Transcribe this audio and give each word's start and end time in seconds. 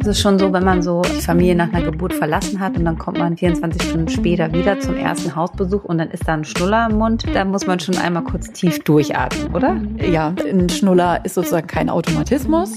Es 0.00 0.08
ist 0.08 0.20
schon 0.20 0.38
so, 0.38 0.52
wenn 0.52 0.64
man 0.64 0.82
so 0.82 1.00
die 1.00 1.22
Familie 1.22 1.54
nach 1.54 1.72
einer 1.72 1.90
Geburt 1.90 2.12
verlassen 2.12 2.60
hat 2.60 2.76
und 2.76 2.84
dann 2.84 2.98
kommt 2.98 3.16
man 3.16 3.38
24 3.38 3.82
Stunden 3.82 4.08
später 4.10 4.52
wieder 4.52 4.78
zum 4.78 4.96
ersten 4.96 5.34
Hausbesuch 5.34 5.82
und 5.82 5.96
dann 5.96 6.10
ist 6.10 6.28
da 6.28 6.34
ein 6.34 6.44
Schnuller 6.44 6.88
im 6.90 6.98
Mund, 6.98 7.24
da 7.32 7.42
muss 7.46 7.66
man 7.66 7.80
schon 7.80 7.96
einmal 7.96 8.22
kurz 8.22 8.52
tief 8.52 8.80
durchatmen, 8.80 9.54
oder? 9.54 9.80
Ja, 10.06 10.34
ein 10.46 10.68
Schnuller 10.68 11.24
ist 11.24 11.36
sozusagen 11.36 11.66
kein 11.66 11.88
Automatismus 11.88 12.74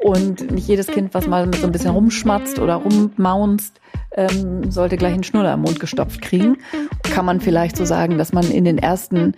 und 0.00 0.50
nicht 0.50 0.66
jedes 0.66 0.88
Kind, 0.88 1.14
was 1.14 1.28
mal 1.28 1.48
so 1.54 1.66
ein 1.66 1.70
bisschen 1.70 1.92
rumschmatzt 1.92 2.58
oder 2.58 2.74
rummaunzt, 2.74 3.80
ähm, 4.16 4.70
sollte 4.70 4.96
gleich 4.96 5.14
einen 5.14 5.24
Schnuller 5.24 5.54
im 5.54 5.60
Mund 5.60 5.80
gestopft 5.80 6.22
kriegen. 6.22 6.58
Kann 7.02 7.26
man 7.26 7.40
vielleicht 7.40 7.76
so 7.76 7.84
sagen, 7.84 8.18
dass 8.18 8.32
man 8.32 8.50
in 8.50 8.64
den 8.64 8.78
ersten 8.78 9.34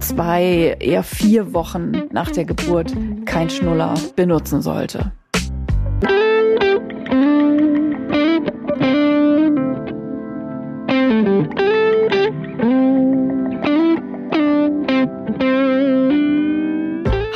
zwei, 0.00 0.76
eher 0.80 1.02
vier 1.02 1.52
Wochen 1.54 1.92
nach 2.12 2.30
der 2.30 2.44
Geburt 2.44 2.92
kein 3.24 3.50
Schnuller 3.50 3.94
benutzen 4.14 4.62
sollte. 4.62 5.12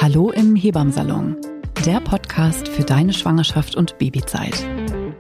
Hallo 0.01 0.31
im 0.31 0.57
Hebammsalon, 0.57 1.37
der 1.87 2.01
Podcast 2.01 2.69
für 2.69 2.83
deine 2.83 3.13
Schwangerschaft 3.13 3.77
und 3.77 3.99
Babyzeit. 3.99 4.67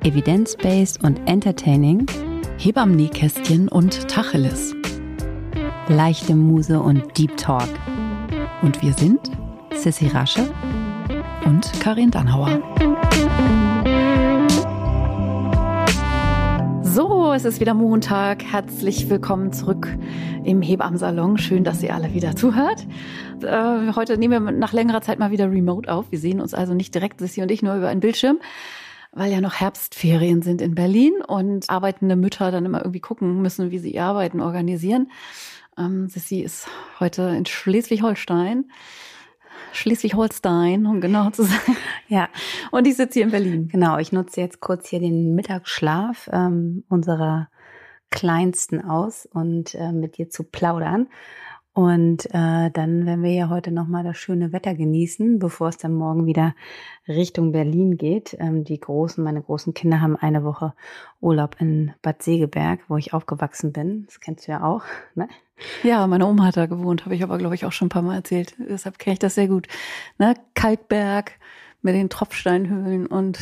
Evidence-based 0.02 1.04
und 1.04 1.20
entertaining, 1.28 2.06
Hebammen-Nähkästchen 2.58 3.68
und 3.68 4.08
Tacheles. 4.08 4.74
leichte 5.88 6.34
Muse 6.34 6.80
und 6.80 7.18
Deep 7.18 7.36
Talk. 7.36 7.68
Und 8.62 8.80
wir 8.82 8.94
sind 8.94 9.20
Sissy 9.74 10.06
Rasche. 10.06 10.48
und 11.44 11.70
Karin 11.80 12.10
Dannhauer. 12.10 12.62
So, 16.82 17.32
es 17.32 17.44
ist 17.44 17.60
wieder 17.60 17.74
Montag. 17.74 18.42
Herzlich 18.42 19.10
willkommen 19.10 19.52
zurück 19.52 19.88
im 20.44 20.62
Hebammsalon. 20.62 21.36
Schön, 21.36 21.62
dass 21.64 21.82
ihr 21.82 21.94
alle 21.94 22.14
wieder 22.14 22.34
zuhört. 22.36 22.86
Äh, 23.42 23.92
heute 23.94 24.16
nehmen 24.16 24.44
wir 24.44 24.52
nach 24.52 24.72
längerer 24.72 25.02
Zeit 25.02 25.18
mal 25.18 25.30
wieder 25.30 25.50
remote 25.50 25.92
auf. 25.92 26.06
Wir 26.10 26.18
sehen 26.18 26.40
uns 26.40 26.54
also 26.54 26.72
nicht 26.74 26.94
direkt, 26.94 27.20
Sissy 27.20 27.42
und 27.42 27.50
ich, 27.50 27.62
nur 27.62 27.76
über 27.76 27.88
einen 27.88 28.00
Bildschirm, 28.00 28.38
weil 29.12 29.32
ja 29.32 29.40
noch 29.40 29.54
Herbstferien 29.54 30.42
sind 30.42 30.60
in 30.60 30.74
Berlin 30.74 31.14
und 31.26 31.68
arbeitende 31.68 32.16
Mütter 32.16 32.50
dann 32.50 32.64
immer 32.64 32.80
irgendwie 32.80 33.00
gucken 33.00 33.42
müssen, 33.42 33.70
wie 33.70 33.78
sie 33.78 33.92
ihr 33.92 34.04
Arbeiten 34.04 34.40
organisieren. 34.40 35.10
Ähm, 35.78 36.08
Sissy 36.08 36.40
ist 36.40 36.68
heute 36.98 37.22
in 37.22 37.46
Schleswig-Holstein. 37.46 38.70
Schleswig-Holstein, 39.72 40.86
um 40.86 41.00
genau 41.00 41.30
zu 41.30 41.44
sein. 41.44 41.76
Ja, 42.08 42.28
Und 42.70 42.86
ich 42.86 42.96
sitze 42.96 43.14
hier 43.14 43.24
in 43.24 43.30
Berlin. 43.30 43.68
genau. 43.68 43.98
Ich 43.98 44.10
nutze 44.12 44.40
jetzt 44.40 44.60
kurz 44.60 44.88
hier 44.88 45.00
den 45.00 45.34
Mittagsschlaf 45.34 46.28
ähm, 46.32 46.84
unserer 46.88 47.48
Kleinsten 48.10 48.84
aus 48.84 49.26
und 49.26 49.74
äh, 49.76 49.92
mit 49.92 50.18
dir 50.18 50.28
zu 50.28 50.42
plaudern. 50.42 51.08
Und 51.72 52.26
äh, 52.34 52.70
dann 52.72 53.06
werden 53.06 53.22
wir 53.22 53.32
ja 53.32 53.48
heute 53.48 53.70
nochmal 53.70 54.02
das 54.02 54.16
schöne 54.16 54.52
Wetter 54.52 54.74
genießen, 54.74 55.38
bevor 55.38 55.68
es 55.68 55.78
dann 55.78 55.94
morgen 55.94 56.26
wieder 56.26 56.54
Richtung 57.06 57.52
Berlin 57.52 57.96
geht. 57.96 58.36
Ähm, 58.40 58.64
die 58.64 58.80
großen, 58.80 59.22
meine 59.22 59.40
großen 59.40 59.72
Kinder 59.72 60.00
haben 60.00 60.16
eine 60.16 60.42
Woche 60.42 60.74
Urlaub 61.20 61.56
in 61.60 61.92
Bad 62.02 62.22
Segeberg, 62.22 62.80
wo 62.88 62.96
ich 62.96 63.14
aufgewachsen 63.14 63.72
bin. 63.72 64.04
Das 64.06 64.18
kennst 64.20 64.46
du 64.48 64.52
ja 64.52 64.62
auch. 64.64 64.82
Ne? 65.14 65.28
Ja, 65.82 66.06
meine 66.06 66.26
Oma 66.26 66.46
hat 66.46 66.56
da 66.56 66.64
gewohnt, 66.66 67.04
habe 67.04 67.14
ich 67.14 67.22
aber, 67.22 67.36
glaube 67.36 67.54
ich, 67.54 67.66
auch 67.66 67.72
schon 67.72 67.86
ein 67.86 67.90
paar 67.90 68.00
Mal 68.02 68.14
erzählt. 68.16 68.54
Deshalb 68.58 68.98
kenne 68.98 69.12
ich 69.12 69.18
das 69.18 69.34
sehr 69.34 69.46
gut. 69.46 69.68
Ne? 70.18 70.34
Kalkberg 70.54 71.32
mit 71.82 71.94
den 71.94 72.08
Tropfsteinhöhlen 72.08 73.06
und 73.06 73.38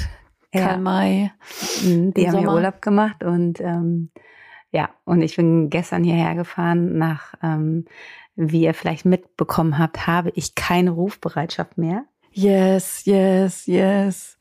Ja. 0.52 0.66
Karl 0.66 0.78
May. 0.80 1.30
Mhm, 1.84 2.12
Die 2.14 2.26
haben 2.26 2.32
Sommer. 2.38 2.54
Urlaub 2.54 2.82
gemacht 2.82 3.22
und 3.22 3.60
ähm, 3.60 4.10
ja, 4.70 4.90
und 5.04 5.22
ich 5.22 5.36
bin 5.36 5.70
gestern 5.70 6.04
hierher 6.04 6.34
gefahren 6.34 6.98
nach, 6.98 7.34
ähm, 7.42 7.86
wie 8.36 8.62
ihr 8.62 8.74
vielleicht 8.74 9.04
mitbekommen 9.04 9.78
habt, 9.78 10.06
habe 10.06 10.30
ich 10.34 10.54
keine 10.54 10.90
Rufbereitschaft 10.90 11.78
mehr. 11.78 12.04
Yes, 12.30 13.04
yes, 13.04 13.66
yes. 13.66 14.38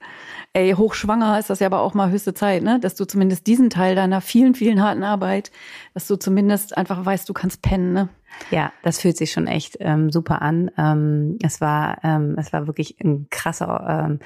Ey, 0.54 0.74
hochschwanger 0.74 1.40
ist 1.40 1.50
das 1.50 1.60
ja 1.60 1.68
aber 1.68 1.82
auch 1.82 1.94
mal 1.94 2.12
höchste 2.12 2.34
Zeit, 2.34 2.62
ne? 2.62 2.80
Dass 2.80 2.96
du 2.96 3.06
zumindest 3.06 3.48
diesen 3.48 3.70
Teil 3.70 3.96
deiner 3.96 4.22
vielen, 4.22 4.54
vielen 4.54 4.84
harten 4.84 5.04
Arbeit, 5.04 5.52
dass 5.94 6.08
du 6.08 6.16
zumindest 6.16 6.78
einfach 6.78 7.04
weißt, 7.06 7.28
du 7.28 7.34
kannst 7.34 7.62
pennen, 7.62 7.94
ne? 7.94 8.10
Ja, 8.52 8.72
das 8.84 9.00
fühlt 9.00 9.18
sich 9.18 9.32
schon 9.32 9.48
echt 9.48 9.78
ähm, 9.80 10.12
super 10.12 10.42
an. 10.42 10.70
Ähm, 10.78 11.40
es 11.42 11.60
war, 11.62 11.98
ähm, 12.04 12.36
es 12.38 12.54
war 12.54 12.68
wirklich 12.68 13.00
ein 13.00 13.28
krasser 13.30 14.06
ähm, 14.08 14.20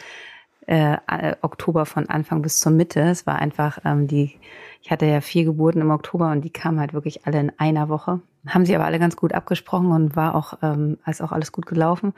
äh, 0.67 0.97
äh, 1.07 1.35
Oktober 1.41 1.85
von 1.85 2.09
Anfang 2.09 2.41
bis 2.41 2.59
zur 2.59 2.71
Mitte. 2.71 3.01
Es 3.01 3.25
war 3.25 3.39
einfach 3.39 3.79
ähm, 3.83 4.07
die, 4.07 4.37
ich 4.81 4.91
hatte 4.91 5.05
ja 5.05 5.21
vier 5.21 5.45
Geburten 5.45 5.81
im 5.81 5.91
Oktober 5.91 6.31
und 6.31 6.41
die 6.41 6.51
kamen 6.51 6.79
halt 6.79 6.93
wirklich 6.93 7.25
alle 7.25 7.39
in 7.39 7.51
einer 7.57 7.89
Woche. 7.89 8.21
Haben 8.47 8.65
sie 8.65 8.75
aber 8.75 8.85
alle 8.85 8.99
ganz 8.99 9.15
gut 9.15 9.33
abgesprochen 9.33 9.91
und 9.91 10.15
war 10.15 10.35
auch, 10.35 10.57
ähm, 10.61 10.97
ist 11.05 11.21
auch 11.21 11.31
alles 11.31 11.51
gut 11.51 11.65
gelaufen. 11.65 12.13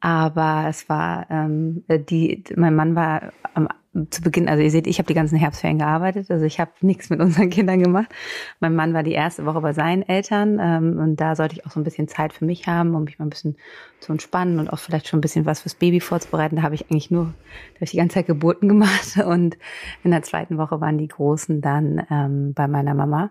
Aber 0.00 0.66
es 0.68 0.88
war, 0.88 1.26
ähm, 1.30 1.84
äh, 1.88 1.98
die, 1.98 2.44
mein 2.56 2.74
Mann 2.74 2.94
war 2.94 3.32
am, 3.54 3.68
zu 4.10 4.22
Beginn, 4.22 4.48
also 4.48 4.62
ihr 4.62 4.70
seht, 4.70 4.86
ich 4.86 4.98
habe 4.98 5.06
die 5.06 5.14
ganzen 5.14 5.36
Herbstferien 5.36 5.78
gearbeitet, 5.78 6.30
also 6.30 6.44
ich 6.44 6.60
habe 6.60 6.70
nichts 6.80 7.10
mit 7.10 7.20
unseren 7.20 7.50
Kindern 7.50 7.82
gemacht. 7.82 8.12
Mein 8.60 8.74
Mann 8.74 8.94
war 8.94 9.02
die 9.02 9.12
erste 9.12 9.46
Woche 9.46 9.60
bei 9.60 9.72
seinen 9.72 10.02
Eltern 10.02 10.58
ähm, 10.60 10.98
und 10.98 11.16
da 11.16 11.34
sollte 11.34 11.56
ich 11.56 11.66
auch 11.66 11.70
so 11.70 11.80
ein 11.80 11.84
bisschen 11.84 12.08
Zeit 12.08 12.32
für 12.32 12.44
mich 12.44 12.66
haben, 12.66 12.94
um 12.94 13.04
mich 13.04 13.18
mal 13.18 13.26
ein 13.26 13.30
bisschen 13.30 13.56
zu 14.00 14.12
entspannen 14.12 14.58
und 14.58 14.68
auch 14.68 14.78
vielleicht 14.78 15.08
schon 15.08 15.18
ein 15.18 15.22
bisschen 15.22 15.46
was 15.46 15.60
fürs 15.60 15.74
Baby 15.74 16.00
vorzubereiten. 16.00 16.56
Da 16.56 16.62
habe 16.62 16.74
ich 16.74 16.90
eigentlich 16.90 17.10
nur, 17.10 17.24
da 17.24 17.74
habe 17.76 17.84
ich 17.84 17.90
die 17.90 17.96
ganze 17.96 18.14
Zeit 18.14 18.26
Geburten 18.26 18.68
gemacht 18.68 19.16
und 19.24 19.56
in 20.04 20.10
der 20.10 20.22
zweiten 20.22 20.58
Woche 20.58 20.80
waren 20.80 20.98
die 20.98 21.08
Großen 21.08 21.60
dann 21.60 22.06
ähm, 22.10 22.54
bei 22.54 22.68
meiner 22.68 22.94
Mama. 22.94 23.30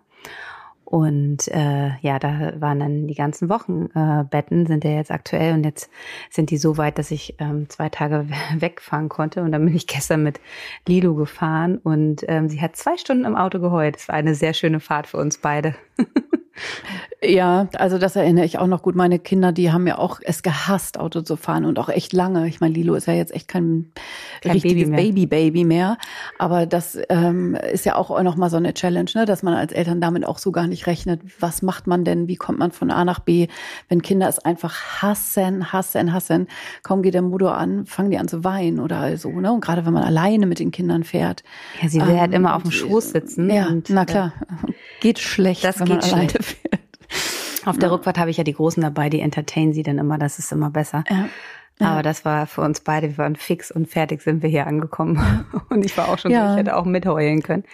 Und 0.86 1.48
äh, 1.48 1.98
ja, 2.02 2.20
da 2.20 2.54
waren 2.62 2.80
dann 2.80 3.08
die 3.08 3.16
ganzen 3.16 3.50
Wochenbetten, 3.50 4.66
äh, 4.66 4.68
sind 4.68 4.84
ja 4.84 4.92
jetzt 4.92 5.12
aktuell 5.12 5.56
und 5.56 5.64
jetzt 5.64 5.90
sind 6.30 6.52
die 6.52 6.58
so 6.58 6.78
weit, 6.78 7.00
dass 7.00 7.10
ich 7.10 7.36
ähm, 7.40 7.68
zwei 7.70 7.90
Tage 7.90 8.28
wegfahren 8.58 9.10
konnte. 9.10 9.42
Und 9.42 9.52
dann 9.52 9.66
bin 9.66 9.76
ich 9.76 9.88
gestern 9.88 10.24
mit 10.24 10.40
Lilo 10.88 11.16
gefahren 11.16 11.80
und 11.80 12.24
ähm, 12.28 12.50
sie 12.50 12.62
hat 12.62 12.76
zwei 12.76 12.98
Stunden 12.98 13.26
im 13.26 13.36
Auto 13.36 13.60
geheult. 13.60 13.98
Es 13.98 14.08
war 14.08 14.16
eine 14.16 14.36
sehr 14.36 14.54
schöne 14.54 14.80
Fahrt 14.80 15.08
für 15.08 15.18
uns 15.18 15.40
beide. 15.40 15.76
Ja, 17.24 17.68
also 17.78 17.98
das 17.98 18.16
erinnere 18.16 18.46
ich 18.46 18.60
auch 18.60 18.68
noch 18.68 18.82
gut. 18.82 18.96
Meine 18.96 19.20
Kinder, 19.20 19.52
die 19.52 19.72
haben 19.72 19.88
ja 19.88 19.98
auch 19.98 20.20
es 20.24 20.44
gehasst, 20.44 21.00
Auto 21.00 21.22
zu 21.22 21.38
fahren 21.38 21.66
und 21.66 21.80
auch 21.80 21.90
echt 21.90 22.14
lange. 22.14 22.48
Ich 22.48 22.60
meine, 22.62 22.74
Lilo 22.74 22.94
ist 22.94 23.08
ja 23.08 23.14
jetzt 23.14 23.34
echt 23.34 23.48
kein, 23.48 23.92
Kein 24.42 24.54
richtiges 24.54 24.90
Baby 24.90 24.92
mehr. 24.92 25.04
Baby-Baby 25.04 25.64
mehr. 25.64 25.98
Aber 26.38 26.66
das 26.66 26.98
ähm, 27.10 27.56
ist 27.56 27.86
ja 27.86 27.96
auch 27.96 28.22
noch 28.22 28.36
mal 28.36 28.50
so 28.50 28.58
eine 28.58 28.74
Challenge, 28.74 29.10
ne? 29.16 29.26
dass 29.26 29.44
man 29.44 29.56
als 29.56 29.72
Eltern 29.72 30.02
damit 30.02 30.26
auch 30.26 30.38
so 30.38 30.52
gar 30.52 30.68
nicht 30.68 30.88
rechnet. 30.88 31.22
Was 31.40 31.62
macht 31.62 31.88
man 31.88 32.04
denn? 32.04 32.28
Wie 32.28 32.36
kommt 32.36 32.60
man 32.60 32.72
von 32.72 32.92
A 32.92 33.04
nach 33.06 33.20
B? 33.20 33.48
Wenn 33.90 34.02
Kinder 34.02 34.30
es 34.30 34.40
einfach 34.40 35.02
hassen, 35.02 35.74
hassen, 35.74 36.14
hassen, 36.14 36.48
kaum 36.84 37.02
geht 37.02 37.16
der 37.16 37.22
Motor 37.22 37.56
an, 37.58 37.86
fangen 37.86 38.12
die 38.12 38.18
an 38.18 38.28
zu 38.28 38.44
weinen 38.44 38.80
oder 38.80 39.18
so. 39.18 39.30
Ne? 39.30 39.52
Und 39.52 39.62
gerade 39.62 39.86
wenn 39.86 39.94
man 39.94 40.04
alleine 40.04 40.46
mit 40.46 40.60
den 40.60 40.72
Kindern 40.72 41.04
fährt. 41.04 41.44
Ja, 41.82 41.90
sie 41.90 42.00
will 42.02 42.20
halt 42.20 42.34
Ähm, 42.34 42.42
immer 42.42 42.56
auf 42.56 42.62
dem 42.64 42.72
Schoß 42.72 43.12
sitzen. 43.12 43.50
Ja, 43.50 43.70
na 43.88 44.04
äh, 44.04 44.06
klar. 44.06 44.34
Geht 45.00 45.20
schlecht, 45.20 45.64
Das 45.64 45.80
wenn 45.80 45.88
man 45.88 46.00
geht 46.00 46.12
alleine 46.14 46.30
schlecht. 46.30 46.45
Fährt. 46.46 46.80
Auf 47.66 47.78
der 47.80 47.92
Rückfahrt 47.92 48.18
habe 48.20 48.30
ich 48.30 48.38
ja 48.38 48.44
die 48.44 48.54
Großen 48.54 48.82
dabei, 48.82 49.10
die 49.10 49.22
entertainen 49.22 49.74
sie 49.74 49.84
dann 49.84 49.98
immer, 49.98 50.18
das 50.20 50.38
ist 50.40 50.52
immer 50.52 50.70
besser. 50.70 51.04
Ja. 51.10 51.28
Ja. 51.80 51.88
Aber 51.90 52.04
das 52.04 52.24
war 52.24 52.48
für 52.48 52.62
uns 52.62 52.80
beide, 52.80 53.10
wir 53.10 53.18
waren 53.18 53.36
fix 53.36 53.70
und 53.70 53.88
fertig 53.90 54.22
sind 54.22 54.42
wir 54.42 54.50
hier 54.50 54.66
angekommen. 54.66 55.46
Und 55.70 55.84
ich 55.84 55.98
war 55.98 56.08
auch 56.08 56.18
schon, 56.18 56.32
Ja. 56.32 56.48
so, 56.48 56.54
ich 56.54 56.60
hätte 56.60 56.78
auch 56.78 56.86
mitheulen 56.86 57.44
können. 57.44 57.66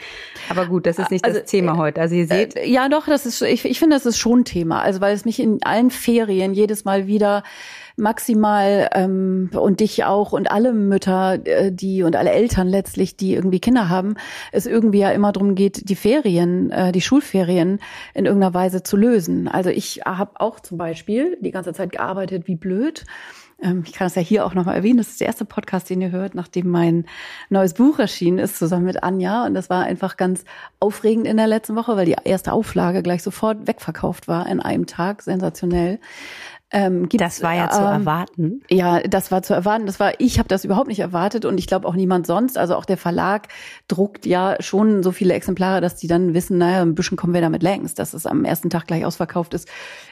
Aber 0.50 0.66
gut, 0.66 0.88
das 0.88 0.98
ist 0.98 1.12
nicht 1.12 1.24
Also, 1.24 1.40
das 1.40 1.52
Thema 1.52 1.78
heute. 1.78 2.02
Also 2.02 2.16
ihr 2.16 2.26
seht, 2.26 2.56
Äh, 2.56 2.68
Ja, 2.68 2.90
doch, 2.90 3.06
das 3.06 3.28
ist, 3.28 3.44
ich, 3.44 3.64
ich 3.64 3.78
finde, 3.78 3.96
das 3.96 4.08
ist 4.08 4.18
schon 4.18 4.40
ein 4.40 4.46
Thema. 4.46 4.82
Also, 4.82 5.02
weil 5.02 5.14
es 5.14 5.24
mich 5.24 5.40
in 5.40 5.62
allen 5.62 5.92
Ferien 5.92 6.56
jedes 6.56 6.84
Mal 6.84 7.06
wieder 7.06 7.44
maximal 7.96 8.90
ähm, 8.94 9.50
und 9.54 9.80
dich 9.80 10.04
auch 10.04 10.32
und 10.32 10.52
alle 10.52 10.74
Mütter, 10.74 11.40
äh, 11.46 11.72
die 11.72 12.04
und 12.04 12.16
alle 12.16 12.32
Eltern 12.32 12.68
letztlich, 12.68 13.18
die 13.18 13.34
irgendwie 13.34 13.60
Kinder 13.60 13.90
haben, 13.90 14.16
es 14.52 14.66
irgendwie 14.66 15.00
ja 15.00 15.12
immer 15.12 15.32
darum 15.32 15.56
geht, 15.56 15.90
die 15.90 15.96
Ferien, 15.96 16.72
äh, 16.72 16.92
die 16.92 17.02
Schulferien 17.02 17.80
in 18.14 18.26
irgendeiner 18.26 18.54
Weise 18.54 18.84
zu 18.84 18.98
lösen. 18.98 19.48
Also 19.48 19.70
ich 19.70 20.02
habe 20.06 20.32
auch 20.36 20.60
zum 20.60 20.78
Beispiel 20.78 21.38
die 21.42 21.52
ganze 21.52 21.74
Zeit 21.74 21.92
gearbeitet 21.92 22.48
wie 22.48 22.56
blöd. 22.56 23.06
Ähm, 23.62 23.84
Ich 23.86 23.94
kann 23.94 24.06
das 24.06 24.16
ja 24.16 24.22
hier 24.22 24.46
auch 24.46 24.54
nochmal 24.54 24.76
erwähnen. 24.76 24.98
Das 24.98 25.10
ist 25.10 25.20
der 25.20 25.28
erste 25.28 25.46
Podcast, 25.46 25.90
den 25.90 26.02
ihr 26.02 26.12
hört, 26.12 26.36
nachdem 26.36 26.70
mein 26.70 27.06
neues 27.50 27.74
Buch 27.76 28.00
erschienen 28.00 28.40
ist, 28.40 28.58
zusammen 28.58 28.86
mit 28.86 29.04
Anja. 29.04 29.46
Und 29.46 29.54
das 29.54 29.70
war 29.70 29.84
einfach 29.84 30.18
ganz 30.18 30.44
aufregend 30.80 31.28
in 31.28 31.38
der 31.38 31.48
letzten 31.48 31.76
Woche, 31.76 31.96
weil 31.96 32.06
die 32.06 32.16
erste 32.24 32.54
Auflage 32.54 33.04
gleich 33.04 33.24
sofort 33.24 33.68
wegverkauft 33.68 34.28
war 34.28 34.48
in 34.48 34.60
einem 34.60 34.88
Tag. 34.88 35.22
Sensationell. 35.22 36.00
Ähm, 36.74 37.10
das 37.10 37.44
war 37.44 37.54
ja 37.54 37.70
zu 37.70 37.82
ähm, 37.82 37.88
erwarten. 37.88 38.62
Ja, 38.70 39.02
das 39.02 39.30
war 39.30 39.44
zu 39.44 39.54
erwarten. 39.54 39.86
Das 39.86 40.00
war, 40.00 40.14
ich 40.20 40.40
habe 40.40 40.48
das 40.48 40.64
überhaupt 40.64 40.88
nicht 40.88 41.00
erwartet 41.00 41.44
und 41.44 41.58
ich 41.58 41.68
glaube 41.68 41.86
auch 41.88 41.96
niemand 41.96 42.26
sonst. 42.26 42.58
Also 42.58 42.76
auch 42.76 42.86
der 42.86 42.98
Verlag 42.98 43.50
druckt 43.90 44.26
ja 44.26 44.56
schon 44.62 45.04
so 45.04 45.12
viele 45.12 45.34
Exemplare, 45.34 45.82
dass 45.82 45.98
die 45.98 46.08
dann 46.08 46.34
wissen, 46.34 46.58
naja, 46.58 46.82
ein 46.82 46.96
bisschen 46.96 47.18
kommen 47.18 47.34
wir 47.34 47.42
damit 47.42 47.62
längst. 47.62 48.00
Dass 48.00 48.14
es 48.14 48.26
am 48.26 48.46
ersten 48.46 48.70
Tag 48.70 48.88
gleich 48.88 49.06
ausverkauft 49.06 49.54
ist, 49.54 49.68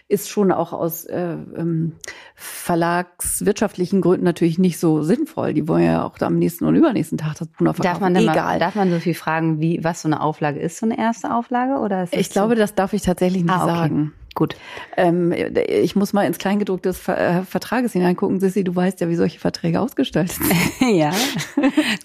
ist 0.10 0.30
schon 0.30 0.52
auch 0.52 0.74
aus 0.74 1.06
äh, 1.06 1.38
ähm, 1.56 1.94
verlagswirtschaftlichen 2.36 4.02
Gründen 4.02 4.26
natürlich 4.26 4.60
nicht 4.60 4.80
so 4.80 5.02
sinnvoll. 5.02 5.54
Die 5.54 5.68
wollen 5.68 5.86
ja 5.86 6.04
auch 6.04 6.20
am 6.20 6.38
nächsten 6.38 6.66
und 6.66 6.76
übernächsten 6.76 7.18
Tag 7.18 7.38
das 7.38 7.48
Buch 7.48 7.62
noch 7.62 7.76
verkaufen. 7.76 8.02
Darf 8.02 8.14
man, 8.14 8.16
Egal. 8.18 8.36
Mal, 8.36 8.60
darf 8.60 8.76
man 8.76 8.92
so 8.92 9.00
viel 9.00 9.14
fragen, 9.14 9.62
wie 9.62 9.82
was 9.84 10.02
so 10.02 10.10
eine 10.10 10.20
Auflage 10.20 10.60
ist, 10.60 10.78
so 10.78 10.86
eine 10.86 10.98
erste 10.98 11.34
Auflage? 11.34 11.80
Oder 11.80 12.08
ich 12.12 12.28
so? 12.28 12.34
glaube, 12.34 12.56
das 12.56 12.76
darf 12.76 12.92
ich 12.92 13.04
tatsächlich 13.04 13.44
nicht 13.44 13.54
ah, 13.54 13.64
okay. 13.64 13.74
sagen. 13.74 14.14
Gut. 14.40 14.56
Ähm, 14.96 15.34
ich 15.68 15.98
muss 15.98 16.14
mal 16.14 16.26
ins 16.26 16.38
Kleingedruckte 16.38 16.88
des 16.88 16.98
Ver 16.98 17.18
äh, 17.18 17.44
Vertrages 17.44 17.92
hineingucken. 17.92 18.40
Sissi, 18.40 18.64
du 18.64 18.74
weißt 18.74 19.02
ja, 19.02 19.10
wie 19.10 19.16
solche 19.16 19.38
Verträge 19.38 19.82
ausgestaltet 19.82 20.38
sind. 20.38 20.54
ja. 20.96 21.12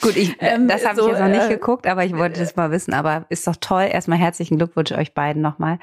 Gut, 0.02 0.16
ich, 0.16 0.34
ähm, 0.40 0.66
das 0.66 0.84
habe 0.84 0.96
so, 0.96 1.02
ich 1.02 1.12
jetzt 1.12 1.20
noch 1.20 1.28
nicht 1.28 1.44
äh, 1.44 1.54
geguckt, 1.54 1.86
aber 1.86 2.04
ich 2.04 2.12
wollte 2.16 2.40
das 2.40 2.56
mal 2.56 2.72
wissen. 2.72 2.92
Aber 2.92 3.24
ist 3.28 3.46
doch 3.46 3.54
toll. 3.60 3.88
Erstmal 3.88 4.18
herzlichen 4.18 4.56
Glückwunsch 4.56 4.90
euch 4.90 5.14
beiden 5.14 5.42
nochmal. 5.42 5.78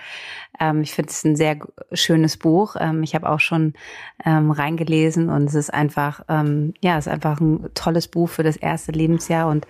Ähm, 0.59 0.81
ich 0.81 0.92
finde 0.92 1.12
es 1.12 1.24
ein 1.24 1.38
sehr 1.38 1.57
schönes 1.94 2.36
Buch. 2.36 2.75
Ähm, 2.77 3.01
ich 3.01 3.15
habe 3.15 3.30
auch 3.30 3.39
schon 3.39 3.74
ähm, 4.25 4.51
reingelesen 4.51 5.30
und 5.30 5.45
es 5.45 5.56
ist 5.56 5.74
einfach, 5.74 6.25
ähm, 6.27 6.74
ja, 6.81 6.98
es 6.98 7.07
ist 7.07 7.13
einfach 7.13 7.39
ein 7.39 7.69
tolles 7.75 8.09
Buch 8.09 8.27
für 8.27 8.44
das 8.44 8.57
erste 8.57 8.92
Lebensjahr 8.92 9.48
und 9.48 9.68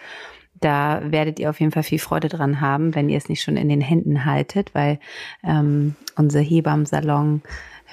da 0.61 1.01
werdet 1.03 1.39
ihr 1.39 1.49
auf 1.49 1.59
jeden 1.59 1.71
Fall 1.71 1.83
viel 1.83 1.99
Freude 1.99 2.29
dran 2.29 2.61
haben, 2.61 2.95
wenn 2.95 3.09
ihr 3.09 3.17
es 3.17 3.29
nicht 3.29 3.41
schon 3.41 3.57
in 3.57 3.67
den 3.67 3.81
Händen 3.81 4.25
haltet, 4.25 4.73
weil 4.73 4.99
ähm, 5.43 5.95
unser 6.15 6.39
Hebammsalon 6.39 7.41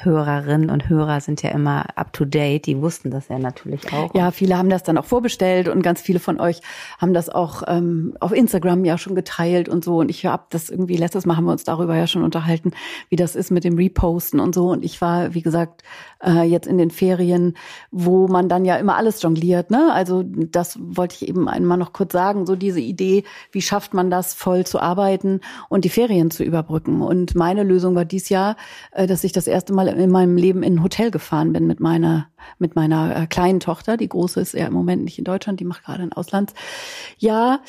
Hörerinnen 0.05 0.71
und 0.71 0.89
Hörer 0.89 1.21
sind 1.21 1.43
ja 1.43 1.51
immer 1.51 1.87
up 1.97 2.13
to 2.13 2.25
date, 2.25 2.67
die 2.67 2.81
wussten 2.81 3.11
das 3.11 3.29
ja 3.29 3.39
natürlich 3.39 3.93
auch. 3.93 4.15
Ja, 4.15 4.31
viele 4.31 4.57
haben 4.57 4.71
das 4.71 4.83
dann 4.83 4.97
auch 4.99 5.05
vorbestellt 5.05 5.69
und 5.69 5.83
ganz 5.83 6.01
viele 6.01 6.21
von 6.21 6.41
euch 6.41 6.61
haben 6.99 7.15
das 7.15 7.29
auch 7.29 7.63
ähm, 7.67 8.17
auf 8.21 8.33
Instagram 8.33 8.85
ja 8.85 8.99
schon 8.99 9.15
geteilt 9.15 9.69
und 9.69 9.85
so. 9.85 9.99
Und 9.99 10.11
ich 10.11 10.27
habe 10.27 10.45
das 10.51 10.71
irgendwie, 10.71 10.97
letztes 10.97 11.27
Mal 11.27 11.37
haben 11.37 11.45
wir 11.45 11.53
uns 11.53 11.65
darüber 11.65 11.97
ja 11.97 12.07
schon 12.07 12.23
unterhalten, 12.23 12.73
wie 13.09 13.17
das 13.17 13.35
ist 13.35 13.51
mit 13.51 13.65
dem 13.65 13.77
Reposten 13.77 14.41
und 14.41 14.55
so. 14.55 14.71
Und 14.71 14.85
ich 14.85 15.01
war, 15.01 15.35
wie 15.35 15.43
gesagt, 15.43 15.83
äh, 16.25 16.43
jetzt 16.43 16.67
in 16.67 16.79
den 16.79 16.91
Ferien, 16.91 17.57
wo 17.91 18.29
man 18.29 18.49
dann 18.49 18.65
ja 18.65 18.77
immer 18.77 18.97
alles 18.97 19.21
jongliert. 19.23 19.71
Ne? 19.71 19.93
Also 19.93 20.25
das 20.25 20.79
wollte 20.81 21.17
ich 21.17 21.29
eben 21.29 21.49
einmal 21.49 21.79
noch 21.79 21.93
kurz 21.93 22.13
sagen, 22.13 22.47
so 22.47 22.57
diese 22.57 22.81
Idee, 22.81 23.25
wie 23.53 23.63
schafft 23.63 23.95
man 23.95 24.11
das, 24.11 24.35
voll 24.35 24.65
zu 24.67 24.81
arbeiten 24.81 25.41
und 25.69 25.85
die 25.85 25.91
Ferien 25.91 26.31
zu 26.31 26.45
überbrücken. 26.45 27.03
Und 27.03 27.35
meine 27.35 27.63
Lösung 27.63 27.95
war 27.95 28.05
dies 28.05 28.29
Jahr, 28.29 28.57
äh, 28.93 29.07
dass 29.07 29.25
ich 29.25 29.33
das 29.33 29.47
erste 29.47 29.73
Mal 29.73 29.88
in 29.97 30.11
meinem 30.11 30.37
Leben 30.37 30.63
in 30.63 30.77
ein 30.77 30.83
Hotel 30.83 31.11
gefahren 31.11 31.53
bin 31.53 31.67
mit 31.67 31.81
meiner 31.81 32.29
mit 32.59 32.77
meiner 32.77 33.17
äh, 33.17 33.27
kleinen 33.27 33.61
Tochter. 33.61 33.97
Die 33.97 34.09
große 34.09 34.41
ist 34.41 34.55
ja 34.55 34.67
im 34.67 34.73
Moment 34.73 35.05
nicht 35.05 35.19
in 35.19 35.25
Deutschland, 35.25 35.61
die 35.61 35.65
macht 35.65 35.85
gerade 35.85 36.03
ein 36.03 36.13
Auslandsjahr. 36.13 37.61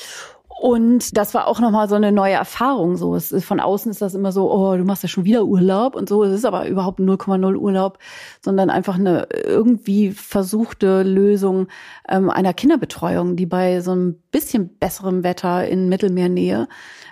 Und 0.59 1.15
das 1.15 1.33
war 1.33 1.47
auch 1.47 1.61
nochmal 1.61 1.87
so 1.87 1.95
eine 1.95 2.11
neue 2.11 2.33
Erfahrung. 2.33 2.97
So, 2.97 3.15
es 3.15 3.31
ist, 3.31 3.45
von 3.45 3.61
außen 3.61 3.91
ist 3.91 4.01
das 4.01 4.13
immer 4.13 4.33
so, 4.33 4.51
oh, 4.51 4.75
du 4.75 4.83
machst 4.83 5.03
ja 5.03 5.07
schon 5.07 5.23
wieder 5.23 5.45
Urlaub 5.45 5.95
und 5.95 6.09
so. 6.09 6.21
Es 6.25 6.33
ist 6.33 6.43
aber 6.43 6.67
überhaupt 6.67 6.99
0,0 6.99 7.55
Urlaub, 7.55 7.97
sondern 8.41 8.69
einfach 8.69 8.95
eine 8.95 9.29
irgendwie 9.31 10.11
versuchte 10.11 11.03
Lösung 11.03 11.67
ähm, 12.09 12.29
einer 12.29 12.53
Kinderbetreuung, 12.53 13.37
die 13.37 13.45
bei 13.45 13.79
so 13.79 13.91
einem 13.91 14.21
bisschen 14.31 14.77
besserem 14.77 15.23
Wetter 15.23 15.65
in 15.65 15.87
Mittelmeernähe 15.87 16.67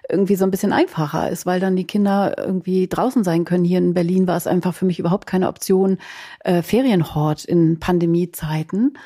irgendwie 0.10 0.36
so 0.36 0.46
ein 0.46 0.52
bisschen 0.52 0.74
einfacher 0.74 1.30
ist, 1.30 1.46
weil 1.46 1.60
dann 1.60 1.76
die 1.76 1.88
Kinder 1.88 2.36
irgendwie 2.38 2.88
draußen 2.88 3.24
sein 3.24 3.46
können. 3.46 3.66
Hier 3.66 3.80
in 3.80 3.94
Berlin 3.94 4.28
war 4.28 4.38
es 4.38 4.48
einfach 4.48 4.74
für 4.74 4.86
mich 4.86 5.00
überhaupt 5.00 5.28
keine 5.28 5.48
Option, 5.48 5.98
äh, 6.42 6.62
Ferienhort 6.62 7.46
in 7.46 7.80
Pandemiezeiten 7.80 8.98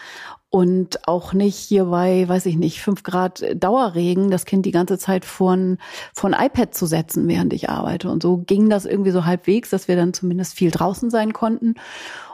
und 0.51 1.07
auch 1.07 1.31
nicht 1.31 1.55
hier 1.55 1.85
bei, 1.85 2.27
weiß 2.27 2.45
ich 2.45 2.57
nicht, 2.57 2.81
fünf 2.81 3.03
Grad 3.03 3.41
Dauerregen, 3.55 4.29
das 4.29 4.45
Kind 4.45 4.65
die 4.65 4.71
ganze 4.71 4.97
Zeit 4.97 5.23
vor 5.23 5.53
ein 5.53 5.77
iPad 6.23 6.75
zu 6.75 6.85
setzen, 6.85 7.27
während 7.29 7.53
ich 7.53 7.69
arbeite. 7.69 8.11
Und 8.11 8.21
so 8.21 8.37
ging 8.37 8.69
das 8.69 8.85
irgendwie 8.85 9.11
so 9.11 9.25
halbwegs, 9.25 9.69
dass 9.69 9.87
wir 9.87 9.95
dann 9.95 10.13
zumindest 10.13 10.53
viel 10.53 10.69
draußen 10.69 11.09
sein 11.09 11.31
konnten 11.31 11.75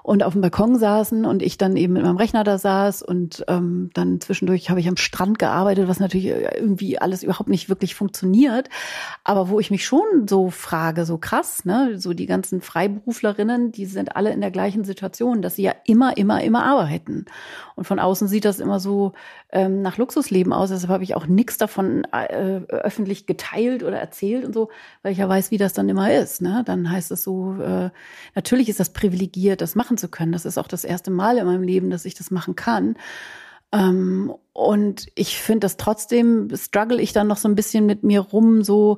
und 0.08 0.24
auf 0.24 0.32
dem 0.32 0.42
Balkon 0.42 0.80
saßen 0.80 1.26
und 1.26 1.42
ich 1.42 1.58
dann 1.58 1.76
eben 1.76 1.92
mit 1.92 2.04
meinem 2.04 2.16
Rechner 2.16 2.46
da 2.46 2.58
saß 2.58 3.02
und 3.02 3.44
ähm, 3.50 3.90
dann 3.94 4.22
zwischendurch 4.22 4.70
habe 4.70 4.80
ich 4.80 4.88
am 4.88 4.96
Strand 4.96 5.38
gearbeitet, 5.38 5.90
was 5.90 6.00
natürlich 6.00 6.28
irgendwie 6.28 6.98
alles 6.98 7.24
überhaupt 7.24 7.50
nicht 7.50 7.68
wirklich 7.68 7.94
funktioniert, 7.94 8.70
aber 9.26 9.50
wo 9.50 9.60
ich 9.60 9.70
mich 9.70 9.86
schon 9.86 10.26
so 10.26 10.50
frage, 10.50 11.04
so 11.04 11.18
krass, 11.18 11.66
ne, 11.66 12.00
so 12.00 12.14
die 12.14 12.26
ganzen 12.26 12.62
Freiberuflerinnen, 12.62 13.74
die 13.74 13.86
sind 13.86 14.16
alle 14.16 14.32
in 14.32 14.40
der 14.40 14.50
gleichen 14.50 14.86
Situation, 14.86 15.42
dass 15.42 15.58
sie 15.58 15.64
ja 15.64 15.74
immer, 15.84 16.16
immer, 16.16 16.42
immer 16.42 16.64
arbeiten. 16.64 17.26
Und 17.76 17.84
von 17.84 18.00
außen 18.00 18.30
sieht 18.30 18.46
das 18.46 18.62
immer 18.62 18.80
so 18.80 19.12
ähm, 19.50 19.82
nach 19.82 19.98
Luxusleben 19.98 20.52
aus, 20.52 20.70
deshalb 20.70 20.92
habe 20.92 21.04
ich 21.04 21.16
auch 21.16 21.26
nichts 21.26 21.58
davon 21.58 22.06
äh, 22.12 22.62
öffentlich 22.68 23.26
geteilt 23.26 23.84
oder 23.84 23.98
erzählt 23.98 24.44
und 24.44 24.54
so, 24.54 24.70
weil 25.04 25.14
ich 25.14 25.20
ja 25.20 25.30
weiß, 25.30 25.52
wie 25.52 25.58
das 25.58 25.74
dann 25.74 25.88
immer 25.88 26.14
ist, 26.14 26.42
ne, 26.42 26.64
dann 26.66 26.92
heißt 26.92 27.12
es 27.12 27.24
so, 27.24 27.54
äh, 27.62 27.90
natürlich 28.36 28.68
ist 28.68 28.80
das 28.80 28.92
privilegiert, 28.92 29.62
das 29.62 29.76
machen 29.76 29.98
zu 29.98 30.10
können. 30.10 30.34
Das 30.34 30.46
ist 30.46 30.58
auch 30.58 30.68
das 30.68 30.84
erste 30.84 31.12
Mal 31.12 31.38
in 31.38 31.46
meinem 31.46 31.64
Leben, 31.64 31.90
dass 31.90 32.06
ich 32.06 32.14
das 32.14 32.30
machen 32.30 32.56
kann. 32.56 32.98
Ähm, 33.72 34.34
und 34.54 35.08
ich 35.16 35.38
finde 35.38 35.62
das 35.62 35.78
trotzdem, 35.78 36.50
struggle 36.56 37.02
ich 37.02 37.14
dann 37.14 37.28
noch 37.28 37.38
so 37.38 37.48
ein 37.48 37.56
bisschen 37.56 37.86
mit 37.86 38.04
mir 38.04 38.22
rum, 38.22 38.64
so 38.64 38.98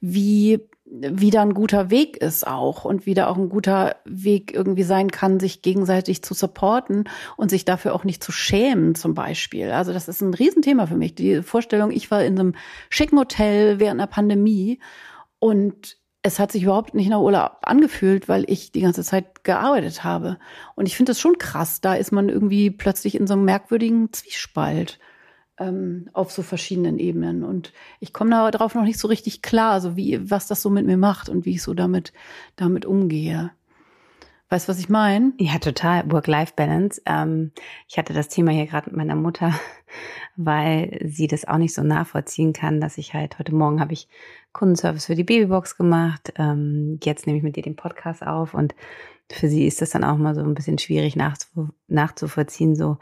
wie 0.00 0.60
wieder 0.90 1.42
ein 1.42 1.54
guter 1.54 1.90
Weg 1.90 2.16
ist 2.16 2.46
auch 2.46 2.84
und 2.84 3.06
wieder 3.06 3.30
auch 3.30 3.36
ein 3.36 3.48
guter 3.48 3.96
Weg 4.04 4.52
irgendwie 4.52 4.82
sein 4.82 5.10
kann, 5.10 5.38
sich 5.38 5.62
gegenseitig 5.62 6.22
zu 6.22 6.34
supporten 6.34 7.08
und 7.36 7.48
sich 7.48 7.64
dafür 7.64 7.94
auch 7.94 8.02
nicht 8.02 8.24
zu 8.24 8.32
schämen 8.32 8.96
zum 8.96 9.14
Beispiel. 9.14 9.70
Also 9.70 9.92
das 9.92 10.08
ist 10.08 10.20
ein 10.20 10.34
Riesenthema 10.34 10.86
für 10.86 10.96
mich. 10.96 11.14
Die 11.14 11.42
Vorstellung, 11.42 11.92
ich 11.92 12.10
war 12.10 12.24
in 12.24 12.38
einem 12.38 12.54
schicken 12.88 13.18
Hotel 13.18 13.78
während 13.78 14.00
einer 14.00 14.08
Pandemie 14.08 14.80
und 15.38 15.96
es 16.22 16.38
hat 16.38 16.52
sich 16.52 16.64
überhaupt 16.64 16.94
nicht 16.94 17.08
nach 17.08 17.20
Urlaub 17.20 17.58
angefühlt, 17.62 18.28
weil 18.28 18.44
ich 18.50 18.72
die 18.72 18.82
ganze 18.82 19.04
Zeit 19.04 19.44
gearbeitet 19.44 20.04
habe. 20.04 20.38
Und 20.74 20.86
ich 20.86 20.96
finde 20.96 21.10
das 21.10 21.20
schon 21.20 21.38
krass. 21.38 21.80
Da 21.80 21.94
ist 21.94 22.12
man 22.12 22.28
irgendwie 22.28 22.70
plötzlich 22.70 23.14
in 23.14 23.26
so 23.26 23.34
einem 23.34 23.44
merkwürdigen 23.44 24.12
Zwiespalt 24.12 24.98
ähm, 25.60 26.08
auf 26.12 26.32
so 26.32 26.42
verschiedenen 26.42 26.98
Ebenen. 26.98 27.44
Und 27.44 27.72
ich 28.00 28.12
komme 28.12 28.30
darauf 28.50 28.74
noch 28.74 28.84
nicht 28.84 28.98
so 28.98 29.06
richtig 29.06 29.42
klar, 29.42 29.80
so 29.80 29.96
wie 29.96 30.30
was 30.30 30.48
das 30.48 30.62
so 30.62 30.70
mit 30.70 30.86
mir 30.86 30.96
macht 30.96 31.28
und 31.28 31.44
wie 31.44 31.52
ich 31.52 31.62
so 31.62 31.74
damit 31.74 32.12
damit 32.56 32.86
umgehe. 32.86 33.52
Weißt 34.48 34.66
du, 34.66 34.72
was 34.72 34.80
ich 34.80 34.88
meine? 34.88 35.32
Ja, 35.38 35.58
total. 35.58 36.10
Work-Life-Balance. 36.10 37.02
Ähm, 37.06 37.52
ich 37.88 37.98
hatte 37.98 38.12
das 38.12 38.28
Thema 38.28 38.50
hier 38.50 38.66
gerade 38.66 38.90
mit 38.90 38.96
meiner 38.96 39.14
Mutter, 39.14 39.54
weil 40.36 40.98
sie 41.04 41.28
das 41.28 41.46
auch 41.46 41.58
nicht 41.58 41.72
so 41.72 41.84
nachvollziehen 41.84 42.52
kann, 42.52 42.80
dass 42.80 42.98
ich 42.98 43.14
halt 43.14 43.38
heute 43.38 43.54
Morgen 43.54 43.80
habe 43.80 43.92
ich 43.92 44.08
Kundenservice 44.52 45.06
für 45.06 45.14
die 45.14 45.22
Babybox 45.22 45.76
gemacht. 45.76 46.32
Ähm, 46.36 46.98
jetzt 47.04 47.26
nehme 47.26 47.38
ich 47.38 47.44
mit 47.44 47.54
dir 47.54 47.62
den 47.62 47.76
Podcast 47.76 48.26
auf 48.26 48.54
und 48.54 48.74
für 49.30 49.48
sie 49.48 49.68
ist 49.68 49.80
das 49.80 49.90
dann 49.90 50.02
auch 50.02 50.16
mal 50.16 50.34
so 50.34 50.40
ein 50.40 50.54
bisschen 50.54 50.78
schwierig 50.78 51.14
nachzuvollziehen, 51.86 52.74
so 52.74 52.98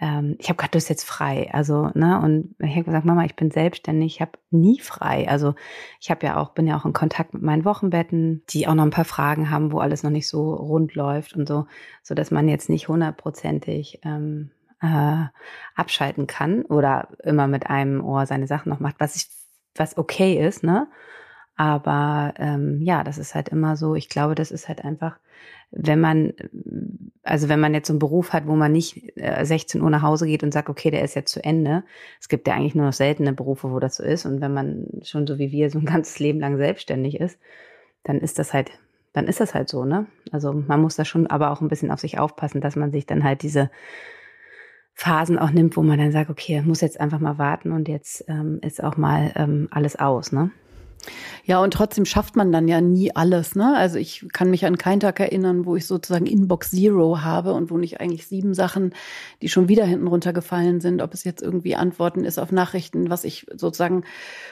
ähm, 0.00 0.36
ich 0.38 0.48
habe 0.48 0.56
gerade 0.56 0.72
das 0.72 0.88
jetzt 0.88 1.04
frei. 1.04 1.50
Also, 1.52 1.90
ne, 1.94 2.20
und 2.20 2.54
ich 2.58 2.72
habe 2.72 2.84
gesagt, 2.84 3.04
Mama, 3.04 3.24
ich 3.24 3.36
bin 3.36 3.50
selbstständig, 3.50 4.16
ich 4.16 4.20
habe 4.20 4.32
nie 4.50 4.80
frei. 4.80 5.28
Also 5.28 5.54
ich 6.00 6.10
habe 6.10 6.26
ja 6.26 6.36
auch, 6.36 6.50
bin 6.50 6.66
ja 6.66 6.76
auch 6.76 6.84
in 6.84 6.92
Kontakt 6.92 7.32
mit 7.34 7.42
meinen 7.42 7.64
Wochenbetten, 7.64 8.42
die 8.50 8.66
auch 8.66 8.74
noch 8.74 8.84
ein 8.84 8.90
paar 8.90 9.04
Fragen 9.04 9.50
haben, 9.50 9.72
wo 9.72 9.78
alles 9.78 10.02
noch 10.02 10.10
nicht 10.10 10.28
so 10.28 10.54
rund 10.54 10.94
läuft 10.94 11.34
und 11.34 11.46
so, 11.46 11.66
so 12.02 12.14
dass 12.14 12.30
man 12.30 12.48
jetzt 12.48 12.68
nicht 12.68 12.88
hundertprozentig 12.88 14.00
ähm, 14.04 14.50
äh, 14.82 15.24
abschalten 15.76 16.26
kann 16.26 16.62
oder 16.62 17.08
immer 17.22 17.46
mit 17.46 17.68
einem 17.70 18.04
Ohr 18.04 18.26
seine 18.26 18.46
Sachen 18.48 18.70
noch 18.70 18.80
macht, 18.80 18.96
was 18.98 19.16
ich, 19.16 19.28
was 19.76 19.96
okay 19.96 20.44
ist, 20.44 20.64
ne? 20.64 20.88
Aber 21.56 22.34
ähm, 22.38 22.80
ja, 22.82 23.04
das 23.04 23.18
ist 23.18 23.34
halt 23.34 23.48
immer 23.48 23.76
so, 23.76 23.94
ich 23.94 24.08
glaube, 24.08 24.34
das 24.34 24.50
ist 24.50 24.68
halt 24.68 24.84
einfach, 24.84 25.18
wenn 25.76 26.00
man, 26.00 26.32
also 27.24 27.48
wenn 27.48 27.58
man 27.58 27.74
jetzt 27.74 27.88
so 27.88 27.92
einen 27.92 27.98
Beruf 27.98 28.32
hat, 28.32 28.46
wo 28.46 28.54
man 28.54 28.72
nicht 28.72 29.12
16 29.16 29.80
äh, 29.80 29.84
Uhr 29.84 29.90
nach 29.90 30.02
Hause 30.02 30.26
geht 30.26 30.44
und 30.44 30.52
sagt, 30.52 30.68
okay, 30.68 30.90
der 30.90 31.02
ist 31.02 31.14
jetzt 31.14 31.32
zu 31.32 31.42
Ende. 31.42 31.82
Es 32.20 32.28
gibt 32.28 32.46
ja 32.46 32.54
eigentlich 32.54 32.76
nur 32.76 32.86
noch 32.86 32.92
seltene 32.92 33.32
Berufe, 33.32 33.70
wo 33.70 33.80
das 33.80 33.96
so 33.96 34.04
ist. 34.04 34.24
Und 34.24 34.40
wenn 34.40 34.54
man 34.54 34.86
schon 35.02 35.26
so 35.26 35.38
wie 35.38 35.50
wir 35.50 35.70
so 35.70 35.78
ein 35.80 35.84
ganzes 35.86 36.18
Leben 36.20 36.38
lang 36.38 36.56
selbstständig 36.56 37.18
ist, 37.18 37.38
dann 38.04 38.20
ist 38.20 38.38
das 38.38 38.52
halt, 38.52 38.70
dann 39.12 39.26
ist 39.26 39.40
das 39.40 39.54
halt 39.54 39.68
so, 39.68 39.84
ne? 39.84 40.06
Also 40.30 40.52
man 40.52 40.80
muss 40.80 40.96
da 40.96 41.04
schon 41.04 41.26
aber 41.26 41.50
auch 41.50 41.60
ein 41.60 41.68
bisschen 41.68 41.90
auf 41.90 42.00
sich 42.00 42.18
aufpassen, 42.18 42.60
dass 42.60 42.76
man 42.76 42.92
sich 42.92 43.06
dann 43.06 43.24
halt 43.24 43.42
diese 43.42 43.70
Phasen 44.92 45.38
auch 45.38 45.50
nimmt, 45.50 45.76
wo 45.76 45.82
man 45.82 45.98
dann 45.98 46.12
sagt, 46.12 46.30
okay, 46.30 46.62
muss 46.62 46.80
jetzt 46.82 47.00
einfach 47.00 47.18
mal 47.18 47.38
warten 47.38 47.72
und 47.72 47.88
jetzt 47.88 48.24
ähm, 48.28 48.60
ist 48.62 48.82
auch 48.82 48.96
mal 48.96 49.32
ähm, 49.34 49.66
alles 49.72 49.96
aus, 49.96 50.30
ne? 50.30 50.52
Ja, 51.46 51.62
und 51.62 51.74
trotzdem 51.74 52.06
schafft 52.06 52.36
man 52.36 52.52
dann 52.52 52.68
ja 52.68 52.80
nie 52.80 53.14
alles. 53.14 53.54
Ne? 53.54 53.76
Also 53.76 53.98
ich 53.98 54.26
kann 54.32 54.48
mich 54.48 54.64
an 54.64 54.78
keinen 54.78 55.00
Tag 55.00 55.20
erinnern, 55.20 55.66
wo 55.66 55.76
ich 55.76 55.86
sozusagen 55.86 56.26
Inbox 56.26 56.70
Zero 56.70 57.20
habe 57.20 57.52
und 57.52 57.70
wo 57.70 57.76
nicht 57.76 58.00
eigentlich 58.00 58.26
sieben 58.26 58.54
Sachen, 58.54 58.94
die 59.42 59.48
schon 59.48 59.68
wieder 59.68 59.84
hinten 59.84 60.06
runtergefallen 60.06 60.80
sind, 60.80 61.02
ob 61.02 61.12
es 61.12 61.24
jetzt 61.24 61.42
irgendwie 61.42 61.76
Antworten 61.76 62.24
ist 62.24 62.38
auf 62.38 62.50
Nachrichten, 62.50 63.10
was 63.10 63.24
ich 63.24 63.46
sozusagen 63.54 64.04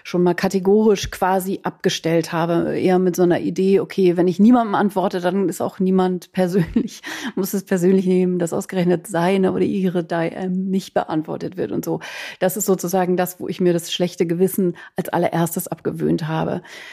schon 0.05 0.23
mal 0.23 0.35
kategorisch 0.35 1.11
quasi 1.11 1.61
abgestellt 1.63 2.33
habe. 2.33 2.79
Eher 2.79 2.99
mit 2.99 3.17
so 3.17 3.23
einer 3.23 3.41
Idee, 3.41 3.81
okay, 3.81 4.19
wenn 4.19 4.29
ich 4.29 4.39
niemandem 4.39 4.75
antworte, 4.75 5.21
dann 5.21 5.49
ist 5.49 5.63
auch 5.63 5.79
niemand 5.79 6.33
persönlich, 6.33 7.01
muss 7.37 7.55
es 7.55 7.65
persönlich 7.65 8.05
nehmen, 8.07 8.39
dass 8.39 8.53
ausgerechnet 8.53 9.07
seine 9.07 9.53
oder 9.53 9.65
ihre 9.65 10.05
DM 10.05 10.69
nicht 10.69 10.93
beantwortet 10.93 11.57
wird 11.57 11.73
und 11.73 11.87
so. 11.87 12.01
Das 12.39 12.59
ist 12.59 12.67
sozusagen 12.67 13.17
das, 13.17 13.41
wo 13.41 13.49
ich 13.49 13.61
mir 13.63 13.73
das 13.73 13.91
schlechte 13.91 14.27
Gewissen 14.27 14.77
als 14.97 15.09
allererstes 15.09 15.69
abgewöhnt 15.69 16.29
habe. 16.29 16.42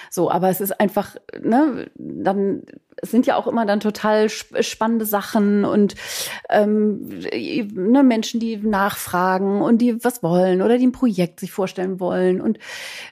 So, 0.09 0.31
aber 0.31 0.49
es 0.49 0.61
ist 0.61 0.79
einfach, 0.79 1.15
ne, 1.41 1.89
dann 1.95 2.63
es 3.01 3.11
sind 3.11 3.25
ja 3.25 3.35
auch 3.35 3.47
immer 3.47 3.65
dann 3.65 3.79
total 3.79 4.29
spannende 4.29 5.05
Sachen 5.05 5.65
und 5.65 5.95
ähm, 6.49 7.09
ne, 7.73 8.03
Menschen, 8.03 8.39
die 8.39 8.57
nachfragen 8.57 9.61
und 9.61 9.79
die 9.79 10.03
was 10.03 10.23
wollen 10.23 10.61
oder 10.61 10.77
die 10.77 10.87
ein 10.87 10.91
Projekt 10.91 11.39
sich 11.39 11.51
vorstellen 11.51 11.99
wollen 11.99 12.41
und 12.41 12.59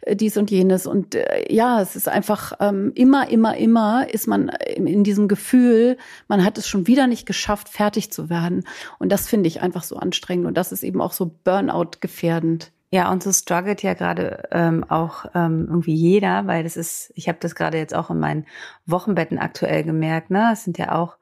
äh, 0.02 0.16
dies 0.16 0.38
und 0.38 0.52
jenes. 0.52 0.88
Und 0.88 1.16
äh, 1.16 1.52
ja, 1.52 1.82
es 1.82 1.96
ist 1.96 2.08
einfach 2.08 2.54
ähm, 2.60 2.92
immer, 2.96 3.30
immer, 3.30 3.58
immer 3.58 4.08
ist 4.12 4.28
man 4.28 4.50
in 4.76 5.04
diesem 5.04 5.28
Gefühl, 5.28 5.98
man 6.28 6.44
hat 6.44 6.58
es 6.58 6.68
schon 6.68 6.88
wieder 6.88 7.08
nicht 7.08 7.26
geschafft, 7.26 7.70
fertig 7.70 8.12
zu 8.12 8.30
werden. 8.30 8.66
Und 9.00 9.12
das 9.12 9.28
finde 9.28 9.48
ich 9.48 9.62
einfach 9.62 9.84
so 9.84 9.98
anstrengend 9.98 10.48
und 10.48 10.58
das 10.58 10.72
ist 10.72 10.84
eben 10.84 11.02
auch 11.02 11.14
so 11.14 11.32
Burnout 11.44 11.92
gefährdend. 12.00 12.72
Ja, 12.92 13.12
und 13.12 13.22
so 13.22 13.34
struggelt 13.34 13.84
ja 13.84 13.94
gerade 13.96 14.44
ähm, 14.52 14.86
auch 14.90 15.26
ähm, 15.36 15.66
irgendwie 15.68 15.94
jeder, 15.94 16.48
weil 16.48 16.64
das 16.64 16.78
ist, 16.78 17.12
ich 17.16 17.28
habe 17.28 17.38
das 17.42 17.54
gerade 17.54 17.78
jetzt 17.78 17.94
auch 17.94 18.10
in 18.10 18.20
meinen 18.20 18.46
Wochenbetten 18.86 19.40
aktuell 19.40 19.84
gemerkt, 19.84 20.30
ne? 20.32 20.52
Es 20.54 20.64
sind 20.64 20.78
ja 20.78 20.94
auch 20.96 21.18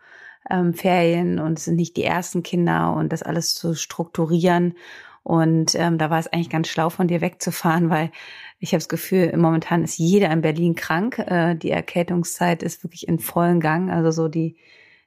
ähm, 0.50 0.76
Ferien 0.76 1.40
und 1.40 1.58
es 1.58 1.66
sind 1.66 1.76
nicht 1.78 1.98
die 1.98 2.04
ersten 2.04 2.44
Kinder 2.44 2.94
und 2.94 3.12
das 3.12 3.24
alles 3.24 3.56
zu 3.56 3.74
strukturieren. 3.74 4.76
Und 5.24 5.74
ähm, 5.74 5.98
da 5.98 6.12
war 6.12 6.20
es 6.20 6.28
eigentlich 6.28 6.52
ganz 6.52 6.68
schlau 6.68 6.92
von 6.92 7.08
dir 7.08 7.22
wegzufahren, 7.22 7.90
weil 7.90 8.12
ich 8.60 8.70
habe 8.74 8.80
das 8.80 8.90
Gefühl, 8.90 9.36
momentan 9.36 9.84
ist 9.84 9.98
jeder 9.98 10.30
in 10.32 10.42
Berlin 10.42 10.76
krank. 10.76 11.18
Äh, 11.20 11.56
die 11.56 11.72
Erkältungszeit 11.72 12.62
ist 12.62 12.84
wirklich 12.84 13.08
in 13.08 13.18
vollen 13.20 13.60
Gang. 13.60 13.90
Also 13.92 14.12
so 14.12 14.28
die, 14.28 14.56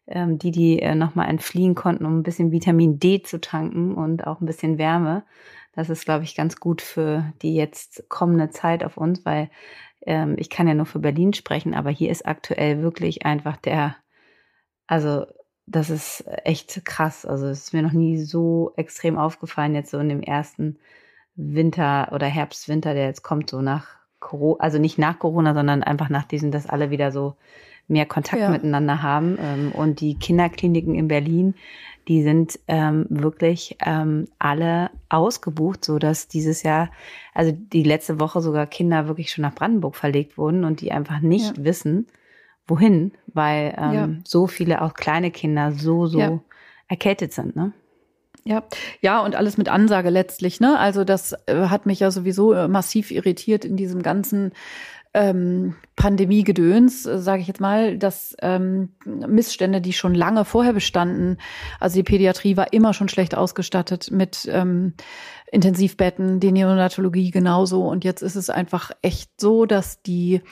ähm, 0.09 0.39
die, 0.39 0.51
die 0.51 0.81
äh, 0.83 0.97
nochmal 0.97 1.29
entfliehen 1.29 1.77
konnten, 1.77 2.05
um 2.05 2.19
ein 2.19 2.23
bisschen 2.25 2.51
Vitamin 2.51 2.99
D 2.99 3.23
zu 3.23 3.41
tanken 3.41 3.95
und 3.95 4.27
auch 4.27 4.41
ein 4.41 4.47
bisschen 4.47 4.77
Wärme 4.79 5.23
das 5.79 5.91
ist, 5.91 6.07
glaube 6.07 6.25
ich, 6.25 6.35
ganz 6.35 6.59
gut 6.59 6.83
für 6.83 7.33
die 7.41 7.55
jetzt 7.55 8.09
kommende 8.09 8.51
Zeit 8.51 8.83
auf 8.83 8.97
uns, 8.97 9.25
weil 9.25 9.49
ähm, 10.05 10.35
ich 10.37 10.51
kann 10.51 10.67
ja 10.67 10.75
nur 10.75 10.87
für 10.87 10.99
Berlin 10.99 11.33
sprechen, 11.35 11.73
aber 11.73 11.89
hier 11.91 12.11
ist 12.11 12.27
aktuell 12.27 12.83
wirklich 12.83 13.25
einfach 13.25 13.57
der, 13.57 13.95
also 14.89 15.25
das 15.67 15.89
ist 15.89 16.25
echt 16.45 16.85
krass. 16.85 17.25
Also 17.25 17.47
es 17.47 17.61
ist 17.63 17.75
mir 17.75 17.83
noch 17.83 17.93
nie 17.93 18.19
so 18.19 18.73
extrem 18.75 19.17
aufgefallen, 19.17 19.77
jetzt 19.77 19.93
so 19.93 20.01
in 20.01 20.09
dem 20.09 20.21
ersten 20.21 20.81
Winter 21.37 22.11
oder 22.11 22.27
Herbst, 22.27 22.69
Winter, 22.69 22.93
der 22.93 23.07
jetzt 23.07 23.23
kommt, 23.23 23.49
so 23.49 23.63
nach 23.63 23.99
Corona, 24.19 24.61
also 24.61 24.79
nicht 24.79 24.99
nach 24.99 25.21
Corona, 25.21 25.55
sondern 25.55 25.85
einfach 25.85 26.09
nach 26.09 26.25
diesem, 26.25 26.51
dass 26.51 26.67
alle 26.67 26.91
wieder 26.91 27.13
so 27.13 27.37
mehr 27.89 28.07
Kontakt 28.07 28.41
ja. 28.41 28.51
miteinander 28.51 29.03
haben. 29.03 29.39
Ähm, 29.41 29.73
und 29.73 30.01
die 30.01 30.15
Kinderkliniken 30.15 30.95
in 30.95 31.09
Berlin, 31.09 31.55
die 32.07 32.23
sind 32.23 32.59
ähm, 32.69 33.07
wirklich 33.11 33.77
ähm, 33.85 34.29
alle 34.39 34.91
ausgebucht, 35.09 35.85
so 35.85 35.99
dass 35.99 36.29
dieses 36.29 36.63
Jahr, 36.63 36.91
also 37.35 37.53
die 37.53 37.83
letzte 37.83 38.19
Woche 38.19 38.41
sogar 38.41 38.67
Kinder 38.67 39.09
wirklich 39.09 39.31
schon 39.31 39.43
nach 39.43 39.55
Brandenburg 39.55 39.97
verlegt 39.97 40.39
wurden 40.39 40.65
und 40.65 40.81
die 40.81 40.93
einfach 40.93 41.21
nicht 41.21 41.59
ja. 41.59 41.65
wissen, 41.65 42.07
wohin, 42.67 43.13
weil 43.27 43.75
ähm, 43.77 43.93
ja. 43.93 44.09
so 44.25 44.47
viele 44.47 44.83
auch 44.83 44.95
kleine 44.95 45.31
Kinder 45.31 45.73
so, 45.73 46.07
so 46.07 46.19
ja. 46.19 46.41
erkältet 46.89 47.33
sind, 47.33 47.57
ne? 47.57 47.73
Ja, 48.45 48.63
ja, 49.03 49.21
und 49.21 49.37
alles 49.37 49.59
mit 49.59 49.69
Ansage 49.69 50.09
letztlich, 50.09 50.59
ne? 50.59 50.79
Also 50.79 51.05
das 51.05 51.35
äh, 51.47 51.67
hat 51.69 51.85
mich 51.85 52.01
ja 52.01 52.11
sowieso 52.11 52.55
äh, 52.55 52.67
massiv 52.67 53.11
irritiert 53.11 53.67
in 53.67 53.77
diesem 53.77 54.01
ganzen 54.01 54.53
ähm, 55.19 55.75
Pandemiegedöns, 55.97 57.05
äh, 57.05 57.19
sage 57.19 57.43
ich 57.43 57.49
jetzt 57.49 57.61
mal, 57.61 57.99
dass 57.99 58.37
ähm, 58.41 58.91
Missstände, 59.05 59.81
die 59.81 59.93
schon 59.93 60.15
lange 60.15 60.45
vorher 60.45 60.73
bestanden, 60.73 61.39
also 61.81 61.97
die 61.97 62.05
Pädiatrie 62.05 62.57
war 62.57 62.73
immer 62.73 62.95
schon 62.95 63.09
schlecht 63.09 63.37
ausgestattet 63.37 64.13
mit 64.13 64.49
ähm, 64.51 64.95
Intensivbetten, 65.51 66.41
die 66.41 66.53
Neonatologie 66.53 67.31
genauso. 67.31 67.87
Und 67.87 68.05
jetzt 68.05 68.23
ist 68.23 68.37
es 68.37 68.51
einfach 68.51 68.91
echt 69.03 69.41
so, 69.41 69.67
dass 69.67 70.03
die 70.03 70.43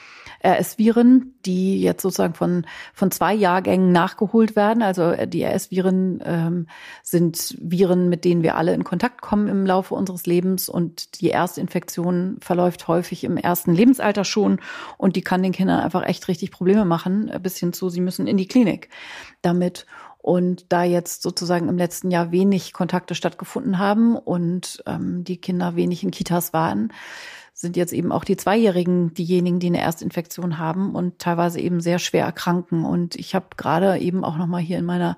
RS-Viren, 0.45 1.35
die 1.45 1.81
jetzt 1.81 2.03
sozusagen 2.03 2.35
von, 2.35 2.67
von 2.95 3.11
zwei 3.11 3.35
Jahrgängen 3.35 3.93
nachgeholt 3.93 4.57
werden, 4.57 4.83
also 4.83 5.03
äh, 5.11 5.29
die 5.29 5.45
RS-Viren 5.45 6.23
ähm, 6.25 6.67
sind 7.03 7.57
Viren, 7.61 8.09
mit 8.09 8.25
denen 8.25 8.43
wir 8.43 8.57
alle 8.57 8.75
in 8.75 8.85
Kontakt 8.85 9.21
kommen 9.21 9.49
im 9.49 9.67
Laufe 9.67 9.95
unseres 9.95 10.27
Lebens. 10.27 10.69
Und 10.69 11.21
die 11.21 11.29
erste 11.29 11.61
Infektion 11.61 12.39
verläuft 12.41 12.89
häufig 12.89 13.25
im 13.25 13.37
ersten 13.37 13.75
Lebensalter 13.75 14.25
schon. 14.25 14.61
Und 14.97 15.17
die 15.17 15.23
kann 15.23 15.43
den 15.43 15.53
Kindern 15.53 15.81
einfach 15.81 16.05
echt 16.05 16.29
richtig 16.29 16.51
Probleme 16.51 16.85
machen, 16.85 17.31
bis 17.43 17.59
hin 17.59 17.73
zu, 17.73 17.91
sie 17.91 18.01
müssen 18.01 18.27
in 18.27 18.37
die 18.37 18.49
Klinik 18.49 18.89
damit. 19.43 19.87
Und 20.27 20.73
da 20.73 20.83
jetzt 20.83 21.23
sozusagen 21.23 21.69
im 21.69 21.79
letzten 21.79 22.11
Jahr 22.11 22.33
wenig 22.33 22.73
Kontakte 22.73 23.15
stattgefunden 23.15 23.79
haben 23.79 24.17
und 24.17 24.83
ähm, 24.85 25.23
die 25.23 25.37
Kinder 25.37 25.77
wenig 25.77 26.03
in 26.03 26.11
Kitas 26.11 26.53
waren, 26.53 26.93
sind 27.53 27.77
jetzt 27.77 27.93
eben 27.93 28.11
auch 28.11 28.25
die 28.25 28.37
Zweijährigen 28.37 29.15
diejenigen, 29.15 29.61
die 29.61 29.69
eine 29.69 29.81
Erstinfektion 29.81 30.59
haben 30.59 30.97
und 30.97 31.21
teilweise 31.21 31.61
eben 31.61 31.81
sehr 31.81 32.01
schwer 32.01 32.25
erkranken. 32.25 32.85
Und 32.85 33.15
ich 33.15 33.37
habe 33.37 33.47
gerade 33.57 33.99
eben 33.99 34.25
auch 34.25 34.37
noch 34.37 34.49
mal 34.49 34.61
hier 34.61 34.79
in 34.79 34.85
meiner 34.85 35.17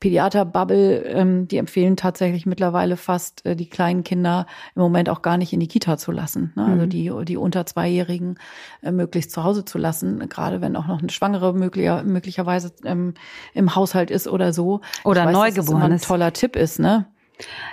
Pädiater-Bubble, 0.00 1.02
ähm, 1.06 1.48
die 1.48 1.56
empfehlen 1.56 1.96
tatsächlich 1.96 2.46
mittlerweile 2.46 2.96
fast, 2.96 3.44
äh, 3.44 3.56
die 3.56 3.68
kleinen 3.68 4.04
Kinder 4.04 4.46
im 4.76 4.82
Moment 4.82 5.08
auch 5.08 5.22
gar 5.22 5.36
nicht 5.38 5.52
in 5.52 5.60
die 5.60 5.66
Kita 5.66 5.98
zu 5.98 6.12
lassen. 6.12 6.52
Ne? 6.54 6.62
Also 6.62 6.74
mhm. 6.74 6.78
Also 6.78 6.86
die, 6.86 7.24
die 7.24 7.36
unter 7.36 7.66
Zweijährigen 7.66 8.38
äh, 8.82 8.92
möglichst 8.92 9.32
zu 9.32 9.42
Hause 9.42 9.64
zu 9.64 9.76
lassen, 9.78 10.28
gerade 10.28 10.60
wenn 10.60 10.76
auch 10.76 10.86
noch 10.86 11.00
eine 11.00 11.10
Schwangere 11.10 11.52
möglicher, 11.52 12.04
möglicherweise 12.04 12.72
ähm, 12.84 13.14
im 13.54 13.74
Haushalt 13.74 14.10
ist 14.10 14.28
oder 14.28 14.52
so. 14.52 14.80
Oder 15.04 15.26
weiß, 15.26 15.32
Neugeborenes. 15.32 16.02
ein 16.02 16.06
toller 16.06 16.32
Tipp 16.32 16.54
ist, 16.54 16.78
ne? 16.78 17.06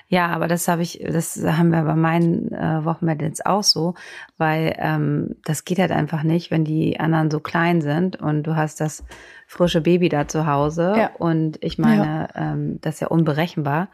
Ja, 0.08 0.28
aber 0.28 0.48
das 0.48 0.68
habe 0.68 0.84
ich, 0.84 1.04
das 1.04 1.44
haben 1.44 1.70
wir 1.70 1.84
bei 1.84 1.96
meinen 1.96 2.52
äh, 2.52 2.86
Wochenbetten 2.86 3.28
jetzt 3.28 3.46
auch 3.46 3.64
so, 3.64 3.96
weil 4.38 4.76
ähm, 4.78 5.36
das 5.44 5.66
geht 5.66 5.80
halt 5.80 5.92
einfach 5.92 6.24
nicht, 6.24 6.52
wenn 6.52 6.64
die 6.64 7.00
anderen 7.00 7.32
so 7.32 7.40
klein 7.40 7.82
sind 7.82 8.16
und 8.16 8.44
du 8.44 8.56
hast 8.56 8.80
das 8.80 9.04
frische 9.46 9.82
Baby 9.82 10.10
da 10.10 10.28
zu 10.28 10.48
Hause 10.48 10.94
ja. 10.98 11.12
und 11.18 11.58
ich 11.64 11.78
meine, 11.78 12.30
ja. 12.34 12.54
ähm, 12.54 12.80
das 12.82 12.96
ist 12.96 13.00
ja 13.02 13.08
unberechenbar. 13.08 13.90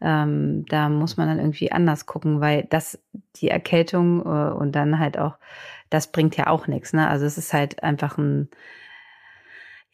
Ähm, 0.00 0.66
da 0.68 0.88
muss 0.88 1.16
man 1.16 1.28
dann 1.28 1.38
irgendwie 1.38 1.72
anders 1.72 2.06
gucken, 2.06 2.40
weil 2.40 2.66
das 2.68 2.98
die 3.36 3.48
Erkältung 3.48 4.20
äh, 4.20 4.52
und 4.52 4.72
dann 4.72 4.98
halt 4.98 5.18
auch, 5.18 5.36
das 5.90 6.10
bringt 6.10 6.36
ja 6.36 6.48
auch 6.48 6.66
nichts. 6.66 6.92
Ne? 6.92 7.08
Also 7.08 7.24
es 7.24 7.38
ist 7.38 7.52
halt 7.52 7.82
einfach 7.82 8.18
ein 8.18 8.48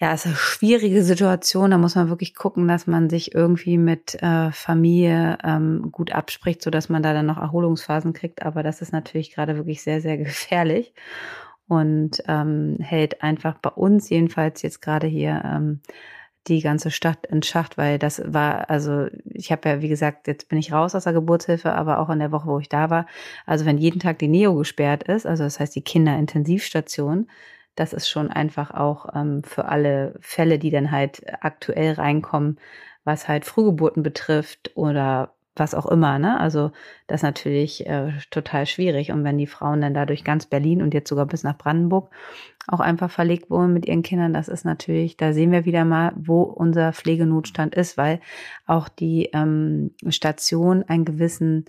ja, 0.00 0.14
es 0.14 0.20
ist 0.20 0.26
eine 0.28 0.36
schwierige 0.36 1.04
Situation. 1.04 1.70
Da 1.70 1.78
muss 1.78 1.94
man 1.94 2.08
wirklich 2.08 2.34
gucken, 2.34 2.66
dass 2.66 2.86
man 2.86 3.10
sich 3.10 3.34
irgendwie 3.34 3.76
mit 3.76 4.14
äh, 4.22 4.50
Familie 4.50 5.36
ähm, 5.44 5.92
gut 5.92 6.12
abspricht, 6.12 6.62
so 6.62 6.70
dass 6.70 6.88
man 6.88 7.02
da 7.02 7.12
dann 7.12 7.26
noch 7.26 7.36
Erholungsphasen 7.36 8.14
kriegt. 8.14 8.42
Aber 8.42 8.62
das 8.62 8.80
ist 8.80 8.92
natürlich 8.92 9.34
gerade 9.34 9.56
wirklich 9.56 9.82
sehr, 9.82 10.00
sehr 10.00 10.16
gefährlich 10.18 10.94
und 11.70 12.24
ähm, 12.26 12.78
hält 12.80 13.22
einfach 13.22 13.56
bei 13.58 13.70
uns 13.70 14.10
jedenfalls 14.10 14.60
jetzt 14.62 14.82
gerade 14.82 15.06
hier 15.06 15.40
ähm, 15.44 15.80
die 16.48 16.62
ganze 16.62 16.90
Stadt 16.90 17.26
in 17.26 17.44
Schacht, 17.44 17.78
weil 17.78 18.00
das 18.00 18.20
war, 18.26 18.68
also 18.70 19.06
ich 19.24 19.52
habe 19.52 19.68
ja, 19.68 19.80
wie 19.80 19.88
gesagt, 19.88 20.26
jetzt 20.26 20.48
bin 20.48 20.58
ich 20.58 20.72
raus 20.72 20.96
aus 20.96 21.04
der 21.04 21.12
Geburtshilfe, 21.12 21.72
aber 21.72 22.00
auch 22.00 22.10
in 22.10 22.18
der 22.18 22.32
Woche, 22.32 22.48
wo 22.48 22.58
ich 22.58 22.68
da 22.68 22.90
war, 22.90 23.06
also 23.46 23.66
wenn 23.66 23.78
jeden 23.78 24.00
Tag 24.00 24.18
die 24.18 24.26
Neo 24.26 24.56
gesperrt 24.56 25.04
ist, 25.04 25.26
also 25.26 25.44
das 25.44 25.60
heißt 25.60 25.76
die 25.76 25.84
Kinderintensivstation, 25.84 27.30
das 27.76 27.92
ist 27.92 28.08
schon 28.08 28.30
einfach 28.30 28.72
auch 28.72 29.06
ähm, 29.14 29.44
für 29.44 29.66
alle 29.66 30.14
Fälle, 30.20 30.58
die 30.58 30.70
dann 30.70 30.90
halt 30.90 31.22
aktuell 31.40 31.92
reinkommen, 31.92 32.58
was 33.04 33.28
halt 33.28 33.44
Frühgeburten 33.44 34.02
betrifft 34.02 34.72
oder 34.74 35.34
was 35.56 35.74
auch 35.74 35.86
immer, 35.86 36.18
ne? 36.18 36.38
Also 36.38 36.70
das 37.06 37.20
ist 37.20 37.24
natürlich 37.24 37.86
äh, 37.86 38.12
total 38.30 38.66
schwierig. 38.66 39.10
Und 39.10 39.24
wenn 39.24 39.38
die 39.38 39.46
Frauen 39.46 39.80
dann 39.80 39.94
dadurch 39.94 40.24
ganz 40.24 40.46
Berlin 40.46 40.82
und 40.82 40.94
jetzt 40.94 41.08
sogar 41.08 41.26
bis 41.26 41.42
nach 41.42 41.58
Brandenburg 41.58 42.10
auch 42.68 42.80
einfach 42.80 43.10
verlegt 43.10 43.50
wurden 43.50 43.72
mit 43.72 43.86
ihren 43.86 44.02
Kindern, 44.02 44.32
das 44.32 44.48
ist 44.48 44.64
natürlich, 44.64 45.16
da 45.16 45.32
sehen 45.32 45.50
wir 45.50 45.64
wieder 45.64 45.84
mal, 45.84 46.12
wo 46.16 46.42
unser 46.42 46.92
Pflegenotstand 46.92 47.74
ist, 47.74 47.96
weil 47.98 48.20
auch 48.66 48.88
die 48.88 49.30
ähm, 49.32 49.90
Station 50.08 50.84
einen 50.84 51.04
gewissen 51.04 51.64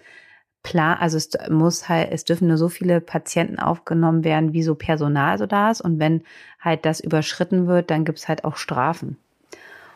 Plan, 0.64 0.98
also 1.00 1.18
es 1.18 1.32
muss 1.50 1.90
halt, 1.90 2.12
es 2.12 2.24
dürfen 2.24 2.48
nur 2.48 2.58
so 2.58 2.70
viele 2.70 3.02
Patienten 3.02 3.58
aufgenommen 3.58 4.24
werden, 4.24 4.54
wie 4.54 4.62
so 4.62 4.76
Personal 4.76 5.40
so 5.40 5.48
da 5.48 5.72
ist. 5.72 5.82
Und 5.82 6.00
wenn 6.00 6.22
halt 6.60 6.86
das 6.86 7.00
überschritten 7.00 7.66
wird, 7.66 7.90
dann 7.90 8.06
gibt's 8.06 8.28
halt 8.28 8.44
auch 8.44 8.58
Strafen. 8.58 9.18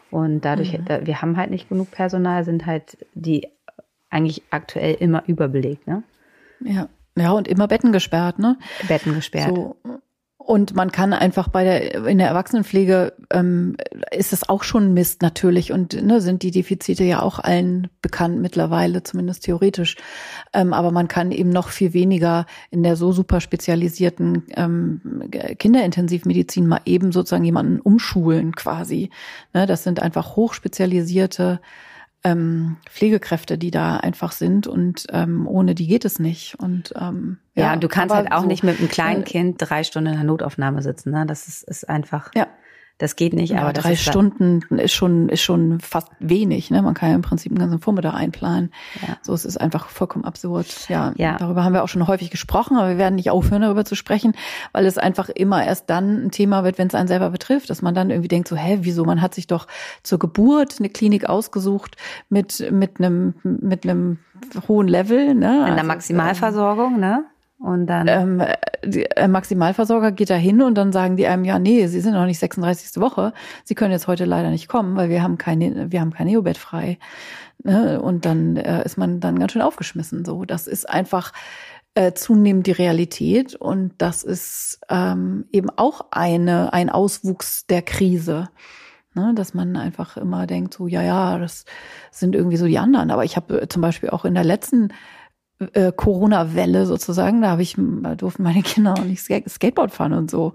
Und 0.09 0.41
dadurch, 0.41 0.77
mhm. 0.77 0.85
wir 1.03 1.21
haben 1.21 1.37
halt 1.37 1.51
nicht 1.51 1.69
genug 1.69 1.91
Personal, 1.91 2.43
sind 2.43 2.65
halt 2.65 2.97
die 3.13 3.47
eigentlich 4.09 4.43
aktuell 4.49 4.95
immer 4.95 5.23
überbelegt, 5.27 5.87
ne? 5.87 6.03
Ja. 6.61 6.89
Ja, 7.17 7.31
und 7.31 7.47
immer 7.47 7.67
Betten 7.67 7.93
gesperrt, 7.93 8.39
ne? 8.39 8.57
Betten 8.87 9.13
gesperrt. 9.13 9.55
So. 9.55 9.77
Und 10.45 10.75
man 10.75 10.91
kann 10.91 11.11
einfach 11.11 11.47
bei 11.47 11.63
der 11.63 12.05
in 12.05 12.19
der 12.19 12.27
Erwachsenenpflege 12.27 13.13
ähm, 13.31 13.77
ist 14.11 14.31
es 14.31 14.47
auch 14.47 14.63
schon 14.63 14.93
Mist 14.93 15.23
natürlich 15.23 15.71
und 15.71 15.99
ne, 15.99 16.21
sind 16.21 16.43
die 16.43 16.51
Defizite 16.51 17.03
ja 17.03 17.23
auch 17.23 17.39
allen 17.39 17.89
bekannt 18.03 18.39
mittlerweile, 18.41 19.01
zumindest 19.01 19.45
theoretisch. 19.45 19.95
Ähm, 20.53 20.71
aber 20.71 20.91
man 20.91 21.07
kann 21.07 21.31
eben 21.31 21.49
noch 21.49 21.69
viel 21.69 21.93
weniger 21.93 22.45
in 22.69 22.83
der 22.83 22.95
so 22.95 23.11
super 23.11 23.41
spezialisierten 23.41 24.43
ähm, 24.55 25.01
Kinderintensivmedizin 25.57 26.67
mal 26.67 26.81
eben 26.85 27.11
sozusagen 27.11 27.43
jemanden 27.43 27.79
umschulen 27.79 28.55
quasi. 28.55 29.09
Ne, 29.53 29.65
das 29.65 29.83
sind 29.83 29.99
einfach 29.99 30.35
hochspezialisierte 30.35 31.59
ähm, 32.25 32.77
Pflegekräfte, 32.89 33.57
die 33.57 33.71
da 33.71 33.97
einfach 33.97 34.31
sind 34.31 34.65
und 34.65 35.05
ähm, 35.11 35.47
ohne 35.47 35.75
die 35.75 35.87
geht 35.87 36.05
es 36.05 36.17
nicht. 36.17 36.55
Und 36.59 36.93
ähm, 36.99 37.37
ja, 37.53 37.73
ja 37.73 37.75
du 37.75 37.87
kannst 37.87 38.13
halt 38.13 38.31
auch 38.31 38.41
so, 38.41 38.47
nicht 38.47 38.63
mit 38.63 38.79
einem 38.79 38.89
kleinen 38.89 39.21
äh, 39.21 39.25
Kind 39.25 39.57
drei 39.59 39.83
Stunden 39.83 40.09
in 40.09 40.15
der 40.15 40.23
Notaufnahme 40.23 40.81
sitzen. 40.81 41.11
Ne? 41.11 41.25
Das 41.27 41.47
ist, 41.47 41.63
ist 41.63 41.87
einfach. 41.87 42.31
Ja. 42.35 42.47
Das 42.97 43.17
geht 43.17 43.33
nicht, 43.33 43.51
ja, 43.51 43.59
aber 43.59 43.73
drei 43.73 43.97
Stunden 43.97 44.61
ist 44.77 44.93
schon 44.93 45.27
ist 45.27 45.41
schon 45.41 45.81
fast 45.81 46.07
wenig. 46.19 46.71
Ne? 46.71 46.81
Man 46.81 46.93
kann 46.93 47.09
ja 47.09 47.15
im 47.15 47.21
Prinzip 47.21 47.51
einen 47.51 47.59
ganzen 47.59 47.79
Vormittag 47.79 48.13
einplanen. 48.13 48.71
Ja. 49.05 49.17
So 49.21 49.33
es 49.33 49.43
ist 49.43 49.57
einfach 49.57 49.89
vollkommen 49.89 50.23
absurd. 50.23 50.87
Ja, 50.87 51.11
ja, 51.17 51.35
darüber 51.37 51.65
haben 51.65 51.73
wir 51.73 51.83
auch 51.83 51.89
schon 51.89 52.07
häufig 52.07 52.31
gesprochen, 52.31 52.77
aber 52.77 52.89
wir 52.89 52.97
werden 52.97 53.15
nicht 53.15 53.29
aufhören, 53.29 53.63
darüber 53.63 53.83
zu 53.83 53.95
sprechen, 53.95 54.33
weil 54.71 54.85
es 54.85 54.97
einfach 54.97 55.27
immer 55.27 55.65
erst 55.65 55.89
dann 55.89 56.27
ein 56.27 56.31
Thema 56.31 56.63
wird, 56.63 56.77
wenn 56.77 56.87
es 56.87 56.95
einen 56.95 57.09
selber 57.09 57.31
betrifft, 57.31 57.69
dass 57.69 57.81
man 57.81 57.95
dann 57.95 58.11
irgendwie 58.11 58.29
denkt, 58.29 58.47
so 58.47 58.55
hä, 58.55 58.79
wieso? 58.83 59.03
Man 59.03 59.21
hat 59.21 59.35
sich 59.35 59.47
doch 59.47 59.67
zur 60.01 60.17
Geburt 60.17 60.75
eine 60.79 60.87
Klinik 60.87 61.27
ausgesucht 61.27 61.97
mit 62.29 62.65
mit 62.71 62.99
einem 62.99 63.33
mit 63.43 63.83
einem 63.83 64.19
hohen 64.69 64.87
Level, 64.87 65.33
ne? 65.33 65.33
In 65.33 65.65
der 65.65 65.73
also, 65.73 65.87
Maximalversorgung, 65.87 66.97
ne? 66.97 67.25
Und 67.57 67.87
dann 67.87 68.07
ähm, 68.07 68.43
die, 68.83 69.05
äh, 69.05 69.27
Maximalversorger 69.27 70.11
geht 70.11 70.29
da 70.29 70.35
hin 70.35 70.61
und 70.61 70.75
dann 70.75 70.91
sagen 70.91 71.15
die 71.15 71.25
einem, 71.25 71.45
ja, 71.45 71.57
nee, 71.57 71.87
Sie 71.87 72.01
sind 72.01 72.13
noch 72.13 72.25
nicht 72.25 72.39
36. 72.39 72.99
Woche, 73.01 73.33
Sie 73.63 73.75
können 73.75 73.91
jetzt 73.91 74.07
heute 74.07 74.25
leider 74.25 74.49
nicht 74.49 74.67
kommen, 74.67 74.95
weil 74.95 75.09
wir 75.09 75.23
haben 75.23 75.37
keine, 75.37 75.91
wir 75.91 76.01
haben 76.01 76.13
kein 76.13 76.27
Neobett 76.27 76.57
frei. 76.57 76.99
Ne? 77.63 78.01
Und 78.01 78.25
dann 78.25 78.57
äh, 78.57 78.83
ist 78.83 78.97
man 78.97 79.19
dann 79.19 79.39
ganz 79.39 79.53
schön 79.53 79.61
aufgeschmissen. 79.61 80.25
So, 80.25 80.43
das 80.43 80.67
ist 80.67 80.89
einfach 80.89 81.31
äh, 81.95 82.13
zunehmend 82.13 82.67
die 82.67 82.73
Realität 82.73 83.55
und 83.55 83.93
das 83.97 84.23
ist 84.23 84.81
ähm, 84.89 85.45
eben 85.51 85.69
auch 85.69 86.07
eine 86.11 86.73
ein 86.73 86.89
Auswuchs 86.89 87.67
der 87.67 87.81
Krise. 87.81 88.49
Ne, 89.17 89.31
dass 89.33 89.53
man 89.53 89.77
einfach 89.77 90.17
immer 90.17 90.45
denkt, 90.45 90.73
so, 90.73 90.87
ja, 90.87 91.01
ja, 91.01 91.39
das 91.39 91.63
sind 92.11 92.35
irgendwie 92.35 92.57
so 92.57 92.67
die 92.67 92.79
anderen. 92.79 93.11
Aber 93.11 93.23
ich 93.23 93.37
habe 93.37 93.61
äh, 93.61 93.69
zum 93.69 93.81
Beispiel 93.81 94.09
auch 94.09 94.25
in 94.25 94.33
der 94.33 94.43
letzten 94.43 94.89
äh, 95.73 95.91
Corona-Welle 95.91 96.85
sozusagen. 96.85 97.41
Da 97.41 97.49
habe 97.51 97.61
ich, 97.61 97.75
da 97.77 98.15
durften 98.15 98.43
meine 98.43 98.61
Kinder 98.61 98.93
auch 98.93 99.03
nicht 99.03 99.21
Skateboard 99.21 99.91
fahren 99.91 100.13
und 100.13 100.29
so. 100.29 100.53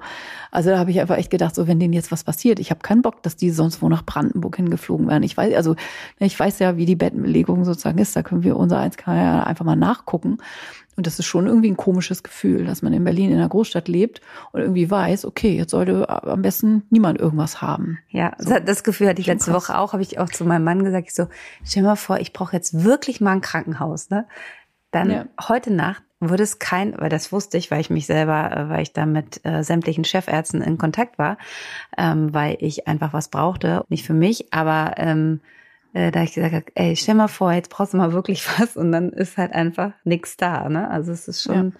Also 0.50 0.70
da 0.70 0.78
habe 0.78 0.90
ich 0.90 1.00
einfach 1.00 1.16
echt 1.16 1.30
gedacht, 1.30 1.54
so 1.54 1.66
wenn 1.66 1.80
denen 1.80 1.94
jetzt 1.94 2.12
was 2.12 2.24
passiert, 2.24 2.58
ich 2.58 2.70
habe 2.70 2.80
keinen 2.80 3.02
Bock, 3.02 3.22
dass 3.22 3.36
die 3.36 3.50
sonst 3.50 3.82
wo 3.82 3.88
nach 3.88 4.04
Brandenburg 4.04 4.56
hingeflogen 4.56 5.08
werden. 5.08 5.22
Ich 5.22 5.36
weiß, 5.36 5.54
also 5.54 5.76
ich 6.18 6.38
weiß 6.38 6.58
ja, 6.58 6.76
wie 6.76 6.86
die 6.86 6.96
Bettenbelegung 6.96 7.64
sozusagen 7.64 7.98
ist. 7.98 8.14
Da 8.14 8.22
können 8.22 8.42
wir 8.42 8.56
unser 8.56 8.78
eins 8.78 8.96
kann 8.96 9.16
ja 9.16 9.42
einfach 9.44 9.64
mal 9.64 9.76
nachgucken. 9.76 10.38
Und 10.96 11.06
das 11.06 11.18
ist 11.18 11.24
schon 11.24 11.46
irgendwie 11.46 11.70
ein 11.70 11.78
komisches 11.78 12.22
Gefühl, 12.22 12.66
dass 12.66 12.82
man 12.82 12.92
in 12.92 13.04
Berlin 13.04 13.30
in 13.30 13.38
einer 13.38 13.48
Großstadt 13.48 13.88
lebt 13.88 14.20
und 14.52 14.60
irgendwie 14.60 14.90
weiß, 14.90 15.24
okay, 15.24 15.56
jetzt 15.56 15.70
sollte 15.70 16.06
am 16.10 16.42
besten 16.42 16.82
niemand 16.90 17.18
irgendwas 17.18 17.62
haben. 17.62 17.98
Ja, 18.10 18.32
so. 18.36 18.58
das 18.58 18.82
Gefühl 18.82 19.08
hatte 19.08 19.20
ich 19.20 19.26
schon 19.26 19.36
letzte 19.36 19.52
krass. 19.52 19.68
Woche 19.68 19.78
auch, 19.78 19.94
habe 19.94 20.02
ich 20.02 20.18
auch 20.18 20.28
zu 20.28 20.44
meinem 20.44 20.64
Mann 20.64 20.84
gesagt, 20.84 21.06
ich 21.08 21.14
so, 21.14 21.28
stell 21.64 21.84
mal 21.84 21.96
vor, 21.96 22.18
ich 22.18 22.34
brauche 22.34 22.54
jetzt 22.54 22.84
wirklich 22.84 23.22
mal 23.22 23.32
ein 23.32 23.40
Krankenhaus, 23.40 24.10
ne? 24.10 24.26
Dann 24.90 25.10
ja. 25.10 25.26
heute 25.48 25.72
Nacht 25.72 26.02
würde 26.20 26.42
es 26.42 26.58
kein, 26.58 26.94
weil 27.00 27.08
das 27.08 27.32
wusste 27.32 27.56
ich, 27.56 27.70
weil 27.70 27.80
ich 27.80 27.90
mich 27.90 28.06
selber, 28.06 28.54
äh, 28.54 28.68
weil 28.68 28.82
ich 28.82 28.92
da 28.92 29.06
mit 29.06 29.44
äh, 29.44 29.62
sämtlichen 29.62 30.04
Chefärzten 30.04 30.60
in 30.60 30.76
Kontakt 30.76 31.18
war, 31.18 31.38
ähm, 31.96 32.34
weil 32.34 32.56
ich 32.60 32.86
einfach 32.86 33.12
was 33.12 33.28
brauchte, 33.28 33.84
nicht 33.88 34.04
für 34.04 34.14
mich, 34.14 34.52
aber 34.52 34.94
ähm, 34.98 35.40
äh, 35.94 36.10
da 36.10 36.22
ich 36.22 36.34
gesagt 36.34 36.54
habe, 36.54 36.66
ey, 36.74 36.94
stell 36.94 37.14
mal 37.14 37.28
vor, 37.28 37.52
jetzt 37.52 37.70
brauchst 37.70 37.94
du 37.94 37.96
mal 37.96 38.12
wirklich 38.12 38.46
was 38.58 38.76
und 38.76 38.92
dann 38.92 39.10
ist 39.10 39.38
halt 39.38 39.52
einfach 39.52 39.92
nichts 40.04 40.36
da, 40.36 40.68
ne? 40.68 40.90
Also 40.90 41.12
es 41.12 41.26
ist 41.26 41.42
schon 41.42 41.72
ja 41.72 41.78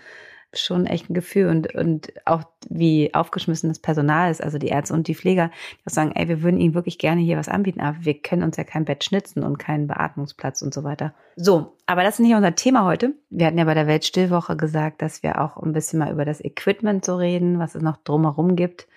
schon 0.52 0.86
echt 0.86 1.08
ein 1.08 1.14
Gefühl 1.14 1.48
und, 1.48 1.74
und 1.74 2.12
auch 2.24 2.42
wie 2.68 3.14
aufgeschmissen 3.14 3.68
das 3.68 3.78
Personal 3.78 4.30
ist, 4.30 4.42
also 4.42 4.58
die 4.58 4.68
Ärzte 4.68 4.94
und 4.94 5.06
die 5.06 5.14
Pfleger, 5.14 5.50
die 5.86 5.92
sagen, 5.92 6.12
ey, 6.14 6.28
wir 6.28 6.42
würden 6.42 6.58
Ihnen 6.58 6.74
wirklich 6.74 6.98
gerne 6.98 7.20
hier 7.20 7.36
was 7.36 7.48
anbieten, 7.48 7.80
aber 7.80 7.98
wir 8.00 8.20
können 8.20 8.42
uns 8.42 8.56
ja 8.56 8.64
kein 8.64 8.84
Bett 8.84 9.04
schnitzen 9.04 9.44
und 9.44 9.58
keinen 9.58 9.86
Beatmungsplatz 9.86 10.62
und 10.62 10.74
so 10.74 10.82
weiter. 10.82 11.14
So, 11.36 11.76
aber 11.86 12.02
das 12.02 12.14
ist 12.14 12.20
nicht 12.20 12.34
unser 12.34 12.54
Thema 12.54 12.84
heute. 12.84 13.14
Wir 13.30 13.46
hatten 13.46 13.58
ja 13.58 13.64
bei 13.64 13.74
der 13.74 13.86
Weltstillwoche 13.86 14.56
gesagt, 14.56 15.02
dass 15.02 15.22
wir 15.22 15.40
auch 15.40 15.56
ein 15.56 15.72
bisschen 15.72 16.00
mal 16.00 16.12
über 16.12 16.24
das 16.24 16.44
Equipment 16.44 17.04
so 17.04 17.16
reden, 17.16 17.58
was 17.58 17.74
es 17.74 17.82
noch 17.82 17.96
drumherum 17.98 18.56
gibt, 18.56 18.88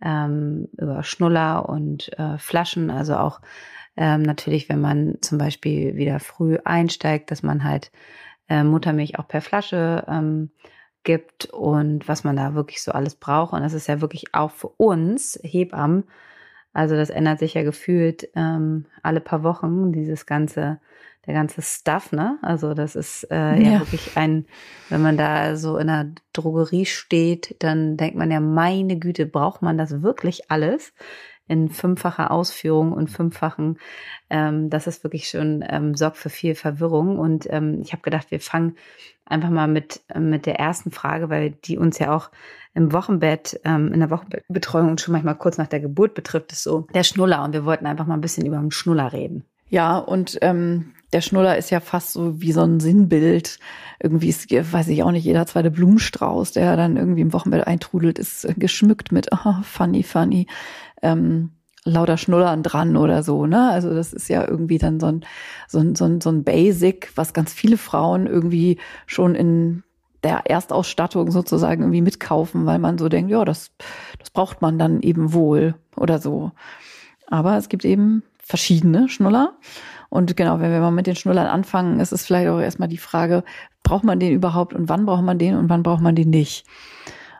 ähm, 0.00 0.68
über 0.76 1.02
Schnuller 1.02 1.68
und 1.68 2.16
äh, 2.18 2.38
Flaschen, 2.38 2.90
also 2.90 3.16
auch 3.16 3.40
ähm, 3.96 4.22
natürlich, 4.22 4.68
wenn 4.68 4.80
man 4.80 5.18
zum 5.20 5.38
Beispiel 5.38 5.96
wieder 5.96 6.18
früh 6.20 6.58
einsteigt, 6.64 7.30
dass 7.30 7.42
man 7.42 7.64
halt 7.64 7.90
äh, 8.48 8.64
Muttermilch 8.64 9.18
auch 9.18 9.28
per 9.28 9.40
Flasche 9.40 10.04
ähm, 10.08 10.50
gibt 11.04 11.46
und 11.46 12.08
was 12.08 12.24
man 12.24 12.36
da 12.36 12.54
wirklich 12.54 12.82
so 12.82 12.92
alles 12.92 13.14
braucht. 13.14 13.52
Und 13.52 13.62
das 13.62 13.72
ist 13.72 13.86
ja 13.88 14.00
wirklich 14.00 14.34
auch 14.34 14.50
für 14.50 14.68
uns 14.68 15.38
Hebammen. 15.42 16.04
Also 16.72 16.96
das 16.96 17.10
ändert 17.10 17.38
sich 17.38 17.54
ja 17.54 17.62
gefühlt 17.62 18.28
ähm, 18.34 18.86
alle 19.02 19.20
paar 19.20 19.42
Wochen, 19.42 19.92
dieses 19.92 20.24
ganze, 20.24 20.80
der 21.26 21.34
ganze 21.34 21.60
Stuff, 21.60 22.12
ne? 22.12 22.38
Also 22.40 22.72
das 22.72 22.96
ist 22.96 23.24
äh, 23.30 23.56
ja. 23.56 23.72
ja 23.72 23.80
wirklich 23.80 24.16
ein, 24.16 24.46
wenn 24.88 25.02
man 25.02 25.16
da 25.16 25.56
so 25.56 25.76
in 25.76 25.90
einer 25.90 26.10
Drogerie 26.32 26.86
steht, 26.86 27.56
dann 27.58 27.96
denkt 27.96 28.16
man 28.16 28.30
ja, 28.30 28.40
meine 28.40 28.98
Güte, 28.98 29.26
braucht 29.26 29.60
man 29.60 29.76
das 29.76 30.02
wirklich 30.02 30.50
alles? 30.50 30.94
In 31.48 31.68
fünffacher 31.68 32.30
Ausführung 32.30 32.92
und 32.92 33.10
fünffachen, 33.10 33.78
ähm, 34.30 34.70
das 34.70 34.86
ist 34.86 35.04
wirklich 35.04 35.28
schon, 35.28 35.64
ähm, 35.68 35.94
sorgt 35.94 36.16
für 36.16 36.30
viel 36.30 36.54
Verwirrung. 36.54 37.18
Und 37.18 37.46
ähm, 37.50 37.80
ich 37.82 37.92
habe 37.92 38.02
gedacht, 38.02 38.30
wir 38.30 38.40
fangen 38.40 38.76
einfach 39.24 39.50
mal 39.50 39.68
mit, 39.68 40.00
mit 40.18 40.46
der 40.46 40.58
ersten 40.58 40.90
Frage, 40.90 41.30
weil 41.30 41.50
die 41.50 41.78
uns 41.78 41.98
ja 41.98 42.14
auch 42.14 42.30
im 42.74 42.92
Wochenbett, 42.92 43.60
ähm, 43.64 43.92
in 43.92 44.00
der 44.00 44.10
Wochenbettbetreuung 44.10 44.90
und 44.90 45.00
schon 45.00 45.12
manchmal 45.12 45.36
kurz 45.36 45.58
nach 45.58 45.66
der 45.66 45.80
Geburt 45.80 46.14
betrifft, 46.14 46.52
ist 46.52 46.62
so 46.62 46.86
der 46.94 47.04
Schnuller. 47.04 47.44
Und 47.44 47.52
wir 47.52 47.64
wollten 47.64 47.86
einfach 47.86 48.06
mal 48.06 48.14
ein 48.14 48.20
bisschen 48.20 48.46
über 48.46 48.56
den 48.56 48.70
Schnuller 48.70 49.12
reden. 49.12 49.44
Ja, 49.68 49.96
und 49.98 50.38
ähm, 50.42 50.92
der 51.12 51.20
Schnuller 51.20 51.56
ist 51.56 51.70
ja 51.70 51.80
fast 51.80 52.12
so 52.12 52.40
wie 52.40 52.52
so 52.52 52.62
ein 52.62 52.80
Sinnbild. 52.80 53.58
Irgendwie 54.00 54.28
ist, 54.28 54.50
weiß 54.50 54.88
ich 54.88 55.02
auch 55.02 55.10
nicht, 55.12 55.24
jeder 55.24 55.46
zweite 55.46 55.70
Blumenstrauß, 55.70 56.52
der 56.52 56.76
dann 56.76 56.96
irgendwie 56.96 57.20
im 57.20 57.32
Wochenbett 57.32 57.66
eintrudelt, 57.66 58.18
ist 58.18 58.46
geschmückt 58.56 59.12
mit 59.12 59.28
oh, 59.44 59.62
funny, 59.62 60.02
funny 60.02 60.46
ähm, 61.02 61.50
lauter 61.84 62.16
Schnullern 62.16 62.62
dran 62.62 62.96
oder 62.96 63.22
so, 63.22 63.46
ne? 63.46 63.70
Also 63.70 63.92
das 63.92 64.12
ist 64.12 64.28
ja 64.28 64.46
irgendwie 64.46 64.78
dann 64.78 65.00
so 65.00 65.06
ein, 65.06 65.24
so 65.68 65.78
ein, 65.80 65.94
so 65.94 66.04
ein, 66.04 66.20
so 66.20 66.30
ein 66.30 66.44
Basic, 66.44 67.10
was 67.16 67.32
ganz 67.32 67.52
viele 67.52 67.76
Frauen 67.76 68.26
irgendwie 68.26 68.78
schon 69.06 69.34
in 69.34 69.82
der 70.22 70.46
Erstausstattung 70.46 71.32
sozusagen 71.32 71.82
irgendwie 71.82 72.02
mitkaufen, 72.02 72.66
weil 72.66 72.78
man 72.78 72.98
so 72.98 73.08
denkt, 73.08 73.30
ja, 73.30 73.44
das, 73.44 73.72
das 74.20 74.30
braucht 74.30 74.62
man 74.62 74.78
dann 74.78 75.02
eben 75.02 75.32
wohl 75.32 75.74
oder 75.96 76.20
so. 76.20 76.52
Aber 77.26 77.56
es 77.56 77.68
gibt 77.68 77.84
eben 77.84 78.22
verschiedene 78.38 79.08
Schnuller. 79.08 79.54
Und 80.08 80.36
genau, 80.36 80.60
wenn 80.60 80.70
wir 80.70 80.80
mal 80.80 80.90
mit 80.90 81.06
den 81.06 81.16
Schnullern 81.16 81.46
anfangen, 81.46 81.98
ist 81.98 82.12
es 82.12 82.26
vielleicht 82.26 82.48
auch 82.48 82.60
erstmal 82.60 82.88
die 82.88 82.98
Frage, 82.98 83.42
braucht 83.82 84.04
man 84.04 84.20
den 84.20 84.32
überhaupt 84.32 84.74
und 84.74 84.88
wann 84.88 85.06
braucht 85.06 85.22
man 85.22 85.38
den 85.38 85.56
und 85.56 85.68
wann 85.68 85.82
braucht 85.82 86.02
man 86.02 86.14
den 86.14 86.30
nicht? 86.30 86.66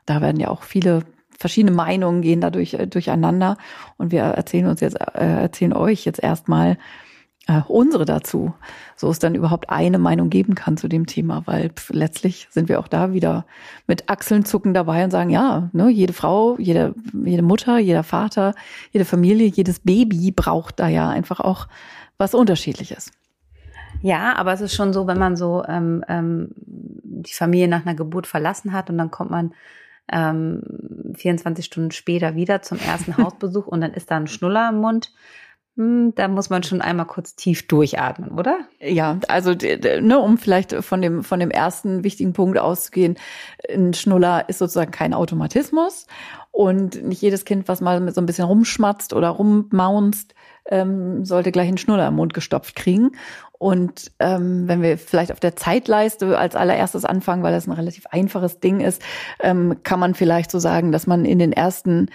Da 0.06 0.20
werden 0.20 0.40
ja 0.40 0.48
auch 0.48 0.62
viele 0.62 1.04
verschiedene 1.42 1.76
Meinungen 1.76 2.22
gehen 2.22 2.40
dadurch 2.40 2.74
äh, 2.74 2.86
durcheinander. 2.86 3.58
Und 3.98 4.12
wir 4.12 4.22
erzählen 4.22 4.66
uns 4.66 4.80
jetzt, 4.80 4.98
äh, 4.98 5.42
erzählen 5.42 5.74
euch 5.74 6.06
jetzt 6.06 6.22
erstmal 6.22 6.78
äh, 7.48 7.60
unsere 7.66 8.04
dazu, 8.04 8.54
so 8.96 9.10
es 9.10 9.18
dann 9.18 9.34
überhaupt 9.34 9.68
eine 9.68 9.98
Meinung 9.98 10.30
geben 10.30 10.54
kann 10.54 10.76
zu 10.76 10.88
dem 10.88 11.06
Thema, 11.06 11.42
weil 11.44 11.70
pf, 11.70 11.90
letztlich 11.92 12.46
sind 12.50 12.68
wir 12.68 12.78
auch 12.78 12.86
da 12.86 13.12
wieder 13.12 13.44
mit 13.88 14.08
Achseln 14.08 14.44
zucken 14.44 14.72
dabei 14.74 15.02
und 15.02 15.10
sagen, 15.10 15.30
ja, 15.30 15.68
ne, 15.72 15.90
jede 15.90 16.12
Frau, 16.12 16.56
jede, 16.58 16.94
jede 17.12 17.42
Mutter, 17.42 17.78
jeder 17.78 18.04
Vater, 18.04 18.54
jede 18.92 19.04
Familie, 19.04 19.48
jedes 19.48 19.80
Baby 19.80 20.30
braucht 20.30 20.78
da 20.78 20.86
ja 20.88 21.10
einfach 21.10 21.40
auch 21.40 21.66
was 22.16 22.34
Unterschiedliches. 22.34 23.10
Ja, 24.02 24.36
aber 24.36 24.52
es 24.52 24.60
ist 24.60 24.74
schon 24.74 24.92
so, 24.92 25.06
wenn 25.06 25.18
man 25.18 25.36
so 25.36 25.64
ähm, 25.66 26.04
ähm, 26.08 26.50
die 26.54 27.34
Familie 27.34 27.68
nach 27.68 27.84
einer 27.84 27.94
Geburt 27.94 28.26
verlassen 28.26 28.72
hat 28.72 28.88
und 28.88 28.98
dann 28.98 29.10
kommt 29.10 29.30
man 29.30 29.52
ähm, 30.10 30.62
24 31.16 31.64
Stunden 31.64 31.90
später 31.90 32.34
wieder 32.34 32.62
zum 32.62 32.78
ersten 32.78 33.16
Hausbesuch 33.16 33.66
und 33.66 33.80
dann 33.80 33.94
ist 33.94 34.10
da 34.10 34.16
ein 34.16 34.26
Schnuller 34.26 34.68
im 34.70 34.76
Mund. 34.76 35.12
Hm, 35.76 36.14
da 36.14 36.28
muss 36.28 36.50
man 36.50 36.62
schon 36.62 36.82
einmal 36.82 37.06
kurz 37.06 37.34
tief 37.34 37.66
durchatmen, 37.66 38.32
oder? 38.32 38.58
Ja, 38.78 39.18
also 39.28 39.52
ne, 39.54 40.18
um 40.18 40.36
vielleicht 40.36 40.74
von 40.84 41.00
dem 41.00 41.24
von 41.24 41.40
dem 41.40 41.50
ersten 41.50 42.04
wichtigen 42.04 42.34
Punkt 42.34 42.58
auszugehen, 42.58 43.16
ein 43.72 43.94
Schnuller 43.94 44.50
ist 44.50 44.58
sozusagen 44.58 44.90
kein 44.90 45.14
Automatismus 45.14 46.06
und 46.50 47.02
nicht 47.02 47.22
jedes 47.22 47.46
Kind, 47.46 47.68
was 47.68 47.80
mal 47.80 48.12
so 48.12 48.20
ein 48.20 48.26
bisschen 48.26 48.44
rumschmatzt 48.44 49.14
oder 49.14 49.30
rummaunzt, 49.30 50.34
ähm, 50.66 51.24
sollte 51.24 51.52
gleich 51.52 51.68
einen 51.68 51.78
Schnuller 51.78 52.08
im 52.08 52.16
Mund 52.16 52.34
gestopft 52.34 52.76
kriegen. 52.76 53.12
Und 53.62 54.10
ähm, 54.18 54.66
wenn 54.66 54.82
wir 54.82 54.98
vielleicht 54.98 55.30
auf 55.30 55.38
der 55.38 55.54
Zeitleiste 55.54 56.36
als 56.36 56.56
allererstes 56.56 57.04
anfangen, 57.04 57.44
weil 57.44 57.52
das 57.52 57.68
ein 57.68 57.72
relativ 57.72 58.06
einfaches 58.06 58.58
Ding 58.58 58.80
ist, 58.80 59.00
ähm, 59.38 59.84
kann 59.84 60.00
man 60.00 60.14
vielleicht 60.14 60.50
so 60.50 60.58
sagen, 60.58 60.90
dass 60.90 61.06
man 61.06 61.24
in 61.24 61.38
den 61.38 61.52
ersten 61.52 62.10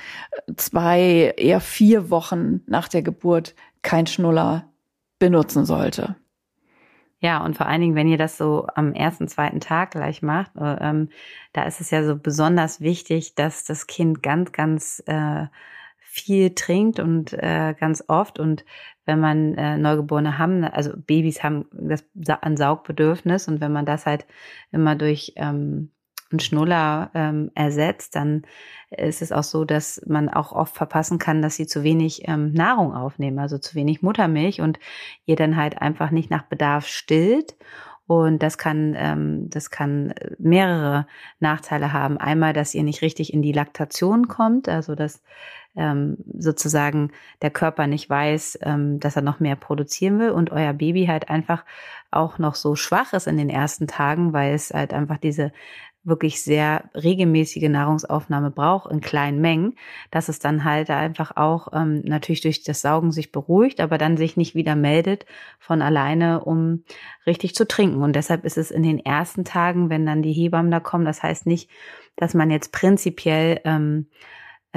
zwei, 0.58 1.34
eher 1.38 1.62
vier 1.62 2.10
Wochen 2.10 2.60
nach 2.68 2.90
der 2.90 3.02
Geburt 3.02 3.56
kein 3.82 4.08
Schnuller 4.08 4.66
benutzen 5.20 5.64
sollte. 5.64 6.18
Ja, 7.22 7.42
und 7.46 7.56
vor 7.56 7.66
allen 7.66 7.80
Dingen, 7.80 7.96
wenn 7.96 8.10
ihr 8.10 8.18
das 8.18 8.38
so 8.38 8.68
am 8.76 8.92
ersten, 8.92 9.30
zweiten 9.30 9.62
Tag 9.62 9.92
gleich 9.92 10.22
macht, 10.22 10.52
äh, 10.58 10.76
ähm, 10.82 11.08
da 11.54 11.64
ist 11.64 11.80
es 11.80 11.92
ja 11.92 12.04
so 12.04 12.18
besonders 12.18 12.82
wichtig, 12.82 13.36
dass 13.36 13.64
das 13.64 13.88
Kind 13.88 14.22
ganz, 14.22 14.52
ganz 14.52 15.02
äh, 15.06 15.46
viel 16.00 16.56
trinkt 16.56 17.00
und 17.00 17.32
äh, 17.32 17.74
ganz 17.80 18.04
oft. 18.10 18.38
Und 18.38 18.66
wenn 19.08 19.20
man 19.20 19.56
äh, 19.56 19.78
Neugeborene 19.78 20.38
haben, 20.38 20.63
also 20.63 20.91
Babys 20.96 21.41
haben 21.41 21.65
das 21.74 22.04
ein 22.41 22.58
Saugbedürfnis 22.58 23.48
und 23.48 23.62
wenn 23.62 23.72
man 23.72 23.86
das 23.86 24.06
halt 24.06 24.28
immer 24.72 24.96
durch 24.96 25.34
ähm, 25.38 25.91
einen 26.30 26.39
Schnuller 26.39 27.10
ähm, 27.13 27.52
ersetzt, 27.56 28.15
dann 28.15 28.43
ist 28.89 29.22
es 29.22 29.32
auch 29.32 29.43
so, 29.43 29.65
dass 29.65 30.02
man 30.06 30.30
auch 30.30 30.52
oft 30.52 30.76
verpassen 30.76 31.20
kann, 31.20 31.41
dass 31.41 31.56
sie 31.56 31.67
zu 31.67 31.84
wenig 31.84 32.28
ähm, 32.28 32.52
Nahrung 32.52 32.93
aufnehmen, 32.93 33.39
also 33.39 33.58
zu 33.58 33.76
wenig 33.76 34.02
Muttermilch 34.02 34.62
und 34.62 34.80
ihr 35.26 35.36
dann 35.36 35.56
halt 35.56 35.82
einfach 35.82 36.12
nicht 36.12 36.30
nach 36.30 36.43
Bedarf 36.43 36.88
stillt. 36.88 37.56
Und 38.08 38.41
das 38.41 38.58
kann, 38.58 38.96
ähm, 38.98 39.50
das 39.50 39.70
kann 39.70 40.13
mehrere 40.39 41.08
Nachteile 41.39 41.91
haben. 41.91 42.17
Einmal, 42.17 42.54
dass 42.54 42.74
ihr 42.74 42.84
nicht 42.84 43.02
richtig 43.02 43.34
in 43.34 43.41
die 43.41 43.52
Laktation 43.52 44.30
kommt, 44.30 44.70
also 44.70 44.96
dass 44.96 45.22
ähm, 45.76 46.17
sozusagen 46.38 47.12
der 47.41 47.52
Körper 47.52 47.86
nicht 47.86 48.10
weiß, 48.10 48.60
ähm, 48.63 49.00
dass 49.00 49.15
er 49.15 49.22
noch 49.22 49.39
mehr 49.39 49.56
produzieren 49.56 50.20
will 50.20 50.32
und 50.32 50.52
euer 50.52 50.74
Baby 50.74 51.06
halt 51.06 51.30
einfach 51.30 51.63
auch 52.10 52.39
noch 52.39 52.56
so 52.56 52.76
schwach 52.76 53.13
ist 53.13 53.28
in 53.28 53.38
den 53.38 53.50
ersten 53.50 53.88
Tagen, 53.88 54.34
weil 54.34 54.54
es 54.54 54.72
halt 54.74 54.93
einfach 54.93 55.17
diese 55.17 55.52
wirklich 56.08 56.41
sehr 56.41 56.89
regelmäßige 56.96 57.70
Nahrungsaufnahme 57.70 58.50
braucht 58.50 58.89
in 58.91 59.02
kleinen 59.02 59.41
Mengen, 59.41 59.76
dass 60.10 60.30
es 60.30 60.39
dann 60.39 60.63
halt 60.63 60.89
einfach 60.89 61.36
auch 61.36 61.67
ähm, 61.74 62.02
natürlich 62.06 62.41
durch 62.41 62.63
das 62.63 62.82
Saugen 62.82 63.12
sich 63.12 63.32
beruhigt, 63.32 63.82
aber 63.82 63.98
dann 63.98 64.15
sich 64.15 64.38
nicht 64.38 64.56
wieder 64.56 64.76
meldet 64.76 65.26
von 65.60 65.82
alleine, 65.82 66.43
um 66.43 66.84
richtig 67.26 67.56
zu 67.56 67.67
trinken. 67.67 68.02
Und 68.02 68.15
deshalb 68.15 68.46
ist 68.46 68.58
es 68.58 68.72
in 68.72 68.84
den 68.84 69.00
ersten 69.00 69.43
Tagen, 69.43 69.89
wenn 69.89 70.06
dann 70.06 70.22
die 70.22 70.34
Hebammen 70.34 70.72
da 70.72 70.80
kommen, 70.80 71.06
das 71.06 71.22
heißt 71.22 71.46
nicht, 71.46 71.70
dass 72.15 72.34
man 72.34 72.50
jetzt 72.52 72.72
prinzipiell 72.72 73.60
ähm, 73.65 74.08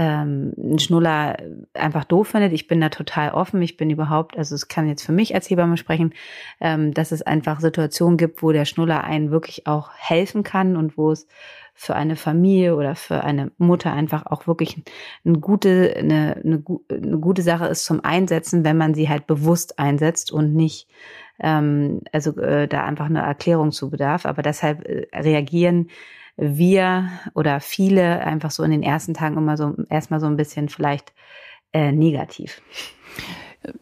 ähm, 0.01 0.55
Schnuller 0.79 1.37
einfach 1.75 2.05
doof 2.05 2.29
findet. 2.29 2.55
Ich 2.55 2.67
bin 2.67 2.81
da 2.81 2.89
total 2.89 3.33
offen. 3.33 3.61
Ich 3.61 3.77
bin 3.77 3.91
überhaupt, 3.91 4.39
also 4.39 4.55
es 4.55 4.67
kann 4.67 4.89
jetzt 4.89 5.03
für 5.03 5.13
mich 5.13 5.35
als 5.35 5.51
Hebamme 5.51 5.77
sprechen, 5.77 6.15
ähm, 6.59 6.95
dass 6.95 7.13
es 7.13 7.21
einfach 7.21 7.61
Situationen 7.61 8.17
gibt, 8.17 8.43
wo 8.43 8.51
der 8.51 8.65
Schnuller 8.65 9.05
einen 9.05 9.31
wirklich 9.31 9.67
auch 9.67 9.91
helfen 9.95 10.43
kann 10.43 10.79
und 10.79 10.97
wo 10.97 11.13
es 11.13 11.29
für 11.75 11.95
eine 11.97 12.17
Familie 12.17 12.77
oder 12.77 12.95
für 12.95 13.25
eine 13.25 13.53
Mutter 13.59 13.93
einfach 13.93 14.25
auch 14.25 14.47
wirklich 14.47 14.83
eine 15.27 15.39
gute, 15.39 15.95
eine, 15.99 16.41
eine, 16.43 16.63
eine 16.91 17.19
gute 17.19 17.43
Sache 17.43 17.67
ist 17.67 17.85
zum 17.85 18.03
Einsetzen, 18.03 18.65
wenn 18.65 18.79
man 18.79 18.95
sie 18.95 19.11
halt 19.11 19.27
bewusst 19.27 19.79
einsetzt 19.79 20.33
und 20.33 20.55
nicht 20.55 20.89
ähm, 21.41 22.01
also 22.11 22.39
äh, 22.39 22.69
da 22.69 22.85
einfach 22.85 23.07
eine 23.07 23.21
Erklärung 23.21 23.71
zu 23.71 23.91
bedarf. 23.91 24.25
Aber 24.25 24.41
deshalb 24.41 24.87
äh, 24.89 25.09
reagieren 25.15 25.89
wir 26.41 27.11
oder 27.35 27.61
viele 27.61 28.25
einfach 28.25 28.51
so 28.51 28.63
in 28.63 28.71
den 28.71 28.83
ersten 28.83 29.15
Tagen 29.15 29.37
immer 29.37 29.57
so 29.57 29.75
erstmal 29.91 30.21
so 30.21 30.27
ein 30.27 30.37
bisschen 30.37 30.69
vielleicht 30.69 31.13
äh, 31.73 31.93
negativ. 31.93 32.63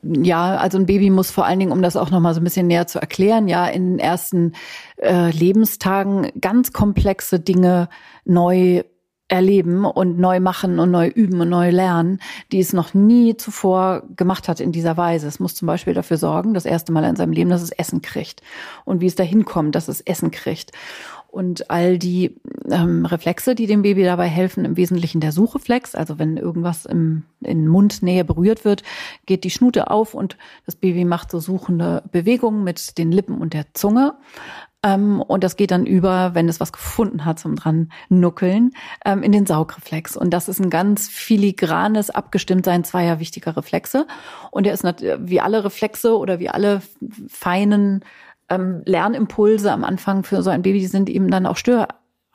Ja, 0.02 0.56
also 0.56 0.76
ein 0.76 0.86
Baby 0.86 1.08
muss 1.08 1.30
vor 1.30 1.46
allen 1.46 1.60
Dingen, 1.60 1.70
um 1.70 1.82
das 1.82 1.96
auch 1.96 2.10
noch 2.10 2.18
mal 2.18 2.34
so 2.34 2.40
ein 2.40 2.44
bisschen 2.44 2.66
näher 2.66 2.88
zu 2.88 2.98
erklären, 2.98 3.46
ja 3.46 3.66
in 3.68 3.92
den 3.92 3.98
ersten 4.00 4.54
äh, 4.96 5.30
Lebenstagen 5.30 6.32
ganz 6.40 6.72
komplexe 6.72 7.38
Dinge 7.38 7.88
neu 8.24 8.82
erleben 9.28 9.84
und 9.84 10.18
neu 10.18 10.40
machen 10.40 10.80
und 10.80 10.90
neu 10.90 11.06
üben 11.06 11.40
und 11.40 11.50
neu 11.50 11.70
lernen, 11.70 12.18
die 12.50 12.60
es 12.60 12.72
noch 12.72 12.94
nie 12.94 13.36
zuvor 13.36 14.02
gemacht 14.16 14.48
hat 14.48 14.58
in 14.58 14.72
dieser 14.72 14.96
Weise. 14.96 15.28
Es 15.28 15.38
muss 15.38 15.54
zum 15.54 15.66
Beispiel 15.66 15.94
dafür 15.94 16.16
sorgen, 16.16 16.54
das 16.54 16.64
erste 16.64 16.92
Mal 16.92 17.04
in 17.04 17.14
seinem 17.14 17.32
Leben, 17.32 17.50
dass 17.50 17.62
es 17.62 17.70
Essen 17.70 18.00
kriegt 18.00 18.42
und 18.86 19.00
wie 19.00 19.06
es 19.06 19.16
dahin 19.16 19.44
kommt, 19.44 19.74
dass 19.74 19.86
es 19.86 20.00
Essen 20.00 20.30
kriegt 20.30 20.72
und 21.28 21.70
all 21.70 21.98
die 21.98 22.40
ähm, 22.70 23.04
Reflexe, 23.04 23.54
die 23.54 23.66
dem 23.66 23.82
Baby 23.82 24.02
dabei 24.02 24.26
helfen, 24.26 24.64
im 24.64 24.76
Wesentlichen 24.76 25.20
der 25.20 25.30
Suchreflex. 25.30 25.94
Also 25.94 26.18
wenn 26.18 26.36
irgendwas 26.36 26.86
im, 26.86 27.24
in 27.40 27.68
Mundnähe 27.68 28.24
berührt 28.24 28.64
wird, 28.64 28.82
geht 29.26 29.44
die 29.44 29.50
Schnute 29.50 29.90
auf 29.90 30.14
und 30.14 30.38
das 30.64 30.74
Baby 30.74 31.04
macht 31.04 31.30
so 31.30 31.38
suchende 31.38 32.02
Bewegungen 32.10 32.64
mit 32.64 32.96
den 32.98 33.12
Lippen 33.12 33.38
und 33.38 33.52
der 33.52 33.66
Zunge. 33.74 34.14
Ähm, 34.82 35.20
und 35.20 35.44
das 35.44 35.56
geht 35.56 35.70
dann 35.70 35.86
über, 35.86 36.34
wenn 36.34 36.48
es 36.48 36.60
was 36.60 36.72
gefunden 36.72 37.24
hat 37.24 37.38
zum 37.38 37.56
dran 37.56 37.90
nuckeln, 38.08 38.70
ähm, 39.04 39.22
in 39.22 39.32
den 39.32 39.44
Saugreflex. 39.44 40.16
Und 40.16 40.30
das 40.30 40.48
ist 40.48 40.60
ein 40.60 40.70
ganz 40.70 41.08
filigranes 41.08 42.10
Abgestimmtsein 42.10 42.84
zweier 42.84 43.18
wichtiger 43.18 43.56
Reflexe. 43.56 44.06
Und 44.50 44.64
der 44.64 44.72
ist 44.72 44.84
wie 44.84 45.40
alle 45.40 45.64
Reflexe 45.64 46.16
oder 46.16 46.38
wie 46.38 46.48
alle 46.48 46.80
feinen 47.28 48.04
ähm, 48.48 48.82
Lernimpulse 48.84 49.70
am 49.72 49.84
Anfang 49.84 50.22
für 50.22 50.42
so 50.42 50.50
ein 50.50 50.62
Baby, 50.62 50.80
sind 50.86 51.10
eben 51.10 51.30
dann 51.30 51.46
auch 51.46 51.56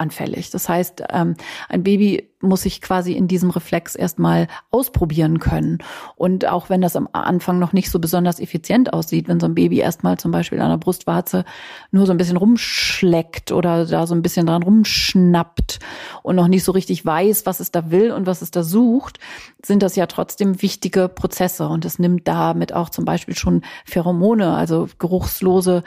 störanfällig. 0.03 0.49
Das 0.51 0.69
heißt, 0.69 1.03
ähm, 1.09 1.35
ein 1.69 1.83
Baby 1.83 2.29
muss 2.41 2.63
sich 2.63 2.81
quasi 2.81 3.13
in 3.13 3.29
diesem 3.29 3.51
Reflex 3.51 3.95
erstmal 3.95 4.47
ausprobieren 4.69 5.39
können. 5.39 5.77
Und 6.17 6.45
auch 6.45 6.69
wenn 6.69 6.81
das 6.81 6.97
am 6.97 7.07
Anfang 7.13 7.57
noch 7.57 7.71
nicht 7.71 7.89
so 7.89 7.99
besonders 7.99 8.41
effizient 8.41 8.91
aussieht, 8.91 9.29
wenn 9.29 9.39
so 9.39 9.45
ein 9.45 9.55
Baby 9.55 9.79
erstmal 9.79 10.19
zum 10.19 10.31
Beispiel 10.31 10.59
an 10.59 10.69
der 10.69 10.77
Brustwarze 10.77 11.45
nur 11.91 12.05
so 12.05 12.11
ein 12.11 12.17
bisschen 12.17 12.35
rumschleckt 12.35 13.53
oder 13.53 13.85
da 13.85 14.05
so 14.05 14.13
ein 14.13 14.21
bisschen 14.21 14.45
dran 14.45 14.63
rumschnappt 14.63 15.79
und 16.21 16.35
noch 16.35 16.49
nicht 16.49 16.65
so 16.65 16.73
richtig 16.73 17.05
weiß, 17.05 17.45
was 17.45 17.61
es 17.61 17.71
da 17.71 17.91
will 17.91 18.11
und 18.11 18.27
was 18.27 18.41
es 18.41 18.51
da 18.51 18.63
sucht, 18.63 19.19
sind 19.65 19.81
das 19.81 19.95
ja 19.95 20.05
trotzdem 20.07 20.61
wichtige 20.61 21.07
Prozesse. 21.07 21.69
Und 21.69 21.85
es 21.85 21.97
nimmt 21.97 22.27
damit 22.27 22.73
auch 22.73 22.89
zum 22.89 23.05
Beispiel 23.05 23.37
schon 23.37 23.61
Pheromone, 23.85 24.53
also 24.53 24.89
geruchslose 24.99 25.83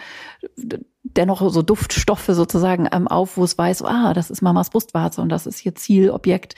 dennoch 1.14 1.50
so 1.50 1.62
Duftstoffe 1.62 2.26
sozusagen 2.28 2.88
ähm, 2.92 3.08
auf, 3.08 3.36
wo 3.36 3.44
es 3.44 3.56
weiß, 3.56 3.82
ah, 3.82 4.14
das 4.14 4.30
ist 4.30 4.42
Mamas 4.42 4.70
Brustwarze 4.70 5.20
und 5.20 5.28
das 5.28 5.46
ist 5.46 5.58
hier 5.58 5.74
Zielobjekt 5.74 6.54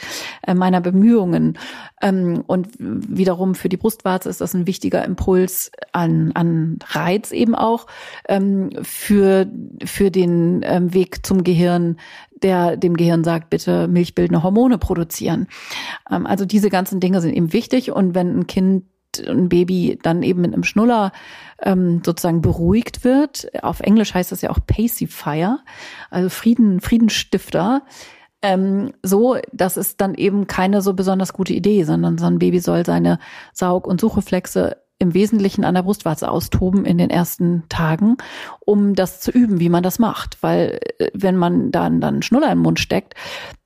äh, 0.46 0.54
meiner 0.54 0.80
Bemühungen. 0.80 1.58
Ähm, 2.00 2.42
und 2.46 2.68
wiederum 2.78 3.54
für 3.54 3.68
die 3.68 3.76
Brustwarze 3.76 4.28
ist 4.28 4.40
das 4.40 4.54
ein 4.54 4.66
wichtiger 4.66 5.04
Impuls 5.04 5.70
an, 5.92 6.32
an 6.34 6.78
Reiz 6.88 7.32
eben 7.32 7.54
auch 7.54 7.86
ähm, 8.28 8.70
für, 8.82 9.46
für 9.84 10.10
den 10.10 10.60
ähm, 10.64 10.94
Weg 10.94 11.26
zum 11.26 11.44
Gehirn, 11.44 11.96
der 12.42 12.76
dem 12.76 12.96
Gehirn 12.96 13.24
sagt, 13.24 13.50
bitte 13.50 13.88
milchbildende 13.88 14.42
Hormone 14.42 14.78
produzieren. 14.78 15.48
Ähm, 16.10 16.26
also 16.26 16.44
diese 16.44 16.70
ganzen 16.70 17.00
Dinge 17.00 17.20
sind 17.20 17.34
eben 17.34 17.52
wichtig 17.52 17.92
und 17.92 18.14
wenn 18.14 18.40
ein 18.40 18.46
Kind 18.46 18.84
ein 19.26 19.48
Baby 19.48 19.98
dann 20.02 20.22
eben 20.22 20.40
mit 20.40 20.52
einem 20.52 20.64
Schnuller 20.64 21.12
ähm, 21.62 22.02
sozusagen 22.04 22.42
beruhigt 22.42 23.04
wird. 23.04 23.48
Auf 23.62 23.80
Englisch 23.80 24.14
heißt 24.14 24.32
das 24.32 24.42
ja 24.42 24.50
auch 24.50 24.58
Pacifier, 24.66 25.60
also 26.10 26.28
Frieden, 26.28 26.80
Friedenstifter. 26.80 27.82
Ähm, 28.40 28.92
so, 29.02 29.36
das 29.52 29.76
ist 29.76 30.00
dann 30.00 30.14
eben 30.14 30.46
keine 30.46 30.80
so 30.80 30.94
besonders 30.94 31.32
gute 31.32 31.52
Idee, 31.52 31.82
sondern 31.84 32.18
so 32.18 32.26
ein 32.26 32.38
Baby 32.38 32.60
soll 32.60 32.86
seine 32.86 33.18
Saug- 33.52 33.86
und 33.86 34.00
Suchreflexe 34.00 34.76
im 35.00 35.14
Wesentlichen 35.14 35.64
an 35.64 35.74
der 35.74 35.82
Brustwarze 35.82 36.28
austoben 36.28 36.84
in 36.84 36.98
den 36.98 37.10
ersten 37.10 37.64
Tagen, 37.68 38.16
um 38.60 38.94
das 38.94 39.20
zu 39.20 39.30
üben, 39.30 39.60
wie 39.60 39.68
man 39.68 39.82
das 39.82 39.98
macht. 39.98 40.42
Weil 40.42 40.80
äh, 40.98 41.10
wenn 41.14 41.36
man 41.36 41.70
dann 41.70 42.00
dann 42.00 42.22
Schnuller 42.22 42.50
im 42.50 42.58
Mund 42.58 42.80
steckt, 42.80 43.14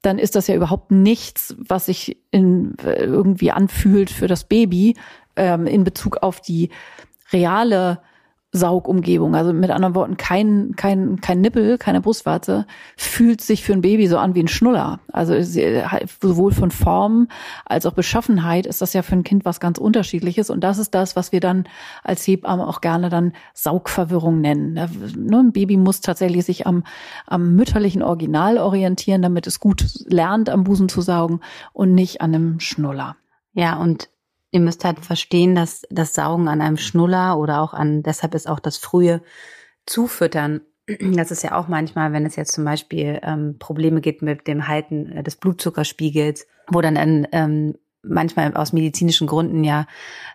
dann 0.02 0.18
ist 0.18 0.34
das 0.34 0.46
ja 0.46 0.54
überhaupt 0.54 0.90
nichts, 0.90 1.54
was 1.58 1.86
sich 1.86 2.18
in, 2.30 2.76
äh, 2.84 3.04
irgendwie 3.04 3.50
anfühlt 3.50 4.10
für 4.10 4.26
das 4.26 4.44
Baby, 4.44 4.94
ähm, 5.36 5.66
in 5.66 5.84
Bezug 5.84 6.18
auf 6.18 6.40
die 6.40 6.70
reale 7.32 8.00
Saugumgebung. 8.54 9.34
Also 9.34 9.54
mit 9.54 9.70
anderen 9.70 9.94
Worten, 9.94 10.18
kein, 10.18 10.74
kein, 10.76 11.20
kein 11.22 11.40
Nippel, 11.40 11.78
keine 11.78 12.02
Brustwarze 12.02 12.66
fühlt 12.96 13.40
sich 13.40 13.64
für 13.64 13.72
ein 13.72 13.80
Baby 13.80 14.06
so 14.06 14.18
an 14.18 14.34
wie 14.34 14.42
ein 14.42 14.48
Schnuller. 14.48 15.00
Also 15.10 15.34
sowohl 16.20 16.52
von 16.52 16.70
Form 16.70 17.28
als 17.64 17.86
auch 17.86 17.94
Beschaffenheit 17.94 18.66
ist 18.66 18.82
das 18.82 18.92
ja 18.92 19.00
für 19.00 19.14
ein 19.14 19.24
Kind 19.24 19.46
was 19.46 19.58
ganz 19.58 19.78
unterschiedliches. 19.78 20.50
Und 20.50 20.60
das 20.60 20.76
ist 20.76 20.94
das, 20.94 21.16
was 21.16 21.32
wir 21.32 21.40
dann 21.40 21.64
als 22.04 22.26
Hebamme 22.26 22.66
auch 22.66 22.82
gerne 22.82 23.08
dann 23.08 23.32
Saugverwirrung 23.54 24.42
nennen. 24.42 24.74
Ne, 24.74 25.38
ein 25.38 25.52
Baby 25.52 25.78
muss 25.78 26.02
tatsächlich 26.02 26.44
sich 26.44 26.66
am, 26.66 26.84
am 27.26 27.56
mütterlichen 27.56 28.02
Original 28.02 28.58
orientieren, 28.58 29.22
damit 29.22 29.46
es 29.46 29.60
gut 29.60 29.86
lernt, 30.04 30.50
am 30.50 30.64
Busen 30.64 30.90
zu 30.90 31.00
saugen 31.00 31.40
und 31.72 31.94
nicht 31.94 32.20
an 32.20 32.34
einem 32.34 32.60
Schnuller. 32.60 33.16
Ja, 33.54 33.76
und 33.76 34.10
Ihr 34.52 34.60
müsst 34.60 34.84
halt 34.84 35.00
verstehen, 35.00 35.54
dass 35.54 35.82
das 35.90 36.14
Saugen 36.14 36.46
an 36.46 36.60
einem 36.60 36.76
Schnuller 36.76 37.38
oder 37.38 37.60
auch 37.60 37.74
an, 37.74 38.02
deshalb 38.02 38.34
ist 38.34 38.48
auch 38.48 38.60
das 38.60 38.76
frühe 38.76 39.22
Zufüttern, 39.86 40.60
das 40.86 41.30
ist 41.30 41.42
ja 41.42 41.58
auch 41.58 41.68
manchmal, 41.68 42.12
wenn 42.12 42.26
es 42.26 42.36
jetzt 42.36 42.52
zum 42.52 42.64
Beispiel 42.64 43.18
ähm, 43.22 43.56
Probleme 43.58 44.00
gibt 44.00 44.22
mit 44.22 44.46
dem 44.46 44.68
Halten 44.68 45.10
äh, 45.12 45.22
des 45.22 45.36
Blutzuckerspiegels, 45.36 46.46
wo 46.70 46.80
dann 46.80 46.96
ein, 46.96 47.26
ähm, 47.32 47.74
manchmal 48.04 48.54
aus 48.54 48.72
medizinischen 48.72 49.28
Gründen 49.28 49.62
ja 49.62 49.86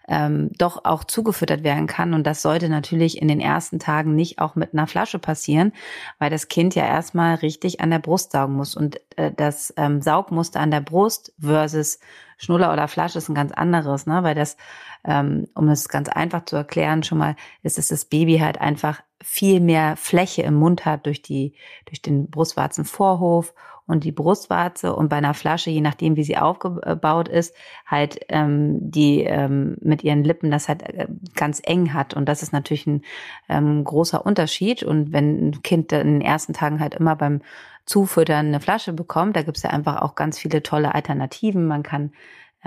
ähm, 0.07 0.51
doch 0.57 0.85
auch 0.85 1.03
zugefüttert 1.03 1.63
werden 1.63 1.85
kann. 1.85 2.13
Und 2.13 2.25
das 2.25 2.41
sollte 2.41 2.69
natürlich 2.69 3.21
in 3.21 3.27
den 3.27 3.41
ersten 3.41 3.77
Tagen 3.77 4.15
nicht 4.15 4.39
auch 4.39 4.55
mit 4.55 4.73
einer 4.73 4.87
Flasche 4.87 5.19
passieren, 5.19 5.73
weil 6.17 6.29
das 6.29 6.47
Kind 6.47 6.75
ja 6.75 6.85
erstmal 6.85 7.35
richtig 7.35 7.81
an 7.81 7.91
der 7.91 7.99
Brust 7.99 8.31
saugen 8.31 8.53
muss. 8.53 8.75
Und 8.75 9.01
äh, 9.17 9.31
das 9.35 9.73
ähm, 9.75 10.01
Saugmuster 10.01 10.61
an 10.61 10.71
der 10.71 10.81
Brust 10.81 11.33
versus 11.39 11.99
Schnuller 12.37 12.71
oder 12.71 12.87
Flasche 12.87 13.17
ist 13.17 13.29
ein 13.29 13.35
ganz 13.35 13.51
anderes, 13.51 14.05
ne? 14.05 14.23
Weil 14.23 14.35
das, 14.35 14.57
ähm, 15.03 15.47
um 15.55 15.67
es 15.69 15.89
ganz 15.89 16.09
einfach 16.09 16.45
zu 16.45 16.55
erklären, 16.55 17.03
schon 17.03 17.17
mal 17.17 17.35
ist, 17.63 17.77
dass 17.77 17.87
das 17.87 18.05
Baby 18.05 18.39
halt 18.39 18.61
einfach 18.61 19.01
viel 19.23 19.59
mehr 19.59 19.97
Fläche 19.97 20.43
im 20.43 20.53
Mund 20.53 20.85
hat 20.85 21.05
durch 21.05 21.21
die, 21.21 21.53
durch 21.85 22.01
den 22.01 22.29
Brustwarzenvorhof 22.29 23.53
und 23.87 24.03
die 24.03 24.11
Brustwarze 24.11 24.95
und 24.95 25.09
bei 25.09 25.15
einer 25.15 25.33
Flasche, 25.33 25.69
je 25.69 25.81
nachdem 25.81 26.15
wie 26.15 26.23
sie 26.23 26.37
aufgebaut 26.37 27.27
ist, 27.27 27.55
halt 27.85 28.19
ähm, 28.29 28.77
die 28.91 29.23
ähm, 29.23 29.77
mit 29.81 30.03
ihren 30.03 30.23
Lippen 30.23 30.51
das 30.51 30.67
halt 30.67 30.83
äh, 30.83 31.07
ganz 31.35 31.61
eng 31.63 31.93
hat 31.93 32.13
und 32.13 32.27
das 32.27 32.43
ist 32.43 32.53
natürlich 32.53 32.85
ein 32.85 33.01
ähm, 33.49 33.83
großer 33.83 34.25
Unterschied 34.25 34.83
und 34.83 35.13
wenn 35.13 35.49
ein 35.49 35.61
Kind 35.63 35.91
in 35.93 36.19
den 36.19 36.21
ersten 36.21 36.53
Tagen 36.53 36.79
halt 36.79 36.95
immer 36.95 37.15
beim 37.15 37.41
Zufüttern 37.85 38.47
eine 38.47 38.59
Flasche 38.59 38.91
bekommt, 38.91 39.37
da 39.37 39.43
gibt's 39.43 39.63
ja 39.63 39.69
einfach 39.69 40.01
auch 40.01 40.15
ganz 40.15 40.37
viele 40.37 40.61
tolle 40.61 40.93
Alternativen. 40.93 41.65
Man 41.65 41.83
kann 41.83 42.11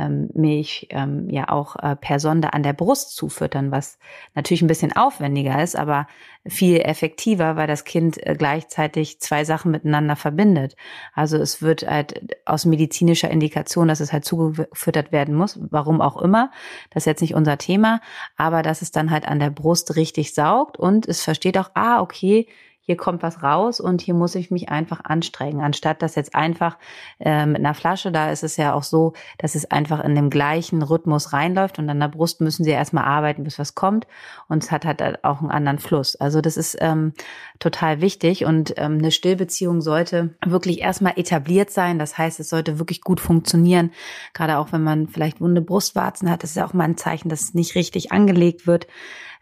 ähm, 0.00 0.30
Milch 0.34 0.86
ähm, 0.90 1.28
ja 1.28 1.48
auch 1.48 1.76
äh, 1.76 1.96
per 1.96 2.18
Sonde 2.18 2.52
an 2.52 2.62
der 2.62 2.72
Brust 2.72 3.14
zufüttern, 3.14 3.70
was 3.70 3.98
natürlich 4.34 4.62
ein 4.62 4.68
bisschen 4.68 4.96
aufwendiger 4.96 5.62
ist, 5.62 5.76
aber 5.76 6.06
viel 6.46 6.80
effektiver, 6.80 7.56
weil 7.56 7.66
das 7.66 7.84
Kind 7.84 8.24
äh, 8.26 8.34
gleichzeitig 8.34 9.20
zwei 9.20 9.44
Sachen 9.44 9.70
miteinander 9.70 10.16
verbindet. 10.16 10.74
Also 11.14 11.36
es 11.36 11.60
wird 11.60 11.86
halt 11.86 12.38
aus 12.46 12.64
medizinischer 12.64 13.30
Indikation, 13.30 13.88
dass 13.88 14.00
es 14.00 14.12
halt 14.12 14.24
zugefüttert 14.24 15.12
werden 15.12 15.34
muss, 15.34 15.58
warum 15.70 16.00
auch 16.00 16.20
immer. 16.20 16.50
Das 16.90 17.02
ist 17.02 17.06
jetzt 17.06 17.20
nicht 17.20 17.34
unser 17.34 17.58
Thema, 17.58 18.00
aber 18.36 18.62
dass 18.62 18.82
es 18.82 18.90
dann 18.90 19.10
halt 19.10 19.28
an 19.28 19.38
der 19.38 19.50
Brust 19.50 19.96
richtig 19.96 20.34
saugt 20.34 20.78
und 20.78 21.06
es 21.06 21.22
versteht 21.22 21.58
auch, 21.58 21.70
ah, 21.74 22.00
okay, 22.00 22.46
hier 22.82 22.96
kommt 22.96 23.22
was 23.22 23.42
raus 23.42 23.78
und 23.78 24.00
hier 24.00 24.14
muss 24.14 24.34
ich 24.34 24.50
mich 24.50 24.68
einfach 24.70 25.04
anstrengen. 25.04 25.60
Anstatt 25.60 26.02
das 26.02 26.14
jetzt 26.14 26.34
einfach 26.34 26.78
äh, 27.18 27.46
mit 27.46 27.58
einer 27.58 27.74
Flasche, 27.74 28.10
da 28.10 28.30
ist 28.30 28.42
es 28.42 28.56
ja 28.56 28.74
auch 28.74 28.82
so, 28.82 29.12
dass 29.38 29.54
es 29.54 29.70
einfach 29.70 30.02
in 30.02 30.14
dem 30.14 30.30
gleichen 30.30 30.82
Rhythmus 30.82 31.32
reinläuft 31.32 31.78
und 31.78 31.88
an 31.90 32.00
der 32.00 32.08
Brust 32.08 32.40
müssen 32.40 32.64
sie 32.64 32.70
erstmal 32.70 33.04
arbeiten, 33.04 33.44
bis 33.44 33.58
was 33.58 33.74
kommt 33.74 34.06
und 34.48 34.64
es 34.64 34.70
hat 34.70 34.84
halt 34.84 35.24
auch 35.24 35.40
einen 35.40 35.50
anderen 35.50 35.78
Fluss. 35.78 36.16
Also 36.16 36.40
das 36.40 36.56
ist 36.56 36.76
ähm, 36.80 37.12
total 37.58 38.00
wichtig 38.00 38.44
und 38.44 38.74
ähm, 38.76 38.98
eine 38.98 39.10
Stillbeziehung 39.10 39.82
sollte 39.82 40.34
wirklich 40.44 40.80
erstmal 40.80 41.12
etabliert 41.16 41.70
sein. 41.70 41.98
Das 41.98 42.16
heißt, 42.16 42.40
es 42.40 42.48
sollte 42.48 42.78
wirklich 42.78 43.02
gut 43.02 43.20
funktionieren. 43.20 43.90
Gerade 44.32 44.58
auch 44.58 44.72
wenn 44.72 44.82
man 44.82 45.06
vielleicht 45.08 45.40
wunde 45.40 45.60
Brustwarzen 45.60 46.30
hat, 46.30 46.42
das 46.42 46.50
ist 46.50 46.56
ja 46.56 46.66
auch 46.66 46.72
mal 46.72 46.84
ein 46.84 46.96
Zeichen, 46.96 47.28
dass 47.28 47.42
es 47.42 47.54
nicht 47.54 47.74
richtig 47.74 48.10
angelegt 48.10 48.66
wird, 48.66 48.86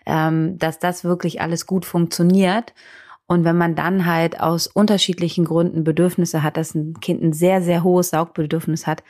ähm, 0.07 0.59
dass 0.59 0.79
das 0.79 1.05
wirklich 1.05 1.41
alles 1.41 1.67
gut 1.67 1.85
funktioniert. 1.85 2.75
Und 3.29 3.45
wenn 3.45 3.59
man 3.59 3.75
dann 3.75 4.07
halt 4.07 4.41
aus 4.41 4.67
unterschiedlichen 4.67 5.45
Gründen 5.45 5.85
Bedürfnisse 5.85 6.43
hat, 6.43 6.57
dass 6.57 6.75
ein 6.75 6.99
Kind 7.01 7.23
ein 7.23 7.35
sehr, 7.35 7.61
sehr 7.61 7.85
hohes 7.85 8.09
Saugbedürfnis 8.11 8.87
hat, 8.87 9.05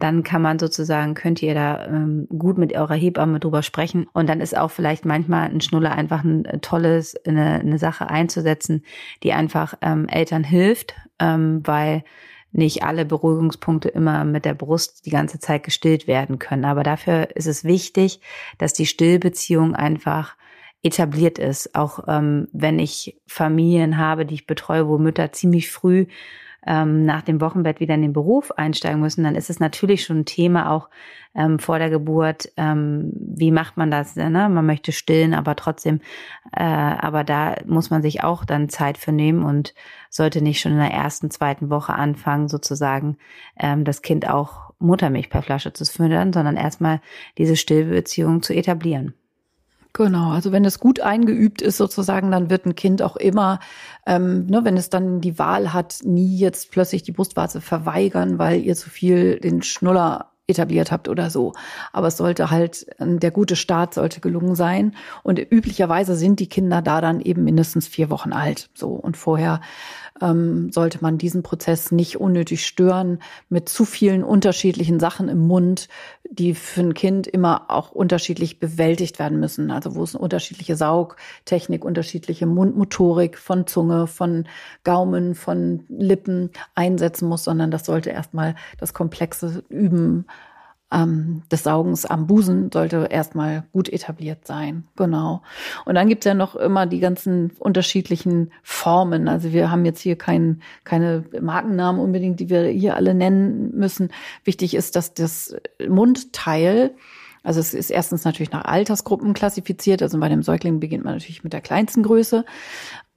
dann 0.00 0.24
kann 0.24 0.42
man 0.42 0.58
sozusagen, 0.58 1.14
könnt 1.14 1.40
ihr 1.40 1.54
da 1.54 1.86
ähm, 1.86 2.26
gut 2.36 2.58
mit 2.58 2.74
eurer 2.74 2.94
Hebamme 2.94 3.38
drüber 3.38 3.62
sprechen. 3.62 4.08
Und 4.12 4.28
dann 4.28 4.40
ist 4.40 4.56
auch 4.56 4.70
vielleicht 4.70 5.04
manchmal 5.04 5.50
ein 5.50 5.60
Schnuller 5.60 5.92
einfach 5.92 6.24
ein 6.24 6.44
äh, 6.46 6.58
tolles, 6.58 7.14
eine, 7.24 7.60
eine 7.60 7.78
Sache 7.78 8.10
einzusetzen, 8.10 8.84
die 9.22 9.32
einfach 9.32 9.74
ähm, 9.82 10.08
Eltern 10.08 10.42
hilft, 10.42 10.94
ähm, 11.20 11.60
weil 11.64 12.02
nicht 12.50 12.82
alle 12.82 13.04
Beruhigungspunkte 13.04 13.88
immer 13.88 14.24
mit 14.24 14.44
der 14.44 14.54
Brust 14.54 15.06
die 15.06 15.10
ganze 15.10 15.38
Zeit 15.38 15.62
gestillt 15.62 16.08
werden 16.08 16.40
können. 16.40 16.64
Aber 16.64 16.82
dafür 16.82 17.36
ist 17.36 17.46
es 17.46 17.62
wichtig, 17.62 18.20
dass 18.58 18.72
die 18.72 18.86
Stillbeziehung 18.86 19.76
einfach 19.76 20.34
etabliert 20.82 21.38
ist. 21.38 21.74
Auch 21.74 22.04
ähm, 22.08 22.48
wenn 22.52 22.78
ich 22.78 23.20
Familien 23.26 23.98
habe, 23.98 24.24
die 24.26 24.34
ich 24.34 24.46
betreue, 24.46 24.88
wo 24.88 24.98
Mütter 24.98 25.32
ziemlich 25.32 25.70
früh 25.70 26.06
ähm, 26.66 27.04
nach 27.04 27.22
dem 27.22 27.40
Wochenbett 27.40 27.80
wieder 27.80 27.94
in 27.94 28.02
den 28.02 28.12
Beruf 28.12 28.52
einsteigen 28.52 29.00
müssen, 29.00 29.24
dann 29.24 29.34
ist 29.34 29.50
es 29.50 29.60
natürlich 29.60 30.04
schon 30.04 30.20
ein 30.20 30.24
Thema 30.24 30.70
auch 30.70 30.90
ähm, 31.34 31.58
vor 31.58 31.78
der 31.78 31.90
Geburt. 31.90 32.52
Ähm, 32.56 33.12
wie 33.14 33.50
macht 33.50 33.76
man 33.76 33.90
das? 33.90 34.16
Ne? 34.16 34.30
Man 34.30 34.66
möchte 34.66 34.92
stillen, 34.92 35.32
aber 35.32 35.56
trotzdem, 35.56 36.00
äh, 36.54 36.62
aber 36.62 37.24
da 37.24 37.56
muss 37.66 37.90
man 37.90 38.02
sich 38.02 38.22
auch 38.24 38.44
dann 38.44 38.68
Zeit 38.68 38.98
für 38.98 39.12
nehmen 39.12 39.42
und 39.44 39.74
sollte 40.10 40.42
nicht 40.42 40.60
schon 40.60 40.72
in 40.72 40.78
der 40.78 40.92
ersten, 40.92 41.30
zweiten 41.30 41.70
Woche 41.70 41.94
anfangen, 41.94 42.48
sozusagen 42.48 43.16
ähm, 43.58 43.84
das 43.84 44.02
Kind 44.02 44.28
auch 44.28 44.70
Muttermilch 44.78 45.30
per 45.30 45.42
Flasche 45.42 45.72
zu 45.72 45.84
füttern, 45.84 46.32
sondern 46.32 46.56
erstmal 46.56 47.00
diese 47.38 47.56
Stillbeziehung 47.56 48.42
zu 48.42 48.54
etablieren. 48.54 49.14
Genau, 49.92 50.30
also 50.30 50.52
wenn 50.52 50.64
es 50.64 50.78
gut 50.78 51.00
eingeübt 51.00 51.62
ist 51.62 51.76
sozusagen, 51.76 52.30
dann 52.30 52.48
wird 52.48 52.64
ein 52.64 52.76
Kind 52.76 53.02
auch 53.02 53.16
immer, 53.16 53.58
ähm, 54.06 54.46
ne, 54.46 54.64
wenn 54.64 54.76
es 54.76 54.88
dann 54.88 55.20
die 55.20 55.38
Wahl 55.38 55.72
hat, 55.72 55.98
nie 56.04 56.36
jetzt 56.38 56.70
plötzlich 56.70 57.02
die 57.02 57.12
Brustwarze 57.12 57.60
verweigern, 57.60 58.38
weil 58.38 58.60
ihr 58.62 58.76
zu 58.76 58.88
viel 58.88 59.40
den 59.40 59.62
Schnuller 59.62 60.29
etabliert 60.50 60.92
habt 60.92 61.08
oder 61.08 61.30
so. 61.30 61.52
Aber 61.92 62.08
es 62.08 62.16
sollte 62.16 62.50
halt, 62.50 62.86
ähm, 62.98 63.20
der 63.20 63.30
gute 63.30 63.56
Start 63.56 63.94
sollte 63.94 64.20
gelungen 64.20 64.54
sein. 64.54 64.94
Und 65.22 65.38
üblicherweise 65.38 66.14
sind 66.14 66.40
die 66.40 66.48
Kinder 66.48 66.82
da 66.82 67.00
dann 67.00 67.20
eben 67.20 67.44
mindestens 67.44 67.88
vier 67.88 68.10
Wochen 68.10 68.32
alt. 68.32 68.70
So. 68.74 68.88
Und 68.88 69.16
vorher 69.16 69.60
ähm, 70.20 70.70
sollte 70.72 70.98
man 71.00 71.18
diesen 71.18 71.42
Prozess 71.42 71.92
nicht 71.92 72.20
unnötig 72.20 72.66
stören 72.66 73.20
mit 73.48 73.68
zu 73.68 73.84
vielen 73.84 74.22
unterschiedlichen 74.22 75.00
Sachen 75.00 75.28
im 75.28 75.46
Mund, 75.46 75.88
die 76.30 76.54
für 76.54 76.80
ein 76.80 76.94
Kind 76.94 77.26
immer 77.26 77.66
auch 77.68 77.90
unterschiedlich 77.90 78.60
bewältigt 78.60 79.18
werden 79.18 79.40
müssen. 79.40 79.70
Also 79.70 79.94
wo 79.94 80.02
es 80.02 80.14
eine 80.14 80.22
unterschiedliche 80.22 80.76
Saugtechnik, 80.76 81.84
unterschiedliche 81.84 82.46
Mundmotorik 82.46 83.38
von 83.38 83.66
Zunge, 83.66 84.06
von 84.06 84.46
Gaumen, 84.84 85.34
von 85.34 85.84
Lippen 85.88 86.50
einsetzen 86.74 87.28
muss, 87.28 87.44
sondern 87.44 87.70
das 87.70 87.86
sollte 87.86 88.10
erstmal 88.10 88.54
das 88.78 88.94
komplexe 88.94 89.64
Üben 89.68 90.26
ähm, 90.92 91.42
des 91.50 91.62
Saugens 91.62 92.04
am 92.04 92.26
Busen 92.26 92.70
sollte 92.72 93.08
erstmal 93.10 93.64
gut 93.72 93.88
etabliert 93.88 94.46
sein. 94.46 94.84
Genau. 94.96 95.42
Und 95.84 95.94
dann 95.94 96.08
gibt's 96.08 96.26
ja 96.26 96.34
noch 96.34 96.56
immer 96.56 96.86
die 96.86 97.00
ganzen 97.00 97.52
unterschiedlichen 97.58 98.52
Formen. 98.62 99.28
Also 99.28 99.52
wir 99.52 99.70
haben 99.70 99.84
jetzt 99.84 100.00
hier 100.00 100.16
kein, 100.16 100.62
keine 100.84 101.24
Markennamen 101.40 102.00
unbedingt, 102.00 102.40
die 102.40 102.50
wir 102.50 102.64
hier 102.64 102.96
alle 102.96 103.14
nennen 103.14 103.70
müssen. 103.76 104.10
Wichtig 104.44 104.74
ist, 104.74 104.96
dass 104.96 105.14
das 105.14 105.54
Mundteil 105.88 106.94
also 107.42 107.60
es 107.60 107.72
ist 107.72 107.90
erstens 107.90 108.24
natürlich 108.24 108.52
nach 108.52 108.66
Altersgruppen 108.66 109.32
klassifiziert. 109.32 110.02
Also 110.02 110.18
bei 110.20 110.28
dem 110.28 110.42
Säugling 110.42 110.80
beginnt 110.80 111.04
man 111.04 111.14
natürlich 111.14 111.42
mit 111.42 111.52
der 111.52 111.62
kleinsten 111.62 112.02
Größe, 112.02 112.44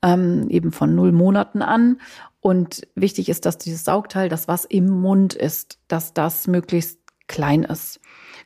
ähm, 0.02 0.48
eben 0.50 0.72
von 0.72 0.96
null 0.96 1.12
Monaten 1.12 1.62
an. 1.62 2.00
Und 2.40 2.88
wichtig 2.96 3.30
ist, 3.30 3.46
dass 3.46 3.58
dieses 3.58 3.84
Saugteil, 3.86 4.30
das 4.30 4.48
was 4.48 4.66
im 4.66 4.90
Mund 4.90 5.34
ist, 5.34 5.80
dass 5.88 6.14
das 6.14 6.48
möglichst 6.48 7.00
klein 7.34 7.63
ist. 7.63 8.00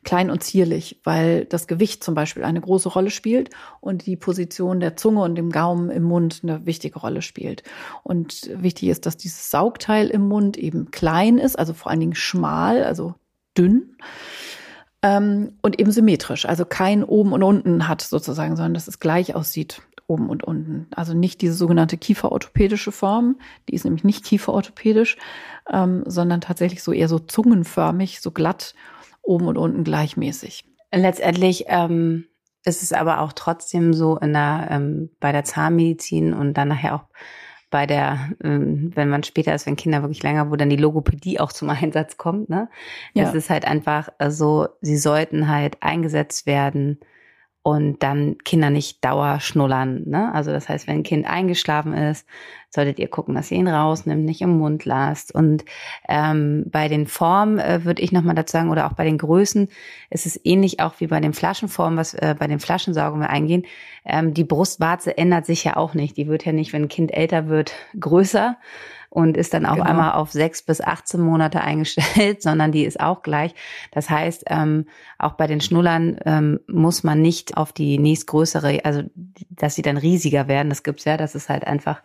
Klein 0.06 0.30
und 0.30 0.42
zierlich, 0.42 1.02
weil 1.04 1.44
das 1.44 1.68
Gewicht 1.68 2.02
zum 2.02 2.16
Beispiel 2.16 2.46
eine 2.46 2.62
große 2.62 2.88
Rolle 2.88 3.10
spielt 3.10 3.50
und 3.82 4.06
die 4.06 4.16
Position 4.16 4.80
der 4.80 4.96
Zunge 4.96 5.22
und 5.22 5.36
dem 5.36 5.52
Gaumen 5.52 5.90
im 5.90 6.04
Mund 6.04 6.40
eine 6.44 6.66
wichtige 6.66 6.98
Rolle 6.98 7.22
spielt. 7.22 7.64
Und 8.04 8.50
wichtig 8.54 8.88
ist, 8.88 9.06
dass 9.06 9.18
dieses 9.18 9.52
Saugteil 9.52 10.08
im 10.08 10.30
Mund 10.30 10.56
eben 10.56 10.92
klein 10.92 11.38
ist, 11.38 11.60
also 11.60 11.74
vor 11.74 11.92
allen 11.92 12.00
Dingen 12.00 12.16
schmal, 12.16 12.86
also 12.86 13.16
dünn 13.58 13.98
ähm, 15.02 15.58
und 15.62 15.80
eben 15.80 15.92
symmetrisch, 15.92 16.46
also 16.46 16.64
kein 16.64 17.04
oben 17.04 17.34
und 17.34 17.44
unten 17.44 17.90
hat 17.90 18.02
sozusagen, 18.02 18.56
sondern 18.56 18.76
dass 18.76 18.88
es 18.88 19.00
gleich 19.00 19.36
aussieht 19.36 19.82
oben 20.08 20.30
und 20.30 20.44
unten. 20.44 20.88
Also 20.96 21.14
nicht 21.14 21.42
diese 21.42 21.54
sogenannte 21.54 21.98
kieferorthopädische 21.98 22.92
Form, 22.92 23.40
die 23.68 23.76
ist 23.76 23.84
nämlich 23.84 24.04
nicht 24.04 24.26
kieferorthopädisch, 24.26 25.18
ähm, 25.72 26.04
sondern 26.06 26.42
tatsächlich 26.42 26.82
so 26.82 26.94
eher 26.94 27.10
so 27.10 27.20
zungenförmig, 27.20 28.22
so 28.22 28.32
glatt, 28.32 28.74
oben 29.22 29.48
und 29.48 29.58
unten 29.58 29.84
gleichmäßig. 29.84 30.66
Letztendlich 30.94 31.66
ähm, 31.68 32.26
ist 32.64 32.82
es 32.82 32.94
aber 32.94 33.22
auch 33.22 33.34
trotzdem 33.34 33.94
so 33.94 34.18
in 34.18 34.34
der, 34.34 34.68
ähm, 34.72 35.10
bei 35.20 35.32
der 35.32 35.44
Zahnmedizin 35.44 36.34
und 36.34 36.54
dann 36.54 36.70
nachher 36.70 36.96
auch 36.96 37.06
bei 37.70 37.86
der, 37.86 38.32
ähm, 38.42 38.92
wenn 38.96 39.10
man 39.10 39.24
später 39.24 39.54
ist, 39.54 39.66
wenn 39.66 39.76
Kinder 39.76 40.02
wirklich 40.02 40.24
länger, 40.24 40.50
wo 40.50 40.56
dann 40.56 40.70
die 40.70 40.78
Logopädie 40.78 41.40
auch 41.40 41.52
zum 41.52 41.70
Einsatz 41.70 42.18
kommt, 42.18 42.50
ne? 42.50 42.70
Ja. 43.14 43.24
Es 43.24 43.34
ist 43.34 43.50
halt 43.50 43.66
einfach 43.66 44.10
so, 44.30 44.70
sie 44.82 44.98
sollten 44.98 45.50
halt 45.50 45.84
eingesetzt 45.84 46.46
werden, 46.46 47.00
und 47.64 48.02
dann 48.02 48.38
Kinder 48.46 48.70
nicht 48.70 49.04
dauerschnullern. 49.04 50.04
Ne? 50.06 50.34
Also 50.34 50.52
das 50.52 50.70
heißt, 50.70 50.88
wenn 50.88 51.00
ein 51.00 51.04
Kind 51.04 51.26
eingeschlafen 51.28 51.94
ist, 51.94 52.26
solltet 52.70 53.00
ihr 53.00 53.10
gucken, 53.10 53.36
dass 53.36 53.52
ihr 53.52 53.58
ihn 53.58 53.68
rausnimmt, 53.68 54.24
nicht 54.24 54.42
im 54.42 54.58
Mund 54.58 54.86
lasst. 54.86 55.34
Und 55.34 55.66
ähm, 56.08 56.66
bei 56.68 56.88
den 56.88 57.08
Formen 57.08 57.60
äh, 57.60 57.84
würde 57.84 58.02
ich 58.02 58.12
nochmal 58.12 58.36
dazu 58.36 58.54
sagen, 58.54 58.70
oder 58.70 58.88
auch 58.88 58.94
bei 58.94 59.04
den 59.04 59.18
Größen, 59.18 59.68
ist 60.10 60.26
es 60.26 60.40
ähnlich 60.44 60.80
auch 60.80 61.00
wie 61.00 61.08
bei 61.08 61.20
den 61.20 61.34
Flaschenformen, 61.34 61.98
was 61.98 62.14
äh, 62.14 62.36
bei 62.38 62.48
den 62.48 62.60
Flaschensaugen 62.60 63.20
wir 63.20 63.30
eingehen. 63.30 63.66
Ähm, 64.06 64.34
die 64.34 64.44
Brustwarze 64.44 65.18
ändert 65.18 65.46
sich 65.46 65.64
ja 65.64 65.76
auch 65.76 65.94
nicht. 65.94 66.18
Die 66.18 66.28
wird 66.28 66.46
ja 66.46 66.52
nicht, 66.52 66.74
wenn 66.74 66.84
ein 66.84 66.90
Kind 66.90 67.14
älter 67.14 67.48
wird, 67.48 67.74
größer, 68.00 68.58
und 69.10 69.38
ist 69.38 69.54
dann 69.54 69.66
auch 69.66 69.76
genau. 69.76 69.86
einmal 69.86 70.12
auf 70.14 70.32
sechs 70.32 70.62
bis 70.62 70.82
18 70.82 71.22
Monate 71.22 71.62
eingestellt, 71.62 72.42
sondern 72.42 72.72
die 72.72 72.86
ist 72.86 73.00
auch 73.00 73.22
gleich. 73.22 73.56
Das 73.92 74.10
heißt, 74.10 74.46
ähm, 74.48 74.86
auch 75.18 75.34
bei 75.34 75.48
den 75.48 75.62
Schnullern 75.62 76.18
ähm, 76.26 76.60
muss 76.68 77.04
man 77.04 77.22
nicht 77.22 77.58
auf 77.58 77.72
die 77.72 77.98
nächstgrößere, 78.00 78.84
also 78.84 79.04
dass 79.50 79.76
sie 79.76 79.82
dann 79.82 79.98
riesiger 79.98 80.48
werden. 80.48 80.70
Das 80.70 80.84
gibt's 80.84 81.06
ja, 81.06 81.18
das 81.18 81.36
ist 81.36 81.50
halt 81.50 81.66
einfach 81.66 82.02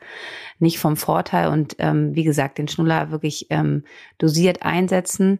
nicht 0.58 0.78
vom 0.78 0.96
Vorteil. 0.96 1.48
Und 1.48 1.76
ähm, 1.78 2.14
wie 2.14 2.24
gesagt, 2.24 2.58
den 2.58 2.68
Schnuller 2.68 3.10
wirklich 3.10 3.46
ähm, 3.50 3.84
dosiert 4.18 4.62
einsetzen. 4.62 5.38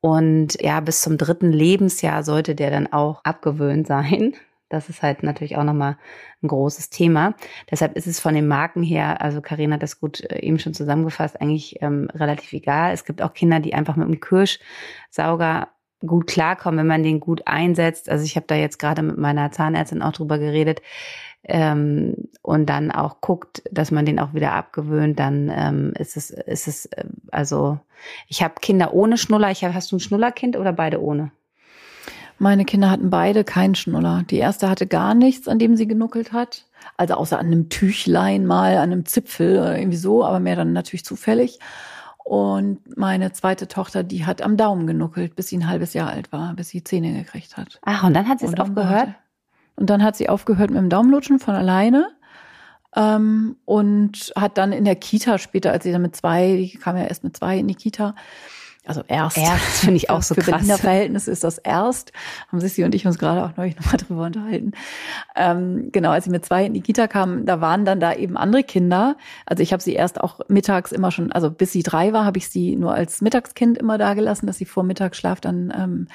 Und 0.00 0.60
ja, 0.60 0.80
bis 0.80 1.02
zum 1.02 1.18
dritten 1.18 1.52
Lebensjahr 1.52 2.22
sollte 2.22 2.54
der 2.54 2.70
dann 2.70 2.92
auch 2.92 3.22
abgewöhnt 3.24 3.86
sein. 3.86 4.34
Das 4.70 4.88
ist 4.88 5.02
halt 5.02 5.22
natürlich 5.22 5.56
auch 5.56 5.64
nochmal 5.64 5.98
ein 6.42 6.48
großes 6.48 6.88
Thema. 6.88 7.34
Deshalb 7.70 7.96
ist 7.96 8.06
es 8.06 8.20
von 8.20 8.34
den 8.34 8.48
Marken 8.48 8.82
her, 8.82 9.20
also 9.20 9.42
Karina 9.42 9.74
hat 9.74 9.82
das 9.82 10.00
gut 10.00 10.20
äh, 10.20 10.38
eben 10.40 10.58
schon 10.58 10.72
zusammengefasst, 10.72 11.40
eigentlich 11.40 11.82
ähm, 11.82 12.08
relativ 12.14 12.52
egal. 12.54 12.92
Es 12.94 13.04
gibt 13.04 13.20
auch 13.20 13.34
Kinder, 13.34 13.60
die 13.60 13.74
einfach 13.74 13.96
mit 13.96 14.06
einem 14.06 14.20
Kirschsauger 14.20 15.68
gut 16.06 16.26
klarkommen, 16.28 16.78
wenn 16.78 16.86
man 16.86 17.02
den 17.02 17.20
gut 17.20 17.46
einsetzt. 17.46 18.08
Also 18.08 18.24
ich 18.24 18.36
habe 18.36 18.46
da 18.46 18.54
jetzt 18.54 18.78
gerade 18.78 19.02
mit 19.02 19.18
meiner 19.18 19.52
Zahnärztin 19.52 20.02
auch 20.02 20.12
drüber 20.12 20.38
geredet 20.38 20.80
ähm, 21.42 22.14
und 22.42 22.66
dann 22.66 22.90
auch 22.90 23.20
guckt, 23.20 23.62
dass 23.70 23.90
man 23.90 24.06
den 24.06 24.18
auch 24.18 24.34
wieder 24.34 24.52
abgewöhnt, 24.52 25.18
dann 25.18 25.50
ähm, 25.52 25.92
ist 25.98 26.16
es 26.16 26.30
ist 26.30 26.68
es 26.68 26.86
äh, 26.86 27.04
also 27.30 27.80
ich 28.28 28.42
habe 28.42 28.54
Kinder 28.60 28.94
ohne 28.94 29.18
Schnuller. 29.18 29.50
Ich 29.50 29.64
hab, 29.64 29.74
hast 29.74 29.90
du 29.92 29.96
ein 29.96 30.00
Schnullerkind 30.00 30.56
oder 30.56 30.72
beide 30.72 31.02
ohne? 31.02 31.32
Meine 32.40 32.64
Kinder 32.64 32.90
hatten 32.90 33.10
beide 33.10 33.44
keinen 33.44 33.74
Schnuller. 33.74 34.24
Die 34.30 34.38
erste 34.38 34.70
hatte 34.70 34.86
gar 34.86 35.14
nichts, 35.14 35.46
an 35.46 35.58
dem 35.58 35.76
sie 35.76 35.86
genuckelt 35.86 36.32
hat. 36.32 36.64
Also 36.96 37.14
außer 37.14 37.38
an 37.38 37.46
einem 37.46 37.68
Tüchlein 37.68 38.46
mal, 38.46 38.78
an 38.78 38.92
einem 38.92 39.04
Zipfel 39.04 39.58
oder 39.58 39.78
irgendwie 39.78 39.98
so, 39.98 40.24
aber 40.24 40.40
mehr 40.40 40.56
dann 40.56 40.72
natürlich 40.72 41.04
zufällig. 41.04 41.58
Und 42.24 42.96
meine 42.96 43.32
zweite 43.32 43.68
Tochter, 43.68 44.02
die 44.02 44.24
hat 44.24 44.40
am 44.40 44.56
Daumen 44.56 44.86
genuckelt, 44.86 45.36
bis 45.36 45.48
sie 45.48 45.58
ein 45.58 45.68
halbes 45.68 45.92
Jahr 45.92 46.08
alt 46.08 46.32
war, 46.32 46.54
bis 46.54 46.70
sie 46.70 46.82
Zähne 46.82 47.12
gekriegt 47.12 47.58
hat. 47.58 47.78
Ach, 47.82 48.04
und 48.04 48.14
dann 48.14 48.26
hat 48.26 48.40
sie 48.40 48.46
es 48.46 48.58
aufgehört? 48.58 49.10
und 49.76 49.90
dann 49.90 50.02
hat 50.02 50.16
sie 50.16 50.28
aufgehört 50.28 50.70
mit 50.70 50.78
dem 50.78 50.88
Daumenlutschen 50.90 51.40
von 51.40 51.54
alleine. 51.54 52.08
Ähm, 52.96 53.56
und 53.66 54.32
hat 54.34 54.58
dann 54.58 54.72
in 54.72 54.84
der 54.84 54.96
Kita 54.96 55.38
später, 55.38 55.72
als 55.72 55.84
sie 55.84 55.92
dann 55.92 56.02
mit 56.02 56.16
zwei, 56.16 56.56
die 56.56 56.70
kam 56.72 56.96
ja 56.96 57.04
erst 57.04 57.22
mit 57.22 57.36
zwei 57.36 57.58
in 57.58 57.68
die 57.68 57.74
Kita, 57.74 58.14
also 58.90 59.04
erst. 59.06 59.38
Erst 59.38 59.80
finde 59.84 59.96
ich 59.96 60.10
auch 60.10 60.22
so 60.22 60.34
Für 60.34 60.40
krass. 60.40 60.66
Verhältnisse 60.80 61.30
ist 61.30 61.44
das 61.44 61.58
erst. 61.58 62.12
Haben 62.48 62.60
Sissi 62.60 62.82
und 62.82 62.92
ich 62.92 63.06
uns 63.06 63.18
gerade 63.18 63.44
auch 63.44 63.56
neulich 63.56 63.76
nochmal 63.76 63.96
drüber 63.98 64.24
unterhalten. 64.24 64.72
Ähm, 65.36 65.90
genau, 65.92 66.10
als 66.10 66.24
sie 66.24 66.30
mit 66.30 66.44
zwei 66.44 66.66
in 66.66 66.74
die 66.74 66.80
Kita 66.80 67.06
kam, 67.06 67.46
da 67.46 67.60
waren 67.60 67.84
dann 67.84 68.00
da 68.00 68.12
eben 68.12 68.36
andere 68.36 68.64
Kinder. 68.64 69.16
Also 69.46 69.62
ich 69.62 69.72
habe 69.72 69.80
sie 69.80 69.94
erst 69.94 70.20
auch 70.20 70.40
mittags 70.48 70.90
immer 70.90 71.12
schon, 71.12 71.30
also 71.30 71.50
bis 71.50 71.70
sie 71.70 71.84
drei 71.84 72.12
war, 72.12 72.24
habe 72.24 72.38
ich 72.38 72.48
sie 72.48 72.74
nur 72.74 72.92
als 72.92 73.20
Mittagskind 73.20 73.78
immer 73.78 73.96
da 73.96 74.14
gelassen, 74.14 74.48
dass 74.48 74.58
sie 74.58 74.64
vor 74.64 74.82
Mittagsschlaf 74.82 75.40
dann 75.40 75.72
ähm, 75.76 76.08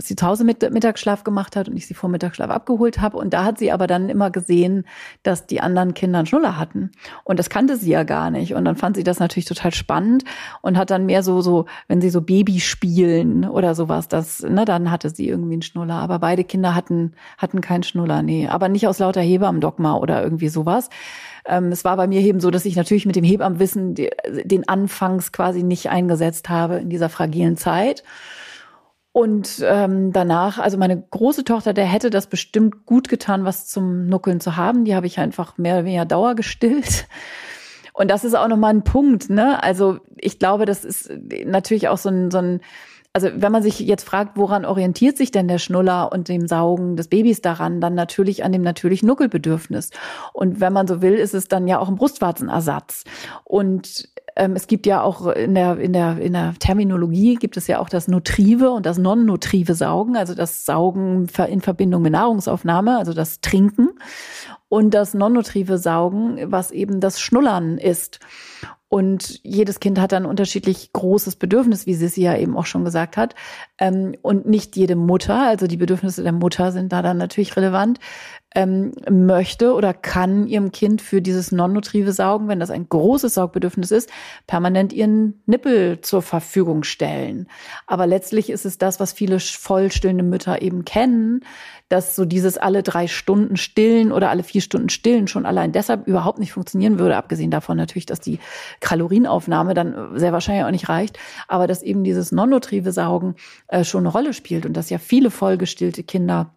dass 0.00 0.08
sie 0.08 0.16
zu 0.16 0.26
Hause 0.26 0.44
mit, 0.44 0.62
Mittagsschlaf 0.72 1.24
gemacht 1.24 1.56
hat 1.56 1.68
und 1.68 1.76
ich 1.76 1.86
sie 1.86 1.92
vor 1.92 2.08
Mittagsschlaf 2.08 2.48
abgeholt 2.48 3.02
habe. 3.02 3.18
Und 3.18 3.34
da 3.34 3.44
hat 3.44 3.58
sie 3.58 3.70
aber 3.70 3.86
dann 3.86 4.08
immer 4.08 4.30
gesehen, 4.30 4.86
dass 5.22 5.46
die 5.46 5.60
anderen 5.60 5.92
Kinder 5.92 6.20
einen 6.20 6.26
Schnuller 6.26 6.56
hatten. 6.56 6.90
Und 7.22 7.38
das 7.38 7.50
kannte 7.50 7.76
sie 7.76 7.90
ja 7.90 8.04
gar 8.04 8.30
nicht. 8.30 8.54
Und 8.54 8.64
dann 8.64 8.76
fand 8.76 8.96
sie 8.96 9.04
das 9.04 9.18
natürlich 9.18 9.44
total 9.44 9.74
spannend 9.74 10.24
und 10.62 10.78
hat 10.78 10.90
dann 10.90 11.04
mehr 11.04 11.22
so, 11.22 11.42
so, 11.42 11.66
wenn 11.86 12.00
sie 12.00 12.08
so 12.08 12.22
Baby 12.22 12.60
spielen 12.60 13.46
oder 13.46 13.74
sowas, 13.74 14.08
das, 14.08 14.40
ne, 14.40 14.64
dann 14.64 14.90
hatte 14.90 15.10
sie 15.10 15.28
irgendwie 15.28 15.52
einen 15.52 15.62
Schnuller. 15.62 15.96
Aber 15.96 16.18
beide 16.18 16.44
Kinder 16.44 16.74
hatten, 16.74 17.12
hatten 17.36 17.60
keinen 17.60 17.82
Schnuller, 17.82 18.22
nee. 18.22 18.48
Aber 18.48 18.70
nicht 18.70 18.88
aus 18.88 19.00
lauter 19.00 19.20
Hebammendogma 19.20 19.96
oder 19.96 20.22
irgendwie 20.22 20.48
sowas. 20.48 20.88
Ähm, 21.44 21.72
es 21.72 21.84
war 21.84 21.98
bei 21.98 22.06
mir 22.06 22.22
eben 22.22 22.40
so, 22.40 22.50
dass 22.50 22.64
ich 22.64 22.74
natürlich 22.74 23.04
mit 23.04 23.16
dem 23.16 23.24
Hebammenwissen 23.24 23.96
den 23.96 24.66
Anfangs 24.66 25.30
quasi 25.30 25.62
nicht 25.62 25.90
eingesetzt 25.90 26.48
habe 26.48 26.76
in 26.76 26.88
dieser 26.88 27.10
fragilen 27.10 27.58
Zeit. 27.58 28.02
Und 29.12 29.62
ähm, 29.64 30.12
danach, 30.12 30.58
also 30.58 30.78
meine 30.78 31.02
große 31.02 31.44
Tochter, 31.44 31.72
der 31.72 31.86
hätte 31.86 32.10
das 32.10 32.28
bestimmt 32.28 32.86
gut 32.86 33.08
getan, 33.08 33.44
was 33.44 33.66
zum 33.66 34.06
Nuckeln 34.06 34.40
zu 34.40 34.56
haben. 34.56 34.84
Die 34.84 34.94
habe 34.94 35.06
ich 35.06 35.18
einfach 35.18 35.58
mehr 35.58 35.74
oder 35.74 35.84
weniger 35.84 36.04
Dauer 36.04 36.34
gestillt. 36.36 37.08
Und 37.92 38.08
das 38.08 38.24
ist 38.24 38.34
auch 38.34 38.48
nochmal 38.48 38.72
ein 38.72 38.84
Punkt, 38.84 39.28
ne? 39.30 39.62
Also 39.62 39.98
ich 40.16 40.38
glaube, 40.38 40.64
das 40.64 40.84
ist 40.84 41.10
natürlich 41.44 41.88
auch 41.88 41.98
so 41.98 42.08
ein, 42.08 42.30
so 42.30 42.38
ein, 42.38 42.60
also 43.12 43.28
wenn 43.34 43.50
man 43.50 43.64
sich 43.64 43.80
jetzt 43.80 44.04
fragt, 44.04 44.36
woran 44.36 44.64
orientiert 44.64 45.16
sich 45.16 45.32
denn 45.32 45.48
der 45.48 45.58
Schnuller 45.58 46.12
und 46.12 46.28
dem 46.28 46.46
Saugen 46.46 46.96
des 46.96 47.08
Babys 47.08 47.40
daran, 47.40 47.80
dann 47.80 47.94
natürlich 47.94 48.44
an 48.44 48.52
dem 48.52 48.62
natürlichen 48.62 49.08
Nuckelbedürfnis. 49.08 49.90
Und 50.32 50.60
wenn 50.60 50.72
man 50.72 50.86
so 50.86 51.02
will, 51.02 51.14
ist 51.14 51.34
es 51.34 51.48
dann 51.48 51.66
ja 51.66 51.80
auch 51.80 51.88
ein 51.88 51.96
Brustwarzenersatz. 51.96 53.02
Und 53.42 54.08
es 54.34 54.66
gibt 54.66 54.86
ja 54.86 55.02
auch 55.02 55.26
in 55.26 55.54
der, 55.54 55.78
in 55.78 55.92
der, 55.92 56.18
in 56.18 56.32
der 56.32 56.54
Terminologie 56.58 57.34
gibt 57.34 57.56
es 57.56 57.66
ja 57.66 57.78
auch 57.78 57.88
das 57.88 58.08
nutrive 58.08 58.70
und 58.70 58.86
das 58.86 58.98
non-nutrive 58.98 59.74
Saugen, 59.74 60.16
also 60.16 60.34
das 60.34 60.64
Saugen 60.64 61.28
in 61.48 61.60
Verbindung 61.60 62.02
mit 62.02 62.12
Nahrungsaufnahme, 62.12 62.96
also 62.98 63.12
das 63.12 63.40
Trinken 63.40 63.90
und 64.68 64.94
das 64.94 65.14
non-nutrive 65.14 65.78
Saugen, 65.78 66.38
was 66.50 66.70
eben 66.70 67.00
das 67.00 67.20
Schnullern 67.20 67.78
ist. 67.78 68.20
Und 68.88 69.38
jedes 69.44 69.78
Kind 69.78 70.00
hat 70.00 70.12
ein 70.12 70.26
unterschiedlich 70.26 70.92
großes 70.92 71.36
Bedürfnis, 71.36 71.86
wie 71.86 71.94
Sissi 71.94 72.22
ja 72.22 72.36
eben 72.36 72.56
auch 72.56 72.66
schon 72.66 72.84
gesagt 72.84 73.16
hat. 73.16 73.36
Ähm, 73.78 74.16
und 74.20 74.46
nicht 74.46 74.74
jede 74.76 74.96
Mutter, 74.96 75.46
also 75.46 75.68
die 75.68 75.76
Bedürfnisse 75.76 76.24
der 76.24 76.32
Mutter 76.32 76.72
sind 76.72 76.92
da 76.92 77.00
dann 77.00 77.16
natürlich 77.16 77.56
relevant, 77.56 78.00
ähm, 78.54 78.92
möchte 79.08 79.74
oder 79.74 79.94
kann 79.94 80.46
ihrem 80.46 80.72
Kind 80.72 81.00
für 81.00 81.22
dieses 81.22 81.52
non-nutrive 81.52 82.12
Saugen, 82.12 82.48
wenn 82.48 82.60
das 82.60 82.70
ein 82.70 82.88
großes 82.88 83.34
Saugbedürfnis 83.34 83.90
ist, 83.90 84.10
permanent 84.46 84.92
ihren 84.92 85.40
Nippel 85.46 86.00
zur 86.00 86.22
Verfügung 86.22 86.82
stellen. 86.82 87.46
Aber 87.86 88.06
letztlich 88.06 88.50
ist 88.50 88.66
es 88.66 88.78
das, 88.78 88.98
was 88.98 89.12
viele 89.12 89.38
vollstillende 89.38 90.24
Mütter 90.24 90.62
eben 90.62 90.84
kennen, 90.84 91.44
dass 91.88 92.14
so 92.14 92.24
dieses 92.24 92.56
alle 92.56 92.82
drei 92.82 93.08
Stunden 93.08 93.56
stillen 93.56 94.12
oder 94.12 94.30
alle 94.30 94.44
vier 94.44 94.60
Stunden 94.60 94.88
stillen 94.88 95.26
schon 95.26 95.44
allein 95.44 95.72
deshalb 95.72 96.06
überhaupt 96.06 96.38
nicht 96.38 96.52
funktionieren 96.52 96.98
würde, 96.98 97.16
abgesehen 97.16 97.50
davon 97.50 97.76
natürlich, 97.76 98.06
dass 98.06 98.20
die 98.20 98.38
Kalorienaufnahme 98.80 99.74
dann 99.74 100.18
sehr 100.18 100.32
wahrscheinlich 100.32 100.64
auch 100.64 100.70
nicht 100.70 100.88
reicht, 100.88 101.18
aber 101.48 101.66
dass 101.66 101.82
eben 101.82 102.04
dieses 102.04 102.30
non-nutrive 102.30 102.92
Saugen 102.92 103.34
äh, 103.68 103.82
schon 103.84 104.04
eine 104.04 104.12
Rolle 104.12 104.32
spielt 104.34 104.66
und 104.66 104.76
dass 104.76 104.88
ja 104.90 104.98
viele 104.98 105.30
vollgestillte 105.30 106.04
Kinder 106.04 106.54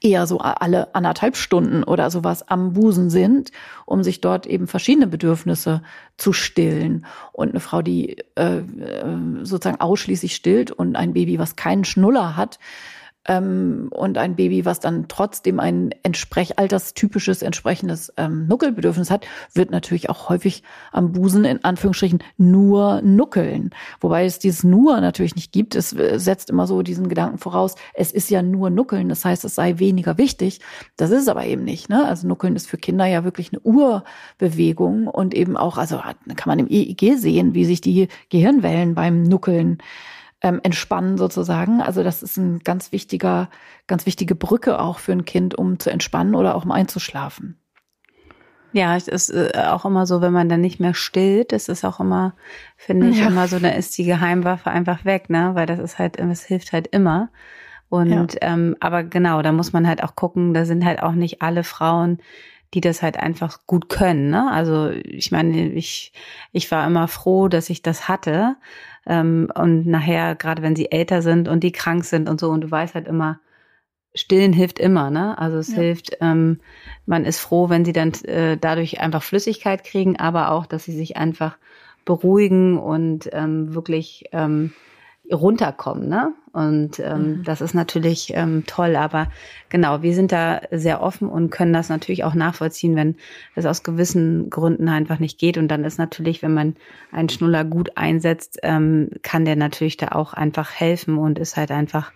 eher 0.00 0.26
so 0.26 0.38
alle 0.38 0.94
anderthalb 0.94 1.36
Stunden 1.36 1.82
oder 1.82 2.10
sowas 2.10 2.48
am 2.48 2.72
Busen 2.72 3.10
sind, 3.10 3.50
um 3.86 4.02
sich 4.02 4.20
dort 4.20 4.46
eben 4.46 4.66
verschiedene 4.66 5.06
Bedürfnisse 5.06 5.82
zu 6.16 6.32
stillen. 6.32 7.06
Und 7.32 7.50
eine 7.50 7.60
Frau, 7.60 7.82
die 7.82 8.18
äh, 8.36 8.58
äh 8.58 8.64
sozusagen 9.42 9.80
ausschließlich 9.80 10.34
stillt 10.34 10.70
und 10.70 10.96
ein 10.96 11.12
Baby, 11.12 11.38
was 11.38 11.56
keinen 11.56 11.84
Schnuller 11.84 12.36
hat, 12.36 12.58
ähm, 13.28 13.90
und 13.92 14.16
ein 14.16 14.34
Baby, 14.34 14.64
was 14.64 14.80
dann 14.80 15.06
trotzdem 15.08 15.60
ein 15.60 15.90
entsprech 16.02 16.58
alterstypisches 16.58 17.42
entsprechendes 17.42 18.12
ähm, 18.16 18.46
Nuckelbedürfnis 18.46 19.10
hat, 19.10 19.26
wird 19.52 19.70
natürlich 19.70 20.08
auch 20.08 20.30
häufig 20.30 20.62
am 20.90 21.12
Busen 21.12 21.44
in 21.44 21.62
Anführungsstrichen 21.62 22.22
nur 22.38 23.02
nuckeln. 23.02 23.70
Wobei 24.00 24.24
es 24.24 24.38
dieses 24.38 24.64
nur 24.64 25.00
natürlich 25.00 25.34
nicht 25.34 25.52
gibt. 25.52 25.74
Es 25.74 25.92
äh, 25.92 26.18
setzt 26.18 26.48
immer 26.48 26.66
so 26.66 26.82
diesen 26.82 27.08
Gedanken 27.08 27.38
voraus, 27.38 27.74
es 27.92 28.10
ist 28.10 28.30
ja 28.30 28.40
nur 28.42 28.70
nuckeln, 28.70 29.10
das 29.10 29.24
heißt, 29.24 29.44
es 29.44 29.54
sei 29.54 29.78
weniger 29.78 30.16
wichtig. 30.16 30.60
Das 30.96 31.10
ist 31.10 31.22
es 31.22 31.28
aber 31.28 31.44
eben 31.44 31.64
nicht. 31.64 31.90
Ne? 31.90 32.06
Also 32.06 32.26
nuckeln 32.26 32.56
ist 32.56 32.68
für 32.68 32.78
Kinder 32.78 33.04
ja 33.04 33.22
wirklich 33.22 33.50
eine 33.52 33.60
Urbewegung 33.60 35.06
und 35.08 35.34
eben 35.34 35.58
auch, 35.58 35.76
also 35.76 35.98
kann 35.98 36.46
man 36.46 36.58
im 36.58 36.68
EEG 36.68 37.16
sehen, 37.18 37.52
wie 37.52 37.66
sich 37.66 37.82
die 37.82 38.08
Gehirnwellen 38.30 38.94
beim 38.94 39.22
Nuckeln 39.24 39.78
ähm, 40.42 40.60
entspannen 40.62 41.18
sozusagen. 41.18 41.80
Also 41.80 42.02
das 42.02 42.22
ist 42.22 42.36
ein 42.36 42.60
ganz 42.60 42.92
wichtiger, 42.92 43.50
ganz 43.86 44.06
wichtige 44.06 44.34
Brücke 44.34 44.80
auch 44.80 44.98
für 44.98 45.12
ein 45.12 45.24
Kind, 45.24 45.56
um 45.56 45.78
zu 45.78 45.90
entspannen 45.90 46.34
oder 46.34 46.54
auch 46.54 46.64
um 46.64 46.70
einzuschlafen. 46.70 47.56
Ja, 48.72 48.96
es 48.96 49.08
ist 49.08 49.30
äh, 49.30 49.52
auch 49.68 49.84
immer 49.84 50.06
so, 50.06 50.20
wenn 50.20 50.32
man 50.32 50.48
dann 50.48 50.60
nicht 50.60 50.78
mehr 50.78 50.94
stillt, 50.94 51.52
das 51.52 51.68
ist 51.68 51.84
auch 51.84 51.98
immer, 51.98 52.34
finde 52.76 53.08
ich, 53.08 53.18
ja. 53.18 53.26
immer 53.26 53.48
so, 53.48 53.58
da 53.58 53.70
ist 53.70 53.98
die 53.98 54.04
Geheimwaffe 54.04 54.70
einfach 54.70 55.04
weg, 55.04 55.28
ne? 55.28 55.52
Weil 55.54 55.66
das 55.66 55.80
ist 55.80 55.98
halt, 55.98 56.18
es 56.20 56.44
hilft 56.44 56.72
halt 56.72 56.86
immer. 56.86 57.30
Und 57.88 58.34
ja. 58.34 58.38
ähm, 58.42 58.76
aber 58.78 59.02
genau, 59.02 59.42
da 59.42 59.50
muss 59.50 59.72
man 59.72 59.88
halt 59.88 60.04
auch 60.04 60.14
gucken, 60.14 60.54
da 60.54 60.64
sind 60.64 60.84
halt 60.84 61.02
auch 61.02 61.12
nicht 61.12 61.42
alle 61.42 61.64
Frauen, 61.64 62.18
die 62.72 62.80
das 62.80 63.02
halt 63.02 63.16
einfach 63.16 63.66
gut 63.66 63.88
können. 63.88 64.30
Ne? 64.30 64.48
Also 64.50 64.90
ich 64.90 65.32
meine, 65.32 65.72
ich, 65.72 66.12
ich 66.52 66.70
war 66.70 66.86
immer 66.86 67.08
froh, 67.08 67.48
dass 67.48 67.68
ich 67.68 67.82
das 67.82 68.08
hatte. 68.08 68.56
Ähm, 69.10 69.48
und 69.56 69.86
nachher, 69.86 70.36
gerade 70.36 70.62
wenn 70.62 70.76
sie 70.76 70.92
älter 70.92 71.20
sind 71.20 71.48
und 71.48 71.64
die 71.64 71.72
krank 71.72 72.04
sind 72.04 72.28
und 72.28 72.38
so, 72.38 72.48
und 72.48 72.60
du 72.60 72.70
weißt 72.70 72.94
halt 72.94 73.08
immer, 73.08 73.40
Stillen 74.14 74.52
hilft 74.52 74.78
immer, 74.78 75.10
ne? 75.10 75.36
Also 75.36 75.58
es 75.58 75.68
ja. 75.70 75.78
hilft, 75.78 76.16
ähm, 76.20 76.60
man 77.06 77.24
ist 77.24 77.40
froh, 77.40 77.68
wenn 77.68 77.84
sie 77.84 77.92
dann 77.92 78.12
äh, 78.24 78.56
dadurch 78.56 79.00
einfach 79.00 79.24
Flüssigkeit 79.24 79.82
kriegen, 79.82 80.16
aber 80.16 80.52
auch, 80.52 80.64
dass 80.64 80.84
sie 80.84 80.96
sich 80.96 81.16
einfach 81.16 81.58
beruhigen 82.04 82.78
und 82.78 83.28
ähm, 83.32 83.74
wirklich 83.74 84.26
ähm, 84.30 84.72
runterkommen, 85.32 86.08
ne? 86.08 86.32
Und 86.52 86.98
ähm, 86.98 87.38
mhm. 87.38 87.44
das 87.44 87.60
ist 87.60 87.74
natürlich 87.74 88.32
ähm, 88.34 88.64
toll, 88.66 88.96
aber 88.96 89.28
genau, 89.68 90.02
wir 90.02 90.14
sind 90.14 90.32
da 90.32 90.60
sehr 90.72 91.00
offen 91.00 91.28
und 91.28 91.50
können 91.50 91.72
das 91.72 91.88
natürlich 91.88 92.24
auch 92.24 92.34
nachvollziehen, 92.34 92.96
wenn 92.96 93.14
es 93.54 93.66
aus 93.66 93.84
gewissen 93.84 94.50
Gründen 94.50 94.88
einfach 94.88 95.20
nicht 95.20 95.38
geht. 95.38 95.58
Und 95.58 95.68
dann 95.68 95.84
ist 95.84 95.98
natürlich, 95.98 96.42
wenn 96.42 96.52
man 96.52 96.74
einen 97.12 97.28
Schnuller 97.28 97.64
gut 97.64 97.96
einsetzt, 97.96 98.58
ähm, 98.64 99.10
kann 99.22 99.44
der 99.44 99.54
natürlich 99.54 99.96
da 99.96 100.08
auch 100.08 100.32
einfach 100.32 100.72
helfen 100.72 101.18
und 101.18 101.38
ist 101.38 101.56
halt 101.56 101.70
einfach 101.70 102.12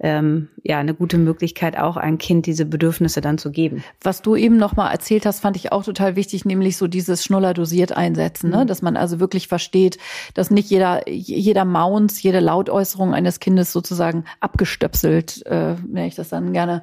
ähm, 0.00 0.48
ja 0.62 0.78
eine 0.78 0.94
gute 0.94 1.18
Möglichkeit, 1.18 1.78
auch 1.78 1.96
ein 1.96 2.18
Kind 2.18 2.46
diese 2.46 2.64
Bedürfnisse 2.64 3.20
dann 3.20 3.38
zu 3.38 3.50
geben. 3.50 3.82
Was 4.00 4.22
du 4.22 4.36
eben 4.36 4.56
noch 4.56 4.76
mal 4.76 4.90
erzählt 4.90 5.26
hast, 5.26 5.40
fand 5.40 5.56
ich 5.56 5.72
auch 5.72 5.84
total 5.84 6.16
wichtig, 6.16 6.44
nämlich 6.44 6.76
so 6.76 6.86
dieses 6.86 7.24
Schnuller 7.24 7.54
dosiert 7.54 7.92
einsetzen, 7.92 8.50
ne? 8.50 8.64
Mhm. 8.64 8.66
dass 8.66 8.82
man 8.82 8.96
also 8.96 9.20
wirklich 9.20 9.48
versteht, 9.48 9.98
dass 10.34 10.50
nicht 10.50 10.70
jeder 10.70 11.08
jeder 11.08 11.64
Mounts, 11.64 12.22
jede 12.22 12.40
Lautäußerung 12.40 13.14
eines 13.14 13.40
Kindes 13.40 13.72
sozusagen 13.72 14.24
abgestöpselt, 14.40 15.44
äh, 15.46 15.74
nenne 15.86 16.06
ich 16.06 16.14
das 16.14 16.28
dann 16.28 16.52
gerne 16.52 16.82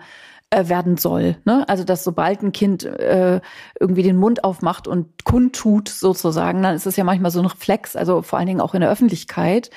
äh, 0.51 0.69
werden 0.69 0.97
soll. 0.97 1.37
Ne? 1.43 1.67
Also 1.67 1.83
dass 1.83 2.03
sobald 2.03 2.43
ein 2.43 2.51
Kind 2.51 2.83
äh, 2.83 3.41
irgendwie 3.79 4.03
den 4.03 4.15
Mund 4.15 4.43
aufmacht 4.43 4.87
und 4.87 5.25
kundtut 5.25 5.89
sozusagen, 5.89 6.61
dann 6.61 6.75
ist 6.75 6.85
es 6.85 6.95
ja 6.95 7.03
manchmal 7.03 7.31
so 7.31 7.39
ein 7.39 7.47
Reflex, 7.47 7.95
also 7.95 8.21
vor 8.21 8.37
allen 8.37 8.47
Dingen 8.47 8.61
auch 8.61 8.73
in 8.73 8.81
der 8.81 8.89
Öffentlichkeit, 8.89 9.69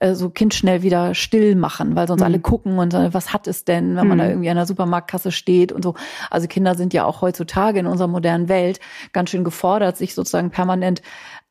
äh, 0.00 0.14
so 0.14 0.30
Kind 0.30 0.54
schnell 0.54 0.82
wieder 0.82 1.14
still 1.14 1.54
machen, 1.54 1.96
weil 1.96 2.08
sonst 2.08 2.20
mhm. 2.20 2.26
alle 2.26 2.40
gucken 2.40 2.78
und 2.78 2.92
sagen, 2.92 3.14
was 3.14 3.32
hat 3.32 3.46
es 3.46 3.64
denn, 3.64 3.96
wenn 3.96 4.08
man 4.08 4.18
da 4.18 4.24
mhm. 4.24 4.30
irgendwie 4.30 4.50
an 4.50 4.56
der 4.56 4.66
Supermarktkasse 4.66 5.32
steht 5.32 5.72
und 5.72 5.82
so. 5.82 5.94
Also 6.30 6.48
Kinder 6.48 6.74
sind 6.74 6.94
ja 6.94 7.04
auch 7.04 7.22
heutzutage 7.22 7.78
in 7.78 7.86
unserer 7.86 8.08
modernen 8.08 8.48
Welt 8.48 8.80
ganz 9.12 9.30
schön 9.30 9.44
gefordert, 9.44 9.96
sich 9.96 10.14
sozusagen 10.14 10.50
permanent 10.50 11.02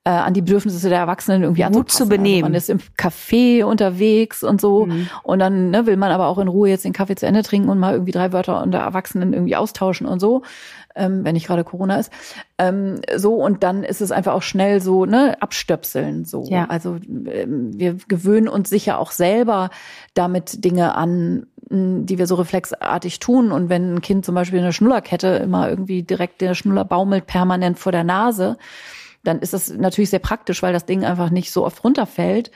äh, 0.06 0.10
an 0.10 0.34
die 0.34 0.42
Bedürfnisse 0.42 0.90
der 0.90 1.00
Erwachsenen 1.00 1.44
irgendwie 1.44 1.64
Gut 1.64 1.92
zu 1.92 2.08
benehmen. 2.08 2.44
Also 2.44 2.52
man 2.52 2.54
ist 2.56 2.70
im 2.70 2.80
Café 2.98 3.64
unterwegs 3.64 4.44
und 4.44 4.60
so 4.60 4.86
mhm. 4.86 5.10
und 5.24 5.40
dann 5.40 5.72
ne, 5.72 5.86
will 5.86 5.98
man 5.98 6.12
aber 6.12 6.28
auch 6.28 6.38
in 6.38 6.48
Ruhe 6.48 6.70
jetzt 6.70 6.86
den 6.86 6.94
Kaffee 6.94 7.16
zu 7.16 7.26
Ende 7.26 7.44
trinken 7.44 7.70
und 7.70 7.80
mal 7.80 7.94
irgendwie 7.94 8.12
drei 8.12 8.34
Wörter 8.34 8.62
unter 8.62 8.80
Erwachsenen 8.80 9.34
irgendwie 9.34 9.56
austauschen 9.56 10.06
und 10.06 10.20
so 10.20 10.44
ähm, 10.96 11.24
wenn 11.24 11.34
nicht 11.34 11.48
gerade 11.48 11.64
Corona 11.64 11.98
ist. 11.98 12.12
Ähm, 12.58 13.02
so 13.16 13.36
und 13.36 13.64
dann 13.64 13.84
ist 13.84 14.02
es 14.02 14.12
einfach 14.12 14.34
auch 14.34 14.42
schnell 14.42 14.82
so, 14.82 15.06
ne, 15.06 15.42
abstöpseln. 15.42 16.26
So. 16.26 16.46
Ja. 16.50 16.66
Also 16.70 16.98
ähm, 17.06 17.72
wir 17.78 17.98
gewöhnen 18.08 18.48
uns 18.48 18.70
sicher 18.70 19.00
auch 19.00 19.12
selber 19.12 19.70
damit 20.14 20.64
Dinge 20.64 20.96
an, 20.96 21.48
die 21.70 22.18
wir 22.18 22.28
so 22.28 22.36
reflexartig 22.36 23.20
tun. 23.20 23.52
Und 23.52 23.70
wenn 23.70 23.96
ein 23.96 24.02
Kind 24.02 24.26
zum 24.26 24.36
Beispiel 24.36 24.60
eine 24.60 24.74
Schnullerkette 24.74 25.28
immer 25.28 25.70
irgendwie 25.70 26.04
direkt 26.04 26.42
der 26.42 26.54
Schnuller 26.54 26.86
baumelt 26.86 27.26
permanent 27.26 27.80
vor 27.80 27.92
der 27.92 28.04
Nase, 28.04 28.58
dann 29.24 29.40
ist 29.40 29.54
das 29.54 29.70
natürlich 29.70 30.10
sehr 30.10 30.20
praktisch, 30.20 30.62
weil 30.62 30.74
das 30.74 30.86
Ding 30.86 31.06
einfach 31.06 31.30
nicht 31.30 31.52
so 31.52 31.66
oft 31.66 31.84
runterfällt. 31.84 32.52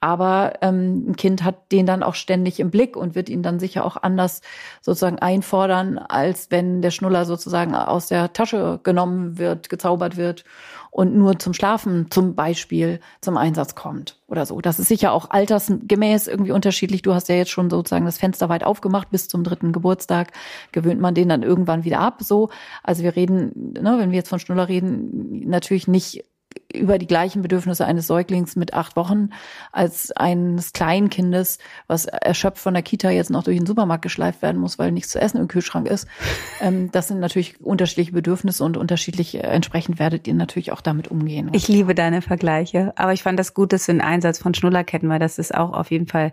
Aber 0.00 0.54
ähm, 0.62 1.10
ein 1.10 1.16
Kind 1.16 1.42
hat 1.42 1.72
den 1.72 1.84
dann 1.84 2.04
auch 2.04 2.14
ständig 2.14 2.60
im 2.60 2.70
Blick 2.70 2.96
und 2.96 3.16
wird 3.16 3.28
ihn 3.28 3.42
dann 3.42 3.58
sicher 3.58 3.84
auch 3.84 3.96
anders 3.96 4.42
sozusagen 4.80 5.18
einfordern, 5.18 5.98
als 5.98 6.52
wenn 6.52 6.82
der 6.82 6.92
Schnuller 6.92 7.24
sozusagen 7.24 7.74
aus 7.74 8.06
der 8.06 8.32
Tasche 8.32 8.78
genommen 8.84 9.38
wird, 9.38 9.68
gezaubert 9.68 10.16
wird 10.16 10.44
und 10.90 11.14
nur 11.16 11.38
zum 11.38 11.54
Schlafen 11.54 12.10
zum 12.10 12.34
Beispiel 12.34 13.00
zum 13.20 13.36
Einsatz 13.36 13.74
kommt 13.74 14.20
oder 14.26 14.46
so. 14.46 14.60
Das 14.60 14.78
ist 14.78 14.88
sicher 14.88 15.12
auch 15.12 15.30
altersgemäß 15.30 16.26
irgendwie 16.26 16.52
unterschiedlich. 16.52 17.02
Du 17.02 17.14
hast 17.14 17.28
ja 17.28 17.34
jetzt 17.34 17.50
schon 17.50 17.70
sozusagen 17.70 18.04
das 18.04 18.18
Fenster 18.18 18.48
weit 18.48 18.64
aufgemacht 18.64 19.10
bis 19.10 19.28
zum 19.28 19.44
dritten 19.44 19.72
Geburtstag. 19.72 20.32
Gewöhnt 20.72 21.00
man 21.00 21.14
den 21.14 21.28
dann 21.28 21.42
irgendwann 21.42 21.84
wieder 21.84 22.00
ab, 22.00 22.22
so. 22.22 22.50
Also 22.82 23.02
wir 23.02 23.16
reden, 23.16 23.74
ne, 23.80 23.96
wenn 23.98 24.10
wir 24.10 24.18
jetzt 24.18 24.28
von 24.28 24.38
Schnuller 24.38 24.68
reden, 24.68 25.48
natürlich 25.48 25.88
nicht 25.88 26.24
über 26.72 26.98
die 26.98 27.06
gleichen 27.06 27.42
Bedürfnisse 27.42 27.86
eines 27.86 28.06
Säuglings 28.06 28.56
mit 28.56 28.74
acht 28.74 28.94
Wochen 28.96 29.30
als 29.72 30.12
eines 30.12 30.72
Kleinkindes, 30.72 31.58
was 31.86 32.04
erschöpft 32.04 32.58
von 32.58 32.74
der 32.74 32.82
Kita 32.82 33.10
jetzt 33.10 33.30
noch 33.30 33.42
durch 33.42 33.56
den 33.56 33.66
Supermarkt 33.66 34.02
geschleift 34.02 34.42
werden 34.42 34.60
muss, 34.60 34.78
weil 34.78 34.92
nichts 34.92 35.10
zu 35.10 35.20
essen 35.20 35.38
im 35.38 35.48
Kühlschrank 35.48 35.88
ist. 35.88 36.06
Ähm, 36.60 36.90
das 36.90 37.06
sind 37.06 37.20
natürlich 37.20 37.60
unterschiedliche 37.60 38.10
Bedürfnisse 38.10 38.64
und 38.64 38.76
unterschiedlich 38.76 39.36
äh, 39.36 39.40
entsprechend 39.40 40.00
werdet 40.00 40.26
ihr 40.26 40.34
natürlich 40.34 40.72
auch 40.72 40.80
damit 40.80 41.08
umgehen. 41.08 41.50
Ich 41.52 41.68
liebe 41.68 41.94
deine 41.94 42.20
Vergleiche, 42.20 42.92
aber 42.96 43.12
ich 43.12 43.22
fand 43.22 43.38
das 43.38 43.54
gut, 43.54 43.72
dass 43.72 43.86
du 43.86 43.92
den 43.92 44.00
Einsatz 44.00 44.38
von 44.38 44.54
Schnullerketten, 44.54 45.08
weil 45.08 45.20
das 45.20 45.38
ist 45.38 45.54
auch 45.54 45.72
auf 45.72 45.92
jeden 45.92 46.08
Fall 46.08 46.32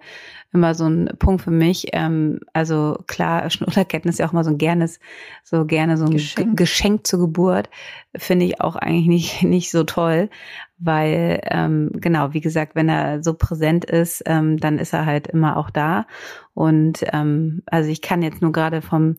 immer 0.55 0.73
so 0.73 0.85
ein 0.85 1.09
Punkt 1.19 1.43
für 1.43 1.51
mich. 1.51 1.87
Ähm, 1.93 2.39
also 2.53 2.97
klar, 3.07 3.49
Schnullerketten 3.51 4.09
ist 4.09 4.19
ja 4.19 4.27
auch 4.27 4.31
mal 4.31 4.43
so 4.43 4.49
ein 4.49 4.57
gernes, 4.57 4.99
so 5.43 5.65
gerne 5.65 5.97
so 5.97 6.05
ein 6.05 6.11
Geschenk, 6.11 6.57
Geschenk 6.57 7.05
zur 7.05 7.19
Geburt. 7.19 7.69
Finde 8.15 8.45
ich 8.45 8.61
auch 8.61 8.75
eigentlich 8.75 9.07
nicht, 9.07 9.43
nicht 9.47 9.71
so 9.71 9.83
toll, 9.83 10.29
weil 10.77 11.41
ähm, 11.43 11.91
genau, 11.93 12.33
wie 12.33 12.41
gesagt, 12.41 12.75
wenn 12.75 12.89
er 12.89 13.21
so 13.23 13.33
präsent 13.33 13.85
ist, 13.85 14.23
ähm, 14.25 14.57
dann 14.57 14.79
ist 14.79 14.93
er 14.93 15.05
halt 15.05 15.27
immer 15.27 15.57
auch 15.57 15.69
da. 15.69 16.07
Und 16.53 17.05
ähm, 17.13 17.61
also 17.67 17.89
ich 17.89 18.01
kann 18.01 18.23
jetzt 18.23 18.41
nur 18.41 18.51
gerade 18.51 18.81
vom 18.81 19.17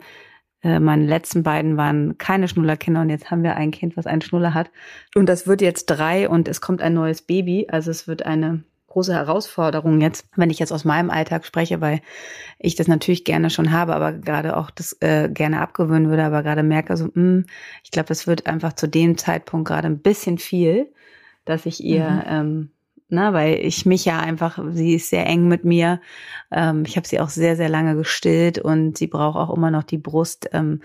äh, 0.63 0.81
meine 0.81 1.05
letzten 1.05 1.43
beiden 1.43 1.77
waren 1.77 2.19
keine 2.19 2.49
Schnullerkinder 2.49 3.03
und 3.03 3.11
jetzt 3.11 3.31
haben 3.31 3.43
wir 3.43 3.57
ein 3.57 3.71
Kind, 3.71 3.97
was 3.97 4.07
einen 4.07 4.23
Schnuller 4.23 4.55
hat. 4.55 4.71
Und 5.15 5.29
das 5.29 5.47
wird 5.47 5.61
jetzt 5.61 5.87
drei 5.87 6.29
und 6.29 6.49
es 6.49 6.61
kommt 6.61 6.83
ein 6.83 6.95
neues 6.95 7.23
Baby. 7.23 7.67
Also 7.71 7.91
es 7.91 8.09
wird 8.09 8.25
eine 8.25 8.65
große 8.97 9.13
Herausforderung 9.13 10.01
jetzt, 10.01 10.27
wenn 10.37 10.49
ich 10.49 10.59
jetzt 10.59 10.73
aus 10.73 10.87
meinem 10.87 11.11
Alltag 11.11 11.45
spreche, 11.45 11.83
weil 11.83 12.01
ich 12.59 12.77
das 12.77 12.89
natürlich 12.89 13.25
gerne 13.25 13.51
schon 13.51 13.71
habe, 13.71 13.95
aber 13.95 14.15
gerade 14.15 14.57
auch 14.57 14.71
das 14.71 14.97
äh, 15.01 15.29
gerne 15.29 15.61
abgewöhnen 15.61 16.09
würde, 16.09 16.25
aber 16.25 16.43
gerade 16.43 16.63
merke 16.63 16.97
so, 16.97 17.05
mh, 17.05 17.13
hm, 17.15 17.47
ich 17.85 17.91
glaube, 17.91 18.09
das 18.09 18.27
wird 18.27 18.47
einfach 18.47 18.73
zu 18.73 18.89
dem 18.89 19.19
Zeitpunkt 19.19 19.69
gerade 19.69 19.87
ein 19.87 19.99
bisschen 19.99 20.39
viel, 20.39 20.91
dass 21.45 21.67
ich 21.67 21.85
ihr 21.85 22.09
mhm. 22.09 22.23
ähm, 22.27 22.71
ne, 23.09 23.33
weil 23.35 23.57
ich 23.57 23.85
mich 23.85 24.07
ja 24.07 24.19
einfach, 24.19 24.59
sie 24.71 24.95
ist 24.95 25.11
sehr 25.11 25.27
eng 25.27 25.47
mit 25.47 25.65
mir. 25.65 26.01
Ähm, 26.51 26.85
ich 26.87 26.97
habe 26.97 27.07
sie 27.07 27.21
auch 27.21 27.29
sehr, 27.29 27.57
sehr 27.57 27.69
lange 27.69 27.97
gestillt 27.97 28.59
und 28.59 28.97
sie 28.97 29.09
braucht 29.09 29.37
auch 29.37 29.55
immer 29.55 29.71
noch 29.71 29.83
die 29.85 29.99
Brust 29.99 30.49
ähm, 30.53 30.81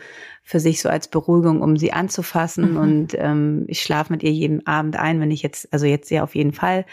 für 0.52 0.60
sich 0.60 0.82
so 0.82 0.90
als 0.90 1.08
Beruhigung, 1.08 1.62
um 1.62 1.78
sie 1.78 1.94
anzufassen. 1.94 2.72
Mhm. 2.72 2.78
Und 2.78 3.08
ähm, 3.18 3.64
ich 3.68 3.82
schlafe 3.82 4.12
mit 4.12 4.22
ihr 4.22 4.34
jeden 4.34 4.68
Abend 4.68 4.98
ein, 4.98 5.22
wenn 5.22 5.32
ich 5.32 5.44
jetzt, 5.44 5.72
also 5.72 5.86
jetzt 5.86 6.12
ja 6.12 6.24
auf 6.24 6.36
jeden 6.36 6.52
Fall, 6.52 6.84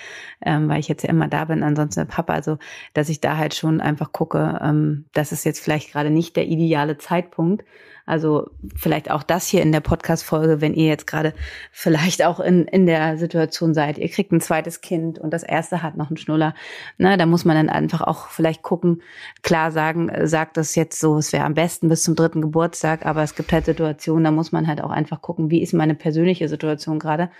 ähm, 0.46 0.68
weil 0.68 0.78
ich 0.78 0.86
jetzt 0.86 1.02
ja 1.02 1.08
immer 1.08 1.26
da 1.26 1.46
bin, 1.46 1.64
ansonsten 1.64 1.98
der 1.98 2.04
Papa, 2.06 2.34
also 2.34 2.58
dass 2.94 3.08
ich 3.08 3.20
da 3.20 3.36
halt 3.36 3.56
schon 3.56 3.80
einfach 3.80 4.12
gucke, 4.12 4.60
ähm, 4.62 5.06
das 5.12 5.32
ist 5.32 5.42
jetzt 5.42 5.58
vielleicht 5.58 5.90
gerade 5.90 6.10
nicht 6.10 6.36
der 6.36 6.46
ideale 6.46 6.98
Zeitpunkt. 6.98 7.64
Also 8.08 8.48
vielleicht 8.74 9.10
auch 9.10 9.22
das 9.22 9.48
hier 9.48 9.60
in 9.60 9.70
der 9.70 9.80
Podcast-Folge, 9.80 10.62
wenn 10.62 10.72
ihr 10.72 10.86
jetzt 10.86 11.06
gerade 11.06 11.34
vielleicht 11.70 12.24
auch 12.24 12.40
in, 12.40 12.64
in 12.64 12.86
der 12.86 13.18
Situation 13.18 13.74
seid, 13.74 13.98
ihr 13.98 14.08
kriegt 14.08 14.32
ein 14.32 14.40
zweites 14.40 14.80
Kind 14.80 15.18
und 15.18 15.30
das 15.30 15.42
erste 15.42 15.82
hat 15.82 15.98
noch 15.98 16.08
einen 16.08 16.16
Schnuller. 16.16 16.54
Na, 16.96 17.18
da 17.18 17.26
muss 17.26 17.44
man 17.44 17.56
dann 17.56 17.68
einfach 17.68 18.00
auch 18.00 18.28
vielleicht 18.28 18.62
gucken, 18.62 19.02
klar 19.42 19.72
sagen, 19.72 20.10
sagt 20.26 20.56
das 20.56 20.74
jetzt 20.74 20.98
so, 20.98 21.18
es 21.18 21.34
wäre 21.34 21.44
am 21.44 21.52
besten 21.52 21.90
bis 21.90 22.02
zum 22.02 22.16
dritten 22.16 22.40
Geburtstag, 22.40 23.04
aber 23.04 23.22
es 23.22 23.34
gibt 23.34 23.47
halt 23.52 23.66
Situationen, 23.66 24.24
da 24.24 24.30
muss 24.30 24.52
man 24.52 24.66
halt 24.66 24.82
auch 24.82 24.90
einfach 24.90 25.22
gucken, 25.22 25.50
wie 25.50 25.62
ist 25.62 25.72
meine 25.72 25.94
persönliche 25.94 26.48
Situation 26.48 26.98
gerade. 26.98 27.30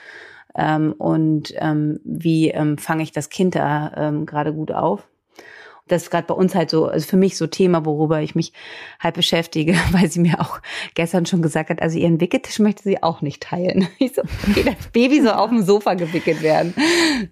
Ähm, 0.56 0.92
und 0.96 1.52
ähm, 1.59 2.00
wie 2.04 2.50
ähm, 2.50 2.78
fange 2.78 3.02
ich 3.02 3.12
das 3.12 3.28
Kind 3.28 3.54
da 3.54 3.92
ähm, 3.96 4.26
gerade 4.26 4.52
gut 4.52 4.72
auf 4.72 5.06
das 5.89 6.05
ist 6.05 6.11
gerade 6.11 6.26
bei 6.26 6.34
uns 6.34 6.55
halt 6.55 6.70
so, 6.70 6.86
also 6.86 7.07
für 7.07 7.16
mich 7.16 7.36
so 7.36 7.47
Thema, 7.47 7.84
worüber 7.84 8.20
ich 8.20 8.34
mich 8.34 8.53
halt 9.01 9.14
beschäftige, 9.14 9.74
weil 9.93 10.11
sie 10.11 10.20
mir 10.20 10.41
auch 10.41 10.61
gestern 10.95 11.26
schon 11.26 11.43
gesagt 11.43 11.70
hat, 11.70 11.82
also 11.82 11.99
ihren 11.99 12.20
Wickeltisch 12.20 12.59
möchte 12.59 12.82
sie 12.82 13.03
auch 13.03 13.22
nicht 13.22 13.43
teilen. 13.43 13.89
Ich 14.01 14.14
so, 14.14 14.22
okay, 14.49 14.62
das 14.64 14.89
Baby 14.93 15.20
soll 15.20 15.32
auf 15.32 15.51
dem 15.51 15.62
Sofa 15.62 15.95
gewickelt 15.95 16.41
werden. 16.41 16.72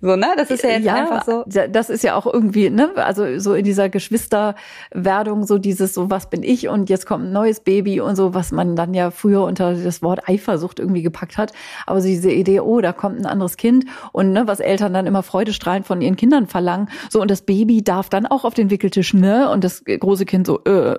So, 0.00 0.16
ne? 0.16 0.34
Das 0.36 0.50
ist 0.50 0.64
ja 0.64 0.70
jetzt 0.70 0.84
ja, 0.84 0.94
einfach 0.94 1.24
so. 1.24 1.44
Das 1.46 1.90
ist 1.90 2.02
ja 2.02 2.16
auch 2.16 2.26
irgendwie, 2.26 2.70
ne? 2.70 2.90
Also 2.96 3.38
so 3.38 3.54
in 3.54 3.64
dieser 3.64 3.88
Geschwisterwerdung, 3.88 5.46
so 5.46 5.58
dieses, 5.58 5.94
so 5.94 6.10
was 6.10 6.28
bin 6.28 6.42
ich 6.42 6.68
und 6.68 6.90
jetzt 6.90 7.06
kommt 7.06 7.26
ein 7.26 7.32
neues 7.32 7.60
Baby 7.60 8.00
und 8.00 8.16
so, 8.16 8.34
was 8.34 8.50
man 8.50 8.74
dann 8.74 8.94
ja 8.94 9.10
früher 9.10 9.44
unter 9.44 9.74
das 9.74 10.02
Wort 10.02 10.28
Eifersucht 10.28 10.80
irgendwie 10.80 11.02
gepackt 11.02 11.38
hat. 11.38 11.52
Aber 11.86 12.00
so 12.00 12.08
diese 12.08 12.32
Idee, 12.32 12.60
oh, 12.60 12.80
da 12.80 12.92
kommt 12.92 13.18
ein 13.18 13.26
anderes 13.26 13.56
Kind 13.56 13.86
und 14.12 14.32
ne, 14.32 14.46
was 14.46 14.60
Eltern 14.60 14.92
dann 14.92 15.06
immer 15.06 15.22
freudestrahlend 15.22 15.86
von 15.86 16.00
ihren 16.00 16.16
Kindern 16.16 16.46
verlangen. 16.46 16.88
So, 17.10 17.20
und 17.20 17.30
das 17.30 17.42
Baby 17.42 17.82
darf 17.82 18.08
dann 18.08 18.26
auch 18.26 18.44
auf 18.46 18.54
den 18.54 18.70
Wickeltisch, 18.70 19.12
ne? 19.14 19.50
Und 19.50 19.64
das 19.64 19.84
große 19.84 20.24
Kind 20.24 20.46
so, 20.46 20.62
äh, 20.64 20.98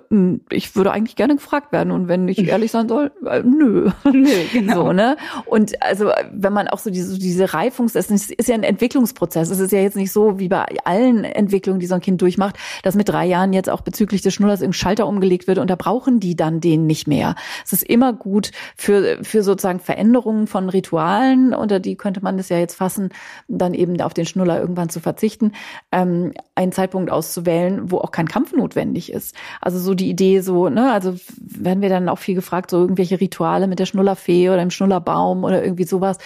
ich 0.51 0.75
würde 0.75 0.91
eigentlich 0.91 1.15
gerne 1.15 1.35
gefragt 1.35 1.71
werden. 1.71 1.91
Und 1.91 2.07
wenn 2.07 2.27
ich 2.27 2.47
ehrlich 2.47 2.71
sein 2.71 2.87
soll, 2.87 3.11
äh, 3.25 3.41
nö. 3.43 3.89
Nö, 4.11 4.29
genau. 4.53 4.85
So, 4.87 4.93
ne? 4.93 5.17
Und 5.45 5.81
also, 5.81 6.11
wenn 6.31 6.53
man 6.53 6.67
auch 6.67 6.79
so 6.79 6.89
diese, 6.89 7.17
diese 7.17 7.53
Reifungs, 7.53 7.95
es 7.95 8.11
ist 8.11 8.47
ja 8.47 8.55
ein 8.55 8.63
Entwicklungsprozess. 8.63 9.49
Es 9.49 9.59
ist 9.59 9.71
ja 9.71 9.79
jetzt 9.79 9.95
nicht 9.95 10.11
so, 10.11 10.39
wie 10.39 10.49
bei 10.49 10.65
allen 10.83 11.23
Entwicklungen, 11.23 11.79
die 11.79 11.87
so 11.87 11.95
ein 11.95 12.01
Kind 12.01 12.21
durchmacht, 12.21 12.57
dass 12.83 12.95
mit 12.95 13.09
drei 13.09 13.25
Jahren 13.25 13.53
jetzt 13.53 13.69
auch 13.69 13.81
bezüglich 13.81 14.21
des 14.21 14.33
Schnullers 14.33 14.61
im 14.61 14.73
Schalter 14.73 15.07
umgelegt 15.07 15.47
wird 15.47 15.57
und 15.57 15.69
da 15.69 15.75
brauchen 15.75 16.19
die 16.19 16.35
dann 16.35 16.59
den 16.59 16.85
nicht 16.85 17.07
mehr. 17.07 17.35
Es 17.65 17.73
ist 17.73 17.83
immer 17.83 18.13
gut 18.13 18.51
für, 18.75 19.19
für 19.23 19.43
sozusagen 19.43 19.79
Veränderungen 19.79 20.47
von 20.47 20.69
Ritualen, 20.69 21.53
unter 21.53 21.79
die 21.79 21.95
könnte 21.95 22.21
man 22.21 22.37
das 22.37 22.49
ja 22.49 22.57
jetzt 22.57 22.75
fassen, 22.75 23.09
dann 23.47 23.73
eben 23.73 23.99
auf 24.01 24.13
den 24.13 24.25
Schnuller 24.25 24.59
irgendwann 24.59 24.89
zu 24.89 24.99
verzichten, 24.99 25.53
ähm, 25.91 26.33
einen 26.55 26.71
Zeitpunkt 26.71 27.11
auszusuchen, 27.37 27.47
auszuwählen, 27.47 27.91
wo 27.91 27.97
auch 27.99 28.11
kein 28.11 28.27
Kampf 28.27 28.53
notwendig 28.53 29.11
ist. 29.11 29.35
Also 29.61 29.79
so 29.79 29.93
die 29.93 30.09
Idee 30.09 30.41
so, 30.41 30.69
ne, 30.69 30.91
also 30.91 31.15
werden 31.37 31.81
wir 31.81 31.89
dann 31.89 32.09
auch 32.09 32.17
viel 32.17 32.35
gefragt, 32.35 32.71
so 32.71 32.79
irgendwelche 32.81 33.19
Rituale 33.19 33.67
mit 33.67 33.79
der 33.79 33.85
Schnullerfee 33.85 34.49
oder 34.49 34.59
dem 34.59 34.71
Schnullerbaum 34.71 35.43
oder 35.43 35.63
irgendwie 35.63 35.85
sowas. 35.85 36.17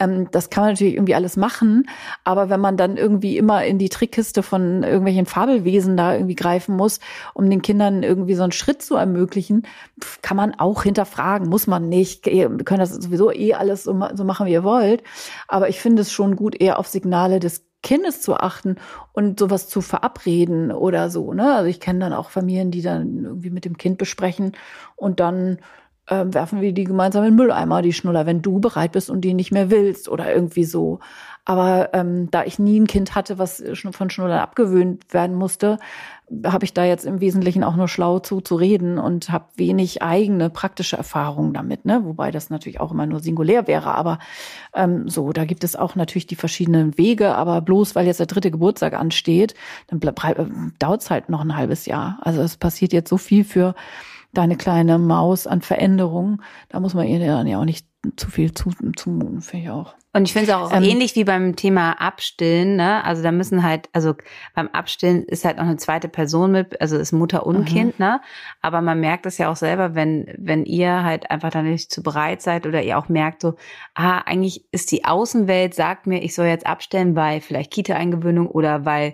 Ähm, 0.00 0.28
das 0.30 0.50
kann 0.50 0.64
man 0.64 0.72
natürlich 0.72 0.94
irgendwie 0.94 1.14
alles 1.14 1.36
machen, 1.36 1.88
aber 2.24 2.50
wenn 2.50 2.60
man 2.60 2.76
dann 2.76 2.96
irgendwie 2.96 3.36
immer 3.36 3.64
in 3.64 3.78
die 3.78 3.88
Trickkiste 3.88 4.42
von 4.42 4.82
irgendwelchen 4.82 5.26
Fabelwesen 5.26 5.96
da 5.96 6.14
irgendwie 6.14 6.34
greifen 6.34 6.76
muss, 6.76 7.00
um 7.34 7.48
den 7.48 7.62
Kindern 7.62 8.02
irgendwie 8.02 8.34
so 8.34 8.42
einen 8.42 8.52
Schritt 8.52 8.82
zu 8.82 8.96
ermöglichen, 8.96 9.62
kann 10.22 10.36
man 10.36 10.54
auch 10.58 10.82
hinterfragen, 10.82 11.48
muss 11.48 11.66
man 11.66 11.88
nicht. 11.88 12.26
Ihr 12.26 12.48
könnt 12.64 12.80
das 12.80 12.90
sowieso 12.94 13.32
eh 13.32 13.54
alles 13.54 13.84
so, 13.84 13.98
so 14.14 14.24
machen, 14.24 14.46
wie 14.46 14.52
ihr 14.52 14.64
wollt. 14.64 15.02
Aber 15.48 15.68
ich 15.68 15.80
finde 15.80 16.02
es 16.02 16.12
schon 16.12 16.36
gut, 16.36 16.60
eher 16.60 16.78
auf 16.78 16.86
Signale 16.86 17.40
des 17.40 17.65
Kindes 17.82 18.20
zu 18.20 18.34
achten 18.34 18.76
und 19.12 19.38
sowas 19.38 19.68
zu 19.68 19.80
verabreden 19.80 20.72
oder 20.72 21.10
so. 21.10 21.32
Ne? 21.32 21.54
Also 21.54 21.68
ich 21.68 21.80
kenne 21.80 22.00
dann 22.00 22.12
auch 22.12 22.30
Familien, 22.30 22.70
die 22.70 22.82
dann 22.82 23.24
irgendwie 23.24 23.50
mit 23.50 23.64
dem 23.64 23.76
Kind 23.76 23.98
besprechen 23.98 24.52
und 24.96 25.20
dann 25.20 25.58
ähm, 26.08 26.32
werfen 26.34 26.60
wir 26.60 26.72
die 26.72 26.84
gemeinsam 26.84 27.24
in 27.24 27.30
den 27.30 27.36
Mülleimer, 27.36 27.82
die 27.82 27.92
Schnuller, 27.92 28.26
wenn 28.26 28.42
du 28.42 28.60
bereit 28.60 28.92
bist 28.92 29.10
und 29.10 29.22
die 29.22 29.34
nicht 29.34 29.50
mehr 29.50 29.70
willst 29.70 30.08
oder 30.08 30.32
irgendwie 30.32 30.64
so. 30.64 31.00
Aber 31.44 31.90
ähm, 31.94 32.30
da 32.30 32.44
ich 32.44 32.58
nie 32.58 32.78
ein 32.80 32.86
Kind 32.86 33.14
hatte, 33.14 33.38
was 33.38 33.62
von 33.92 34.10
Schnullern 34.10 34.38
abgewöhnt 34.38 35.12
werden 35.12 35.36
musste, 35.36 35.78
habe 36.44 36.64
ich 36.64 36.74
da 36.74 36.84
jetzt 36.84 37.06
im 37.06 37.20
Wesentlichen 37.20 37.62
auch 37.62 37.76
nur 37.76 37.86
schlau 37.86 38.18
zu, 38.18 38.40
zu 38.40 38.56
reden 38.56 38.98
und 38.98 39.30
habe 39.30 39.46
wenig 39.56 40.02
eigene 40.02 40.50
praktische 40.50 40.96
Erfahrungen 40.96 41.52
damit, 41.52 41.84
ne? 41.84 42.04
Wobei 42.04 42.32
das 42.32 42.50
natürlich 42.50 42.80
auch 42.80 42.90
immer 42.90 43.06
nur 43.06 43.20
singulär 43.20 43.68
wäre. 43.68 43.94
Aber 43.94 44.18
ähm, 44.74 45.08
so, 45.08 45.32
da 45.32 45.44
gibt 45.44 45.62
es 45.62 45.76
auch 45.76 45.94
natürlich 45.94 46.26
die 46.26 46.34
verschiedenen 46.34 46.98
Wege, 46.98 47.36
aber 47.36 47.60
bloß 47.60 47.94
weil 47.94 48.06
jetzt 48.06 48.18
der 48.18 48.26
dritte 48.26 48.50
Geburtstag 48.50 48.94
ansteht, 48.94 49.54
dann 49.86 50.00
dauert 50.78 51.02
es 51.02 51.10
halt 51.10 51.28
noch 51.28 51.40
ein 51.40 51.56
halbes 51.56 51.86
Jahr. 51.86 52.18
Also 52.22 52.40
es 52.42 52.56
passiert 52.56 52.92
jetzt 52.92 53.08
so 53.08 53.18
viel 53.18 53.44
für 53.44 53.74
deine 54.32 54.56
kleine 54.56 54.98
Maus 54.98 55.46
an 55.46 55.62
Veränderungen. 55.62 56.42
Da 56.68 56.80
muss 56.80 56.94
man 56.94 57.06
ihr 57.06 57.20
dann 57.24 57.46
ja 57.46 57.60
auch 57.60 57.64
nicht 57.64 57.86
zu 58.16 58.30
viel 58.30 58.52
zumuten, 58.52 59.40
finde 59.40 59.64
ich 59.64 59.70
auch. 59.70 59.94
Und 60.16 60.24
ich 60.24 60.32
finde 60.32 60.50
es 60.50 60.56
auch 60.56 60.72
ähm, 60.72 60.82
ähnlich 60.82 61.14
wie 61.14 61.24
beim 61.24 61.56
Thema 61.56 61.92
Abstillen, 62.00 62.76
ne? 62.76 63.04
Also 63.04 63.22
da 63.22 63.32
müssen 63.32 63.62
halt, 63.62 63.90
also 63.92 64.14
beim 64.54 64.68
Abstillen 64.68 65.24
ist 65.24 65.44
halt 65.44 65.58
noch 65.58 65.64
eine 65.64 65.76
zweite 65.76 66.08
Person 66.08 66.52
mit, 66.52 66.80
also 66.80 66.96
ist 66.96 67.12
Mutter 67.12 67.44
und 67.44 67.58
mhm. 67.58 67.64
Kind, 67.66 67.98
ne? 67.98 68.22
Aber 68.62 68.80
man 68.80 68.98
merkt 68.98 69.26
es 69.26 69.36
ja 69.36 69.50
auch 69.50 69.56
selber, 69.56 69.94
wenn, 69.94 70.32
wenn 70.38 70.64
ihr 70.64 71.04
halt 71.04 71.30
einfach 71.30 71.50
dann 71.50 71.70
nicht 71.70 71.92
zu 71.92 72.02
bereit 72.02 72.40
seid 72.40 72.66
oder 72.66 72.82
ihr 72.82 72.96
auch 72.96 73.10
merkt 73.10 73.42
so, 73.42 73.56
ah, 73.94 74.20
eigentlich 74.20 74.64
ist 74.72 74.90
die 74.90 75.04
Außenwelt, 75.04 75.74
sagt 75.74 76.06
mir, 76.06 76.22
ich 76.22 76.34
soll 76.34 76.46
jetzt 76.46 76.66
abstellen, 76.66 77.14
weil 77.14 77.42
vielleicht 77.42 77.70
Kita-Eingewöhnung 77.70 78.46
oder 78.46 78.86
weil 78.86 79.12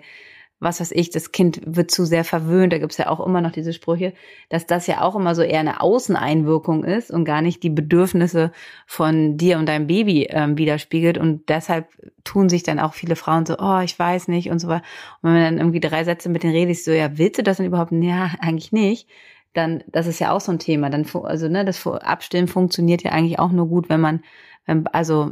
was 0.63 0.79
weiß 0.79 0.91
ich, 0.91 1.09
das 1.09 1.31
Kind 1.31 1.61
wird 1.65 1.91
zu 1.91 2.05
sehr 2.05 2.23
verwöhnt, 2.23 2.73
da 2.73 2.77
gibt's 2.77 2.97
ja 2.97 3.09
auch 3.09 3.25
immer 3.25 3.41
noch 3.41 3.51
diese 3.51 3.73
Sprüche, 3.73 4.13
dass 4.49 4.65
das 4.65 4.87
ja 4.87 5.01
auch 5.01 5.15
immer 5.15 5.35
so 5.35 5.41
eher 5.41 5.59
eine 5.59 5.81
Außeneinwirkung 5.81 6.83
ist 6.83 7.11
und 7.11 7.25
gar 7.25 7.41
nicht 7.41 7.61
die 7.63 7.69
Bedürfnisse 7.69 8.51
von 8.87 9.37
dir 9.37 9.59
und 9.59 9.67
deinem 9.67 9.87
Baby 9.87 10.27
ähm, 10.29 10.57
widerspiegelt. 10.57 11.17
Und 11.17 11.49
deshalb 11.49 11.87
tun 12.23 12.49
sich 12.49 12.63
dann 12.63 12.79
auch 12.79 12.93
viele 12.93 13.15
Frauen 13.15 13.45
so, 13.45 13.57
oh, 13.59 13.79
ich 13.81 13.97
weiß 13.97 14.27
nicht 14.29 14.49
und 14.49 14.59
so 14.59 14.67
weiter. 14.67 14.83
Und 15.21 15.31
wenn 15.31 15.33
man 15.33 15.43
dann 15.43 15.57
irgendwie 15.57 15.79
drei 15.79 16.03
Sätze 16.03 16.29
mit 16.29 16.43
denen 16.43 16.53
redest, 16.53 16.85
so, 16.85 16.91
ja, 16.91 17.17
willst 17.17 17.39
du 17.39 17.43
das 17.43 17.57
denn 17.57 17.65
überhaupt? 17.65 17.91
Ja, 17.91 18.31
eigentlich 18.39 18.71
nicht. 18.71 19.07
Dann, 19.53 19.83
das 19.87 20.07
ist 20.07 20.19
ja 20.19 20.31
auch 20.31 20.41
so 20.41 20.51
ein 20.51 20.59
Thema. 20.59 20.89
Dann, 20.89 21.05
also, 21.23 21.47
ne, 21.47 21.65
das 21.65 21.85
Abstillen 21.85 22.47
funktioniert 22.47 23.03
ja 23.03 23.11
eigentlich 23.11 23.39
auch 23.39 23.51
nur 23.51 23.67
gut, 23.67 23.89
wenn 23.89 24.01
man, 24.01 24.23
wenn, 24.65 24.87
also 24.87 25.31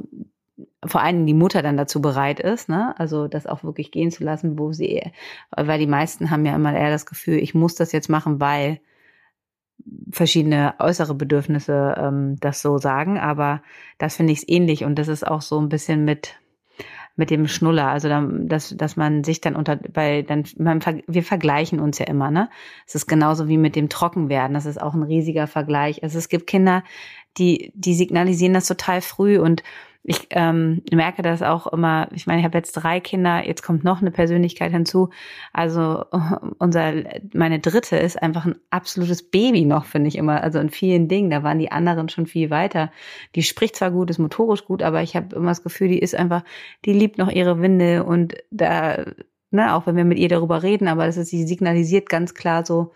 vor 0.86 1.02
allem 1.02 1.26
die 1.26 1.34
Mutter 1.34 1.62
dann 1.62 1.78
dazu 1.78 2.02
bereit 2.02 2.40
ist, 2.40 2.70
ne? 2.70 2.94
Also 2.98 3.28
das 3.28 3.48
auch 3.48 3.64
wirklich 3.64 3.92
gehen 3.92 4.12
zu 4.12 4.24
lassen, 4.24 4.58
wo 4.58 4.72
sie, 4.72 5.02
weil 5.52 5.80
die 5.80 5.88
meisten 5.88 6.32
haben 6.32 6.46
ja 6.46 6.56
immer 6.56 6.74
eher 6.76 6.90
das 6.90 7.06
Gefühl, 7.06 7.38
ich 7.38 7.54
muss 7.54 7.76
das 7.76 7.92
jetzt 7.92 8.10
machen, 8.10 8.40
weil 8.40 8.80
verschiedene 10.12 10.76
äußere 10.80 11.16
Bedürfnisse 11.16 11.96
ähm, 11.98 12.38
das 12.40 12.62
so 12.62 12.78
sagen, 12.78 13.20
aber 13.20 13.62
das 13.98 14.16
finde 14.16 14.34
ich 14.34 14.50
ähnlich 14.50 14.84
und 14.84 14.98
das 15.00 15.08
ist 15.08 15.26
auch 15.26 15.42
so 15.42 15.60
ein 15.60 15.70
bisschen 15.70 16.06
mit 16.06 16.36
mit 17.18 17.30
dem 17.30 17.48
Schnuller, 17.48 17.88
also 17.88 18.08
dann, 18.08 18.48
dass 18.48 18.76
dass 18.76 18.96
man 18.96 19.24
sich 19.24 19.42
dann 19.42 19.56
unter, 19.56 19.80
weil 19.94 20.24
dann 20.24 20.46
man, 20.58 20.82
wir 21.08 21.24
vergleichen 21.24 21.80
uns 21.80 22.00
ja 22.00 22.08
immer, 22.08 22.32
ne? 22.32 22.50
Es 22.88 22.96
ist 22.96 23.08
genauso 23.08 23.48
wie 23.48 23.58
mit 23.58 23.76
dem 23.76 23.90
Trockenwerden, 23.90 24.54
das 24.54 24.66
ist 24.66 24.82
auch 24.82 24.94
ein 24.94 25.04
riesiger 25.04 25.48
Vergleich. 25.48 26.04
Also 26.04 26.18
es 26.18 26.30
gibt 26.30 26.48
Kinder, 26.48 26.84
die 27.38 27.74
die 27.76 27.96
signalisieren 27.96 28.54
das 28.54 28.68
total 28.68 29.02
früh 29.02 29.40
und 29.40 29.62
ich 30.04 30.28
ähm, 30.32 30.82
merke 30.92 31.22
das 31.22 31.44
auch 31.44 31.68
immer, 31.68 32.08
ich 32.12 32.26
meine, 32.26 32.40
ich 32.40 32.46
habe 32.46 32.58
jetzt 32.58 32.74
drei 32.74 33.00
Kinder, 33.00 33.46
jetzt 33.46 33.62
kommt 33.62 33.84
noch 33.84 34.02
eine 34.02 34.10
Persönlichkeit 34.10 34.72
hinzu. 34.72 35.10
Also 35.54 36.06
unser, 36.58 36.94
meine 37.34 37.60
dritte 37.60 37.98
ist 37.98 38.22
einfach 38.22 38.46
ein 38.46 38.56
absolutes 38.72 39.30
Baby 39.30 39.66
noch, 39.66 39.86
finde 39.86 40.08
ich 40.08 40.18
immer. 40.18 40.42
Also 40.42 40.58
in 40.58 40.72
vielen 40.72 41.08
Dingen, 41.08 41.30
da 41.30 41.44
waren 41.44 41.60
die 41.60 41.72
anderen 41.72 42.10
schon 42.10 42.26
viel 42.26 42.50
weiter. 42.50 42.92
Die 43.36 43.44
spricht 43.44 43.76
zwar 43.76 43.92
gut, 43.92 44.10
ist 44.10 44.18
motorisch 44.18 44.66
gut, 44.66 44.82
aber 44.82 45.04
ich 45.04 45.16
habe 45.16 45.36
immer 45.36 45.50
das 45.50 45.64
Gefühl, 45.64 45.90
die 45.90 46.00
ist 46.00 46.16
einfach, 46.16 46.44
die 46.86 46.94
liebt 46.94 47.20
noch 47.20 47.30
ihre 47.30 47.62
Winde 47.62 48.04
und 48.04 48.36
da, 48.50 49.06
ne, 49.52 49.76
auch 49.76 49.86
wenn 49.86 49.98
wir 49.98 50.06
mit 50.06 50.18
ihr 50.18 50.30
darüber 50.30 50.64
reden, 50.64 50.88
aber 50.88 51.06
das 51.06 51.18
ist, 51.18 51.30
sie 51.30 51.44
signalisiert 51.44 52.10
ganz 52.10 52.34
klar 52.34 52.66
so, 52.66 52.92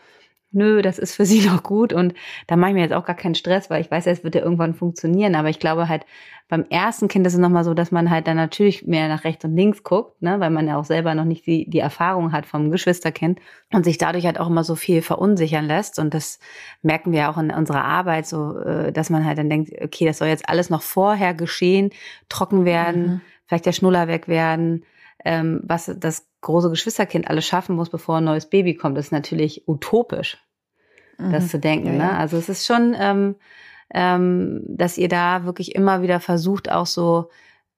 nö, 0.55 0.81
das 0.81 0.97
ist 0.97 1.15
für 1.15 1.25
sie 1.25 1.45
noch 1.45 1.63
gut 1.63 1.93
und 1.93 2.13
da 2.47 2.55
mache 2.55 2.71
ich 2.71 2.75
mir 2.75 2.81
jetzt 2.81 2.93
auch 2.93 3.05
gar 3.05 3.15
keinen 3.15 3.35
Stress, 3.35 3.69
weil 3.69 3.81
ich 3.81 3.91
weiß, 3.91 4.07
es 4.07 4.23
wird 4.23 4.35
ja 4.35 4.41
irgendwann 4.41 4.73
funktionieren. 4.73 5.35
Aber 5.35 5.49
ich 5.49 5.59
glaube 5.59 5.87
halt, 5.87 6.05
beim 6.47 6.65
ersten 6.69 7.07
Kind 7.07 7.25
ist 7.25 7.33
es 7.33 7.39
nochmal 7.39 7.63
so, 7.63 7.73
dass 7.73 7.91
man 7.91 8.11
halt 8.11 8.27
dann 8.27 8.37
natürlich 8.37 8.85
mehr 8.85 9.07
nach 9.07 9.23
rechts 9.23 9.43
und 9.45 9.55
links 9.55 9.83
guckt, 9.83 10.21
ne, 10.21 10.39
weil 10.39 10.51
man 10.51 10.67
ja 10.67 10.77
auch 10.77 10.85
selber 10.85 11.15
noch 11.15 11.25
nicht 11.25 11.47
die, 11.47 11.67
die 11.67 11.79
Erfahrung 11.79 12.31
hat 12.31 12.45
vom 12.45 12.69
Geschwisterkind 12.69 13.39
und 13.73 13.83
sich 13.83 13.97
dadurch 13.97 14.27
halt 14.27 14.39
auch 14.39 14.47
immer 14.47 14.63
so 14.63 14.75
viel 14.75 15.01
verunsichern 15.01 15.65
lässt. 15.65 15.97
Und 15.97 16.13
das 16.13 16.39
merken 16.83 17.11
wir 17.11 17.31
auch 17.31 17.37
in 17.37 17.49
unserer 17.49 17.83
Arbeit, 17.83 18.27
so, 18.27 18.59
äh, 18.59 18.91
dass 18.91 19.09
man 19.09 19.25
halt 19.25 19.39
dann 19.39 19.49
denkt, 19.49 19.71
okay, 19.81 20.05
das 20.05 20.19
soll 20.19 20.27
jetzt 20.27 20.47
alles 20.47 20.69
noch 20.69 20.83
vorher 20.83 21.33
geschehen, 21.33 21.89
trocken 22.29 22.63
werden, 22.63 23.07
mhm. 23.07 23.21
vielleicht 23.47 23.65
der 23.65 23.71
Schnuller 23.71 24.07
weg 24.07 24.27
werden, 24.27 24.85
ähm, 25.23 25.61
was 25.63 25.91
das 25.97 26.27
große 26.41 26.69
Geschwisterkind 26.69 27.27
alles 27.27 27.47
schaffen 27.47 27.75
muss, 27.75 27.89
bevor 27.89 28.17
ein 28.17 28.23
neues 28.23 28.47
Baby 28.47 28.75
kommt, 28.75 28.99
ist 28.99 29.11
natürlich 29.11 29.67
utopisch, 29.67 30.37
mhm. 31.17 31.31
das 31.31 31.49
zu 31.49 31.59
denken. 31.59 31.97
Ja, 31.97 32.11
ne? 32.11 32.17
Also 32.17 32.37
es 32.37 32.49
ist 32.49 32.65
schon, 32.65 32.95
ähm, 32.99 33.35
ähm, 33.93 34.61
dass 34.67 34.97
ihr 34.97 35.09
da 35.09 35.45
wirklich 35.45 35.75
immer 35.75 36.01
wieder 36.01 36.19
versucht, 36.19 36.71
auch 36.71 36.85
so 36.85 37.29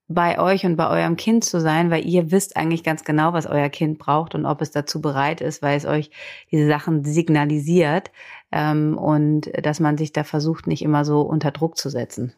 bei 0.09 0.39
euch 0.39 0.65
und 0.65 0.77
bei 0.77 0.89
eurem 0.89 1.17
Kind 1.17 1.43
zu 1.43 1.59
sein, 1.59 1.91
weil 1.91 2.05
ihr 2.05 2.31
wisst 2.31 2.55
eigentlich 2.55 2.83
ganz 2.83 3.03
genau, 3.03 3.33
was 3.33 3.45
euer 3.45 3.69
Kind 3.69 3.99
braucht 3.99 4.35
und 4.35 4.45
ob 4.45 4.61
es 4.61 4.71
dazu 4.71 5.01
bereit 5.01 5.41
ist, 5.41 5.61
weil 5.61 5.75
es 5.75 5.85
euch 5.85 6.11
diese 6.49 6.67
Sachen 6.67 7.03
signalisiert 7.03 8.11
ähm, 8.51 8.97
und 8.97 9.51
dass 9.61 9.79
man 9.79 9.97
sich 9.97 10.13
da 10.13 10.23
versucht, 10.23 10.65
nicht 10.65 10.81
immer 10.81 11.03
so 11.03 11.21
unter 11.21 11.51
Druck 11.51 11.77
zu 11.77 11.89
setzen. 11.89 12.33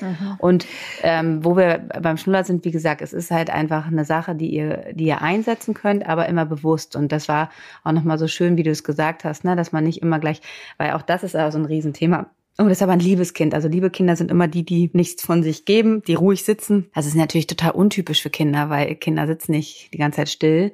Mhm. 0.00 0.36
Und 0.38 0.66
ähm, 1.02 1.44
wo 1.44 1.56
wir 1.56 1.88
beim 2.00 2.16
Schnuller 2.16 2.44
sind, 2.44 2.64
wie 2.64 2.70
gesagt, 2.70 3.00
es 3.02 3.12
ist 3.12 3.30
halt 3.30 3.50
einfach 3.50 3.86
eine 3.86 4.04
Sache, 4.04 4.34
die 4.34 4.48
ihr, 4.48 4.92
die 4.92 5.04
ihr 5.04 5.22
einsetzen 5.22 5.74
könnt, 5.74 6.06
aber 6.06 6.26
immer 6.28 6.46
bewusst. 6.46 6.96
Und 6.96 7.12
das 7.12 7.28
war 7.28 7.50
auch 7.84 7.92
nochmal 7.92 8.18
so 8.18 8.26
schön, 8.26 8.56
wie 8.56 8.62
du 8.62 8.70
es 8.70 8.84
gesagt 8.84 9.24
hast, 9.24 9.44
ne, 9.44 9.56
dass 9.56 9.72
man 9.72 9.84
nicht 9.84 10.02
immer 10.02 10.18
gleich, 10.18 10.40
weil 10.78 10.92
auch 10.92 11.02
das 11.02 11.22
ist 11.22 11.36
auch 11.36 11.52
so 11.52 11.58
ein 11.58 11.64
Riesenthema. 11.64 12.26
Oh, 12.56 12.64
das 12.64 12.78
ist 12.78 12.82
aber 12.82 12.92
ein 12.92 13.00
liebes 13.00 13.34
Kind. 13.34 13.52
Also 13.52 13.66
liebe 13.66 13.90
Kinder 13.90 14.14
sind 14.14 14.30
immer 14.30 14.46
die, 14.46 14.64
die 14.64 14.88
nichts 14.92 15.24
von 15.24 15.42
sich 15.42 15.64
geben, 15.64 16.02
die 16.06 16.14
ruhig 16.14 16.44
sitzen. 16.44 16.88
Das 16.94 17.04
ist 17.04 17.16
natürlich 17.16 17.48
total 17.48 17.72
untypisch 17.72 18.22
für 18.22 18.30
Kinder, 18.30 18.70
weil 18.70 18.94
Kinder 18.94 19.26
sitzen 19.26 19.52
nicht 19.52 19.92
die 19.92 19.98
ganze 19.98 20.18
Zeit 20.18 20.28
still. 20.28 20.72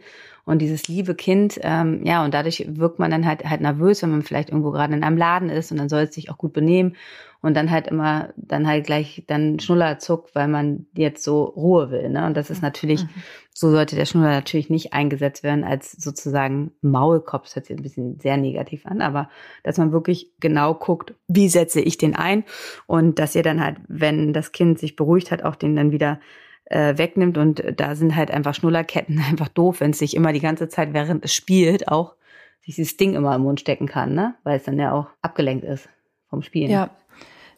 Und 0.51 0.59
dieses 0.59 0.89
liebe 0.89 1.15
Kind, 1.15 1.61
ähm, 1.63 2.05
ja, 2.05 2.25
und 2.25 2.35
dadurch 2.35 2.67
wirkt 2.69 2.99
man 2.99 3.13
dann 3.13 3.25
halt 3.25 3.45
halt 3.45 3.61
nervös, 3.61 4.03
wenn 4.03 4.11
man 4.11 4.23
vielleicht 4.23 4.49
irgendwo 4.49 4.73
gerade 4.73 4.93
in 4.93 5.05
einem 5.05 5.17
Laden 5.17 5.49
ist 5.49 5.71
und 5.71 5.79
dann 5.79 5.89
soll 5.89 6.03
es 6.03 6.15
sich 6.15 6.29
auch 6.29 6.39
gut 6.39 6.53
benehmen 6.53 6.97
und 7.41 7.55
dann 7.57 7.71
halt 7.71 7.87
immer 7.87 8.31
dann 8.35 8.67
halt 8.67 8.85
gleich 8.85 9.23
dann 9.29 9.61
Schnuller 9.61 10.01
zuckt, 10.01 10.35
weil 10.35 10.49
man 10.49 10.87
jetzt 10.93 11.23
so 11.23 11.45
Ruhe 11.45 11.93
will. 11.93 12.09
Ne? 12.11 12.27
Und 12.27 12.37
das 12.37 12.51
ist 12.51 12.63
natürlich, 12.63 13.05
mhm. 13.05 13.11
so 13.55 13.71
sollte 13.71 13.95
der 13.95 14.07
Schnuller 14.07 14.31
natürlich 14.31 14.71
nicht 14.71 14.93
eingesetzt 14.93 15.45
werden 15.45 15.63
als 15.63 15.93
sozusagen 15.93 16.73
Maulkopf. 16.83 17.45
Das 17.45 17.55
hört 17.55 17.67
sich 17.67 17.77
ein 17.77 17.83
bisschen 17.85 18.19
sehr 18.19 18.37
negativ 18.37 18.87
an, 18.87 19.03
aber 19.03 19.31
dass 19.63 19.79
man 19.79 19.93
wirklich 19.93 20.33
genau 20.41 20.75
guckt, 20.75 21.15
wie 21.29 21.49
setze 21.49 21.81
ich 21.81 21.97
den 21.97 22.17
ein 22.17 22.43
und 22.89 23.21
dass 23.21 23.37
ihr 23.37 23.45
dann 23.45 23.63
halt, 23.63 23.77
wenn 23.87 24.33
das 24.33 24.51
Kind 24.51 24.81
sich 24.81 24.97
beruhigt 24.97 25.31
hat, 25.31 25.45
auch 25.45 25.55
den 25.55 25.77
dann 25.77 25.93
wieder 25.93 26.19
äh, 26.71 26.97
wegnimmt 26.97 27.37
und 27.37 27.63
da 27.77 27.95
sind 27.95 28.17
halt 28.17 28.31
einfach 28.31 28.55
Schnullerketten 28.55 29.19
einfach 29.29 29.49
doof, 29.49 29.81
wenn 29.81 29.91
es 29.91 29.99
sich 29.99 30.17
immer 30.17 30.33
die 30.33 30.41
ganze 30.41 30.69
Zeit, 30.69 30.93
während 30.93 31.25
es 31.25 31.35
spielt, 31.35 31.89
auch 31.89 32.15
dieses 32.67 32.97
Ding 32.97 33.15
immer 33.15 33.35
im 33.35 33.43
Mund 33.43 33.61
stecken 33.61 33.87
kann, 33.87 34.15
ne? 34.15 34.35
Weil 34.45 34.57
es 34.57 34.65
dann 34.65 34.79
ja 34.79 34.93
auch 34.93 35.07
abgelenkt 35.23 35.65
ist 35.65 35.89
vom 36.29 36.43
Spielen. 36.43 36.71
Ja, 36.71 36.91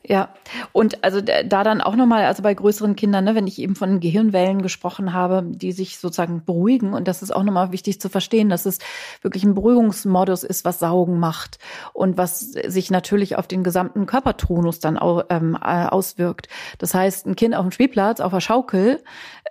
Ja, 0.05 0.30
und 0.72 1.05
also 1.05 1.20
da 1.20 1.62
dann 1.62 1.80
auch 1.80 1.94
nochmal, 1.94 2.24
also 2.24 2.42
bei 2.42 2.53
größeren 2.53 2.96
Kindern, 2.96 3.24
ne, 3.24 3.36
wenn 3.36 3.46
ich 3.46 3.61
eben 3.61 3.76
von 3.76 4.00
Gehirnwellen 4.00 4.61
gesprochen 4.61 5.12
habe, 5.12 5.44
die 5.46 5.70
sich 5.70 5.98
sozusagen 5.98 6.44
beruhigen, 6.44 6.92
und 6.92 7.07
das 7.07 7.22
ist 7.22 7.30
auch 7.30 7.44
nochmal 7.44 7.70
wichtig 7.70 8.00
zu 8.00 8.09
verstehen, 8.09 8.48
dass 8.48 8.66
es 8.66 8.78
wirklich 9.22 9.44
ein 9.44 9.55
Beruhigungsmodus 9.55 10.42
ist, 10.42 10.64
was 10.64 10.80
Saugen 10.80 11.20
macht 11.20 11.59
und 11.92 12.16
was 12.16 12.40
sich 12.40 12.90
natürlich 12.90 13.36
auf 13.36 13.46
den 13.46 13.62
gesamten 13.62 14.07
Körpertonus 14.07 14.80
dann 14.80 14.98
auch, 14.98 15.26
ähm, 15.30 15.57
äh, 15.62 15.86
auswirkt. 15.86 16.48
Das 16.78 16.94
heißt, 16.94 17.26
ein 17.26 17.36
Kind 17.36 17.55
auf 17.55 17.64
dem 17.64 17.70
Spielplatz, 17.70 18.18
auf 18.18 18.32
der 18.32 18.40
Schaukel, 18.40 19.00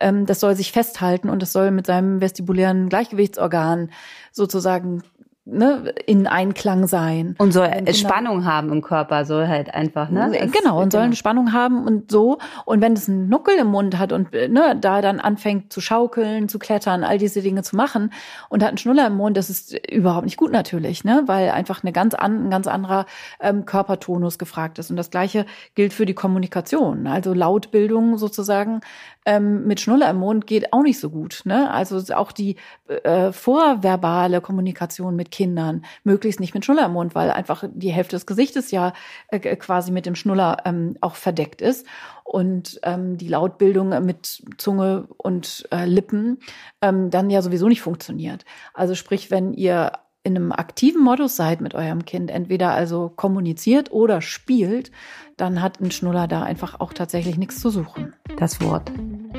ähm, 0.01 0.25
das 0.25 0.41
soll 0.41 0.55
sich 0.55 0.73
festhalten 0.73 1.29
und 1.29 1.41
das 1.41 1.53
soll 1.53 1.71
mit 1.71 1.85
seinem 1.85 2.19
vestibulären 2.19 2.89
Gleichgewichtsorgan 2.89 3.91
sozusagen 4.33 5.03
ne, 5.45 5.93
in 6.05 6.27
Einklang 6.27 6.87
sein. 6.87 7.35
Und 7.39 7.51
soll 7.51 7.69
und 7.79 7.95
Spannung 7.95 8.45
haben 8.45 8.71
im 8.71 8.81
Körper, 8.81 9.25
soll 9.25 9.47
halt 9.47 9.73
einfach, 9.73 10.09
ne? 10.09 10.31
Das 10.31 10.51
genau, 10.51 10.81
und 10.81 10.91
soll 10.91 11.01
eine 11.01 11.15
Spannung 11.15 11.51
haben 11.51 11.85
und 11.85 12.11
so. 12.11 12.37
Und 12.65 12.81
wenn 12.81 12.93
es 12.93 13.09
einen 13.09 13.27
Nuckel 13.27 13.55
im 13.57 13.67
Mund 13.67 13.97
hat 13.97 14.13
und 14.13 14.31
ne, 14.31 14.77
da 14.79 15.01
dann 15.01 15.19
anfängt 15.19 15.73
zu 15.73 15.81
schaukeln, 15.81 16.47
zu 16.47 16.59
klettern, 16.59 17.03
all 17.03 17.17
diese 17.17 17.41
Dinge 17.41 17.63
zu 17.63 17.75
machen 17.75 18.13
und 18.49 18.61
hat 18.61 18.69
einen 18.69 18.77
Schnuller 18.77 19.07
im 19.07 19.15
Mund, 19.15 19.35
das 19.35 19.49
ist 19.49 19.73
überhaupt 19.89 20.25
nicht 20.25 20.37
gut 20.37 20.51
natürlich, 20.51 21.03
ne? 21.03 21.23
Weil 21.25 21.49
einfach 21.49 21.83
eine 21.83 21.91
ganz 21.91 22.13
an, 22.13 22.45
ein 22.45 22.49
ganz 22.51 22.67
anderer 22.67 23.05
ähm, 23.39 23.65
Körpertonus 23.65 24.37
gefragt 24.37 24.77
ist. 24.77 24.91
Und 24.91 24.95
das 24.95 25.09
gleiche 25.09 25.45
gilt 25.73 25.93
für 25.93 26.05
die 26.05 26.13
Kommunikation. 26.13 27.07
Also 27.07 27.33
Lautbildung 27.33 28.17
sozusagen 28.17 28.81
ähm, 29.25 29.67
mit 29.67 29.79
Schnuller 29.79 30.09
im 30.09 30.17
Mund 30.17 30.47
geht 30.47 30.73
auch 30.73 30.81
nicht 30.81 30.99
so 30.99 31.09
gut. 31.09 31.41
Ne? 31.45 31.69
Also 31.71 32.01
auch 32.15 32.31
die 32.31 32.55
äh, 32.87 33.31
vorverbale 33.31 34.41
Kommunikation 34.41 35.15
mit 35.15 35.31
Kindern 35.31 35.85
möglichst 36.03 36.39
nicht 36.39 36.53
mit 36.53 36.65
Schnuller 36.65 36.85
im 36.85 36.93
Mund, 36.93 37.13
weil 37.13 37.29
einfach 37.31 37.63
die 37.71 37.91
Hälfte 37.91 38.15
des 38.15 38.25
Gesichtes 38.25 38.71
ja 38.71 38.93
äh, 39.27 39.39
quasi 39.55 39.91
mit 39.91 40.05
dem 40.05 40.15
Schnuller 40.15 40.57
ähm, 40.65 40.97
auch 41.01 41.15
verdeckt 41.15 41.61
ist 41.61 41.85
und 42.23 42.79
ähm, 42.83 43.17
die 43.17 43.27
Lautbildung 43.27 43.89
mit 44.05 44.43
Zunge 44.57 45.07
und 45.17 45.67
äh, 45.71 45.85
Lippen 45.85 46.39
ähm, 46.81 47.09
dann 47.09 47.29
ja 47.29 47.41
sowieso 47.41 47.67
nicht 47.67 47.81
funktioniert. 47.81 48.45
Also 48.73 48.95
sprich, 48.95 49.29
wenn 49.29 49.53
ihr 49.53 49.91
in 50.23 50.35
einem 50.35 50.51
aktiven 50.51 51.03
Modus 51.03 51.35
seid 51.35 51.61
mit 51.61 51.73
eurem 51.73 52.05
Kind, 52.05 52.29
entweder 52.29 52.71
also 52.71 53.09
kommuniziert 53.09 53.91
oder 53.91 54.21
spielt, 54.21 54.91
dann 55.35 55.61
hat 55.61 55.81
ein 55.81 55.91
Schnuller 55.91 56.27
da 56.27 56.43
einfach 56.43 56.79
auch 56.79 56.93
tatsächlich 56.93 57.37
nichts 57.37 57.59
zu 57.59 57.69
suchen. 57.71 58.13
Das 58.41 58.59
Wort 58.59 58.91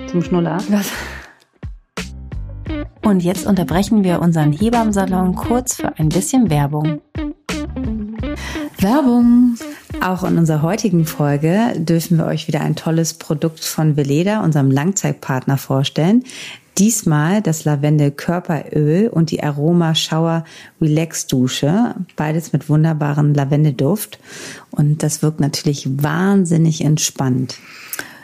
zum 0.06 0.22
Schnuller. 0.22 0.58
Was? 0.68 0.92
Und 3.02 3.24
jetzt 3.24 3.48
unterbrechen 3.48 4.04
wir 4.04 4.20
unseren 4.20 4.52
Hebammsalon 4.52 5.34
kurz 5.34 5.74
für 5.74 5.98
ein 5.98 6.08
bisschen 6.08 6.50
Werbung. 6.50 7.00
Werbung! 8.78 9.56
Auch 10.00 10.22
in 10.22 10.38
unserer 10.38 10.62
heutigen 10.62 11.04
Folge 11.04 11.72
dürfen 11.78 12.16
wir 12.16 12.26
euch 12.26 12.46
wieder 12.46 12.60
ein 12.60 12.76
tolles 12.76 13.14
Produkt 13.14 13.64
von 13.64 13.96
Veleda, 13.96 14.44
unserem 14.44 14.70
Langzeitpartner, 14.70 15.58
vorstellen. 15.58 16.22
Diesmal 16.78 17.42
das 17.42 17.64
Lavendel 17.64 18.12
Körperöl 18.12 19.08
und 19.08 19.32
die 19.32 19.42
Aroma 19.42 19.96
Shower 19.96 20.44
Relax 20.80 21.26
Dusche. 21.26 21.96
Beides 22.14 22.52
mit 22.52 22.68
wunderbaren 22.68 23.34
Lavendelduft. 23.34 24.20
Und 24.70 25.02
das 25.02 25.22
wirkt 25.22 25.40
natürlich 25.40 25.88
wahnsinnig 26.00 26.84
entspannt. 26.84 27.58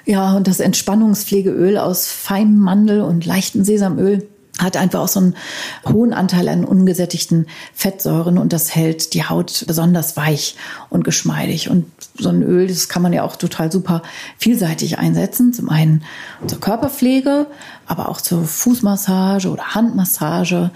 Ja, 0.09 0.33
und 0.33 0.49
das 0.49 0.59
Entspannungspflegeöl 0.59 1.77
aus 1.77 2.11
feinem 2.11 2.59
Mandel 2.59 3.03
und 3.03 3.27
leichtem 3.27 3.63
Sesamöl 3.63 4.27
hat 4.59 4.79
einfach 4.79 5.01
auch 5.01 5.09
so 5.09 5.21
einen 5.21 5.37
hohen 5.87 6.15
Anteil 6.15 6.49
an 6.49 6.65
ungesättigten 6.65 7.47
Fettsäuren 7.75 8.39
und 8.39 8.55
das 8.55 8.75
hält 8.75 9.13
die 9.13 9.25
Haut 9.25 9.65
besonders 9.67 10.17
weich 10.17 10.57
und 10.89 11.05
geschmeidig. 11.05 11.69
Und 11.69 11.85
so 12.19 12.31
ein 12.31 12.43
Öl, 12.43 12.69
das 12.69 12.89
kann 12.89 13.03
man 13.03 13.13
ja 13.13 13.23
auch 13.23 13.37
total 13.37 13.71
super 13.71 14.03
vielseitig 14.39 14.99
einsetzen. 14.99 15.53
Zum 15.53 15.69
einen 15.69 16.03
zur 16.47 16.59
Körperpflege, 16.59 17.47
aber 17.87 18.09
auch 18.09 18.23
zur 18.23 18.45
Fußmassage 18.45 19.51
oder 19.51 19.75
Handmassage, 19.75 20.71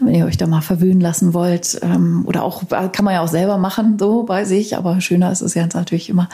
wenn 0.00 0.14
ihr 0.14 0.26
euch 0.26 0.36
da 0.36 0.46
mal 0.46 0.60
verwöhnen 0.60 1.00
lassen 1.00 1.34
wollt. 1.34 1.78
Ähm, 1.82 2.24
oder 2.26 2.44
auch, 2.44 2.62
kann 2.68 3.04
man 3.04 3.14
ja 3.14 3.22
auch 3.22 3.28
selber 3.28 3.58
machen, 3.58 3.98
so 3.98 4.22
bei 4.22 4.44
sich. 4.44 4.76
Aber 4.76 5.00
schöner 5.00 5.32
ist 5.32 5.40
es 5.40 5.54
ja 5.54 5.66
natürlich 5.66 6.08
immer, 6.08 6.28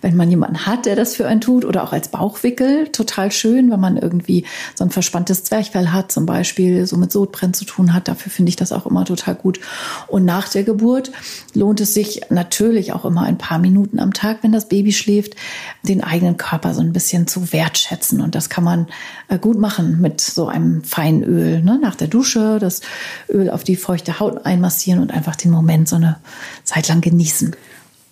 wenn 0.00 0.16
man 0.16 0.30
jemanden 0.30 0.66
hat, 0.66 0.86
der 0.86 0.96
das 0.96 1.16
für 1.16 1.26
einen 1.26 1.40
tut. 1.40 1.64
Oder 1.64 1.84
auch 1.84 1.92
als 1.92 2.08
Bauchwickel. 2.08 2.88
Total 2.88 3.30
schön, 3.32 3.70
wenn 3.70 3.80
man 3.80 3.96
irgendwie 3.96 4.44
so 4.74 4.84
ein 4.84 4.90
verspanntes 4.90 5.44
Zwerchfell 5.44 5.88
hat, 5.88 6.12
zum 6.12 6.26
Beispiel, 6.26 6.86
so 6.86 6.96
mit 6.96 7.12
Sodbrennen 7.12 7.54
zu 7.54 7.64
tun 7.64 7.94
hat. 7.94 8.08
Dafür 8.08 8.32
finde 8.32 8.50
ich 8.50 8.56
das 8.56 8.72
auch 8.72 8.86
immer 8.86 9.04
total 9.04 9.34
gut. 9.34 9.60
Und 10.08 10.24
nach 10.24 10.48
der 10.48 10.64
Geburt 10.64 11.12
lohnt 11.54 11.80
es 11.80 11.94
sich 11.94 12.22
natürlich 12.30 12.92
auch 12.92 13.04
immer 13.04 13.22
ein 13.22 13.38
paar 13.38 13.58
Minuten 13.58 13.98
am 13.98 14.12
Tag, 14.12 14.38
wenn 14.42 14.52
das 14.52 14.68
Baby 14.68 14.92
schläft, 14.92 15.34
den 15.82 16.02
eigenen 16.02 16.36
Körper 16.36 16.74
so 16.74 16.80
ein 16.80 16.92
bisschen 16.92 17.26
zu 17.26 17.52
wertschätzen. 17.52 18.20
Und 18.20 18.34
das 18.34 18.48
kann 18.48 18.64
man 18.64 18.86
äh, 19.28 19.38
gut 19.38 19.58
machen 19.58 20.00
mit 20.00 20.20
so 20.20 20.48
einem 20.48 20.82
feinen 20.84 21.22
Öl. 21.22 21.62
Ne? 21.62 21.78
Nach 21.80 21.94
der 21.94 22.08
Dusche, 22.08 22.58
das 22.58 22.80
Öl 23.28 23.50
auf 23.50 23.64
die 23.64 23.76
feuchte 23.76 24.20
Haut 24.20 24.44
einmassieren 24.46 25.00
und 25.00 25.12
einfach 25.12 25.36
den 25.36 25.50
Moment 25.50 25.88
so 25.88 25.96
eine 25.96 26.18
Zeit 26.64 26.88
lang 26.88 27.00
genießen. 27.00 27.54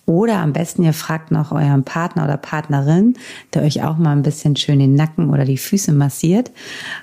Oder 0.07 0.39
am 0.39 0.51
besten, 0.51 0.83
ihr 0.83 0.93
fragt 0.93 1.31
noch 1.31 1.51
euren 1.51 1.83
Partner 1.83 2.23
oder 2.23 2.35
Partnerin, 2.35 3.15
der 3.53 3.61
euch 3.61 3.83
auch 3.83 3.97
mal 3.97 4.11
ein 4.11 4.23
bisschen 4.23 4.55
schön 4.55 4.79
den 4.79 4.95
Nacken 4.95 5.29
oder 5.29 5.45
die 5.45 5.57
Füße 5.57 5.93
massiert. 5.93 6.51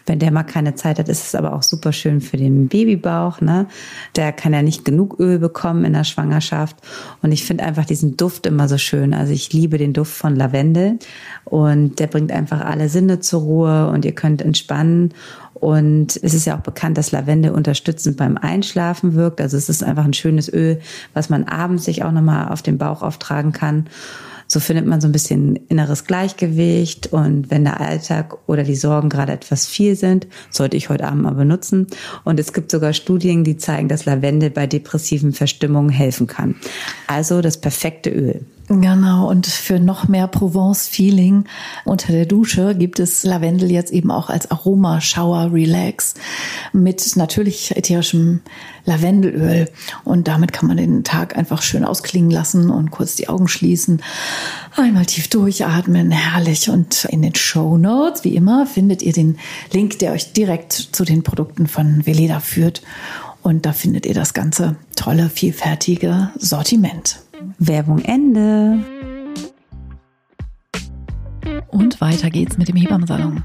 Wenn 0.04 0.18
der 0.18 0.32
mal 0.32 0.42
keine 0.42 0.74
Zeit 0.74 0.98
hat, 0.98 1.08
ist 1.08 1.24
es 1.24 1.34
aber 1.34 1.54
auch 1.54 1.62
super 1.62 1.92
schön 1.92 2.20
für 2.20 2.36
den 2.36 2.68
Babybauch. 2.68 3.40
Ne? 3.40 3.66
Der 4.16 4.32
kann 4.32 4.52
ja 4.52 4.62
nicht 4.62 4.84
genug 4.84 5.18
Öl 5.20 5.38
bekommen 5.38 5.84
in 5.84 5.92
der 5.92 6.04
Schwangerschaft. 6.04 6.76
Und 7.22 7.30
ich 7.30 7.44
finde 7.44 7.64
einfach 7.64 7.86
diesen 7.86 8.16
Duft 8.16 8.46
immer 8.46 8.68
so 8.68 8.78
schön. 8.78 9.14
Also 9.14 9.32
ich 9.32 9.52
liebe 9.52 9.78
den 9.78 9.92
Duft 9.92 10.12
von 10.12 10.34
Lavendel 10.34 10.98
und 11.44 12.00
der 12.00 12.08
bringt 12.08 12.32
einfach 12.32 12.60
alle 12.60 12.88
Sinne 12.88 13.20
zur 13.20 13.40
Ruhe 13.40 13.88
und 13.88 14.04
ihr 14.04 14.14
könnt 14.14 14.42
entspannen. 14.42 15.14
Und 15.60 16.18
es 16.22 16.34
ist 16.34 16.46
ja 16.46 16.56
auch 16.56 16.62
bekannt, 16.62 16.98
dass 16.98 17.12
Lavendel 17.12 17.52
unterstützend 17.52 18.16
beim 18.16 18.36
Einschlafen 18.36 19.14
wirkt. 19.14 19.40
Also 19.40 19.56
es 19.56 19.68
ist 19.68 19.82
einfach 19.82 20.04
ein 20.04 20.14
schönes 20.14 20.52
Öl, 20.52 20.80
was 21.14 21.30
man 21.30 21.44
abends 21.44 21.84
sich 21.84 22.04
auch 22.04 22.12
nochmal 22.12 22.48
auf 22.48 22.62
den 22.62 22.78
Bauch 22.78 23.02
auftragen 23.02 23.52
kann. 23.52 23.86
So 24.50 24.60
findet 24.60 24.86
man 24.86 25.02
so 25.02 25.06
ein 25.06 25.12
bisschen 25.12 25.56
inneres 25.68 26.06
Gleichgewicht 26.06 27.08
und 27.12 27.50
wenn 27.50 27.64
der 27.64 27.82
Alltag 27.82 28.38
oder 28.46 28.64
die 28.64 28.76
Sorgen 28.76 29.10
gerade 29.10 29.32
etwas 29.32 29.66
viel 29.66 29.94
sind, 29.94 30.26
sollte 30.50 30.78
ich 30.78 30.88
heute 30.88 31.06
Abend 31.06 31.22
mal 31.22 31.34
benutzen. 31.34 31.86
Und 32.24 32.40
es 32.40 32.54
gibt 32.54 32.70
sogar 32.70 32.94
Studien, 32.94 33.44
die 33.44 33.58
zeigen, 33.58 33.88
dass 33.88 34.06
Lavendel 34.06 34.48
bei 34.48 34.66
depressiven 34.66 35.34
Verstimmungen 35.34 35.90
helfen 35.90 36.26
kann. 36.26 36.54
Also 37.06 37.42
das 37.42 37.60
perfekte 37.60 38.08
Öl. 38.08 38.46
Genau, 38.70 39.30
und 39.30 39.46
für 39.46 39.80
noch 39.80 40.08
mehr 40.08 40.28
Provence-Feeling 40.28 41.44
unter 41.86 42.12
der 42.12 42.26
Dusche 42.26 42.74
gibt 42.74 43.00
es 43.00 43.24
Lavendel 43.24 43.70
jetzt 43.70 43.90
eben 43.90 44.10
auch 44.10 44.28
als 44.28 44.50
Aroma 44.50 45.00
Shower 45.00 45.50
Relax 45.54 46.12
mit 46.74 47.16
natürlich 47.16 47.74
ätherischem 47.74 48.40
Lavendelöl. 48.84 49.70
Und 50.04 50.28
damit 50.28 50.52
kann 50.52 50.68
man 50.68 50.76
den 50.76 51.02
Tag 51.02 51.34
einfach 51.34 51.62
schön 51.62 51.82
ausklingen 51.82 52.30
lassen 52.30 52.68
und 52.68 52.90
kurz 52.90 53.16
die 53.16 53.30
Augen 53.30 53.48
schließen. 53.48 54.02
Einmal 54.76 55.06
tief 55.06 55.28
durchatmen, 55.28 56.10
herrlich. 56.10 56.68
Und 56.68 57.06
in 57.06 57.22
den 57.22 57.34
Show 57.34 57.78
Notes, 57.78 58.22
wie 58.22 58.36
immer, 58.36 58.66
findet 58.66 59.00
ihr 59.00 59.14
den 59.14 59.38
Link, 59.72 59.98
der 60.00 60.12
euch 60.12 60.34
direkt 60.34 60.74
zu 60.74 61.06
den 61.06 61.22
Produkten 61.22 61.68
von 61.68 62.04
Veleda 62.04 62.40
führt. 62.40 62.82
Und 63.40 63.64
da 63.64 63.72
findet 63.72 64.04
ihr 64.04 64.14
das 64.14 64.34
ganze 64.34 64.76
tolle, 64.94 65.30
vielfältige 65.30 66.32
Sortiment. 66.36 67.22
Werbung 67.58 68.00
Ende. 68.00 68.78
Und 71.68 72.00
weiter 72.00 72.30
geht's 72.30 72.58
mit 72.58 72.68
dem 72.68 72.76
Hebammensalon. 72.76 73.44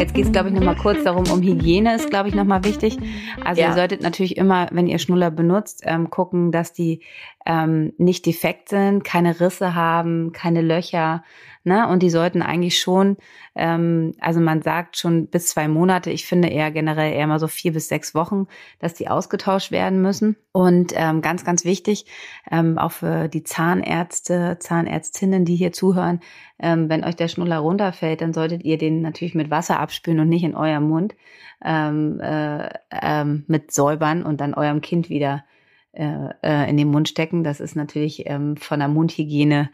Jetzt 0.00 0.14
geht 0.14 0.24
es, 0.24 0.32
glaube 0.32 0.48
ich, 0.48 0.54
nochmal 0.54 0.76
kurz 0.76 1.04
darum, 1.04 1.24
um 1.30 1.42
Hygiene 1.42 1.94
ist, 1.94 2.08
glaube 2.08 2.30
ich, 2.30 2.34
nochmal 2.34 2.64
wichtig. 2.64 2.96
Also 3.44 3.60
ja. 3.60 3.68
ihr 3.68 3.74
solltet 3.74 4.02
natürlich 4.02 4.38
immer, 4.38 4.68
wenn 4.70 4.86
ihr 4.86 4.98
Schnuller 4.98 5.30
benutzt, 5.30 5.82
ähm, 5.84 6.08
gucken, 6.08 6.52
dass 6.52 6.72
die 6.72 7.02
ähm, 7.44 7.92
nicht 7.98 8.24
defekt 8.24 8.70
sind, 8.70 9.04
keine 9.04 9.40
Risse 9.40 9.74
haben, 9.74 10.32
keine 10.32 10.62
Löcher. 10.62 11.22
Ne? 11.62 11.86
Und 11.88 12.02
die 12.02 12.08
sollten 12.08 12.40
eigentlich 12.40 12.80
schon, 12.80 13.18
ähm, 13.54 14.14
also 14.18 14.40
man 14.40 14.62
sagt 14.62 14.96
schon 14.96 15.26
bis 15.26 15.48
zwei 15.48 15.68
Monate, 15.68 16.10
ich 16.10 16.24
finde 16.24 16.48
eher 16.48 16.70
generell 16.70 17.12
eher 17.12 17.26
mal 17.26 17.38
so 17.38 17.48
vier 17.48 17.74
bis 17.74 17.88
sechs 17.88 18.14
Wochen, 18.14 18.46
dass 18.78 18.94
die 18.94 19.08
ausgetauscht 19.08 19.70
werden 19.70 20.00
müssen. 20.00 20.36
Und 20.52 20.92
ähm, 20.96 21.20
ganz, 21.20 21.44
ganz 21.44 21.66
wichtig, 21.66 22.06
ähm, 22.50 22.78
auch 22.78 22.92
für 22.92 23.28
die 23.28 23.42
Zahnärzte, 23.42 24.56
Zahnärztinnen, 24.58 25.44
die 25.44 25.56
hier 25.56 25.72
zuhören, 25.72 26.20
ähm, 26.58 26.88
wenn 26.88 27.04
euch 27.04 27.16
der 27.16 27.28
Schnuller 27.28 27.58
runterfällt, 27.58 28.22
dann 28.22 28.32
solltet 28.32 28.64
ihr 28.64 28.78
den 28.78 29.02
natürlich 29.02 29.34
mit 29.34 29.50
Wasser 29.50 29.80
abspülen 29.80 30.20
und 30.20 30.30
nicht 30.30 30.44
in 30.44 30.54
eurem 30.54 30.88
Mund 30.88 31.14
ähm, 31.62 32.20
äh, 32.20 32.70
ähm, 32.90 33.44
mit 33.48 33.70
säubern 33.72 34.22
und 34.22 34.40
dann 34.40 34.54
eurem 34.54 34.80
Kind 34.80 35.10
wieder 35.10 35.44
in 35.92 36.76
den 36.76 36.88
Mund 36.88 37.08
stecken. 37.08 37.42
Das 37.42 37.58
ist 37.58 37.74
natürlich 37.74 38.24
ähm, 38.26 38.56
von 38.56 38.78
der 38.78 38.88
Mundhygiene 38.88 39.70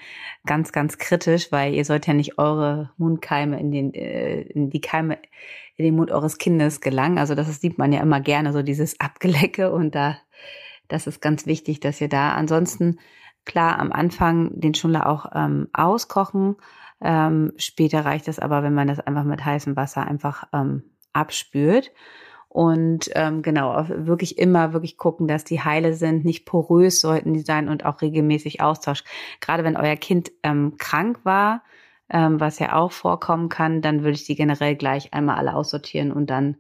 ganz, 0.47 0.73
ganz 0.73 0.97
kritisch, 0.97 1.53
weil 1.53 1.75
ihr 1.75 1.85
sollt 1.85 2.07
ja 2.07 2.15
nicht 2.15 2.39
eure 2.39 2.91
Mundkeime 2.97 3.61
in 3.61 3.71
den, 3.71 3.93
äh, 3.93 4.41
in 4.41 4.71
die 4.71 4.81
Keime 4.81 5.19
in 5.77 5.85
den 5.85 5.97
Mund 5.97 6.11
eures 6.11 6.39
Kindes 6.39 6.81
gelangen. 6.81 7.19
Also 7.19 7.35
das 7.35 7.61
sieht 7.61 7.79
man 7.79 7.93
ja 7.93 8.01
immer 8.01 8.21
gerne, 8.21 8.53
so 8.53 8.63
dieses 8.63 8.99
Abgelecke 9.01 9.71
und 9.71 9.95
da, 9.95 10.19
das 10.89 11.07
ist 11.07 11.21
ganz 11.21 11.47
wichtig, 11.47 11.81
dass 11.81 12.01
ihr 12.01 12.09
da 12.09 12.33
ansonsten 12.33 12.99
klar 13.45 13.79
am 13.79 13.93
Anfang 13.93 14.59
den 14.59 14.75
Schnuller 14.75 15.07
auch 15.07 15.27
ähm, 15.35 15.69
auskochen. 15.73 16.57
Ähm, 17.01 17.53
später 17.57 18.05
reicht 18.05 18.27
es 18.29 18.39
aber, 18.39 18.63
wenn 18.63 18.75
man 18.75 18.89
das 18.89 19.01
einfach 19.01 19.25
mit 19.25 19.45
heißem 19.45 19.77
Wasser 19.77 20.07
einfach 20.07 20.45
ähm, 20.53 20.83
abspült. 21.13 21.93
Und 22.57 23.11
ähm, 23.15 23.43
genau, 23.43 23.87
wirklich 23.87 24.39
immer 24.39 24.73
wirklich 24.73 24.97
gucken, 24.97 25.29
dass 25.29 25.45
die 25.45 25.61
heile 25.61 25.93
sind, 25.93 26.25
nicht 26.25 26.47
porös 26.47 27.03
sollten 27.03 27.35
die 27.35 27.41
sein 27.41 27.69
und 27.69 27.85
auch 27.85 28.01
regelmäßig 28.01 28.63
Austausch. 28.63 29.05
Gerade 29.43 29.63
wenn 29.63 29.77
euer 29.77 29.97
Kind 29.97 30.33
ähm, 30.43 30.79
krank 30.79 31.19
war, 31.23 31.63
ähm, 32.09 32.41
was 32.41 32.59
ja 32.59 32.73
auch 32.75 32.93
vorkommen 32.93 33.51
kann, 33.51 33.83
dann 33.83 34.05
würde 34.05 34.13
ich 34.13 34.25
die 34.25 34.37
generell 34.37 34.75
gleich 34.75 35.13
einmal 35.13 35.37
alle 35.37 35.55
aussortieren 35.55 36.11
und 36.11 36.31
dann 36.31 36.57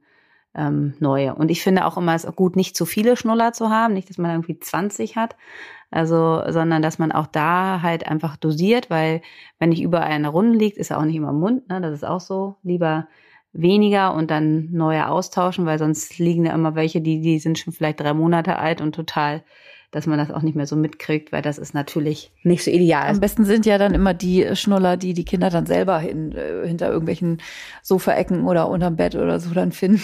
ähm, 0.55 0.93
neue. 1.01 1.35
Und 1.35 1.51
ich 1.51 1.63
finde 1.63 1.87
auch 1.87 1.97
immer, 1.97 2.15
es 2.15 2.25
ist 2.25 2.37
gut, 2.37 2.57
nicht 2.57 2.77
zu 2.77 2.85
viele 2.85 3.17
Schnuller 3.17 3.55
zu 3.55 3.71
haben, 3.71 3.95
nicht, 3.95 4.11
dass 4.11 4.19
man 4.19 4.33
irgendwie 4.33 4.61
20 4.61 5.17
hat, 5.17 5.35
also, 5.91 6.43
sondern 6.51 6.83
dass 6.83 6.99
man 6.99 7.11
auch 7.11 7.27
da 7.27 7.81
halt 7.81 8.07
einfach 8.07 8.37
dosiert, 8.37 8.91
weil 8.91 9.23
wenn 9.59 9.71
nicht 9.71 9.81
überall 9.81 10.11
eine 10.11 10.29
Runde 10.29 10.59
liegt, 10.59 10.77
ist 10.77 10.91
er 10.91 10.99
auch 10.99 11.07
nicht 11.07 11.17
immer 11.17 11.31
im 11.31 11.41
Mund, 11.41 11.71
ne? 11.71 11.81
Das 11.81 11.95
ist 11.95 12.05
auch 12.05 12.21
so. 12.21 12.57
Lieber 12.63 13.09
weniger 13.53 14.15
und 14.15 14.31
dann 14.31 14.71
neue 14.73 15.09
austauschen, 15.09 15.67
weil 15.67 15.79
sonst 15.79 16.19
liegen 16.19 16.45
da 16.45 16.55
immer 16.55 16.75
welche, 16.75 17.01
die, 17.01 17.21
die 17.21 17.39
sind 17.39 17.59
schon 17.59 17.73
vielleicht 17.73 18.01
drei 18.01 18.13
Monate 18.15 18.59
alt 18.59 18.81
und 18.81 18.95
total 18.95 19.43
dass 19.91 20.07
man 20.07 20.19
das 20.19 20.31
auch 20.31 20.43
nicht 20.43 20.57
mehr 20.57 20.67
so 20.67 20.77
mitkriegt, 20.77 21.33
weil 21.33 21.43
das 21.43 21.57
ist 21.57 21.73
natürlich 21.73 22.33
nicht 22.43 22.65
so 22.65 22.71
ideal. 22.71 23.09
Am 23.09 23.21
besten 23.21 23.45
sind 23.45 23.65
ja 23.65 23.79
dann 23.79 23.95
immer 23.95 24.15
die 24.15 24.55
Schnuller, 24.55 24.97
die 24.97 25.15
die 25.15 25.25
Kinder 25.25 25.49
dann 25.49 25.65
selber 25.65 25.99
hin, 25.99 26.33
äh, 26.33 26.67
hinter 26.67 26.89
irgendwelchen 26.89 27.41
Sofaecken 27.83 28.47
oder 28.47 28.69
unterm 28.69 28.97
Bett 28.97 29.15
oder 29.15 29.41
so 29.41 29.55
dann 29.55 29.73
finden. 29.73 30.03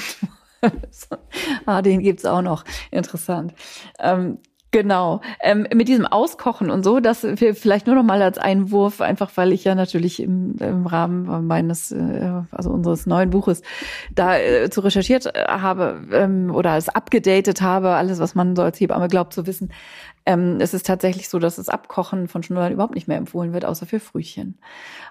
ah, 1.67 1.83
den 1.83 2.01
gibt's 2.01 2.25
auch 2.25 2.43
noch. 2.43 2.65
Interessant. 2.91 3.53
Ähm, 3.99 4.39
Genau. 4.73 5.21
Ähm, 5.41 5.67
mit 5.75 5.87
diesem 5.87 6.07
Auskochen 6.07 6.71
und 6.71 6.83
so, 6.83 6.99
das 6.99 7.27
vielleicht 7.37 7.87
nur 7.87 7.95
noch 7.95 8.03
mal 8.03 8.23
als 8.23 8.39
Einwurf, 8.39 9.03
einfach 9.03 9.31
weil 9.35 9.53
ich 9.53 9.65
ja 9.65 9.75
natürlich 9.75 10.21
im, 10.21 10.57
im 10.61 10.87
Rahmen 10.87 11.47
meines, 11.47 11.93
äh, 11.93 12.33
also 12.51 12.71
unseres 12.71 13.05
neuen 13.05 13.29
Buches 13.29 13.61
da 14.15 14.39
äh, 14.39 14.71
zu 14.71 14.81
recherchiert 14.81 15.27
äh, 15.27 15.45
habe 15.47 16.01
ähm, 16.13 16.51
oder 16.55 16.79
es 16.79 16.89
abgedatet 16.89 17.61
habe, 17.61 17.91
alles, 17.91 18.19
was 18.19 18.35
man 18.35 18.57
so 18.57 18.63
als 18.63 18.81
Hebamme 18.81 19.09
glaubt 19.09 19.35
zu 19.35 19.47
wissen. 19.47 19.71
Ähm, 20.25 20.59
es 20.61 20.73
ist 20.73 20.87
tatsächlich 20.87 21.29
so, 21.29 21.39
dass 21.39 21.57
das 21.57 21.69
Abkochen 21.69 22.29
von 22.29 22.43
Schnullern 22.43 22.73
überhaupt 22.73 22.95
nicht 22.95 23.09
mehr 23.09 23.19
empfohlen 23.19 23.53
wird, 23.53 23.65
außer 23.65 23.87
für 23.87 23.99
Frühchen. 23.99 24.59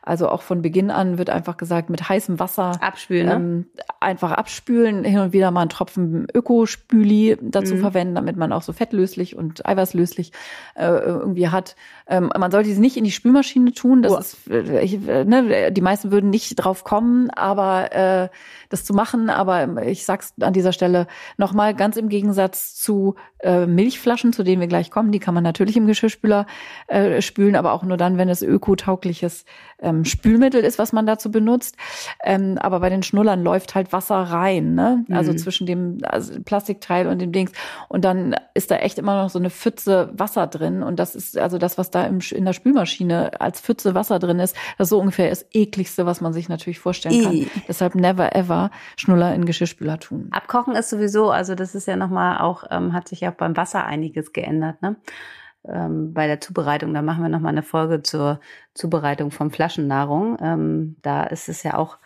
Also 0.02 0.30
auch 0.30 0.42
von 0.42 0.62
Beginn 0.62 0.90
an 0.90 1.18
wird 1.18 1.30
einfach 1.30 1.58
gesagt, 1.58 1.90
mit 1.90 2.08
heißem 2.08 2.40
Wasser 2.40 2.82
abspülen, 2.82 3.28
ne? 3.28 3.34
ähm, 3.34 3.66
einfach 4.00 4.32
abspülen, 4.32 5.04
hin 5.04 5.20
und 5.20 5.34
wieder 5.34 5.52
mal 5.52 5.62
einen 5.62 5.70
Tropfen 5.70 6.28
Ökospüli 6.34 7.38
dazu 7.42 7.76
mhm. 7.76 7.82
verwenden, 7.82 8.16
damit 8.16 8.38
man 8.38 8.54
auch 8.54 8.62
so 8.62 8.72
fettlöslich 8.72 9.36
und 9.36 9.51
eiweißlöslich 9.66 10.32
äh, 10.76 10.86
irgendwie 10.86 11.50
hat. 11.50 11.76
Ähm, 12.08 12.32
man 12.38 12.52
sollte 12.52 12.70
sie 12.74 12.80
nicht 12.80 12.98
in 12.98 13.04
die 13.04 13.12
Spülmaschine 13.12 13.74
tun. 13.74 14.02
Das 14.02 14.12
oh. 14.12 14.18
ist, 14.18 14.50
äh, 14.50 14.84
äh, 14.86 15.26
ne, 15.26 15.72
die 15.72 15.82
meisten 15.82 16.12
würden 16.12 16.30
nicht 16.30 16.56
drauf 16.56 16.84
kommen, 16.84 17.30
aber 17.30 17.94
äh, 17.94 18.30
das 18.70 18.86
zu 18.86 18.94
machen. 18.94 19.30
Aber 19.30 19.84
ich 19.86 20.06
sag's 20.06 20.34
an 20.42 20.54
dieser 20.54 20.74
Stelle 20.74 21.08
nochmal 21.38 21.74
ganz 21.74 21.98
im 21.98 22.10
Gegensatz 22.10 22.76
zu 22.76 23.16
äh, 23.40 23.66
Milchflaschen, 23.66 24.34
zu 24.34 24.44
denen 24.44 24.62
wir 24.62 24.68
gleich 24.68 24.92
kommen. 24.92 25.12
Die 25.12 25.20
kann 25.20 25.34
man 25.34 25.44
natürlich 25.44 25.78
im 25.78 25.88
Geschirrspüler 25.88 26.46
äh, 26.88 27.22
spülen, 27.22 27.56
aber 27.56 27.74
auch 27.74 27.84
nur 27.84 27.98
dann, 27.98 28.18
wenn 28.18 28.30
es 28.30 28.42
ökotaugliches 28.42 29.46
ähm, 29.80 30.06
Spülmittel 30.06 30.64
ist, 30.64 30.80
was 30.80 30.94
man 30.94 31.06
dazu 31.06 31.32
benutzt. 31.32 31.76
Ähm, 32.24 32.58
aber 32.60 32.80
bei 32.80 32.90
den 32.90 33.04
Schnullern 33.04 33.44
läuft 33.44 33.76
halt 33.76 33.94
Wasser 33.94 34.16
rein, 34.16 34.76
ne? 34.76 35.06
Also 35.12 35.32
mhm. 35.32 35.38
zwischen 35.38 35.66
dem 35.66 36.00
also 36.04 36.40
Plastikteil 36.44 37.08
und 37.08 37.20
dem 37.20 37.32
Dings. 37.32 37.52
Und 37.90 38.06
dann 38.06 38.36
ist 38.54 38.72
da 38.72 38.78
echt 38.78 39.00
immer 39.00 39.22
noch 39.22 39.30
so 39.30 39.40
eine 39.42 39.50
Pfütze 39.50 40.10
Wasser 40.14 40.48
drin. 40.48 40.84
Und 40.84 40.98
das 40.98 41.16
ist 41.16 41.38
also 41.38 41.58
das, 41.58 41.78
was 41.78 41.92
da 41.92 42.06
im, 42.06 42.20
in 42.32 42.46
der 42.46 42.54
Spülmaschine 42.54 43.42
als 43.42 43.62
Pfütze 43.62 43.94
Wasser 43.96 44.20
drin 44.20 44.40
ist, 44.40 44.56
das 44.78 44.86
ist 44.86 44.90
so 44.90 45.00
ungefähr 45.00 45.30
das 45.30 45.46
ekligste, 45.52 46.06
was 46.06 46.22
man 46.22 46.34
sich 46.34 46.50
natürlich 46.50 46.80
vorstellen 46.80 47.24
kann. 47.24 47.34
I. 47.34 47.48
Deshalb 47.68 47.96
never 47.96 48.36
ever 48.36 48.72
Schnuller 48.98 49.34
in 49.36 49.46
Geschirrspüler 49.46 50.00
tun. 50.00 50.30
Abkochen 50.32 50.76
ist 50.76 50.90
sowieso, 50.90 51.32
also 51.32 51.56
das 51.56 51.76
ist 51.76 51.88
ja 51.88 51.96
nochmal 51.96 52.40
auch, 52.40 52.64
ähm, 52.72 52.94
hat 52.94 53.08
sich 53.08 53.22
ja 53.22 53.32
auch 53.32 53.36
beim 53.36 53.58
Wasser 53.58 53.86
einiges 53.86 54.34
geändert, 54.34 54.82
ne? 54.82 54.96
ähm, 55.68 56.14
bei 56.14 56.28
der 56.28 56.42
Zubereitung. 56.42 56.94
Da 56.94 57.02
machen 57.02 57.24
wir 57.24 57.30
nochmal 57.30 57.52
eine 57.52 57.64
Folge 57.64 58.02
zur 58.04 58.40
Zubereitung 58.74 59.32
von 59.32 59.52
Flaschennahrung. 59.52 60.38
Ähm, 60.42 60.96
da 61.02 61.24
ist 61.24 61.50
es 61.50 61.64
ja 61.64 61.78
auch, 61.78 61.98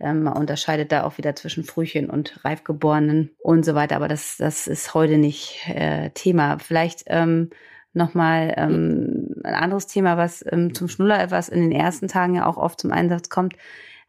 ähm, 0.00 0.22
man 0.22 0.34
unterscheidet 0.34 0.92
da 0.92 1.04
auch 1.04 1.18
wieder 1.18 1.36
zwischen 1.36 1.64
Frühchen 1.64 2.10
und 2.10 2.44
Reifgeborenen 2.44 3.30
und 3.38 3.64
so 3.64 3.74
weiter. 3.74 3.96
Aber 3.96 4.08
das, 4.08 4.36
das 4.38 4.66
ist 4.66 4.94
heute 4.94 5.18
nicht 5.18 5.68
äh, 5.68 6.10
Thema. 6.10 6.58
Vielleicht 6.58 7.04
ähm, 7.06 7.50
nochmal 7.92 8.54
ähm, 8.56 9.34
ein 9.44 9.54
anderes 9.54 9.86
Thema, 9.86 10.16
was 10.16 10.44
ähm, 10.50 10.74
zum 10.74 10.88
Schnuller 10.88 11.22
etwas 11.22 11.48
in 11.48 11.60
den 11.60 11.72
ersten 11.72 12.08
Tagen 12.08 12.34
ja 12.34 12.46
auch 12.46 12.56
oft 12.56 12.80
zum 12.80 12.92
Einsatz 12.92 13.28
kommt, 13.28 13.54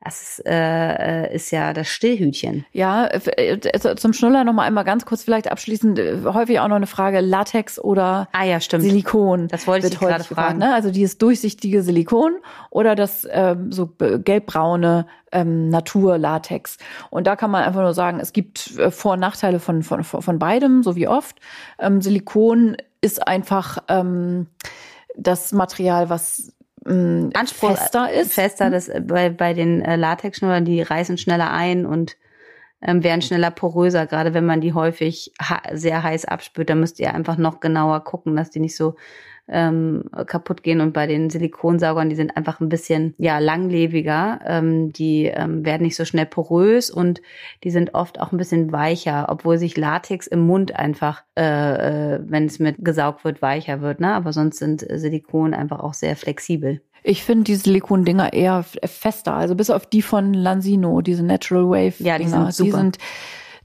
das 0.03 0.21
ist, 0.39 0.45
äh, 0.47 1.25
äh, 1.25 1.35
ist 1.35 1.51
ja 1.51 1.73
das 1.73 1.87
Stillhütchen. 1.87 2.65
Ja, 2.71 3.05
äh, 3.05 3.53
äh, 3.53 3.95
zum 3.95 4.13
Schnuller 4.13 4.43
noch 4.43 4.53
mal 4.53 4.63
einmal 4.63 4.83
ganz 4.83 5.05
kurz 5.05 5.23
vielleicht 5.23 5.51
abschließend 5.51 5.99
häufig 6.25 6.59
auch 6.59 6.67
noch 6.67 6.75
eine 6.75 6.87
Frage 6.87 7.21
Latex 7.21 7.77
oder 7.77 8.27
ah, 8.31 8.43
ja, 8.43 8.59
stimmt. 8.59 8.83
Silikon. 8.83 9.47
Das 9.47 9.67
wollte 9.67 9.87
ich 9.87 9.99
gerade 9.99 10.23
fragen. 10.23 10.57
ne? 10.57 10.73
Also 10.73 10.89
dieses 10.89 11.19
durchsichtige 11.19 11.83
Silikon 11.83 12.37
oder 12.71 12.95
das 12.95 13.27
ähm, 13.29 13.71
so 13.71 13.91
gelbbraune 13.97 15.05
ähm, 15.31 15.69
Naturlatex. 15.69 16.77
Und 17.11 17.27
da 17.27 17.35
kann 17.35 17.51
man 17.51 17.63
einfach 17.63 17.81
nur 17.81 17.93
sagen, 17.93 18.19
es 18.19 18.33
gibt 18.33 18.59
Vor- 18.89 19.13
und 19.13 19.19
Nachteile 19.19 19.59
von, 19.59 19.83
von, 19.83 20.03
von 20.03 20.39
beidem, 20.39 20.81
so 20.81 20.95
wie 20.95 21.07
oft. 21.07 21.37
Ähm, 21.77 22.01
Silikon 22.01 22.75
ist 23.01 23.27
einfach 23.27 23.77
ähm, 23.87 24.47
das 25.15 25.51
Material, 25.51 26.09
was 26.09 26.53
mh, 26.85 27.29
Anspruch 27.33 27.77
fester 27.77 28.11
ist. 28.11 28.33
Fester, 28.33 28.69
das 28.69 28.89
äh, 28.89 29.01
bei, 29.01 29.29
bei 29.29 29.53
den 29.53 29.81
äh, 29.81 29.95
Latexschnullern, 29.95 30.65
die 30.65 30.81
reißen 30.81 31.17
schneller 31.17 31.51
ein 31.51 31.85
und 31.85 32.17
ähm, 32.81 33.03
werden 33.03 33.21
schneller 33.21 33.51
poröser, 33.51 34.07
gerade 34.07 34.33
wenn 34.33 34.45
man 34.45 34.61
die 34.61 34.73
häufig 34.73 35.33
sehr 35.73 36.03
heiß 36.03 36.25
abspült, 36.25 36.69
da 36.69 36.75
müsst 36.75 36.99
ihr 36.99 37.13
einfach 37.13 37.37
noch 37.37 37.59
genauer 37.59 38.03
gucken, 38.03 38.35
dass 38.35 38.49
die 38.49 38.59
nicht 38.59 38.75
so 38.75 38.95
ähm, 39.47 40.03
kaputt 40.27 40.63
gehen. 40.63 40.81
Und 40.81 40.93
bei 40.93 41.07
den 41.07 41.29
Silikonsaugern, 41.29 42.09
die 42.09 42.15
sind 42.15 42.35
einfach 42.37 42.59
ein 42.59 42.69
bisschen 42.69 43.13
ja 43.17 43.39
langlebiger. 43.39 44.39
Ähm, 44.45 44.93
die 44.93 45.25
ähm, 45.25 45.65
werden 45.65 45.83
nicht 45.83 45.95
so 45.95 46.05
schnell 46.05 46.25
porös 46.25 46.89
und 46.89 47.21
die 47.63 47.71
sind 47.71 47.93
oft 47.93 48.19
auch 48.19 48.31
ein 48.31 48.37
bisschen 48.37 48.71
weicher, 48.71 49.27
obwohl 49.29 49.57
sich 49.57 49.77
Latex 49.77 50.27
im 50.27 50.41
Mund 50.41 50.75
einfach, 50.75 51.23
äh, 51.37 52.15
äh, 52.15 52.19
wenn 52.25 52.45
es 52.45 52.59
mit 52.59 52.77
gesaugt 52.79 53.23
wird, 53.23 53.41
weicher 53.41 53.81
wird. 53.81 53.99
Ne? 53.99 54.13
Aber 54.13 54.33
sonst 54.33 54.57
sind 54.57 54.85
Silikon 54.89 55.53
einfach 55.53 55.79
auch 55.79 55.93
sehr 55.93 56.15
flexibel. 56.15 56.81
Ich 57.03 57.23
finde 57.23 57.45
die 57.45 57.55
Silikondinger 57.55 58.33
eher 58.33 58.63
fester, 58.63 59.33
also 59.33 59.55
bis 59.55 59.69
auf 59.69 59.87
die 59.87 60.03
von 60.03 60.33
Lansino, 60.33 61.01
diese 61.01 61.23
Natural 61.23 61.67
Wave. 61.67 61.95
Ja, 61.97 62.19
die 62.19 62.27
sind 62.27 62.53
super. 62.53 62.69
Die, 62.69 62.71
sind, 62.71 62.97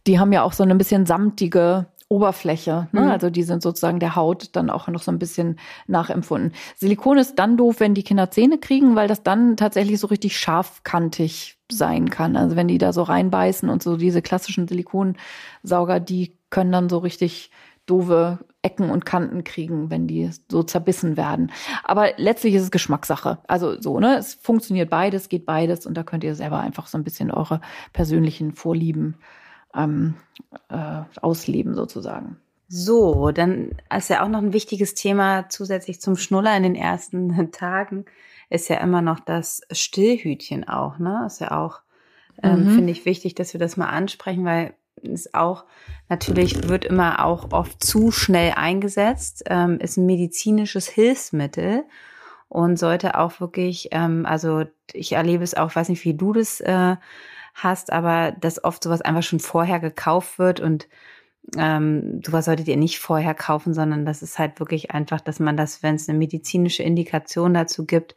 die 0.06 0.18
haben 0.18 0.32
ja 0.32 0.42
auch 0.42 0.54
so 0.54 0.62
eine 0.62 0.74
bisschen 0.74 1.04
samtige 1.04 1.86
Oberfläche. 2.08 2.88
Ne? 2.92 3.02
Mhm. 3.02 3.08
Also 3.08 3.30
die 3.30 3.42
sind 3.42 3.62
sozusagen 3.62 3.98
der 3.98 4.14
Haut 4.14 4.50
dann 4.54 4.70
auch 4.70 4.86
noch 4.88 5.02
so 5.02 5.10
ein 5.10 5.18
bisschen 5.18 5.58
nachempfunden. 5.88 6.52
Silikon 6.76 7.18
ist 7.18 7.36
dann 7.36 7.56
doof, 7.56 7.80
wenn 7.80 7.94
die 7.94 8.04
Kinder 8.04 8.30
Zähne 8.30 8.58
kriegen, 8.58 8.94
weil 8.94 9.08
das 9.08 9.22
dann 9.22 9.56
tatsächlich 9.56 9.98
so 9.98 10.06
richtig 10.06 10.38
scharfkantig 10.38 11.58
sein 11.70 12.10
kann. 12.10 12.36
Also 12.36 12.54
wenn 12.54 12.68
die 12.68 12.78
da 12.78 12.92
so 12.92 13.02
reinbeißen 13.02 13.68
und 13.68 13.82
so 13.82 13.96
diese 13.96 14.22
klassischen 14.22 14.68
Silikonsauger, 14.68 15.98
die 15.98 16.38
können 16.50 16.70
dann 16.70 16.88
so 16.88 16.98
richtig 16.98 17.50
doofe 17.86 18.38
Ecken 18.62 18.90
und 18.90 19.04
Kanten 19.06 19.44
kriegen, 19.44 19.90
wenn 19.90 20.06
die 20.06 20.30
so 20.50 20.62
zerbissen 20.62 21.16
werden. 21.16 21.52
Aber 21.84 22.10
letztlich 22.16 22.54
ist 22.54 22.62
es 22.62 22.70
Geschmackssache. 22.70 23.38
Also 23.46 23.80
so, 23.80 24.00
ne? 24.00 24.16
Es 24.16 24.34
funktioniert 24.34 24.90
beides, 24.90 25.28
geht 25.28 25.46
beides 25.46 25.86
und 25.86 25.94
da 25.94 26.02
könnt 26.02 26.24
ihr 26.24 26.34
selber 26.34 26.60
einfach 26.60 26.88
so 26.88 26.98
ein 26.98 27.04
bisschen 27.04 27.30
eure 27.30 27.60
persönlichen 27.92 28.52
Vorlieben 28.52 29.16
ähm, 29.76 30.14
äh, 30.68 31.02
ausleben 31.20 31.74
sozusagen. 31.74 32.36
So, 32.68 33.30
dann 33.30 33.70
ist 33.96 34.10
ja 34.10 34.24
auch 34.24 34.28
noch 34.28 34.40
ein 34.40 34.52
wichtiges 34.52 34.94
Thema 34.94 35.48
zusätzlich 35.48 36.00
zum 36.00 36.16
Schnuller 36.16 36.56
in 36.56 36.64
den 36.64 36.74
ersten 36.74 37.50
Tagen 37.52 38.06
ist 38.48 38.68
ja 38.68 38.76
immer 38.76 39.02
noch 39.02 39.20
das 39.20 39.62
Stillhütchen 39.70 40.68
auch, 40.68 40.98
ne? 40.98 41.24
Ist 41.26 41.40
ja 41.40 41.50
auch, 41.50 41.80
ähm, 42.42 42.64
mhm. 42.64 42.74
finde 42.74 42.92
ich 42.92 43.04
wichtig, 43.04 43.34
dass 43.34 43.52
wir 43.52 43.60
das 43.60 43.76
mal 43.76 43.88
ansprechen, 43.88 44.44
weil 44.44 44.74
es 45.02 45.34
auch 45.34 45.64
natürlich 46.08 46.68
wird 46.68 46.84
immer 46.84 47.24
auch 47.24 47.52
oft 47.52 47.82
zu 47.84 48.10
schnell 48.10 48.52
eingesetzt, 48.56 49.44
ähm, 49.46 49.78
ist 49.80 49.96
ein 49.96 50.06
medizinisches 50.06 50.88
Hilfsmittel 50.88 51.84
und 52.48 52.78
sollte 52.78 53.18
auch 53.18 53.40
wirklich, 53.40 53.88
ähm, 53.90 54.24
also 54.26 54.64
ich 54.92 55.12
erlebe 55.12 55.44
es 55.44 55.54
auch, 55.54 55.74
weiß 55.74 55.88
nicht, 55.88 56.04
wie 56.04 56.14
du 56.14 56.32
das 56.32 56.60
äh, 56.60 56.96
hast, 57.56 57.92
aber 57.92 58.32
dass 58.32 58.62
oft 58.62 58.82
sowas 58.82 59.00
einfach 59.00 59.22
schon 59.22 59.40
vorher 59.40 59.80
gekauft 59.80 60.38
wird 60.38 60.60
und 60.60 60.88
ähm, 61.56 62.20
sowas 62.24 62.44
solltet 62.44 62.68
ihr 62.68 62.76
nicht 62.76 62.98
vorher 62.98 63.34
kaufen, 63.34 63.72
sondern 63.72 64.04
das 64.04 64.22
ist 64.22 64.38
halt 64.38 64.60
wirklich 64.60 64.90
einfach, 64.90 65.20
dass 65.20 65.40
man 65.40 65.56
das, 65.56 65.82
wenn 65.82 65.94
es 65.94 66.08
eine 66.08 66.18
medizinische 66.18 66.82
Indikation 66.82 67.54
dazu 67.54 67.86
gibt, 67.86 68.14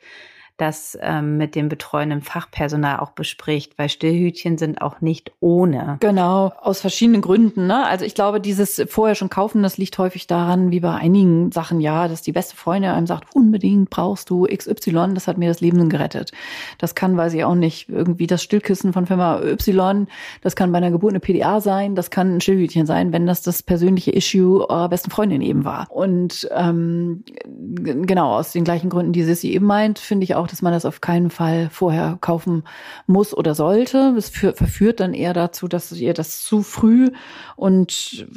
das 0.59 0.97
ähm, 1.01 1.37
mit 1.37 1.55
dem 1.55 1.69
betreuenden 1.69 2.21
Fachpersonal 2.21 2.99
auch 2.99 3.11
bespricht, 3.11 3.77
weil 3.77 3.89
Stillhütchen 3.89 4.57
sind 4.57 4.81
auch 4.81 5.01
nicht 5.01 5.31
ohne. 5.39 5.97
Genau, 6.01 6.51
aus 6.61 6.81
verschiedenen 6.81 7.21
Gründen. 7.21 7.67
Ne? 7.67 7.85
Also 7.85 8.05
ich 8.05 8.13
glaube, 8.13 8.41
dieses 8.41 8.83
vorher 8.89 9.15
schon 9.15 9.29
kaufen, 9.29 9.63
das 9.63 9.77
liegt 9.77 9.97
häufig 9.97 10.27
daran, 10.27 10.71
wie 10.71 10.81
bei 10.81 10.93
einigen 10.93 11.51
Sachen, 11.51 11.79
ja, 11.79 12.07
dass 12.07 12.21
die 12.21 12.33
beste 12.33 12.55
Freundin 12.55 12.91
einem 12.91 13.07
sagt, 13.07 13.33
unbedingt 13.33 13.89
brauchst 13.89 14.29
du 14.29 14.45
XY, 14.45 15.13
das 15.13 15.27
hat 15.27 15.37
mir 15.37 15.47
das 15.47 15.61
Leben 15.61 15.89
gerettet. 15.89 16.31
Das 16.77 16.93
kann, 16.93 17.15
weiß 17.15 17.33
ich 17.33 17.45
auch 17.45 17.55
nicht, 17.55 17.89
irgendwie 17.89 18.27
das 18.27 18.43
Stillkissen 18.43 18.91
von 18.91 19.05
Firma 19.07 19.41
Y, 19.41 20.07
das 20.41 20.55
kann 20.55 20.71
bei 20.71 20.77
einer 20.79 20.91
Geburt 20.91 21.11
eine 21.11 21.21
PDA 21.21 21.61
sein, 21.61 21.95
das 21.95 22.09
kann 22.09 22.35
ein 22.35 22.41
Stillhütchen 22.41 22.85
sein, 22.85 23.13
wenn 23.13 23.25
das 23.25 23.41
das 23.41 23.63
persönliche 23.63 24.11
Issue 24.11 24.69
eurer 24.69 24.89
besten 24.89 25.09
Freundin 25.09 25.41
eben 25.41 25.63
war. 25.63 25.87
Und 25.89 26.49
ähm, 26.53 27.23
genau, 27.45 28.35
aus 28.35 28.51
den 28.51 28.65
gleichen 28.65 28.89
Gründen, 28.89 29.13
die 29.13 29.23
Sissy 29.23 29.51
eben 29.51 29.65
meint, 29.65 29.99
finde 29.99 30.25
ich 30.25 30.35
auch, 30.35 30.48
dass 30.51 30.61
man 30.61 30.73
das 30.73 30.85
auf 30.85 31.01
keinen 31.01 31.29
Fall 31.29 31.69
vorher 31.71 32.17
kaufen 32.21 32.63
muss 33.07 33.35
oder 33.35 33.55
sollte. 33.55 34.13
Es 34.17 34.29
verführt 34.29 34.99
dann 34.99 35.13
eher 35.13 35.33
dazu, 35.33 35.67
dass 35.67 35.91
ihr 35.91 36.13
das 36.13 36.43
zu 36.43 36.63
früh 36.63 37.11
und 37.55 38.27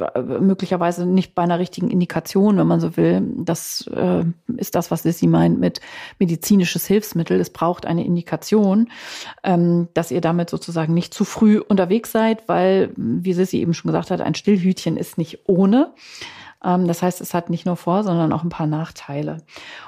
möglicherweise 0.40 1.06
nicht 1.06 1.34
bei 1.34 1.42
einer 1.42 1.58
richtigen 1.58 1.90
Indikation, 1.90 2.58
wenn 2.58 2.66
man 2.66 2.80
so 2.80 2.96
will, 2.96 3.22
das 3.36 3.86
äh, 3.94 4.24
ist 4.56 4.74
das, 4.74 4.90
was 4.90 5.02
Sissy 5.02 5.26
meint 5.26 5.58
mit 5.58 5.80
medizinisches 6.18 6.86
Hilfsmittel. 6.86 7.40
Es 7.40 7.50
braucht 7.50 7.86
eine 7.86 8.04
Indikation, 8.04 8.90
ähm, 9.42 9.88
dass 9.94 10.10
ihr 10.10 10.20
damit 10.20 10.50
sozusagen 10.50 10.94
nicht 10.94 11.14
zu 11.14 11.24
früh 11.24 11.58
unterwegs 11.58 12.12
seid, 12.12 12.48
weil, 12.48 12.90
wie 12.96 13.32
Sissy 13.32 13.58
eben 13.58 13.74
schon 13.74 13.90
gesagt 13.90 14.10
hat, 14.10 14.20
ein 14.20 14.34
Stillhütchen 14.34 14.96
ist 14.96 15.18
nicht 15.18 15.40
ohne. 15.46 15.92
Ähm, 16.64 16.86
das 16.86 17.02
heißt, 17.02 17.20
es 17.20 17.34
hat 17.34 17.50
nicht 17.50 17.66
nur 17.66 17.76
Vor-, 17.76 18.04
sondern 18.04 18.32
auch 18.32 18.42
ein 18.42 18.48
paar 18.48 18.66
Nachteile. 18.66 19.38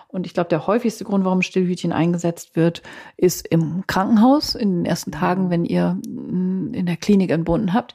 Und 0.09 0.27
ich 0.27 0.35
glaube, 0.35 0.49
der 0.49 0.67
häufigste 0.67 1.05
Grund, 1.05 1.25
warum 1.25 1.43
Stillhütchen 1.43 1.93
eingesetzt 1.93 2.57
wird, 2.57 2.83
ist 3.17 3.47
im 3.49 3.85
Krankenhaus 3.87 4.55
in 4.55 4.71
den 4.71 4.85
ersten 4.85 5.13
Tagen, 5.13 5.51
wenn 5.51 5.65
ihr 5.65 5.99
mm, 6.07 6.75
in 6.75 6.87
der 6.87 6.97
Klinik 6.97 7.31
entbunden 7.31 7.73
habt. 7.73 7.95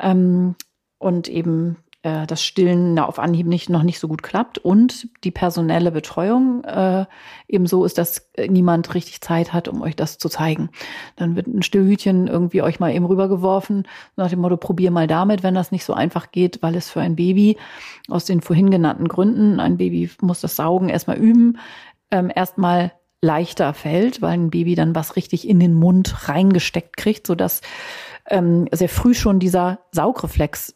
Ähm, 0.00 0.54
und 0.98 1.28
eben 1.28 1.76
äh, 2.04 2.26
das 2.26 2.42
Stillen 2.42 2.98
auf 2.98 3.18
Anhieb 3.18 3.46
nicht, 3.46 3.70
noch 3.70 3.82
nicht 3.82 3.98
so 3.98 4.06
gut 4.06 4.22
klappt 4.22 4.58
und 4.58 5.08
die 5.24 5.30
personelle 5.30 5.90
Betreuung 5.90 6.62
äh, 6.64 7.06
ebenso 7.48 7.84
ist, 7.84 7.98
dass 7.98 8.30
niemand 8.46 8.94
richtig 8.94 9.20
Zeit 9.22 9.52
hat, 9.52 9.68
um 9.68 9.82
euch 9.82 9.96
das 9.96 10.18
zu 10.18 10.28
zeigen. 10.28 10.68
Dann 11.16 11.34
wird 11.34 11.46
ein 11.46 11.62
Stillhütchen 11.62 12.28
irgendwie 12.28 12.62
euch 12.62 12.78
mal 12.78 12.94
eben 12.94 13.06
rübergeworfen, 13.06 13.88
nach 14.16 14.28
dem 14.28 14.40
Motto, 14.40 14.58
probier 14.58 14.90
mal 14.90 15.06
damit, 15.06 15.42
wenn 15.42 15.54
das 15.54 15.72
nicht 15.72 15.84
so 15.84 15.94
einfach 15.94 16.30
geht, 16.30 16.62
weil 16.62 16.76
es 16.76 16.90
für 16.90 17.00
ein 17.00 17.16
Baby 17.16 17.56
aus 18.08 18.26
den 18.26 18.42
vorhin 18.42 18.70
genannten 18.70 19.08
Gründen, 19.08 19.58
ein 19.58 19.78
Baby 19.78 20.10
muss 20.20 20.40
das 20.40 20.56
Saugen 20.56 20.90
erstmal 20.90 21.16
üben, 21.16 21.58
ähm, 22.10 22.30
erstmal 22.34 22.92
leichter 23.22 23.72
fällt, 23.72 24.20
weil 24.20 24.32
ein 24.32 24.50
Baby 24.50 24.74
dann 24.74 24.94
was 24.94 25.16
richtig 25.16 25.48
in 25.48 25.58
den 25.58 25.72
Mund 25.72 26.28
reingesteckt 26.28 26.98
kriegt, 26.98 27.26
sodass 27.26 27.62
ähm, 28.28 28.68
sehr 28.72 28.90
früh 28.90 29.14
schon 29.14 29.38
dieser 29.38 29.80
Saugreflex 29.92 30.74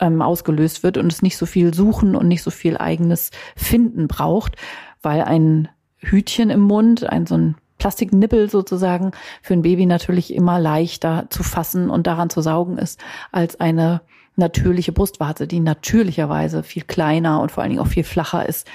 ähm, 0.00 0.22
ausgelöst 0.22 0.82
wird 0.82 0.96
und 0.98 1.12
es 1.12 1.22
nicht 1.22 1.36
so 1.36 1.46
viel 1.46 1.74
Suchen 1.74 2.16
und 2.16 2.28
nicht 2.28 2.42
so 2.42 2.50
viel 2.50 2.76
eigenes 2.76 3.30
Finden 3.56 4.08
braucht, 4.08 4.56
weil 5.02 5.22
ein 5.22 5.68
Hütchen 5.98 6.50
im 6.50 6.60
Mund, 6.60 7.04
ein 7.04 7.26
so 7.26 7.36
ein 7.36 7.56
Plastiknippel 7.78 8.48
sozusagen 8.50 9.12
für 9.42 9.54
ein 9.54 9.62
Baby 9.62 9.86
natürlich 9.86 10.32
immer 10.34 10.58
leichter 10.58 11.26
zu 11.30 11.42
fassen 11.42 11.90
und 11.90 12.06
daran 12.06 12.30
zu 12.30 12.40
saugen 12.40 12.78
ist 12.78 13.02
als 13.32 13.60
eine 13.60 14.00
natürliche 14.36 14.92
Brustwarze, 14.92 15.46
die 15.46 15.60
natürlicherweise 15.60 16.62
viel 16.62 16.82
kleiner 16.82 17.40
und 17.40 17.52
vor 17.52 17.62
allen 17.62 17.70
Dingen 17.70 17.82
auch 17.82 17.88
viel 17.88 18.04
flacher 18.04 18.48
ist 18.48 18.68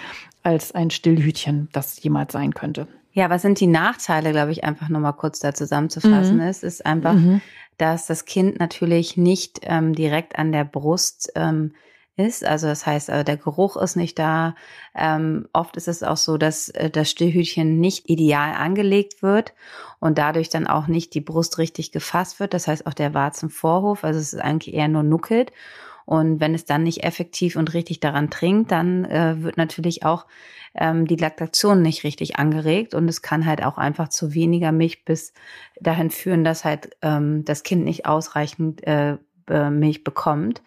als 0.44 0.74
ein 0.74 0.90
Stillhütchen, 0.90 1.70
das 1.74 2.02
jemals 2.02 2.34
sein 2.34 2.54
könnte. 2.54 2.88
Ja, 3.12 3.30
was 3.30 3.42
sind 3.42 3.60
die 3.60 3.68
Nachteile, 3.68 4.32
glaube 4.32 4.52
ich, 4.52 4.64
einfach 4.64 4.88
nochmal 4.88 5.14
kurz 5.14 5.40
da 5.40 5.54
zusammenzufassen 5.54 6.38
mhm. 6.38 6.44
ist, 6.44 6.64
ist 6.64 6.86
einfach, 6.86 7.14
mhm 7.14 7.42
dass 7.80 8.06
das 8.06 8.26
Kind 8.26 8.60
natürlich 8.60 9.18
nicht 9.18 9.62
ähm, 9.64 9.96
direkt 9.96 10.38
an 10.38 10.52
der 10.52 10.66
Brust 10.66 11.32
ähm, 11.36 11.74
ist. 12.20 12.46
Also 12.46 12.68
das 12.68 12.86
heißt, 12.86 13.10
äh, 13.10 13.24
der 13.24 13.38
Geruch 13.38 13.78
ist 13.78 13.96
nicht 13.96 14.20
da. 14.20 14.54
Ähm, 14.94 15.48
oft 15.54 15.78
ist 15.78 15.88
es 15.88 16.04
auch 16.04 16.18
so, 16.18 16.38
dass 16.38 16.70
äh, 16.70 16.90
das 16.90 17.10
Stillhütchen 17.10 17.80
nicht 17.80 18.10
ideal 18.10 18.54
angelegt 18.54 19.24
wird 19.24 19.54
und 20.00 20.18
dadurch 20.18 20.50
dann 20.50 20.68
auch 20.68 20.88
nicht 20.88 21.14
die 21.14 21.22
Brust 21.22 21.58
richtig 21.58 21.92
gefasst 21.92 22.40
wird. 22.40 22.54
Das 22.54 22.68
heißt 22.68 22.86
auch 22.86 22.94
der 22.94 23.14
Warzenvorhof, 23.14 24.04
also 24.04 24.20
es 24.20 24.34
ist 24.34 24.40
eigentlich 24.40 24.76
eher 24.76 24.90
nur 24.90 25.04
nuckelt. 25.04 25.52
Und 26.10 26.40
wenn 26.40 26.56
es 26.56 26.66
dann 26.66 26.82
nicht 26.82 27.04
effektiv 27.04 27.56
und 27.56 27.76
richtig 27.76 28.00
daran 28.00 28.32
trinkt, 28.32 28.72
dann 28.72 29.06
äh, 29.06 29.44
wird 29.44 29.58
natürlich 29.58 30.06
auch 30.06 30.26
ähm, 30.74 31.06
die 31.06 31.18
Laktation 31.18 31.84
nicht 31.84 32.04
richtig 32.04 32.38
angeregt 32.38 32.96
und 32.96 33.08
es 33.08 33.22
kann 33.22 33.46
halt 33.46 33.64
auch 33.64 33.78
einfach 33.78 34.08
zu 34.08 34.34
weniger 34.34 34.72
Milch 34.72 35.06
bis 35.06 35.34
dahin 35.80 36.10
führen, 36.10 36.44
dass 36.44 36.66
halt 36.66 36.98
ähm, 37.04 37.46
das 37.46 37.62
Kind 37.62 37.86
nicht 37.86 38.08
ausreichend 38.08 38.82
äh, 38.88 39.18
Milch 39.70 40.04
bekommt. 40.04 40.64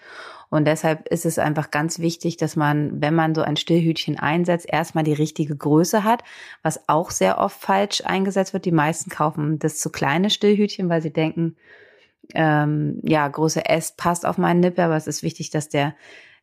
Und 0.49 0.65
deshalb 0.65 1.09
ist 1.09 1.27
es 1.27 1.41
einfach 1.41 1.73
ganz 1.73 1.99
wichtig, 1.99 2.37
dass 2.37 2.55
man, 2.55 3.01
wenn 3.01 3.15
man 3.15 3.35
so 3.35 3.43
ein 3.43 3.57
Stillhütchen 3.57 4.21
einsetzt, 4.21 4.67
erstmal 4.69 5.03
die 5.03 5.13
richtige 5.13 5.57
Größe 5.57 6.05
hat, 6.05 6.23
was 6.63 6.89
auch 6.89 7.11
sehr 7.11 7.39
oft 7.39 7.61
falsch 7.61 8.03
eingesetzt 8.05 8.53
wird. 8.53 8.65
Die 8.65 8.71
meisten 8.71 9.11
kaufen 9.11 9.59
das 9.59 9.81
zu 9.81 9.91
kleine 9.91 10.31
Stillhütchen, 10.31 10.89
weil 10.89 11.03
sie 11.03 11.13
denken, 11.13 11.57
ähm, 12.35 13.01
ja, 13.03 13.27
Größe 13.29 13.65
S 13.67 13.93
passt 13.97 14.27
auf 14.27 14.39
meinen 14.39 14.61
Nippel, 14.61 14.85
aber 14.85 14.97
es 14.97 15.07
ist 15.07 15.23
wichtig, 15.23 15.51
dass 15.51 15.69
der 15.69 15.95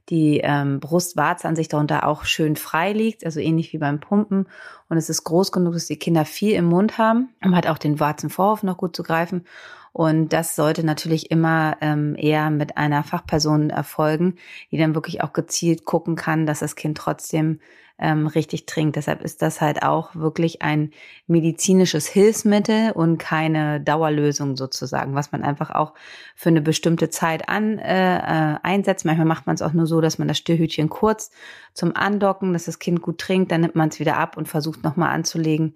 die 0.09 0.39
ähm, 0.43 0.79
Brustwarze 0.79 1.47
an 1.47 1.55
sich 1.55 1.67
darunter 1.67 2.07
auch 2.07 2.25
schön 2.25 2.55
frei 2.55 2.93
liegt, 2.93 3.25
also 3.25 3.39
ähnlich 3.39 3.73
wie 3.73 3.77
beim 3.77 3.99
Pumpen. 3.99 4.47
Und 4.89 4.97
es 4.97 5.09
ist 5.09 5.23
groß 5.23 5.51
genug, 5.51 5.73
dass 5.73 5.85
die 5.85 5.99
Kinder 5.99 6.25
viel 6.25 6.53
im 6.53 6.65
Mund 6.65 6.97
haben, 6.97 7.29
um 7.43 7.55
halt 7.55 7.67
auch 7.67 7.77
den 7.77 7.99
Warzenvorhof 7.99 8.63
noch 8.63 8.77
gut 8.77 8.95
zu 8.95 9.03
greifen. 9.03 9.45
Und 9.91 10.29
das 10.29 10.55
sollte 10.55 10.85
natürlich 10.85 11.31
immer 11.31 11.77
ähm, 11.81 12.15
eher 12.17 12.49
mit 12.49 12.77
einer 12.77 13.03
Fachperson 13.03 13.69
erfolgen, 13.69 14.35
die 14.71 14.77
dann 14.77 14.95
wirklich 14.95 15.21
auch 15.21 15.33
gezielt 15.33 15.85
gucken 15.85 16.15
kann, 16.15 16.45
dass 16.45 16.59
das 16.59 16.75
Kind 16.75 16.97
trotzdem 16.97 17.59
ähm, 17.99 18.27
richtig 18.27 18.65
trinkt. 18.65 18.95
Deshalb 18.95 19.21
ist 19.21 19.41
das 19.41 19.61
halt 19.61 19.83
auch 19.83 20.15
wirklich 20.15 20.61
ein 20.61 20.91
medizinisches 21.27 22.07
Hilfsmittel 22.07 22.91
und 22.91 23.17
keine 23.17 23.81
Dauerlösung 23.81 24.55
sozusagen, 24.55 25.15
was 25.15 25.31
man 25.31 25.43
einfach 25.43 25.71
auch 25.71 25.93
für 26.35 26.49
eine 26.49 26.61
bestimmte 26.61 27.09
Zeit 27.09 27.49
an 27.49 27.77
äh, 27.77 28.17
äh, 28.17 28.57
einsetzt. 28.63 29.05
Manchmal 29.05 29.27
macht 29.27 29.45
man 29.47 29.55
es 29.55 29.61
auch 29.61 29.73
nur 29.73 29.85
so, 29.85 29.99
dass 30.01 30.17
man 30.17 30.27
das 30.27 30.37
Stillhütchen 30.37 30.89
kurz 30.89 31.31
zum 31.73 31.95
Andocken, 31.95 32.53
dass 32.53 32.65
das 32.65 32.79
Kind 32.79 33.01
gut 33.01 33.19
trinkt, 33.19 33.51
dann 33.51 33.61
nimmt 33.61 33.75
man 33.75 33.89
es 33.89 33.99
wieder 33.99 34.17
ab 34.17 34.37
und 34.37 34.47
versucht 34.47 34.83
nochmal 34.83 35.13
anzulegen. 35.13 35.75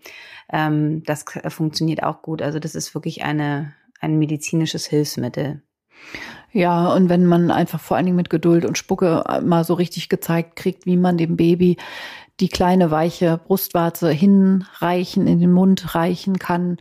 Ähm, 0.52 1.04
das 1.04 1.26
funktioniert 1.50 2.04
auch 2.04 2.22
gut. 2.22 2.42
Also 2.42 2.60
das 2.60 2.74
ist 2.74 2.96
wirklich 2.96 3.24
eine, 3.24 3.74
ein 4.04 4.20
medizinisches 4.20 4.86
Hilfsmittel. 4.86 5.64
Ja, 6.52 6.94
und 6.94 7.10
wenn 7.10 7.26
man 7.26 7.50
einfach 7.50 7.80
vor 7.80 7.98
allen 7.98 8.06
Dingen 8.06 8.18
mit 8.18 8.30
Geduld 8.30 8.66
und 8.66 8.78
Spucke 8.78 9.24
mal 9.44 9.64
so 9.64 9.74
richtig 9.74 10.10
gezeigt 10.10 10.56
kriegt, 10.56 10.86
wie 10.86 10.98
man 10.98 11.18
dem 11.18 11.36
Baby 11.36 11.78
die 12.40 12.50
kleine 12.50 12.92
weiche 12.92 13.40
Brustwarze 13.44 14.12
hinreichen, 14.12 15.28
in 15.28 15.40
den 15.40 15.52
Mund 15.52 15.96
reichen 15.96 16.40
kann, 16.40 16.78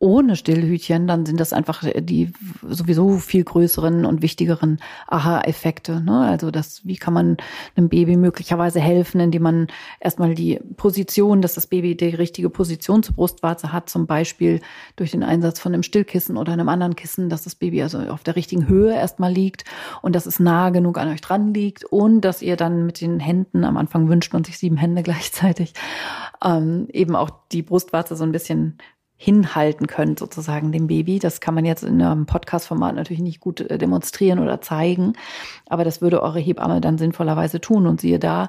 ohne 0.00 0.34
Stillhütchen, 0.34 1.06
dann 1.06 1.26
sind 1.26 1.38
das 1.40 1.52
einfach 1.52 1.84
die 2.00 2.32
sowieso 2.66 3.18
viel 3.18 3.44
größeren 3.44 4.06
und 4.06 4.22
wichtigeren 4.22 4.80
Aha-Effekte. 5.06 6.00
Ne? 6.00 6.20
Also 6.20 6.50
das, 6.50 6.86
wie 6.86 6.96
kann 6.96 7.12
man 7.12 7.36
einem 7.76 7.90
Baby 7.90 8.16
möglicherweise 8.16 8.80
helfen, 8.80 9.20
indem 9.20 9.42
man 9.42 9.66
erstmal 10.00 10.34
die 10.34 10.58
Position, 10.78 11.42
dass 11.42 11.54
das 11.54 11.66
Baby 11.66 11.98
die 11.98 12.06
richtige 12.06 12.48
Position 12.48 13.02
zur 13.02 13.14
Brustwarze 13.14 13.74
hat, 13.74 13.90
zum 13.90 14.06
Beispiel 14.06 14.62
durch 14.96 15.10
den 15.10 15.22
Einsatz 15.22 15.60
von 15.60 15.74
einem 15.74 15.82
Stillkissen 15.82 16.38
oder 16.38 16.54
einem 16.54 16.70
anderen 16.70 16.96
Kissen, 16.96 17.28
dass 17.28 17.44
das 17.44 17.54
Baby 17.54 17.82
also 17.82 17.98
auf 17.98 18.22
der 18.22 18.36
richtigen 18.36 18.68
Höhe 18.68 18.94
erstmal 18.94 19.30
liegt 19.30 19.64
und 20.00 20.16
dass 20.16 20.24
es 20.24 20.40
nah 20.40 20.70
genug 20.70 20.96
an 20.96 21.08
euch 21.08 21.20
dran 21.20 21.52
liegt 21.52 21.84
und 21.84 22.22
dass 22.22 22.40
ihr 22.40 22.56
dann 22.56 22.86
mit 22.86 23.02
den 23.02 23.20
Händen, 23.20 23.64
am 23.64 23.76
Anfang 23.76 24.08
wünscht 24.08 24.32
man 24.32 24.44
sich 24.44 24.56
sieben 24.56 24.78
Hände 24.78 25.02
gleichzeitig, 25.02 25.74
ähm, 26.42 26.88
eben 26.90 27.14
auch 27.16 27.28
die 27.52 27.60
Brustwarze 27.62 28.16
so 28.16 28.24
ein 28.24 28.32
bisschen 28.32 28.78
hinhalten 29.22 29.86
könnt, 29.86 30.18
sozusagen 30.18 30.72
dem 30.72 30.86
Baby. 30.86 31.18
Das 31.18 31.42
kann 31.42 31.54
man 31.54 31.66
jetzt 31.66 31.84
in 31.84 32.00
einem 32.00 32.24
Podcast-Format 32.24 32.94
natürlich 32.94 33.20
nicht 33.20 33.38
gut 33.38 33.60
äh, 33.60 33.76
demonstrieren 33.76 34.38
oder 34.38 34.62
zeigen, 34.62 35.12
aber 35.66 35.84
das 35.84 36.00
würde 36.00 36.22
eure 36.22 36.40
Hebamme 36.40 36.80
dann 36.80 36.96
sinnvollerweise 36.96 37.60
tun. 37.60 37.86
Und 37.86 38.00
siehe 38.00 38.18
da, 38.18 38.48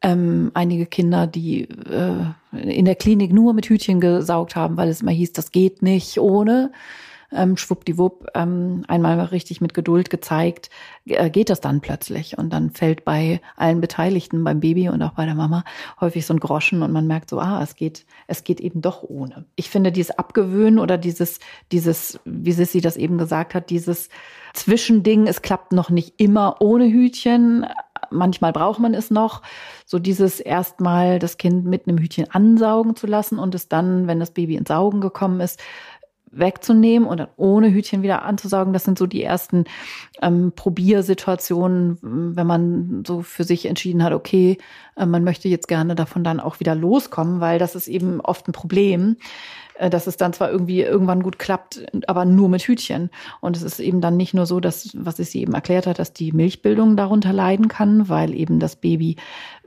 ähm, 0.00 0.52
einige 0.54 0.86
Kinder, 0.86 1.26
die 1.26 1.62
äh, 1.62 2.26
in 2.52 2.84
der 2.84 2.94
Klinik 2.94 3.32
nur 3.32 3.54
mit 3.54 3.66
Hütchen 3.66 3.98
gesaugt 3.98 4.54
haben, 4.54 4.76
weil 4.76 4.88
es 4.88 5.02
immer 5.02 5.10
hieß, 5.10 5.32
das 5.32 5.50
geht 5.50 5.82
nicht 5.82 6.20
ohne 6.20 6.70
ähm, 7.32 7.56
schwuppdiwupp 7.56 8.28
ähm, 8.34 8.84
einmal 8.88 9.20
richtig 9.20 9.60
mit 9.60 9.74
Geduld 9.74 10.10
gezeigt, 10.10 10.70
äh, 11.04 11.30
geht 11.30 11.50
das 11.50 11.60
dann 11.60 11.80
plötzlich. 11.80 12.38
Und 12.38 12.52
dann 12.52 12.70
fällt 12.70 13.04
bei 13.04 13.40
allen 13.56 13.80
Beteiligten, 13.80 14.44
beim 14.44 14.60
Baby 14.60 14.88
und 14.88 15.02
auch 15.02 15.12
bei 15.12 15.26
der 15.26 15.34
Mama, 15.34 15.64
häufig 16.00 16.26
so 16.26 16.34
ein 16.34 16.40
Groschen 16.40 16.82
und 16.82 16.92
man 16.92 17.06
merkt 17.06 17.30
so, 17.30 17.38
ah, 17.38 17.62
es 17.62 17.74
geht, 17.74 18.06
es 18.26 18.44
geht 18.44 18.60
eben 18.60 18.80
doch 18.80 19.02
ohne. 19.02 19.44
Ich 19.56 19.70
finde 19.70 19.92
dieses 19.92 20.18
Abgewöhnen 20.18 20.78
oder 20.78 20.96
dieses, 20.98 21.38
dieses, 21.72 22.18
wie 22.24 22.52
Sissy 22.52 22.80
das 22.80 22.96
eben 22.96 23.18
gesagt 23.18 23.54
hat, 23.54 23.70
dieses 23.70 24.08
Zwischending, 24.54 25.26
es 25.26 25.42
klappt 25.42 25.72
noch 25.72 25.90
nicht 25.90 26.14
immer 26.18 26.56
ohne 26.60 26.86
Hütchen, 26.90 27.66
manchmal 28.10 28.52
braucht 28.52 28.80
man 28.80 28.94
es 28.94 29.10
noch, 29.10 29.42
so 29.84 29.98
dieses 29.98 30.40
erstmal 30.40 31.18
das 31.18 31.36
Kind 31.36 31.64
mit 31.64 31.86
einem 31.86 31.98
Hütchen 31.98 32.30
ansaugen 32.30 32.96
zu 32.96 33.06
lassen 33.06 33.38
und 33.38 33.54
es 33.54 33.68
dann, 33.68 34.06
wenn 34.06 34.20
das 34.20 34.30
Baby 34.30 34.56
ins 34.56 34.68
Saugen 34.68 35.00
gekommen 35.00 35.40
ist, 35.40 35.60
wegzunehmen 36.30 37.08
und 37.08 37.18
dann 37.18 37.28
ohne 37.36 37.72
Hütchen 37.72 38.02
wieder 38.02 38.22
anzusaugen. 38.22 38.72
Das 38.72 38.84
sind 38.84 38.98
so 38.98 39.06
die 39.06 39.22
ersten 39.22 39.64
ähm, 40.22 40.52
Probiersituationen, 40.54 41.98
wenn 42.02 42.46
man 42.46 43.04
so 43.06 43.22
für 43.22 43.44
sich 43.44 43.66
entschieden 43.66 44.02
hat, 44.02 44.12
okay, 44.12 44.58
äh, 44.96 45.06
man 45.06 45.24
möchte 45.24 45.48
jetzt 45.48 45.68
gerne 45.68 45.94
davon 45.94 46.24
dann 46.24 46.40
auch 46.40 46.60
wieder 46.60 46.74
loskommen, 46.74 47.40
weil 47.40 47.58
das 47.58 47.74
ist 47.74 47.88
eben 47.88 48.20
oft 48.20 48.48
ein 48.48 48.52
Problem, 48.52 49.16
dass 49.78 50.06
es 50.06 50.16
dann 50.16 50.32
zwar 50.32 50.50
irgendwie 50.50 50.82
irgendwann 50.82 51.22
gut 51.22 51.38
klappt, 51.38 51.86
aber 52.06 52.24
nur 52.24 52.48
mit 52.48 52.62
Hütchen. 52.62 53.10
Und 53.40 53.56
es 53.56 53.62
ist 53.62 53.78
eben 53.80 54.00
dann 54.00 54.16
nicht 54.16 54.34
nur 54.34 54.46
so, 54.46 54.60
dass, 54.60 54.90
was 54.94 55.18
ich 55.18 55.30
sie 55.30 55.42
eben 55.42 55.54
erklärt 55.54 55.86
hat, 55.86 55.98
dass 55.98 56.12
die 56.12 56.32
Milchbildung 56.32 56.96
darunter 56.96 57.32
leiden 57.32 57.68
kann, 57.68 58.08
weil 58.08 58.34
eben 58.34 58.58
das 58.58 58.76
Baby 58.76 59.16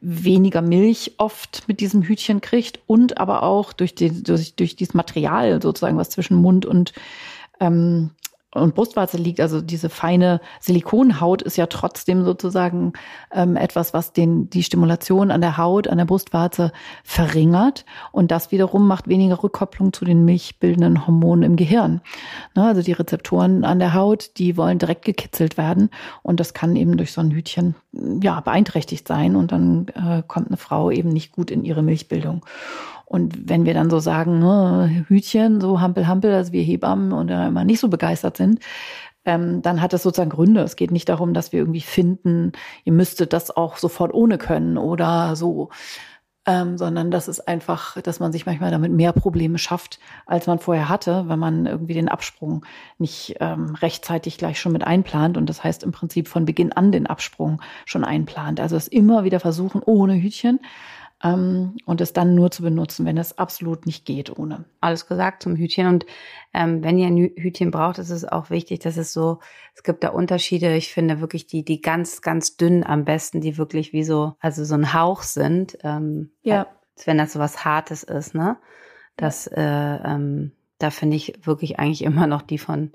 weniger 0.02 0.62
Milch 0.62 1.14
oft 1.18 1.68
mit 1.68 1.80
diesem 1.80 2.02
Hütchen 2.04 2.42
kriegt 2.42 2.80
und 2.88 3.18
aber 3.18 3.44
auch 3.44 3.72
durch, 3.74 3.96
die, 3.96 4.24
durch, 4.24 4.56
durch 4.56 4.76
dieses 4.76 4.94
Material 4.94 5.62
sozusagen, 5.62 5.98
was 5.98 6.10
zwischen 6.10 6.36
Mund 6.36 6.66
und 6.66 6.94
ähm, 7.60 8.12
und 8.54 8.76
Brustwarze 8.76 9.16
liegt, 9.16 9.40
also 9.40 9.62
diese 9.62 9.90
feine 9.90 10.42
Silikonhaut 10.60 11.42
ist 11.42 11.56
ja 11.56 11.68
trotzdem 11.68 12.26
sozusagen 12.26 12.92
ähm, 13.32 13.56
etwas, 13.56 13.94
was 13.94 14.12
den, 14.12 14.50
die 14.50 14.64
Stimulation 14.64 15.32
an 15.32 15.40
der 15.40 15.58
Haut, 15.58 15.88
an 15.88 15.98
der 15.98 16.06
Brustwarze 16.06 16.74
verringert. 17.06 17.86
Und 18.12 18.30
das 18.30 18.52
wiederum 18.52 18.88
macht 18.88 19.08
weniger 19.08 19.42
Rückkopplung 19.42 19.94
zu 19.94 20.04
den 20.04 20.26
milchbildenden 20.26 21.08
Hormonen 21.08 21.44
im 21.44 21.56
Gehirn. 21.56 22.02
Ne, 22.54 22.66
also 22.66 22.82
die 22.82 22.92
Rezeptoren 22.92 23.64
an 23.64 23.80
der 23.80 23.94
Haut, 23.94 24.32
die 24.38 24.58
wollen 24.58 24.80
direkt 24.80 25.06
gekitzelt 25.06 25.58
werden. 25.58 25.90
Und 26.22 26.42
das 26.42 26.54
kann 26.54 26.76
eben 26.76 26.98
durch 26.98 27.14
so 27.14 27.22
ein 27.22 27.32
Hütchen 27.32 27.76
ja 28.22 28.42
beeinträchtigt 28.42 29.08
sein. 29.08 29.38
Und 29.38 29.54
dann 29.54 29.88
äh, 29.96 30.24
kommt 30.28 30.48
eine 30.48 30.58
Frau 30.58 30.92
eben 30.92 31.10
nicht 31.10 31.32
gut 31.32 31.52
in 31.52 31.64
ihre 31.64 31.84
Milchbildung. 31.84 32.46
Und 33.12 33.50
wenn 33.50 33.66
wir 33.66 33.74
dann 33.74 33.90
so 33.90 34.00
sagen, 34.00 34.40
ne, 34.40 35.04
Hütchen, 35.10 35.60
so 35.60 35.82
Hampel, 35.82 36.08
Hampel, 36.08 36.34
also 36.34 36.54
wir 36.54 36.64
Hebammen 36.64 37.12
und 37.12 37.28
dann 37.28 37.50
immer 37.50 37.66
nicht 37.66 37.82
so 37.82 37.90
begeistert 37.90 38.38
sind, 38.38 38.62
ähm, 39.26 39.62
dann 39.62 39.82
hat 39.82 39.92
das 39.92 40.04
sozusagen 40.04 40.30
Gründe. 40.30 40.62
Es 40.62 40.78
geht 40.78 40.92
nicht 40.92 41.10
darum, 41.10 41.34
dass 41.34 41.52
wir 41.52 41.60
irgendwie 41.60 41.82
finden, 41.82 42.54
ihr 42.86 42.94
müsstet 42.94 43.34
das 43.34 43.52
auch 43.52 43.76
sofort 43.76 44.14
ohne 44.14 44.38
können 44.38 44.78
oder 44.78 45.36
so, 45.36 45.72
ähm, 46.46 46.78
sondern 46.78 47.12
das 47.12 47.28
ist 47.28 47.50
einfach, 47.50 48.02
dass 48.02 48.22
man 48.22 48.32
sich 48.32 48.46
manchmal 48.46 48.72
damit 48.72 48.94
mehr 48.94 49.12
Probleme 49.12 49.58
schafft, 49.58 50.00
als 50.26 50.48
man 50.48 50.60
vorher 50.60 50.88
hatte, 50.88 51.26
wenn 51.28 51.38
man 51.38 51.66
irgendwie 51.66 51.96
den 51.96 52.08
Absprung 52.08 52.66
nicht 52.98 53.36
ähm, 53.42 53.76
rechtzeitig 53.76 54.38
gleich 54.38 54.58
schon 54.58 54.72
mit 54.72 54.88
einplant. 54.88 55.36
Und 55.36 55.50
das 55.50 55.66
heißt 55.66 55.84
im 55.84 55.92
Prinzip 55.92 56.30
von 56.30 56.46
Beginn 56.46 56.72
an 56.72 56.94
den 56.94 57.08
Absprung 57.08 57.62
schon 57.86 58.06
einplant. 58.06 58.62
Also 58.62 58.78
es 58.78 58.88
immer 58.88 59.26
wieder 59.26 59.42
versuchen 59.42 59.82
ohne 59.84 60.16
Hütchen 60.16 60.62
ähm, 61.24 61.78
und 61.86 62.02
es 62.02 62.14
dann 62.14 62.36
nur 62.36 62.52
zu 62.52 62.64
benutzen, 62.64 63.06
wenn 63.06 63.18
es 63.18 63.38
absolut 63.38 63.86
nicht 63.86 64.06
geht 64.06 64.36
ohne. 64.38 64.66
Alles 64.80 65.08
gesagt 65.08 65.44
zum 65.44 65.56
Hütchen. 65.56 65.88
Und 65.88 66.06
ähm, 66.54 66.84
wenn 66.84 66.98
ihr 66.98 67.08
ein 67.08 67.18
Hütchen 67.18 67.72
braucht, 67.72 68.00
ist 68.00 68.10
es 68.10 68.26
auch 68.26 68.50
wichtig, 68.50 68.80
dass 68.80 68.98
es 68.98 69.14
so, 69.14 69.40
es 69.76 69.84
gibt 69.84 70.04
da 70.04 70.10
Unterschiede. 70.10 70.76
Ich 70.76 70.94
finde 70.94 71.22
wirklich 71.22 71.48
die, 71.48 71.64
die 71.64 71.82
ganz, 71.82 72.22
ganz 72.22 72.58
dünnen 72.58 72.84
am 72.84 73.06
besten, 73.06 73.42
die 73.42 73.58
wirklich 73.58 73.94
wie 73.94 74.04
so, 74.04 74.36
also 74.40 74.64
so 74.64 74.76
ein 74.76 74.94
Hauch 74.94 75.24
sind. 75.24 75.78
Ähm, 75.84 76.32
ja. 76.42 76.68
Als 76.96 77.08
wenn 77.08 77.18
das 77.18 77.34
so 77.34 77.40
was 77.40 77.64
Hartes 77.66 78.04
ist, 78.04 78.36
ne? 78.36 78.58
Das, 79.18 79.48
äh, 79.48 79.62
ähm, 79.62 80.54
da 80.78 80.90
finde 80.90 81.16
ich 81.16 81.34
wirklich 81.44 81.80
eigentlich 81.80 82.04
immer 82.04 82.28
noch 82.28 82.42
die 82.42 82.58
von 82.58 82.92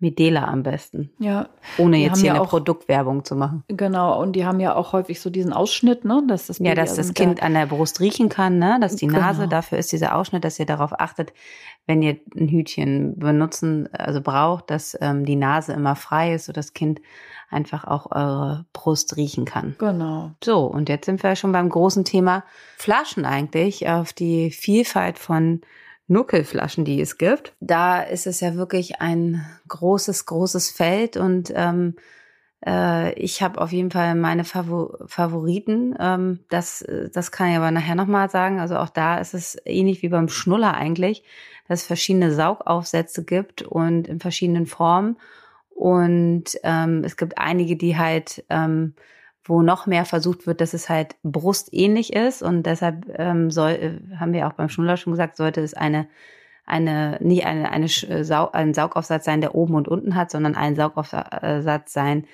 Medela 0.00 0.44
am 0.48 0.62
besten. 0.62 1.10
Ja. 1.18 1.48
Ohne 1.78 1.98
jetzt 1.98 2.18
hier 2.18 2.28
ja 2.28 2.32
eine 2.34 2.42
auch, 2.42 2.48
Produktwerbung 2.50 3.24
zu 3.24 3.36
machen. 3.36 3.64
Genau, 3.68 4.20
und 4.20 4.32
die 4.32 4.44
haben 4.44 4.60
ja 4.60 4.74
auch 4.74 4.92
häufig 4.92 5.20
so 5.20 5.30
diesen 5.30 5.52
Ausschnitt, 5.52 6.04
ne, 6.04 6.22
dass 6.26 6.48
das 6.48 6.58
Baby 6.58 6.68
Ja, 6.68 6.74
dass 6.74 6.94
das 6.94 7.14
Kind 7.14 7.42
an 7.42 7.54
der 7.54 7.66
Brust 7.66 8.00
riechen 8.00 8.28
kann, 8.28 8.58
ne, 8.58 8.78
dass 8.80 8.96
die 8.96 9.06
Nase, 9.06 9.42
genau. 9.42 9.50
dafür 9.50 9.78
ist 9.78 9.92
dieser 9.92 10.16
Ausschnitt, 10.16 10.44
dass 10.44 10.58
ihr 10.58 10.66
darauf 10.66 10.98
achtet, 10.98 11.32
wenn 11.86 12.02
ihr 12.02 12.16
ein 12.36 12.48
Hütchen 12.48 13.18
benutzen, 13.18 13.88
also 13.92 14.20
braucht, 14.20 14.70
dass 14.70 14.96
ähm, 15.00 15.24
die 15.24 15.36
Nase 15.36 15.72
immer 15.72 15.96
frei 15.96 16.34
ist, 16.34 16.46
so 16.46 16.52
das 16.52 16.74
Kind 16.74 17.00
einfach 17.50 17.84
auch 17.84 18.10
eure 18.10 18.66
Brust 18.72 19.16
riechen 19.16 19.44
kann. 19.44 19.76
Genau. 19.78 20.32
So, 20.42 20.64
und 20.64 20.88
jetzt 20.88 21.06
sind 21.06 21.22
wir 21.22 21.36
schon 21.36 21.52
beim 21.52 21.68
großen 21.68 22.04
Thema 22.04 22.44
Flaschen 22.76 23.24
eigentlich, 23.24 23.88
auf 23.88 24.12
die 24.12 24.50
Vielfalt 24.50 25.18
von 25.18 25.60
Nuckelflaschen, 26.06 26.84
die 26.84 27.00
es 27.00 27.18
gibt. 27.18 27.54
Da 27.60 28.02
ist 28.02 28.26
es 28.26 28.40
ja 28.40 28.54
wirklich 28.54 29.00
ein 29.00 29.44
großes, 29.68 30.26
großes 30.26 30.70
Feld 30.70 31.16
und 31.16 31.52
ähm, 31.54 31.96
äh, 32.66 33.12
ich 33.14 33.42
habe 33.42 33.60
auf 33.60 33.72
jeden 33.72 33.90
Fall 33.90 34.14
meine 34.14 34.44
Favor 34.44 34.98
Favoriten. 35.06 35.94
Ähm, 35.98 36.40
das, 36.50 36.84
das 37.12 37.32
kann 37.32 37.50
ich 37.50 37.56
aber 37.56 37.70
nachher 37.70 37.94
nochmal 37.94 38.30
sagen. 38.30 38.60
Also 38.60 38.76
auch 38.76 38.90
da 38.90 39.18
ist 39.18 39.34
es 39.34 39.56
ähnlich 39.64 40.02
wie 40.02 40.08
beim 40.08 40.28
Schnuller 40.28 40.74
eigentlich, 40.74 41.24
dass 41.68 41.80
es 41.82 41.86
verschiedene 41.86 42.32
Saugaufsätze 42.32 43.24
gibt 43.24 43.62
und 43.62 44.08
in 44.08 44.20
verschiedenen 44.20 44.66
Formen. 44.66 45.16
Und 45.70 46.44
ähm, 46.62 47.02
es 47.04 47.16
gibt 47.16 47.38
einige, 47.38 47.76
die 47.76 47.98
halt 47.98 48.44
ähm, 48.48 48.94
wo 49.44 49.62
noch 49.62 49.86
mehr 49.86 50.04
versucht 50.04 50.46
wird, 50.46 50.60
dass 50.60 50.74
es 50.74 50.88
halt 50.88 51.16
brustähnlich 51.22 52.12
ist 52.12 52.42
und 52.42 52.64
deshalb 52.64 53.06
ähm, 53.18 53.50
soll, 53.50 53.70
äh, 53.70 54.16
haben 54.16 54.32
wir 54.32 54.46
auch 54.46 54.54
beim 54.54 54.68
Schnuller 54.68 54.96
schon 54.96 55.12
gesagt, 55.12 55.36
sollte 55.36 55.60
es 55.60 55.74
eine 55.74 56.08
eine 56.66 57.18
nicht 57.20 57.44
eine, 57.44 57.70
eine 57.70 57.86
äh, 57.86 58.24
Sau, 58.24 58.50
ein 58.50 58.72
Saugaufsatz 58.72 59.26
sein, 59.26 59.42
der 59.42 59.54
oben 59.54 59.74
und 59.74 59.86
unten 59.86 60.14
hat, 60.14 60.30
sondern 60.30 60.54
ein 60.54 60.76
Saugaufsatz 60.76 61.92
sein, 61.92 62.26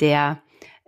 der 0.00 0.38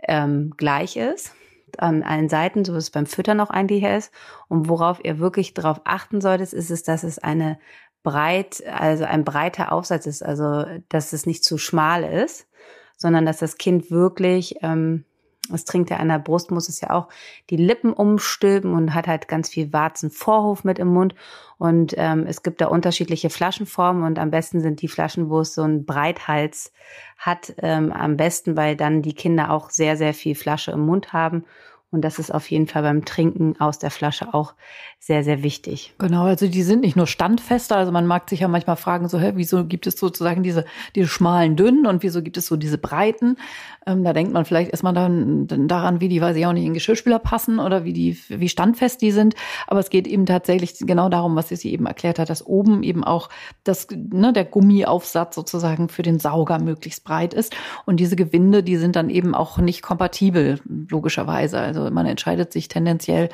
ähm, 0.03 0.55
gleich 0.57 0.97
ist 0.97 1.33
an 1.77 2.03
allen 2.03 2.29
Seiten, 2.29 2.65
so 2.65 2.75
wie 2.75 2.79
es 2.79 2.91
beim 2.91 3.07
Füttern 3.07 3.41
auch 3.41 3.51
eigentlich 3.51 3.83
ist. 3.83 4.13
Und 4.49 4.69
worauf 4.69 5.05
ihr 5.05 5.19
wirklich 5.19 5.55
darauf 5.55 5.83
achten 5.85 6.21
solltet, 6.21 6.53
ist 6.53 6.71
es, 6.71 6.83
dass 6.83 7.03
es 7.03 7.19
eine 7.19 7.59
breit, 8.03 8.63
also 8.67 9.05
ein 9.05 9.25
breiter 9.25 9.73
Aufsatz 9.73 10.07
ist, 10.07 10.23
also 10.23 10.65
dass 10.89 11.13
es 11.13 11.27
nicht 11.27 11.45
zu 11.45 11.59
schmal 11.59 12.05
ist, 12.05 12.49
sondern 12.97 13.27
dass 13.27 13.39
das 13.39 13.59
Kind 13.59 13.91
wirklich 13.91 14.57
ähm, 14.63 15.05
es 15.53 15.65
trinkt 15.65 15.91
ja 15.91 15.99
an 15.99 16.09
der 16.09 16.19
Brust, 16.19 16.51
muss 16.51 16.69
es 16.69 16.81
ja 16.81 16.91
auch 16.91 17.09
die 17.51 17.57
Lippen 17.57 17.93
umstülpen 17.93 18.75
und 18.75 18.95
hat 18.95 19.07
halt 19.07 19.29
ganz 19.29 19.49
viel 19.49 19.73
Warzenvorhof 19.73 20.65
mit 20.65 20.79
im 20.79 20.89
Mund. 20.89 21.15
Und 21.59 21.95
ähm, 21.97 22.25
es 22.27 22.43
gibt 22.43 22.61
da 22.61 22.67
unterschiedliche 22.67 23.31
Flaschenformen 23.31 24.05
und 24.05 24.19
am 24.19 24.31
besten 24.31 24.61
sind 24.61 24.81
die 24.81 24.89
Flaschen, 24.89 25.29
wo 25.29 25.41
es 25.41 25.55
so 25.55 25.63
einen 25.63 25.85
Breithals 25.85 26.73
hat, 27.17 27.55
ähm, 27.59 27.93
am 27.93 28.17
besten, 28.17 28.57
weil 28.57 28.77
dann 28.77 29.03
die 29.03 29.15
Kinder 29.15 29.51
auch 29.51 29.71
sehr, 29.71 29.97
sehr 29.97 30.15
viel 30.15 30.35
Flasche 30.35 30.71
im 30.71 30.81
Mund 30.81 31.13
haben 31.13 31.45
und 31.91 32.03
das 32.03 32.19
ist 32.19 32.33
auf 32.33 32.51
jeden 32.51 32.67
Fall 32.67 32.83
beim 32.83 33.05
Trinken 33.05 33.59
aus 33.59 33.79
der 33.79 33.91
Flasche 33.91 34.35
auch 34.35 34.55
sehr, 34.99 35.25
sehr 35.25 35.43
wichtig. 35.43 35.95
Genau, 35.99 36.25
also 36.25 36.47
die 36.47 36.63
sind 36.63 36.81
nicht 36.81 36.97
nur 36.97 37.07
standfester, 37.07 37.77
also 37.77 37.93
man 37.93 38.07
mag 38.07 38.29
sich 38.29 38.41
ja 38.41 38.49
manchmal 38.49 38.77
fragen, 38.77 39.09
so, 39.09 39.19
hä, 39.19 39.33
wieso 39.37 39.65
gibt 39.65 39.87
es 39.87 39.97
sozusagen 39.97 40.43
diese, 40.43 40.65
diese 40.95 41.09
schmalen, 41.09 41.57
dünnen 41.57 41.87
und 41.87 42.03
wieso 42.03 42.23
gibt 42.23 42.37
es 42.37 42.47
so 42.47 42.57
diese 42.57 42.79
breiten? 42.79 43.37
Ähm, 43.87 44.05
da 44.05 44.13
denkt 44.13 44.33
man 44.33 44.45
vielleicht 44.45 44.71
erstmal 44.71 44.93
dann, 44.93 45.47
daran, 45.67 46.01
wie 46.01 46.09
die, 46.09 46.21
weiß 46.21 46.37
ich 46.37 46.45
auch 46.45 46.53
nicht, 46.53 46.67
in 46.67 46.75
Geschirrspüler 46.75 47.19
passen 47.19 47.59
oder 47.59 47.85
wie 47.85 47.95
die, 47.95 48.19
wie 48.29 48.49
standfest 48.49 49.01
die 49.01 49.13
sind. 49.13 49.35
Aber 49.67 49.81
es 49.81 49.89
geht 49.89 50.07
eben 50.07 50.27
tatsächlich 50.27 50.75
genau 50.81 51.09
darum, 51.09 51.37
was 51.37 51.49
sie 51.49 51.73
eben 51.73 51.87
erklärt 51.87 52.19
hat, 52.19 52.29
dass 52.29 52.45
oben 52.45 52.83
eben 52.83 53.03
auch 53.03 53.31
das, 53.65 53.87
ne, 53.91 54.33
der 54.35 54.45
Gummiaufsatz 54.45 55.35
sozusagen 55.35 55.89
für 55.89 56.03
den 56.03 56.19
Sauger 56.19 56.59
möglichst 56.59 57.05
breit 57.05 57.33
ist. 57.33 57.57
Und 57.87 57.99
diese 57.99 58.17
Gewinde, 58.17 58.63
die 58.63 58.77
sind 58.77 58.95
dann 58.95 59.09
eben 59.09 59.35
auch 59.35 59.57
nicht 59.57 59.83
kompatibel, 59.83 60.61
logischerweise. 60.91 61.59
Also 61.59 61.78
also 61.79 61.91
man 61.91 62.07
entscheidet 62.07 62.53
sich 62.53 62.69
tendenziell 62.69 63.29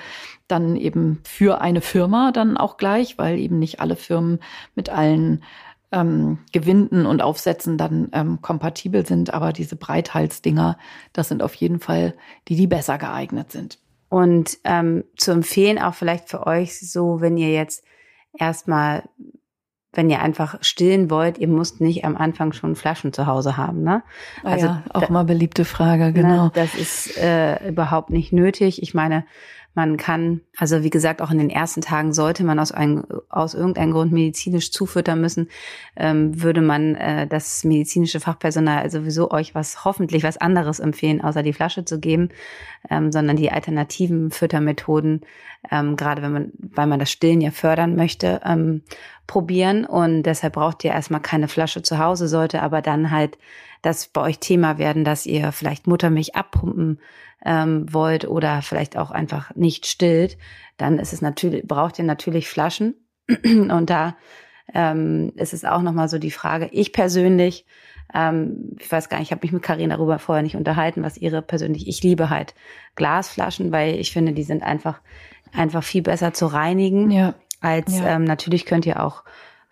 dann 0.48 0.76
eben 0.76 1.20
für 1.24 1.60
eine 1.60 1.80
Firma 1.80 2.32
dann 2.32 2.56
auch 2.56 2.76
gleich, 2.76 3.18
weil 3.18 3.38
eben 3.38 3.58
nicht 3.58 3.80
alle 3.80 3.96
Firmen 3.96 4.40
mit 4.74 4.90
allen 4.90 5.42
ähm, 5.92 6.38
Gewinden 6.52 7.06
und 7.06 7.22
Aufsätzen 7.22 7.78
dann 7.78 8.08
ähm, 8.12 8.42
kompatibel 8.42 9.06
sind. 9.06 9.32
Aber 9.32 9.52
diese 9.52 9.76
Breithalsdinger, 9.76 10.76
das 11.12 11.28
sind 11.28 11.42
auf 11.42 11.54
jeden 11.54 11.80
Fall 11.80 12.14
die, 12.48 12.56
die 12.56 12.66
besser 12.66 12.98
geeignet 12.98 13.52
sind. 13.52 13.78
Und 14.08 14.58
ähm, 14.64 15.04
zu 15.16 15.32
empfehlen 15.32 15.78
auch 15.78 15.94
vielleicht 15.94 16.28
für 16.28 16.46
euch 16.46 16.78
so, 16.78 17.20
wenn 17.20 17.36
ihr 17.36 17.52
jetzt 17.52 17.84
erstmal 18.38 19.04
wenn 19.94 20.10
ihr 20.10 20.20
einfach 20.20 20.56
stillen 20.60 21.10
wollt, 21.10 21.38
ihr 21.38 21.48
müsst 21.48 21.80
nicht 21.80 22.04
am 22.04 22.16
Anfang 22.16 22.52
schon 22.52 22.76
Flaschen 22.76 23.12
zu 23.12 23.26
Hause 23.26 23.56
haben. 23.56 23.82
Ne? 23.82 24.02
Ah 24.42 24.50
also 24.50 24.66
ja, 24.66 24.82
auch 24.92 25.06
da, 25.06 25.12
mal 25.12 25.24
beliebte 25.24 25.64
Frage, 25.64 26.04
ne, 26.04 26.12
genau. 26.12 26.44
Ne, 26.44 26.50
das 26.54 26.74
ist 26.74 27.16
äh, 27.18 27.68
überhaupt 27.68 28.10
nicht 28.10 28.32
nötig. 28.32 28.82
Ich 28.82 28.94
meine, 28.94 29.24
man 29.74 29.96
kann, 29.96 30.40
also 30.56 30.82
wie 30.84 30.90
gesagt, 30.90 31.20
auch 31.20 31.32
in 31.32 31.38
den 31.38 31.50
ersten 31.50 31.80
Tagen 31.80 32.12
sollte 32.12 32.44
man 32.44 32.60
aus, 32.60 32.70
ein, 32.70 33.04
aus 33.28 33.54
irgendeinem 33.54 33.92
Grund 33.92 34.12
medizinisch 34.12 34.70
zufüttern 34.70 35.20
müssen, 35.20 35.48
ähm, 35.96 36.40
würde 36.42 36.60
man 36.60 36.94
äh, 36.94 37.26
das 37.26 37.64
medizinische 37.64 38.20
Fachpersonal 38.20 38.88
sowieso 38.90 39.32
euch 39.32 39.54
was, 39.54 39.84
hoffentlich 39.84 40.22
was 40.22 40.36
anderes 40.36 40.78
empfehlen, 40.78 41.20
außer 41.20 41.42
die 41.42 41.52
Flasche 41.52 41.84
zu 41.84 41.98
geben, 41.98 42.28
ähm, 42.88 43.10
sondern 43.10 43.36
die 43.36 43.50
alternativen 43.50 44.30
Füttermethoden, 44.30 45.22
ähm, 45.70 45.96
gerade 45.96 46.22
wenn 46.22 46.32
man, 46.32 46.52
weil 46.58 46.86
man 46.86 47.00
das 47.00 47.10
Stillen 47.10 47.40
ja 47.40 47.50
fördern 47.50 47.96
möchte, 47.96 48.40
ähm, 48.44 48.82
probieren. 49.26 49.84
Und 49.84 50.22
deshalb 50.22 50.54
braucht 50.54 50.84
ihr 50.84 50.92
erstmal 50.92 51.20
keine 51.20 51.48
Flasche 51.48 51.82
zu 51.82 51.98
Hause, 51.98 52.28
sollte 52.28 52.62
aber 52.62 52.80
dann 52.80 53.10
halt 53.10 53.38
das 53.82 54.06
bei 54.06 54.20
euch 54.22 54.38
Thema 54.38 54.78
werden, 54.78 55.04
dass 55.04 55.26
ihr 55.26 55.52
vielleicht 55.52 55.86
Muttermilch 55.86 56.36
abpumpen 56.36 57.00
ähm, 57.44 57.92
wollt 57.92 58.26
oder 58.26 58.62
vielleicht 58.62 58.96
auch 58.96 59.10
einfach 59.10 59.54
nicht 59.54 59.86
stillt, 59.86 60.38
dann 60.76 60.98
ist 60.98 61.12
es 61.12 61.20
natürlich, 61.20 61.66
braucht 61.66 61.98
ihr 61.98 62.04
natürlich 62.04 62.48
Flaschen. 62.48 62.94
Und 63.44 63.90
da 63.90 64.16
ähm, 64.72 65.32
ist 65.36 65.52
es 65.52 65.64
auch 65.64 65.82
nochmal 65.82 66.08
so 66.08 66.18
die 66.18 66.30
Frage, 66.30 66.68
ich 66.72 66.92
persönlich, 66.92 67.66
ähm, 68.14 68.76
ich 68.80 68.90
weiß 68.90 69.08
gar 69.08 69.18
nicht, 69.18 69.28
ich 69.28 69.32
habe 69.32 69.44
mich 69.44 69.52
mit 69.52 69.62
Karin 69.62 69.90
darüber 69.90 70.18
vorher 70.18 70.42
nicht 70.42 70.56
unterhalten, 70.56 71.02
was 71.02 71.18
ihre 71.18 71.42
persönlich, 71.42 71.86
ich 71.86 72.02
liebe 72.02 72.30
halt 72.30 72.54
Glasflaschen, 72.94 73.72
weil 73.72 73.96
ich 73.96 74.12
finde, 74.12 74.32
die 74.32 74.42
sind 74.42 74.62
einfach, 74.62 75.00
einfach 75.52 75.84
viel 75.84 76.02
besser 76.02 76.32
zu 76.32 76.46
reinigen. 76.46 77.10
Ja. 77.10 77.34
Als 77.60 77.98
ja. 77.98 78.16
ähm, 78.16 78.24
natürlich 78.24 78.66
könnt 78.66 78.86
ihr 78.86 79.02
auch 79.02 79.24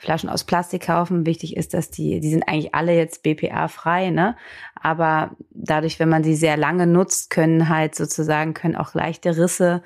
Flaschen 0.02 0.28
aus 0.28 0.42
Plastik 0.42 0.86
kaufen. 0.86 1.26
Wichtig 1.26 1.56
ist, 1.56 1.74
dass 1.74 1.88
die, 1.88 2.18
die 2.18 2.30
sind 2.30 2.42
eigentlich 2.42 2.74
alle 2.74 2.92
jetzt 2.92 3.22
BPA-frei, 3.22 4.10
ne? 4.10 4.36
Aber 4.74 5.36
dadurch, 5.52 6.00
wenn 6.00 6.08
man 6.08 6.24
sie 6.24 6.34
sehr 6.34 6.56
lange 6.56 6.88
nutzt, 6.88 7.30
können 7.30 7.68
halt 7.68 7.94
sozusagen, 7.94 8.52
können 8.52 8.74
auch 8.74 8.94
leichte 8.94 9.36
Risse 9.36 9.82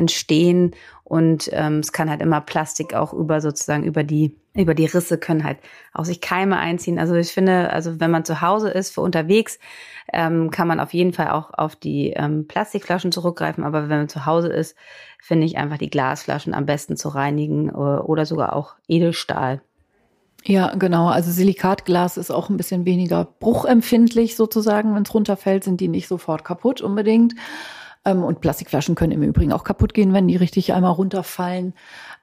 entstehen 0.00 0.72
und 1.04 1.50
ähm, 1.52 1.78
es 1.78 1.92
kann 1.92 2.10
halt 2.10 2.22
immer 2.22 2.40
Plastik 2.40 2.94
auch 2.94 3.12
über 3.12 3.40
sozusagen 3.40 3.84
über 3.84 4.02
die 4.02 4.34
über 4.54 4.74
die 4.74 4.86
Risse 4.86 5.16
können 5.16 5.44
halt 5.44 5.58
auch 5.92 6.04
sich 6.04 6.20
Keime 6.20 6.58
einziehen. 6.58 6.98
Also 6.98 7.14
ich 7.14 7.30
finde, 7.32 7.70
also 7.70 8.00
wenn 8.00 8.10
man 8.10 8.24
zu 8.24 8.40
Hause 8.40 8.70
ist 8.70 8.92
für 8.92 9.00
unterwegs, 9.00 9.60
ähm, 10.12 10.50
kann 10.50 10.66
man 10.66 10.80
auf 10.80 10.92
jeden 10.92 11.12
Fall 11.12 11.30
auch 11.30 11.54
auf 11.54 11.76
die 11.76 12.10
ähm, 12.10 12.48
Plastikflaschen 12.48 13.12
zurückgreifen. 13.12 13.62
Aber 13.62 13.88
wenn 13.88 13.98
man 13.98 14.08
zu 14.08 14.26
Hause 14.26 14.48
ist, 14.48 14.76
finde 15.22 15.46
ich 15.46 15.56
einfach 15.56 15.78
die 15.78 15.90
Glasflaschen 15.90 16.52
am 16.52 16.66
besten 16.66 16.96
zu 16.96 17.08
reinigen 17.10 17.68
äh, 17.68 17.72
oder 17.72 18.26
sogar 18.26 18.56
auch 18.56 18.74
Edelstahl. 18.88 19.60
Ja, 20.44 20.74
genau. 20.74 21.08
Also 21.08 21.30
Silikatglas 21.30 22.16
ist 22.16 22.30
auch 22.30 22.48
ein 22.48 22.56
bisschen 22.56 22.86
weniger 22.86 23.26
bruchempfindlich 23.38 24.36
sozusagen. 24.36 24.94
Wenn 24.94 25.02
es 25.02 25.14
runterfällt, 25.14 25.64
sind 25.64 25.80
die 25.80 25.88
nicht 25.88 26.08
sofort 26.08 26.44
kaputt 26.44 26.80
unbedingt. 26.80 27.34
Ähm, 28.04 28.22
und 28.22 28.40
Plastikflaschen 28.40 28.94
können 28.94 29.12
im 29.12 29.22
Übrigen 29.22 29.52
auch 29.52 29.64
kaputt 29.64 29.94
gehen, 29.94 30.12
wenn 30.12 30.28
die 30.28 30.36
richtig 30.36 30.72
einmal 30.72 30.92
runterfallen. 30.92 31.74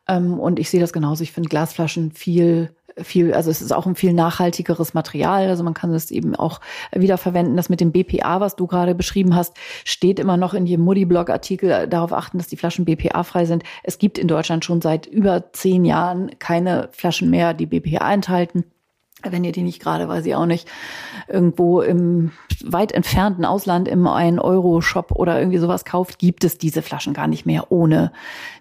Ähm, 0.08 0.40
und 0.40 0.60
ich 0.60 0.70
sehe 0.70 0.80
das 0.80 0.94
genauso. 0.94 1.24
Ich 1.24 1.32
finde 1.32 1.50
Glasflaschen 1.50 2.12
viel 2.12 2.76
viel, 3.04 3.34
also 3.34 3.52
es 3.52 3.62
ist 3.62 3.72
auch 3.72 3.86
ein 3.86 3.96
viel 3.96 4.14
nachhaltigeres 4.14 4.94
Material. 4.94 5.48
Also 5.50 5.64
man 5.64 5.74
kann 5.74 5.94
es 5.94 6.12
eben 6.12 6.36
auch 6.36 6.60
wiederverwenden. 6.92 7.56
Das 7.56 7.70
mit 7.70 7.82
dem 7.82 7.92
BPA, 7.92 8.40
was 8.40 8.56
du 8.56 8.68
gerade 8.68 8.96
beschrieben 8.96 9.36
hast, 9.36 9.56
steht 9.84 10.20
immer 10.20 10.38
noch 10.38 10.54
in 10.54 10.66
jedem 10.66 10.86
Moody-Blog-Artikel. 10.86 11.88
Darauf 11.88 12.14
achten, 12.14 12.38
dass 12.38 12.48
die 12.48 12.58
Flaschen 12.58 12.86
BPA-frei 12.86 13.46
sind. 13.46 13.64
Es 13.84 14.00
gibt 14.00 14.18
in 14.18 14.28
Deutschland 14.28 14.66
schon 14.66 14.82
seit 14.82 15.06
über 15.06 15.54
zehn 15.54 15.86
Jahren 15.86 16.32
keine 16.40 16.90
Flaschen 16.92 17.30
mehr, 17.30 17.54
die 17.54 17.66
BPA 17.66 18.12
enthalten 18.12 18.66
wenn 19.24 19.44
ihr 19.44 19.52
die 19.52 19.64
nicht 19.64 19.82
gerade, 19.82 20.08
weiß 20.08 20.26
ich 20.26 20.36
auch 20.36 20.46
nicht, 20.46 20.68
irgendwo 21.28 21.82
im 21.82 22.32
weit 22.64 22.92
entfernten 22.92 23.46
Ausland 23.46 23.88
im 23.88 24.08
1-Euro-Shop 24.08 25.12
oder 25.12 25.40
irgendwie 25.40 25.58
sowas 25.58 25.86
kauft, 25.86 26.20
gibt 26.20 26.44
es 26.44 26.58
diese 26.58 26.82
Flaschen 26.82 27.14
gar 27.14 27.28
nicht 27.28 27.46
mehr 27.46 27.72
ohne 27.72 28.12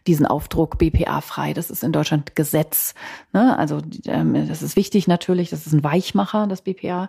diesen 0.07 0.27
Aufdruck 0.27 0.79
BPA-frei. 0.79 1.53
Das 1.53 1.71
ist 1.71 1.85
in 1.85 1.93
Deutschland 1.93 2.37
Gesetz. 2.37 2.95
Ne? 3.33 3.59
Also 3.59 3.81
ähm, 4.07 4.49
das 4.49 4.63
ist 4.63 4.77
wichtig 4.77 5.09
natürlich, 5.09 5.51
das 5.51 5.67
ist 5.67 5.73
ein 5.73 5.85
Weichmacher, 5.85 6.47
das 6.47 6.63
BPA 6.63 7.09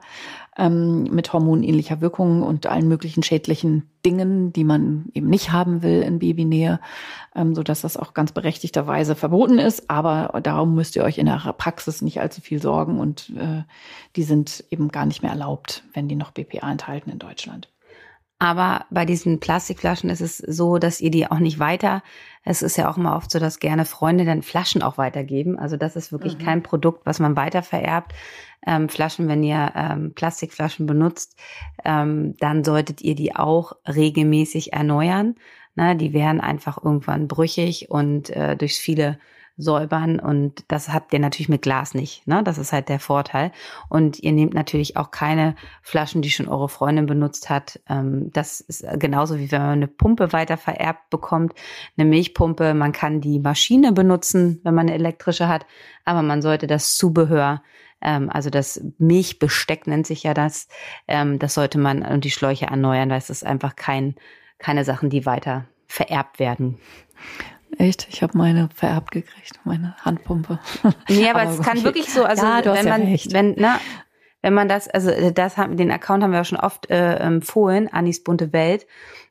ähm, 0.57 1.03
mit 1.03 1.31
hormonähnlicher 1.31 2.01
Wirkung 2.01 2.41
und 2.43 2.67
allen 2.67 2.87
möglichen 2.87 3.23
schädlichen 3.23 3.89
Dingen, 4.07 4.53
die 4.53 4.63
man 4.63 5.07
eben 5.13 5.27
nicht 5.27 5.51
haben 5.51 5.83
will 5.83 6.01
in 6.01 6.19
Babynähe, 6.19 6.79
ähm, 7.35 7.53
so 7.53 7.61
dass 7.61 7.81
das 7.81 7.97
auch 7.97 8.13
ganz 8.13 8.31
berechtigterweise 8.31 9.15
verboten 9.15 9.59
ist. 9.59 9.89
Aber 9.89 10.39
darum 10.41 10.75
müsst 10.75 10.95
ihr 10.95 11.03
euch 11.03 11.17
in 11.17 11.25
der 11.25 11.53
Praxis 11.57 12.01
nicht 12.01 12.21
allzu 12.21 12.39
viel 12.39 12.61
sorgen 12.61 12.99
und 12.99 13.33
äh, 13.37 13.63
die 14.15 14.23
sind 14.23 14.63
eben 14.71 14.87
gar 14.87 15.05
nicht 15.05 15.23
mehr 15.23 15.31
erlaubt, 15.31 15.83
wenn 15.93 16.07
die 16.07 16.15
noch 16.15 16.31
BPA 16.31 16.71
enthalten 16.71 17.09
in 17.09 17.19
Deutschland. 17.19 17.67
Aber 18.39 18.85
bei 18.91 19.03
diesen 19.05 19.39
Plastikflaschen 19.39 20.11
ist 20.11 20.21
es 20.21 20.37
so, 20.37 20.77
dass 20.77 21.01
ihr 21.01 21.09
die 21.09 21.29
auch 21.29 21.39
nicht 21.39 21.57
weiter. 21.57 22.03
Es 22.43 22.61
ist 22.61 22.77
ja 22.77 22.89
auch 22.89 22.97
immer 22.97 23.15
oft 23.15 23.31
so, 23.31 23.39
dass 23.39 23.59
gerne 23.59 23.83
Freunde 23.83 24.25
dann 24.25 24.43
Flaschen 24.43 24.83
auch 24.83 24.97
weitergeben. 24.99 25.57
Also 25.57 25.75
das 25.75 25.95
ist 25.95 26.11
wirklich 26.11 26.37
mhm. 26.37 26.43
kein 26.43 26.63
Produkt, 26.63 27.05
was 27.05 27.19
man 27.19 27.35
weiter 27.35 27.63
vererbt. 27.63 28.13
Ähm, 28.65 28.89
Flaschen, 28.89 29.27
wenn 29.27 29.43
ihr 29.43 29.71
ähm, 29.75 30.13
Plastikflaschen 30.13 30.85
benutzt, 30.85 31.37
ähm, 31.85 32.35
dann 32.39 32.63
solltet 32.63 33.01
ihr 33.01 33.15
die 33.15 33.35
auch 33.35 33.73
regelmäßig 33.87 34.73
erneuern. 34.73 35.35
Na, 35.75 35.93
die 35.93 36.11
wären 36.11 36.41
einfach 36.41 36.83
irgendwann 36.83 37.27
brüchig 37.27 37.91
und 37.91 38.29
äh, 38.31 38.57
durch 38.57 38.77
viele 38.79 39.19
säubern 39.57 40.19
und 40.19 40.63
das 40.67 40.93
habt 40.93 41.11
ihr 41.13 41.19
natürlich 41.19 41.49
mit 41.49 41.63
Glas 41.63 41.95
nicht. 41.95 42.25
Ne? 42.27 42.43
Das 42.43 42.59
ist 42.59 42.71
halt 42.73 42.89
der 42.89 42.99
Vorteil. 42.99 43.51
Und 43.89 44.19
ihr 44.19 44.31
nehmt 44.31 44.53
natürlich 44.53 44.97
auch 44.97 45.09
keine 45.09 45.55
Flaschen, 45.81 46.21
die 46.21 46.29
schon 46.29 46.47
eure 46.47 46.69
Freundin 46.69 47.07
benutzt 47.07 47.49
hat. 47.49 47.79
Ähm, 47.89 48.31
das 48.33 48.61
ist 48.61 48.85
genauso 48.99 49.39
wie 49.39 49.51
wenn 49.51 49.61
man 49.61 49.71
eine 49.71 49.87
Pumpe 49.87 50.31
weiter 50.31 50.57
vererbt 50.57 51.09
bekommt, 51.09 51.53
eine 51.97 52.07
Milchpumpe. 52.07 52.75
Man 52.75 52.91
kann 52.91 53.19
die 53.19 53.39
Maschine 53.39 53.91
benutzen, 53.91 54.61
wenn 54.63 54.75
man 54.75 54.87
eine 54.87 54.95
elektrische 54.95 55.47
hat, 55.47 55.65
aber 56.05 56.21
man 56.21 56.41
sollte 56.41 56.67
das 56.67 56.95
Zubehör 56.95 57.63
ähm, 58.01 58.29
also 58.29 58.49
das 58.49 58.83
Milchbesteck 58.97 59.87
nennt 59.87 60.07
sich 60.07 60.23
ja 60.23 60.33
das. 60.33 60.67
Ähm, 61.07 61.39
das 61.39 61.53
sollte 61.53 61.77
man 61.77 62.03
und 62.03 62.23
die 62.23 62.31
Schläuche 62.31 62.67
erneuern, 62.67 63.09
weil 63.09 63.17
es 63.17 63.29
ist 63.29 63.45
einfach 63.45 63.75
kein, 63.75 64.15
keine 64.59 64.83
Sachen, 64.83 65.09
die 65.09 65.25
weiter 65.25 65.65
vererbt 65.87 66.39
werden. 66.39 66.79
Echt? 67.77 68.07
Ich 68.09 68.23
habe 68.23 68.37
meine 68.37 68.69
vererbt 68.73 69.11
gekriegt, 69.11 69.59
meine 69.63 69.95
Handpumpe. 70.01 70.59
Nee, 71.09 71.29
aber, 71.29 71.41
aber 71.41 71.51
es 71.51 71.61
kann 71.61 71.83
wirklich 71.83 72.11
so, 72.11 72.23
also 72.23 72.45
ja, 72.45 72.63
wenn 72.65 72.87
man, 72.87 73.01
recht. 73.03 73.33
wenn, 73.33 73.55
na, 73.57 73.79
wenn 74.47 74.53
man 74.53 74.69
das, 74.69 74.87
also 74.87 75.11
das 75.31 75.57
haben, 75.57 75.75
den 75.75 75.91
Account 75.91 76.23
haben 76.23 76.31
wir 76.31 76.37
ja 76.37 76.45
schon 76.45 76.57
oft 76.57 76.89
äh, 76.89 77.15
empfohlen, 77.15 77.89
Anis 77.91 78.23
bunte 78.23 78.53
Welt. 78.53 78.87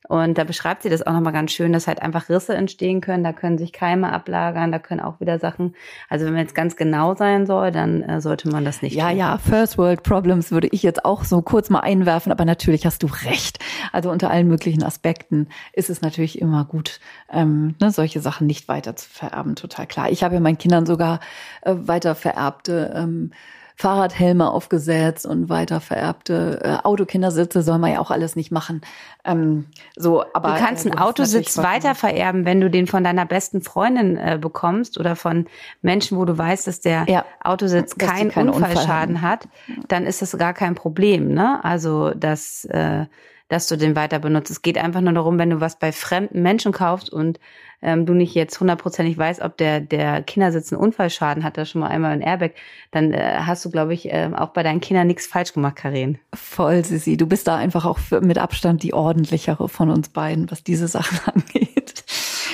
Und 0.08 0.36
da 0.36 0.44
beschreibt 0.44 0.82
sie 0.82 0.90
das 0.90 1.04
auch 1.04 1.12
nochmal 1.14 1.32
ganz 1.32 1.50
schön, 1.52 1.72
dass 1.72 1.88
halt 1.88 2.00
einfach 2.02 2.28
Risse 2.28 2.54
entstehen 2.54 3.00
können, 3.00 3.24
da 3.24 3.32
können 3.32 3.56
sich 3.58 3.72
Keime 3.72 4.12
ablagern, 4.12 4.70
da 4.70 4.78
können 4.78 5.00
auch 5.00 5.18
wieder 5.18 5.38
Sachen, 5.40 5.74
also 6.08 6.26
wenn 6.26 6.34
man 6.34 6.42
jetzt 6.42 6.54
ganz 6.54 6.76
genau 6.76 7.16
sein 7.16 7.44
soll, 7.46 7.72
dann 7.72 8.02
äh, 8.02 8.20
sollte 8.20 8.48
man 8.50 8.64
das 8.64 8.82
nicht 8.82 8.94
Ja, 8.94 9.08
tun. 9.08 9.18
ja, 9.18 9.38
First 9.38 9.78
World 9.78 10.02
Problems 10.04 10.52
würde 10.52 10.68
ich 10.70 10.82
jetzt 10.84 11.04
auch 11.04 11.24
so 11.24 11.40
kurz 11.42 11.70
mal 11.70 11.80
einwerfen, 11.80 12.30
aber 12.30 12.44
natürlich 12.44 12.84
hast 12.86 13.02
du 13.02 13.08
recht. 13.24 13.58
Also 13.90 14.10
unter 14.10 14.30
allen 14.30 14.46
möglichen 14.46 14.84
Aspekten 14.84 15.48
ist 15.72 15.88
es 15.90 16.02
natürlich 16.02 16.40
immer 16.40 16.66
gut, 16.66 17.00
ähm, 17.32 17.74
ne, 17.80 17.90
solche 17.90 18.20
Sachen 18.20 18.46
nicht 18.46 18.68
weiter 18.68 18.94
zu 18.94 19.08
vererben, 19.08 19.56
total 19.56 19.86
klar. 19.86 20.10
Ich 20.10 20.22
habe 20.22 20.34
ja 20.34 20.40
meinen 20.40 20.58
Kindern 20.58 20.84
sogar 20.86 21.20
äh, 21.62 21.74
weiter 21.74 22.14
vererbte 22.14 22.92
ähm, 22.94 23.32
Fahrradhelme 23.78 24.50
aufgesetzt 24.50 25.26
und 25.26 25.50
weiter 25.50 25.82
vererbte 25.82 26.60
äh, 26.64 26.86
Autokindersitze 26.86 27.60
soll 27.60 27.78
man 27.78 27.92
ja 27.92 28.00
auch 28.00 28.10
alles 28.10 28.34
nicht 28.34 28.50
machen. 28.50 28.80
Ähm, 29.22 29.66
so, 29.96 30.24
aber 30.32 30.54
du 30.54 30.58
kannst 30.58 30.86
äh, 30.86 30.90
einen 30.90 30.98
Autositz 30.98 31.58
weiter 31.58 31.94
vererben, 31.94 32.46
wenn 32.46 32.58
du 32.60 32.70
den 32.70 32.86
von 32.86 33.04
deiner 33.04 33.26
besten 33.26 33.60
Freundin 33.60 34.16
äh, 34.16 34.38
bekommst 34.40 34.98
oder 34.98 35.14
von 35.14 35.46
Menschen, 35.82 36.16
wo 36.16 36.24
du 36.24 36.38
weißt, 36.38 36.66
dass 36.66 36.80
der 36.80 37.04
ja, 37.06 37.26
Autositz 37.44 37.98
keinen 37.98 38.30
Unfallschaden 38.30 39.16
Unfall 39.16 39.30
hat, 39.30 39.48
dann 39.88 40.06
ist 40.06 40.22
das 40.22 40.36
gar 40.38 40.54
kein 40.54 40.74
Problem. 40.74 41.34
Ne? 41.34 41.62
Also 41.62 42.12
das 42.14 42.64
äh, 42.66 43.04
dass 43.48 43.68
du 43.68 43.76
den 43.76 43.94
weiter 43.94 44.18
benutzt. 44.18 44.50
Es 44.50 44.62
geht 44.62 44.78
einfach 44.78 45.00
nur 45.00 45.12
darum, 45.12 45.38
wenn 45.38 45.50
du 45.50 45.60
was 45.60 45.78
bei 45.78 45.92
fremden 45.92 46.42
Menschen 46.42 46.72
kaufst 46.72 47.10
und 47.10 47.38
ähm, 47.82 48.06
du 48.06 48.14
nicht 48.14 48.34
jetzt 48.34 48.58
hundertprozentig 48.58 49.16
weißt, 49.16 49.42
ob 49.42 49.56
der, 49.56 49.80
der 49.80 50.22
Kindersitz 50.22 50.72
einen 50.72 50.80
Unfallschaden 50.80 51.44
hat, 51.44 51.56
da 51.56 51.64
schon 51.64 51.82
mal 51.82 51.88
einmal 51.88 52.12
ein 52.12 52.22
Airbag, 52.22 52.52
dann 52.90 53.12
äh, 53.12 53.38
hast 53.40 53.64
du, 53.64 53.70
glaube 53.70 53.94
ich, 53.94 54.10
äh, 54.12 54.30
auch 54.34 54.50
bei 54.50 54.62
deinen 54.62 54.80
Kindern 54.80 55.06
nichts 55.06 55.26
falsch 55.26 55.52
gemacht, 55.52 55.76
Karin. 55.76 56.18
Voll, 56.34 56.84
Sissi. 56.84 57.16
Du 57.16 57.26
bist 57.26 57.46
da 57.46 57.56
einfach 57.56 57.84
auch 57.84 57.98
für, 57.98 58.20
mit 58.20 58.38
Abstand 58.38 58.82
die 58.82 58.94
ordentlichere 58.94 59.68
von 59.68 59.90
uns 59.90 60.08
beiden, 60.08 60.50
was 60.50 60.64
diese 60.64 60.88
Sachen 60.88 61.18
angeht. 61.32 62.04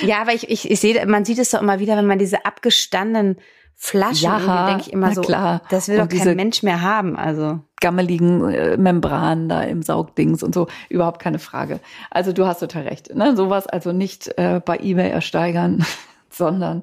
Ja, 0.01 0.21
aber 0.21 0.33
ich, 0.33 0.49
ich, 0.49 0.69
ich 0.69 0.79
sehe, 0.79 1.05
man 1.05 1.25
sieht 1.25 1.39
es 1.39 1.51
doch 1.51 1.61
immer 1.61 1.79
wieder, 1.79 1.95
wenn 1.97 2.07
man 2.07 2.19
diese 2.19 2.45
abgestandenen 2.45 3.37
Flaschen, 3.85 4.23
ja, 4.23 4.67
denke 4.67 4.83
ich 4.83 4.93
immer 4.93 5.13
so, 5.13 5.19
klar. 5.19 5.61
das 5.69 5.89
will 5.89 5.99
und 5.99 6.13
doch 6.13 6.17
kein 6.17 6.37
Mensch 6.37 6.63
mehr 6.63 6.81
haben, 6.81 7.17
also. 7.17 7.59
Gammeligen 7.81 8.49
äh, 8.49 8.77
Membranen 8.77 9.49
da 9.49 9.61
im 9.63 9.81
Saugdings 9.83 10.41
und 10.41 10.55
so, 10.55 10.67
überhaupt 10.87 11.21
keine 11.21 11.37
Frage. 11.37 11.81
Also 12.09 12.31
du 12.31 12.45
hast 12.45 12.59
total 12.59 12.83
recht, 12.83 13.13
ne? 13.13 13.35
Sowas 13.35 13.67
also 13.67 13.91
nicht 13.91 14.37
äh, 14.37 14.61
bei 14.63 14.77
eBay 14.77 15.09
ersteigern. 15.09 15.85
sondern 16.29 16.81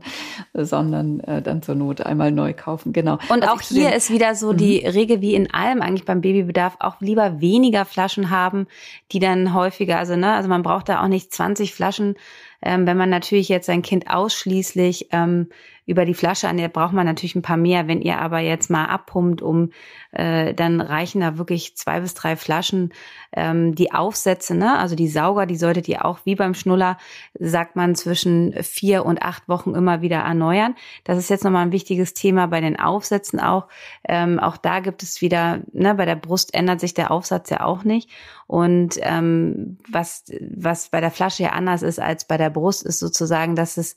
sondern 0.54 1.20
äh, 1.20 1.42
dann 1.42 1.62
zur 1.62 1.74
Not 1.74 2.02
einmal 2.02 2.30
neu 2.30 2.52
kaufen. 2.54 2.92
Genau. 2.92 3.18
Und 3.30 3.42
Was 3.42 3.48
auch 3.48 3.60
hier 3.60 3.94
ist 3.94 4.10
wieder 4.10 4.36
so 4.36 4.52
die 4.52 4.82
mhm. 4.82 4.90
Regel 4.90 5.20
wie 5.20 5.34
in 5.34 5.52
allem 5.52 5.82
eigentlich 5.82 6.04
beim 6.04 6.20
Babybedarf 6.20 6.76
auch 6.78 7.00
lieber 7.00 7.40
weniger 7.40 7.84
Flaschen 7.84 8.30
haben, 8.30 8.68
die 9.10 9.18
dann 9.18 9.52
häufiger, 9.52 9.98
also 9.98 10.14
ne, 10.14 10.34
also 10.34 10.48
man 10.48 10.62
braucht 10.62 10.88
da 10.88 11.02
auch 11.02 11.08
nicht 11.08 11.32
20 11.32 11.74
Flaschen, 11.74 12.14
ähm, 12.62 12.86
wenn 12.86 12.96
man 12.96 13.10
natürlich 13.10 13.48
jetzt 13.48 13.66
sein 13.66 13.82
Kind 13.82 14.08
ausschließlich 14.08 15.08
ähm, 15.10 15.48
über 15.90 16.04
die 16.04 16.14
Flasche 16.14 16.48
an, 16.48 16.56
der 16.56 16.68
braucht 16.68 16.92
man 16.92 17.04
natürlich 17.04 17.34
ein 17.34 17.42
paar 17.42 17.56
mehr. 17.56 17.88
Wenn 17.88 18.00
ihr 18.00 18.18
aber 18.18 18.38
jetzt 18.38 18.70
mal 18.70 18.84
abpumpt, 18.84 19.42
um 19.42 19.70
äh, 20.12 20.54
dann 20.54 20.80
reichen 20.80 21.20
da 21.20 21.36
wirklich 21.36 21.76
zwei 21.76 22.00
bis 22.00 22.14
drei 22.14 22.36
Flaschen. 22.36 22.92
Ähm, 23.32 23.74
die 23.74 23.92
Aufsätze, 23.92 24.54
ne, 24.54 24.78
also 24.78 24.94
die 24.94 25.08
Sauger, 25.08 25.46
die 25.46 25.56
solltet 25.56 25.88
ihr 25.88 26.04
auch 26.04 26.20
wie 26.24 26.36
beim 26.36 26.54
Schnuller, 26.54 26.96
sagt 27.38 27.74
man, 27.74 27.96
zwischen 27.96 28.54
vier 28.62 29.04
und 29.04 29.22
acht 29.22 29.48
Wochen 29.48 29.74
immer 29.74 30.00
wieder 30.00 30.18
erneuern. 30.18 30.76
Das 31.02 31.18
ist 31.18 31.28
jetzt 31.28 31.42
nochmal 31.42 31.66
ein 31.66 31.72
wichtiges 31.72 32.14
Thema 32.14 32.46
bei 32.46 32.60
den 32.60 32.78
Aufsätzen 32.78 33.40
auch. 33.40 33.66
Ähm, 34.08 34.38
auch 34.38 34.56
da 34.56 34.78
gibt 34.78 35.02
es 35.02 35.20
wieder, 35.20 35.60
ne, 35.72 35.96
bei 35.96 36.04
der 36.04 36.16
Brust 36.16 36.54
ändert 36.54 36.78
sich 36.78 36.94
der 36.94 37.10
Aufsatz 37.10 37.50
ja 37.50 37.64
auch 37.64 37.82
nicht. 37.82 38.10
Und 38.46 38.98
ähm, 39.02 39.78
was, 39.88 40.24
was 40.40 40.88
bei 40.88 41.00
der 41.00 41.10
Flasche 41.10 41.42
ja 41.44 41.50
anders 41.50 41.82
ist 41.82 42.00
als 42.00 42.24
bei 42.24 42.36
der 42.36 42.50
Brust, 42.50 42.84
ist 42.84 43.00
sozusagen, 43.00 43.56
dass 43.56 43.76
es 43.76 43.96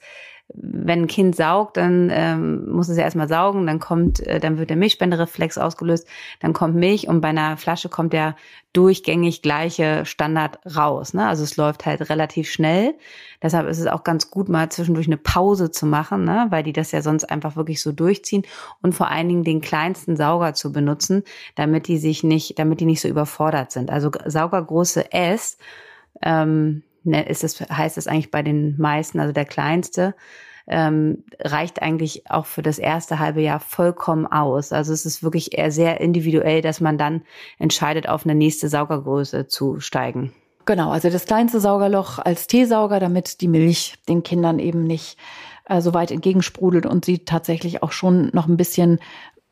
wenn 0.53 1.03
ein 1.03 1.07
Kind 1.07 1.35
saugt, 1.35 1.77
dann 1.77 2.09
ähm, 2.11 2.69
muss 2.69 2.89
es 2.89 2.97
ja 2.97 3.03
erstmal 3.03 3.27
saugen, 3.27 3.65
dann 3.65 3.79
kommt, 3.79 4.19
äh, 4.27 4.39
dann 4.39 4.57
wird 4.57 4.69
der 4.69 4.77
Milchspendereflex 4.77 5.57
ausgelöst, 5.57 6.07
dann 6.41 6.53
kommt 6.53 6.75
Milch 6.75 7.07
und 7.07 7.21
bei 7.21 7.29
einer 7.29 7.57
Flasche 7.57 7.89
kommt 7.89 8.13
der 8.13 8.35
durchgängig 8.73 9.41
gleiche 9.41 10.05
Standard 10.05 10.59
raus. 10.75 11.13
Ne? 11.13 11.25
Also 11.27 11.43
es 11.43 11.57
läuft 11.57 11.85
halt 11.85 12.09
relativ 12.09 12.51
schnell. 12.51 12.93
Deshalb 13.41 13.67
ist 13.67 13.79
es 13.79 13.87
auch 13.87 14.03
ganz 14.03 14.31
gut, 14.31 14.49
mal 14.49 14.69
zwischendurch 14.69 15.07
eine 15.07 15.17
Pause 15.17 15.71
zu 15.71 15.85
machen, 15.85 16.23
ne? 16.23 16.47
weil 16.49 16.63
die 16.63 16.73
das 16.73 16.91
ja 16.91 17.01
sonst 17.01 17.25
einfach 17.25 17.55
wirklich 17.55 17.81
so 17.81 17.91
durchziehen 17.91 18.43
und 18.81 18.93
vor 18.93 19.09
allen 19.09 19.29
Dingen 19.29 19.43
den 19.43 19.61
kleinsten 19.61 20.17
Sauger 20.17 20.53
zu 20.53 20.71
benutzen, 20.71 21.23
damit 21.55 21.87
die 21.87 21.97
sich 21.97 22.23
nicht, 22.23 22.59
damit 22.59 22.79
die 22.79 22.85
nicht 22.85 23.01
so 23.01 23.07
überfordert 23.07 23.71
sind. 23.71 23.89
Also 23.89 24.11
Saugergröße 24.25 25.11
S 25.13 25.57
ähm, 26.21 26.83
ist 27.05 27.43
es, 27.43 27.59
heißt 27.61 27.97
es 27.97 28.07
eigentlich 28.07 28.31
bei 28.31 28.41
den 28.41 28.75
meisten, 28.77 29.19
also 29.19 29.33
der 29.33 29.45
kleinste, 29.45 30.15
ähm, 30.67 31.23
reicht 31.39 31.81
eigentlich 31.81 32.29
auch 32.29 32.45
für 32.45 32.61
das 32.61 32.79
erste 32.79 33.19
halbe 33.19 33.41
Jahr 33.41 33.59
vollkommen 33.59 34.25
aus. 34.25 34.71
Also 34.71 34.93
es 34.93 35.05
ist 35.05 35.23
wirklich 35.23 35.57
eher 35.57 35.71
sehr 35.71 35.99
individuell, 35.99 36.61
dass 36.61 36.79
man 36.79 36.97
dann 36.97 37.23
entscheidet, 37.59 38.07
auf 38.07 38.25
eine 38.25 38.35
nächste 38.35 38.69
Saugergröße 38.69 39.47
zu 39.47 39.79
steigen. 39.79 40.31
Genau, 40.65 40.91
also 40.91 41.09
das 41.09 41.25
kleinste 41.25 41.59
Saugerloch 41.59 42.19
als 42.19 42.47
Teesauger, 42.47 43.01
damit 43.01 43.41
die 43.41 43.49
Milch 43.49 43.95
den 44.07 44.23
Kindern 44.23 44.59
eben 44.59 44.83
nicht 44.83 45.17
äh, 45.65 45.81
so 45.81 45.93
weit 45.93 46.11
entgegensprudelt 46.11 46.85
und 46.85 47.03
sie 47.03 47.25
tatsächlich 47.25 47.83
auch 47.83 47.91
schon 47.91 48.29
noch 48.33 48.47
ein 48.47 48.55
bisschen 48.55 48.99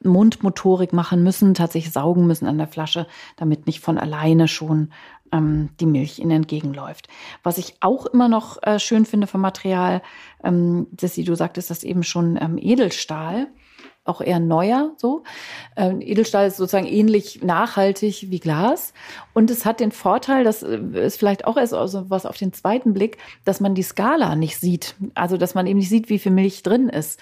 Mundmotorik 0.03 0.93
machen 0.93 1.23
müssen, 1.23 1.53
tatsächlich 1.53 1.93
saugen 1.93 2.25
müssen 2.25 2.47
an 2.47 2.57
der 2.57 2.67
Flasche, 2.67 3.07
damit 3.35 3.67
nicht 3.67 3.81
von 3.81 3.97
alleine 3.97 4.47
schon 4.47 4.91
ähm, 5.31 5.69
die 5.79 5.85
Milch 5.85 6.19
ihnen 6.19 6.31
entgegenläuft. 6.31 7.07
Was 7.43 7.57
ich 7.57 7.75
auch 7.79 8.05
immer 8.05 8.27
noch 8.27 8.61
äh, 8.63 8.79
schön 8.79 9.05
finde 9.05 9.27
vom 9.27 9.41
Material, 9.41 10.01
ähm, 10.43 10.87
Sissi, 10.99 11.23
du 11.23 11.35
sagtest 11.35 11.69
das 11.69 11.83
eben 11.83 12.03
schon, 12.03 12.37
ähm, 12.41 12.57
Edelstahl 12.57 13.47
auch 14.03 14.21
eher 14.21 14.39
neuer 14.39 14.93
so. 14.97 15.23
Ähm, 15.75 16.01
Edelstahl 16.01 16.47
ist 16.47 16.57
sozusagen 16.57 16.87
ähnlich 16.87 17.43
nachhaltig 17.43 18.31
wie 18.31 18.39
Glas 18.39 18.93
und 19.33 19.51
es 19.51 19.65
hat 19.65 19.79
den 19.79 19.91
Vorteil, 19.91 20.43
das 20.43 20.63
äh, 20.63 20.79
ist 21.05 21.17
vielleicht 21.17 21.45
auch 21.45 21.57
erst 21.57 21.73
also 21.73 22.09
was 22.09 22.25
auf 22.25 22.37
den 22.37 22.51
zweiten 22.53 22.93
Blick, 22.93 23.17
dass 23.45 23.59
man 23.59 23.75
die 23.75 23.83
Skala 23.83 24.35
nicht 24.35 24.57
sieht, 24.59 24.95
also 25.13 25.37
dass 25.37 25.53
man 25.53 25.67
eben 25.67 25.79
nicht 25.79 25.89
sieht, 25.89 26.09
wie 26.09 26.19
viel 26.19 26.31
Milch 26.31 26.63
drin 26.63 26.89
ist. 26.89 27.19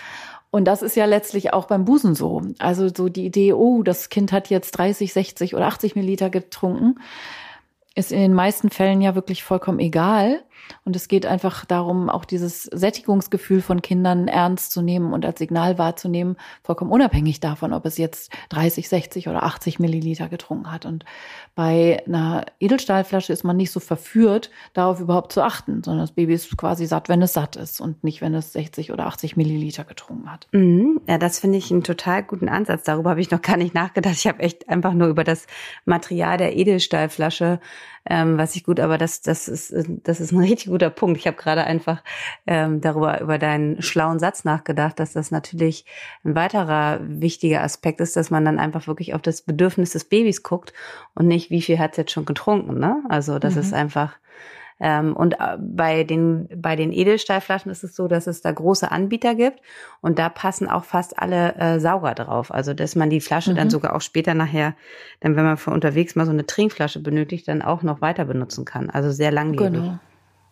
Und 0.51 0.65
das 0.65 0.81
ist 0.81 0.95
ja 0.95 1.05
letztlich 1.05 1.53
auch 1.53 1.65
beim 1.65 1.85
Busen 1.85 2.15
so. 2.15 2.41
Also 2.57 2.89
so 2.95 3.07
die 3.07 3.25
Idee, 3.25 3.53
oh, 3.53 3.83
das 3.83 4.09
Kind 4.09 4.31
hat 4.31 4.49
jetzt 4.49 4.71
30, 4.71 5.13
60 5.13 5.55
oder 5.55 5.67
80 5.67 5.95
Milliliter 5.95 6.31
getrunken 6.31 6.95
ist 7.99 8.11
in 8.11 8.19
den 8.19 8.33
meisten 8.33 8.69
Fällen 8.69 9.01
ja 9.01 9.15
wirklich 9.15 9.43
vollkommen 9.43 9.79
egal. 9.79 10.41
Und 10.85 10.95
es 10.95 11.07
geht 11.07 11.25
einfach 11.25 11.65
darum, 11.65 12.09
auch 12.09 12.25
dieses 12.25 12.63
Sättigungsgefühl 12.63 13.61
von 13.61 13.81
Kindern 13.81 14.27
ernst 14.27 14.71
zu 14.71 14.81
nehmen 14.81 15.13
und 15.13 15.25
als 15.25 15.39
Signal 15.39 15.77
wahrzunehmen, 15.77 16.37
vollkommen 16.63 16.91
unabhängig 16.91 17.39
davon, 17.39 17.73
ob 17.73 17.85
es 17.85 17.97
jetzt 17.97 18.31
30, 18.49 18.89
60 18.89 19.27
oder 19.27 19.43
80 19.43 19.79
Milliliter 19.79 20.29
getrunken 20.29 20.71
hat. 20.71 20.85
Und 20.85 21.05
bei 21.55 22.03
einer 22.07 22.45
Edelstahlflasche 22.59 23.33
ist 23.33 23.43
man 23.43 23.57
nicht 23.57 23.71
so 23.71 23.79
verführt, 23.79 24.49
darauf 24.73 24.99
überhaupt 24.99 25.31
zu 25.31 25.41
achten, 25.41 25.83
sondern 25.83 26.03
das 26.03 26.11
Baby 26.11 26.33
ist 26.33 26.55
quasi 26.57 26.85
satt, 26.85 27.09
wenn 27.09 27.21
es 27.21 27.33
satt 27.33 27.55
ist 27.55 27.81
und 27.81 28.03
nicht, 28.03 28.21
wenn 28.21 28.33
es 28.33 28.53
60 28.53 28.91
oder 28.91 29.07
80 29.07 29.37
Milliliter 29.37 29.83
getrunken 29.83 30.31
hat. 30.31 30.47
Mhm. 30.51 31.01
Ja, 31.07 31.17
das 31.17 31.39
finde 31.39 31.57
ich 31.57 31.71
einen 31.71 31.83
total 31.83 32.23
guten 32.23 32.49
Ansatz. 32.49 32.83
Darüber 32.83 33.11
habe 33.11 33.21
ich 33.21 33.31
noch 33.31 33.41
gar 33.41 33.57
nicht 33.57 33.73
nachgedacht. 33.73 34.15
Ich 34.15 34.27
habe 34.27 34.39
echt 34.39 34.69
einfach 34.69 34.93
nur 34.93 35.07
über 35.07 35.23
das 35.23 35.47
Material 35.85 36.37
der 36.37 36.55
Edelstahlflasche 36.55 37.59
ähm, 38.05 38.37
was 38.37 38.55
ich 38.55 38.63
gut, 38.63 38.79
aber 38.79 38.97
das, 38.97 39.21
das 39.21 39.47
ist, 39.47 39.73
das 40.03 40.19
ist 40.19 40.31
ein 40.31 40.39
richtig 40.41 40.67
guter 40.67 40.89
Punkt. 40.89 41.17
Ich 41.17 41.27
habe 41.27 41.37
gerade 41.37 41.63
einfach 41.63 42.03
ähm, 42.47 42.81
darüber 42.81 43.21
über 43.21 43.37
deinen 43.37 43.81
schlauen 43.81 44.19
Satz 44.19 44.43
nachgedacht, 44.43 44.99
dass 44.99 45.13
das 45.13 45.31
natürlich 45.31 45.85
ein 46.23 46.35
weiterer 46.35 46.99
wichtiger 47.01 47.63
Aspekt 47.63 48.01
ist, 48.01 48.15
dass 48.15 48.29
man 48.29 48.45
dann 48.45 48.59
einfach 48.59 48.87
wirklich 48.87 49.13
auf 49.13 49.21
das 49.21 49.41
Bedürfnis 49.41 49.91
des 49.91 50.05
Babys 50.05 50.43
guckt 50.43 50.73
und 51.15 51.27
nicht, 51.27 51.49
wie 51.49 51.61
viel 51.61 51.79
hat 51.79 51.91
es 51.91 51.97
jetzt 51.97 52.11
schon 52.11 52.25
getrunken. 52.25 52.79
Ne? 52.79 53.03
Also 53.09 53.39
das 53.39 53.55
mhm. 53.55 53.61
ist 53.61 53.73
einfach 53.73 54.17
ähm, 54.79 55.15
und 55.15 55.33
äh, 55.33 55.57
bei 55.59 56.03
den, 56.03 56.47
bei 56.55 56.75
den 56.75 56.91
Edelstahlflaschen 56.91 57.71
ist 57.71 57.83
es 57.83 57.95
so, 57.95 58.07
dass 58.07 58.27
es 58.27 58.41
da 58.41 58.51
große 58.51 58.91
Anbieter 58.91 59.35
gibt 59.35 59.59
und 60.01 60.19
da 60.19 60.29
passen 60.29 60.69
auch 60.69 60.85
fast 60.85 61.19
alle 61.19 61.55
äh, 61.55 61.79
Sauger 61.79 62.15
drauf. 62.15 62.53
Also, 62.53 62.73
dass 62.73 62.95
man 62.95 63.09
die 63.09 63.21
Flasche 63.21 63.51
mhm. 63.51 63.55
dann 63.57 63.69
sogar 63.69 63.95
auch 63.95 64.01
später 64.01 64.33
nachher, 64.33 64.75
dann 65.19 65.35
wenn 65.35 65.43
man 65.45 65.57
für 65.57 65.71
unterwegs 65.71 66.15
mal 66.15 66.25
so 66.25 66.31
eine 66.31 66.45
Trinkflasche 66.45 67.01
benötigt, 67.01 67.47
dann 67.47 67.61
auch 67.61 67.83
noch 67.83 68.01
weiter 68.01 68.25
benutzen 68.25 68.65
kann. 68.65 68.89
Also 68.89 69.11
sehr 69.11 69.31
langlebig. 69.31 69.81
Genau. 69.81 69.99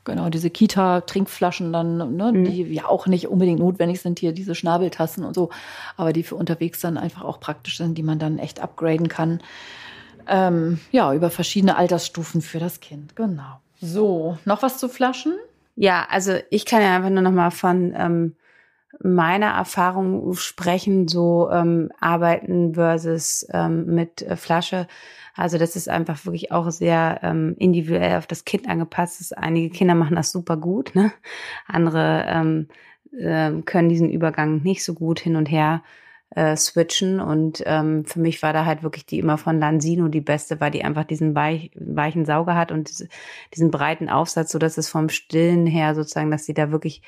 Genau, 0.03 0.29
diese 0.29 0.49
Kita-Trinkflaschen 0.49 1.73
dann, 1.73 2.15
ne, 2.15 2.31
mhm. 2.31 2.45
die 2.45 2.63
ja 2.63 2.85
auch 2.85 3.07
nicht 3.07 3.27
unbedingt 3.27 3.59
notwendig 3.59 3.99
sind, 3.99 4.19
hier 4.19 4.31
diese 4.31 4.55
Schnabeltassen 4.55 5.25
und 5.25 5.33
so, 5.33 5.49
aber 5.97 6.13
die 6.13 6.23
für 6.23 6.35
unterwegs 6.35 6.79
dann 6.79 6.97
einfach 6.97 7.25
auch 7.25 7.41
praktisch 7.41 7.75
sind, 7.77 7.97
die 7.97 8.03
man 8.03 8.17
dann 8.17 8.39
echt 8.39 8.61
upgraden 8.61 9.09
kann. 9.09 9.41
Ähm, 10.25 10.79
ja, 10.91 11.13
über 11.13 11.29
verschiedene 11.29 11.75
Altersstufen 11.75 12.41
für 12.41 12.59
das 12.59 12.79
Kind, 12.79 13.17
genau. 13.17 13.59
So, 13.79 14.37
noch 14.45 14.63
was 14.63 14.77
zu 14.77 14.89
Flaschen? 14.89 15.33
Ja, 15.75 16.07
also 16.09 16.33
ich 16.49 16.65
kann 16.65 16.81
ja 16.81 16.95
einfach 16.95 17.09
nur 17.09 17.21
noch 17.21 17.31
mal 17.31 17.51
von 17.51 17.93
ähm, 17.95 18.35
meiner 18.99 19.51
Erfahrung 19.51 20.33
sprechen, 20.33 21.07
so 21.07 21.49
ähm, 21.51 21.91
arbeiten 21.99 22.73
versus 22.73 23.47
ähm, 23.51 23.85
mit 23.85 24.23
äh, 24.23 24.35
Flasche. 24.35 24.87
Also 25.35 25.59
das 25.59 25.75
ist 25.75 25.87
einfach 25.87 26.25
wirklich 26.25 26.51
auch 26.51 26.71
sehr 26.71 27.19
ähm, 27.21 27.55
individuell 27.59 28.17
auf 28.17 28.25
das 28.25 28.43
Kind 28.43 28.67
angepasst. 28.67 29.21
Ist. 29.21 29.37
Einige 29.37 29.69
Kinder 29.69 29.93
machen 29.93 30.15
das 30.15 30.31
super 30.31 30.57
gut, 30.57 30.95
ne? 30.95 31.11
Andere 31.67 32.25
ähm, 32.27 32.67
äh, 33.15 33.61
können 33.61 33.89
diesen 33.89 34.09
Übergang 34.09 34.63
nicht 34.63 34.83
so 34.83 34.95
gut 34.95 35.19
hin 35.19 35.35
und 35.35 35.45
her 35.45 35.83
äh, 36.31 36.55
switchen. 36.55 37.19
Und 37.19 37.63
ähm, 37.65 38.05
für 38.05 38.19
mich 38.19 38.41
war 38.43 38.53
da 38.53 38.65
halt 38.65 38.83
wirklich 38.83 39.05
die 39.05 39.19
immer 39.19 39.37
von 39.37 39.59
Lansino 39.59 40.07
die 40.07 40.21
beste, 40.21 40.59
weil 40.59 40.71
die 40.71 40.83
einfach 40.83 41.03
diesen 41.03 41.35
weich, 41.35 41.71
weichen 41.75 42.25
Sauger 42.25 42.55
hat 42.55 42.71
und 42.71 42.89
diese, 42.89 43.07
diesen 43.53 43.71
breiten 43.71 44.09
Aufsatz, 44.09 44.51
so 44.51 44.59
dass 44.59 44.77
es 44.77 44.89
vom 44.89 45.09
Stillen 45.09 45.65
her 45.65 45.95
sozusagen, 45.95 46.31
dass 46.31 46.45
sie 46.45 46.53
da 46.53 46.71
wirklich 46.71 47.01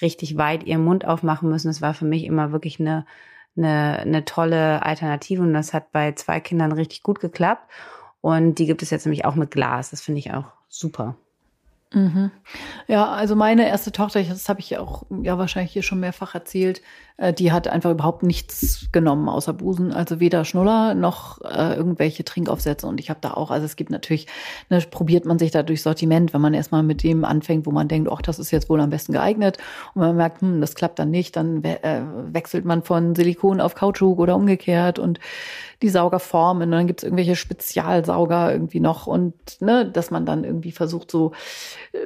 richtig 0.00 0.36
weit 0.36 0.64
ihren 0.64 0.84
Mund 0.84 1.06
aufmachen 1.06 1.48
müssen. 1.48 1.68
Das 1.68 1.82
war 1.82 1.94
für 1.94 2.04
mich 2.04 2.24
immer 2.24 2.52
wirklich 2.52 2.80
eine, 2.80 3.06
eine, 3.56 3.98
eine 4.00 4.24
tolle 4.24 4.84
Alternative 4.84 5.42
und 5.42 5.54
das 5.54 5.72
hat 5.72 5.92
bei 5.92 6.12
zwei 6.12 6.40
Kindern 6.40 6.72
richtig 6.72 7.02
gut 7.02 7.20
geklappt. 7.20 7.68
Und 8.20 8.56
die 8.56 8.66
gibt 8.66 8.82
es 8.82 8.90
jetzt 8.90 9.06
nämlich 9.06 9.24
auch 9.24 9.36
mit 9.36 9.50
Glas. 9.50 9.90
Das 9.90 10.00
finde 10.00 10.18
ich 10.18 10.32
auch 10.32 10.46
super. 10.68 11.16
Mhm. 11.92 12.30
Ja, 12.86 13.06
also 13.06 13.34
meine 13.34 13.66
erste 13.66 13.92
Tochter, 13.92 14.22
das 14.22 14.48
habe 14.48 14.60
ich 14.60 14.76
auch 14.76 15.04
ja 15.22 15.38
wahrscheinlich 15.38 15.72
hier 15.72 15.82
schon 15.82 16.00
mehrfach 16.00 16.34
erzählt, 16.34 16.80
äh, 16.80 16.82
die 17.32 17.50
hat 17.50 17.66
einfach 17.66 17.90
überhaupt 17.90 18.22
nichts 18.22 18.86
genommen 18.92 19.28
außer 19.28 19.52
Busen, 19.52 19.92
also 19.92 20.20
weder 20.20 20.44
Schnuller 20.44 20.94
noch 20.94 21.40
äh, 21.42 21.74
irgendwelche 21.74 22.24
Trinkaufsätze. 22.24 22.86
Und 22.86 23.00
ich 23.00 23.10
habe 23.10 23.18
da 23.20 23.32
auch, 23.32 23.50
also 23.50 23.64
es 23.64 23.74
gibt 23.74 23.90
natürlich, 23.90 24.28
ne, 24.70 24.80
probiert 24.88 25.24
man 25.24 25.38
sich 25.38 25.50
da 25.50 25.64
durch 25.64 25.82
Sortiment, 25.82 26.32
wenn 26.32 26.40
man 26.40 26.54
erstmal 26.54 26.84
mit 26.84 27.02
dem 27.02 27.24
anfängt, 27.24 27.66
wo 27.66 27.72
man 27.72 27.88
denkt, 27.88 28.08
ach, 28.12 28.22
das 28.22 28.38
ist 28.38 28.52
jetzt 28.52 28.70
wohl 28.70 28.80
am 28.80 28.90
besten 28.90 29.12
geeignet. 29.12 29.58
Und 29.94 30.02
man 30.02 30.16
merkt, 30.16 30.42
hm, 30.42 30.60
das 30.60 30.76
klappt 30.76 31.00
dann 31.00 31.10
nicht, 31.10 31.34
dann 31.34 31.64
we 31.64 31.82
äh, 31.82 32.02
wechselt 32.32 32.64
man 32.64 32.82
von 32.82 33.16
Silikon 33.16 33.60
auf 33.60 33.74
Kautschuk 33.74 34.20
oder 34.20 34.36
umgekehrt 34.36 35.00
und 35.00 35.18
die 35.82 35.88
Saugerformen 35.88 36.64
und 36.64 36.72
dann 36.72 36.86
gibt's 36.88 37.04
irgendwelche 37.04 37.36
Spezialsauger 37.36 38.52
irgendwie 38.52 38.80
noch 38.80 39.06
und 39.06 39.34
ne, 39.60 39.88
dass 39.88 40.10
man 40.10 40.26
dann 40.26 40.42
irgendwie 40.42 40.72
versucht, 40.72 41.10
so 41.10 41.32
äh, 41.92 41.98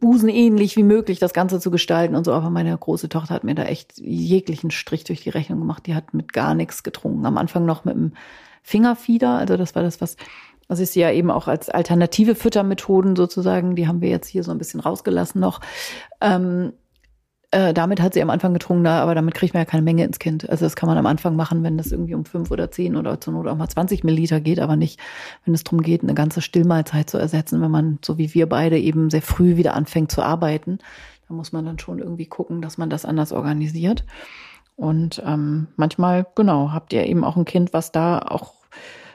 busenähnlich 0.00 0.76
wie 0.76 0.82
möglich 0.82 1.20
das 1.20 1.32
Ganze 1.32 1.60
zu 1.60 1.70
gestalten 1.70 2.16
und 2.16 2.24
so. 2.24 2.32
Aber 2.32 2.50
meine 2.50 2.76
große 2.76 3.08
Tochter 3.08 3.34
hat 3.34 3.44
mir 3.44 3.54
da 3.54 3.64
echt 3.64 3.98
jeglichen 4.14 4.70
Strich 4.70 5.04
durch 5.04 5.22
die 5.22 5.30
Rechnung 5.30 5.60
gemacht. 5.60 5.86
Die 5.86 5.94
hat 5.94 6.14
mit 6.14 6.32
gar 6.32 6.54
nichts 6.54 6.82
getrunken. 6.82 7.26
Am 7.26 7.38
Anfang 7.38 7.64
noch 7.64 7.84
mit 7.84 7.94
dem 7.94 8.12
Fingerfieder, 8.62 9.30
also 9.30 9.56
das 9.56 9.74
war 9.74 9.82
das, 9.82 10.00
was 10.00 10.16
also 10.68 10.82
ist 10.82 10.94
ja 10.94 11.10
eben 11.10 11.30
auch 11.30 11.48
als 11.48 11.68
alternative 11.68 12.34
Füttermethoden 12.34 13.14
sozusagen, 13.14 13.76
die 13.76 13.88
haben 13.88 14.00
wir 14.00 14.08
jetzt 14.08 14.28
hier 14.28 14.42
so 14.42 14.52
ein 14.52 14.58
bisschen 14.58 14.80
rausgelassen 14.80 15.38
noch. 15.38 15.60
Ähm, 16.22 16.72
äh, 17.50 17.74
damit 17.74 18.00
hat 18.00 18.14
sie 18.14 18.22
am 18.22 18.30
Anfang 18.30 18.54
getrunken, 18.54 18.86
aber 18.86 19.14
damit 19.14 19.34
kriegt 19.34 19.52
man 19.52 19.60
ja 19.60 19.64
keine 19.66 19.82
Menge 19.82 20.04
ins 20.04 20.18
Kind. 20.18 20.48
Also 20.48 20.64
das 20.64 20.74
kann 20.74 20.88
man 20.88 20.96
am 20.96 21.04
Anfang 21.04 21.36
machen, 21.36 21.62
wenn 21.62 21.76
das 21.76 21.92
irgendwie 21.92 22.14
um 22.14 22.24
fünf 22.24 22.50
oder 22.50 22.70
zehn 22.70 22.96
oder 22.96 23.20
zur 23.20 23.34
Not 23.34 23.46
auch 23.46 23.56
mal 23.56 23.68
20 23.68 24.02
Milliliter 24.02 24.40
geht, 24.40 24.58
aber 24.58 24.76
nicht, 24.76 24.98
wenn 25.44 25.52
es 25.52 25.62
darum 25.62 25.82
geht, 25.82 26.02
eine 26.02 26.14
ganze 26.14 26.40
Stillmahlzeit 26.40 27.10
zu 27.10 27.18
ersetzen, 27.18 27.60
wenn 27.60 27.70
man, 27.70 27.98
so 28.02 28.16
wie 28.16 28.32
wir 28.32 28.48
beide, 28.48 28.78
eben 28.78 29.10
sehr 29.10 29.20
früh 29.20 29.58
wieder 29.58 29.74
anfängt 29.74 30.10
zu 30.10 30.22
arbeiten. 30.22 30.78
Da 31.32 31.36
muss 31.36 31.52
man 31.52 31.64
dann 31.64 31.78
schon 31.78 31.98
irgendwie 31.98 32.26
gucken, 32.26 32.60
dass 32.60 32.76
man 32.76 32.90
das 32.90 33.06
anders 33.06 33.32
organisiert. 33.32 34.04
Und 34.76 35.22
ähm, 35.24 35.68
manchmal, 35.76 36.26
genau, 36.34 36.72
habt 36.72 36.92
ihr 36.92 37.06
eben 37.06 37.24
auch 37.24 37.38
ein 37.38 37.46
Kind, 37.46 37.72
was 37.72 37.90
da 37.90 38.18
auch 38.18 38.52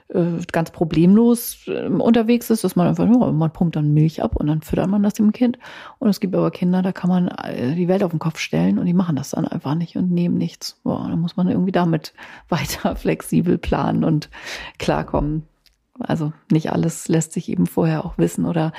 äh, 0.07 0.39
ganz 0.51 0.71
problemlos 0.71 1.67
äh, 1.67 1.85
unterwegs 1.85 2.49
ist, 2.49 2.63
dass 2.63 2.75
man 2.75 2.87
einfach, 2.87 3.07
oh, 3.07 3.31
man 3.31 3.53
pumpt 3.53 3.75
dann 3.75 3.93
Milch 3.93 4.23
ab 4.23 4.35
und 4.35 4.47
dann 4.47 4.63
füttert 4.63 4.87
man 4.87 5.03
das 5.03 5.13
dem 5.13 5.31
Kind. 5.31 5.59
Und 5.99 6.09
es 6.09 6.19
gibt 6.19 6.33
aber 6.33 6.49
Kinder, 6.49 6.81
da 6.81 6.91
kann 6.91 7.11
man 7.11 7.27
äh, 7.27 7.75
die 7.75 7.87
Welt 7.87 8.01
auf 8.01 8.09
den 8.09 8.19
Kopf 8.19 8.39
stellen 8.39 8.79
und 8.79 8.87
die 8.87 8.93
machen 8.95 9.15
das 9.15 9.29
dann 9.29 9.47
einfach 9.47 9.75
nicht 9.75 9.95
und 9.95 10.09
nehmen 10.09 10.39
nichts. 10.39 10.79
Boah, 10.83 11.07
dann 11.07 11.21
muss 11.21 11.37
man 11.37 11.47
irgendwie 11.49 11.71
damit 11.71 12.15
weiter 12.49 12.95
flexibel 12.95 13.59
planen 13.59 14.03
und 14.03 14.31
klarkommen. 14.79 15.43
Also 15.99 16.33
nicht 16.51 16.71
alles 16.71 17.07
lässt 17.07 17.33
sich 17.33 17.49
eben 17.49 17.67
vorher 17.67 18.05
auch 18.05 18.17
wissen 18.17 18.45
oder 18.45 18.71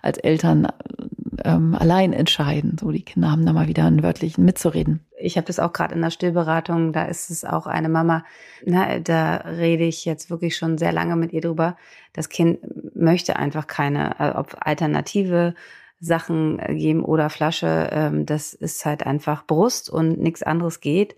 als 0.00 0.18
Eltern 0.18 0.68
ähm, 1.44 1.74
allein 1.74 2.12
entscheiden. 2.12 2.76
So, 2.80 2.90
die 2.90 3.04
Kinder 3.04 3.30
haben 3.30 3.44
da 3.44 3.52
mal 3.52 3.68
wieder 3.68 3.84
einen 3.84 4.02
wörtlichen 4.02 4.44
mitzureden. 4.44 5.00
Ich 5.18 5.36
habe 5.36 5.46
das 5.46 5.58
auch 5.58 5.72
gerade 5.72 5.94
in 5.94 6.02
der 6.02 6.10
Stillberatung, 6.10 6.92
da 6.92 7.04
ist 7.04 7.30
es 7.30 7.44
auch 7.44 7.66
eine 7.66 7.88
Mama, 7.88 8.24
na, 8.64 8.98
da 8.98 9.36
rede 9.36 9.84
ich 9.84 10.04
jetzt 10.04 10.30
wirklich 10.30 10.56
schon 10.56 10.78
sehr 10.78 10.92
lange 10.92 11.16
mit 11.16 11.32
ihr 11.32 11.40
drüber. 11.40 11.76
Das 12.12 12.28
Kind 12.28 12.58
möchte 12.94 13.36
einfach 13.36 13.66
keine, 13.66 14.18
äh, 14.18 14.30
ob 14.30 14.56
alternative 14.60 15.54
Sachen 16.00 16.58
geben 16.58 17.04
oder 17.04 17.30
Flasche, 17.30 17.88
ähm, 17.92 18.26
das 18.26 18.54
ist 18.54 18.84
halt 18.84 19.06
einfach 19.06 19.46
Brust 19.46 19.88
und 19.88 20.18
nichts 20.18 20.42
anderes 20.42 20.80
geht. 20.80 21.14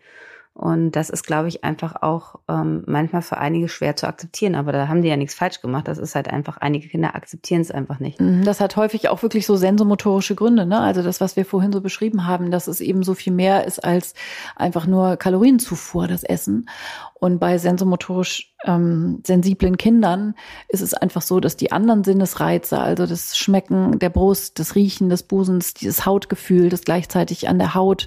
Und 0.57 0.93
das 0.93 1.11
ist, 1.11 1.25
glaube 1.25 1.49
ich, 1.49 1.65
einfach 1.65 2.01
auch 2.01 2.37
ähm, 2.49 2.85
manchmal 2.87 3.23
für 3.23 3.39
einige 3.39 3.69
schwer 3.69 3.97
zu 3.97 4.07
akzeptieren. 4.07 4.55
Aber 4.55 4.71
da 4.71 4.87
haben 4.87 5.03
die 5.03 5.09
ja 5.09 5.17
nichts 5.17 5.35
falsch 5.35 5.61
gemacht. 5.61 5.89
Das 5.89 5.99
ist 5.99 6.15
halt 6.15 6.29
einfach, 6.29 6.59
einige 6.59 6.89
Kinder 6.89 7.17
akzeptieren 7.17 7.61
es 7.61 7.73
einfach 7.73 7.99
nicht. 7.99 8.21
Mhm, 8.21 8.45
das 8.45 8.61
hat 8.61 8.77
häufig 8.77 9.09
auch 9.09 9.21
wirklich 9.23 9.47
so 9.47 9.57
sensomotorische 9.57 10.37
Gründe. 10.37 10.65
Ne? 10.65 10.79
Also 10.79 11.03
das, 11.03 11.21
was 11.21 11.35
wir 11.35 11.45
vorhin 11.45 11.73
so 11.73 11.81
beschrieben 11.81 12.29
haben, 12.29 12.53
dass 12.53 12.69
es 12.69 12.81
eben 12.81 13.03
so 13.03 13.15
viel 13.15 13.33
mehr 13.33 13.67
ist 13.67 13.85
als 13.85 14.15
einfach 14.55 14.87
nur 14.87 15.17
Kalorienzufuhr, 15.17 16.07
das 16.07 16.23
Essen. 16.23 16.69
Und 17.15 17.41
bei 17.41 17.59
sensomotorisch 17.59 18.54
ähm, 18.65 19.21
sensiblen 19.27 19.77
Kindern 19.77 20.35
ist 20.69 20.81
es 20.81 20.95
einfach 20.95 21.23
so, 21.23 21.41
dass 21.41 21.57
die 21.57 21.73
anderen 21.73 22.05
Sinnesreize, 22.05 22.79
also 22.79 23.07
das 23.07 23.37
Schmecken 23.37 23.99
der 23.99 24.11
Brust, 24.11 24.59
das 24.59 24.75
Riechen 24.75 25.09
des 25.09 25.23
Busens, 25.23 25.75
dieses 25.75 26.07
Hautgefühl, 26.07 26.69
das 26.69 26.83
gleichzeitig 26.83 27.49
an 27.49 27.59
der 27.59 27.75
Haut, 27.75 28.07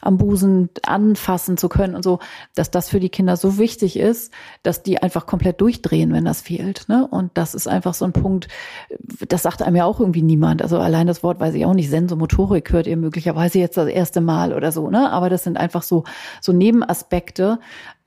am 0.00 0.18
Busen 0.18 0.70
anfassen 0.82 1.56
zu 1.56 1.68
können 1.68 1.94
und 1.94 2.02
so, 2.02 2.18
dass 2.54 2.70
das 2.70 2.88
für 2.88 3.00
die 3.00 3.10
Kinder 3.10 3.36
so 3.36 3.58
wichtig 3.58 3.98
ist, 3.98 4.32
dass 4.62 4.82
die 4.82 5.02
einfach 5.02 5.26
komplett 5.26 5.60
durchdrehen, 5.60 6.12
wenn 6.12 6.24
das 6.24 6.40
fehlt. 6.40 6.88
Ne? 6.88 7.06
Und 7.06 7.32
das 7.34 7.54
ist 7.54 7.68
einfach 7.68 7.94
so 7.94 8.04
ein 8.04 8.12
Punkt, 8.12 8.48
das 9.28 9.42
sagt 9.42 9.62
einem 9.62 9.76
ja 9.76 9.84
auch 9.84 10.00
irgendwie 10.00 10.22
niemand. 10.22 10.62
Also 10.62 10.78
allein 10.78 11.06
das 11.06 11.22
Wort 11.22 11.40
weiß 11.40 11.54
ich 11.54 11.66
auch 11.66 11.74
nicht. 11.74 11.90
Sensomotorik 11.90 12.72
hört 12.72 12.86
ihr 12.86 12.96
möglicherweise 12.96 13.58
jetzt 13.58 13.76
das 13.76 13.88
erste 13.88 14.20
Mal 14.20 14.52
oder 14.52 14.72
so, 14.72 14.90
ne? 14.90 15.10
Aber 15.10 15.30
das 15.30 15.44
sind 15.44 15.56
einfach 15.56 15.82
so, 15.82 16.04
so 16.40 16.52
Nebenaspekte, 16.52 17.58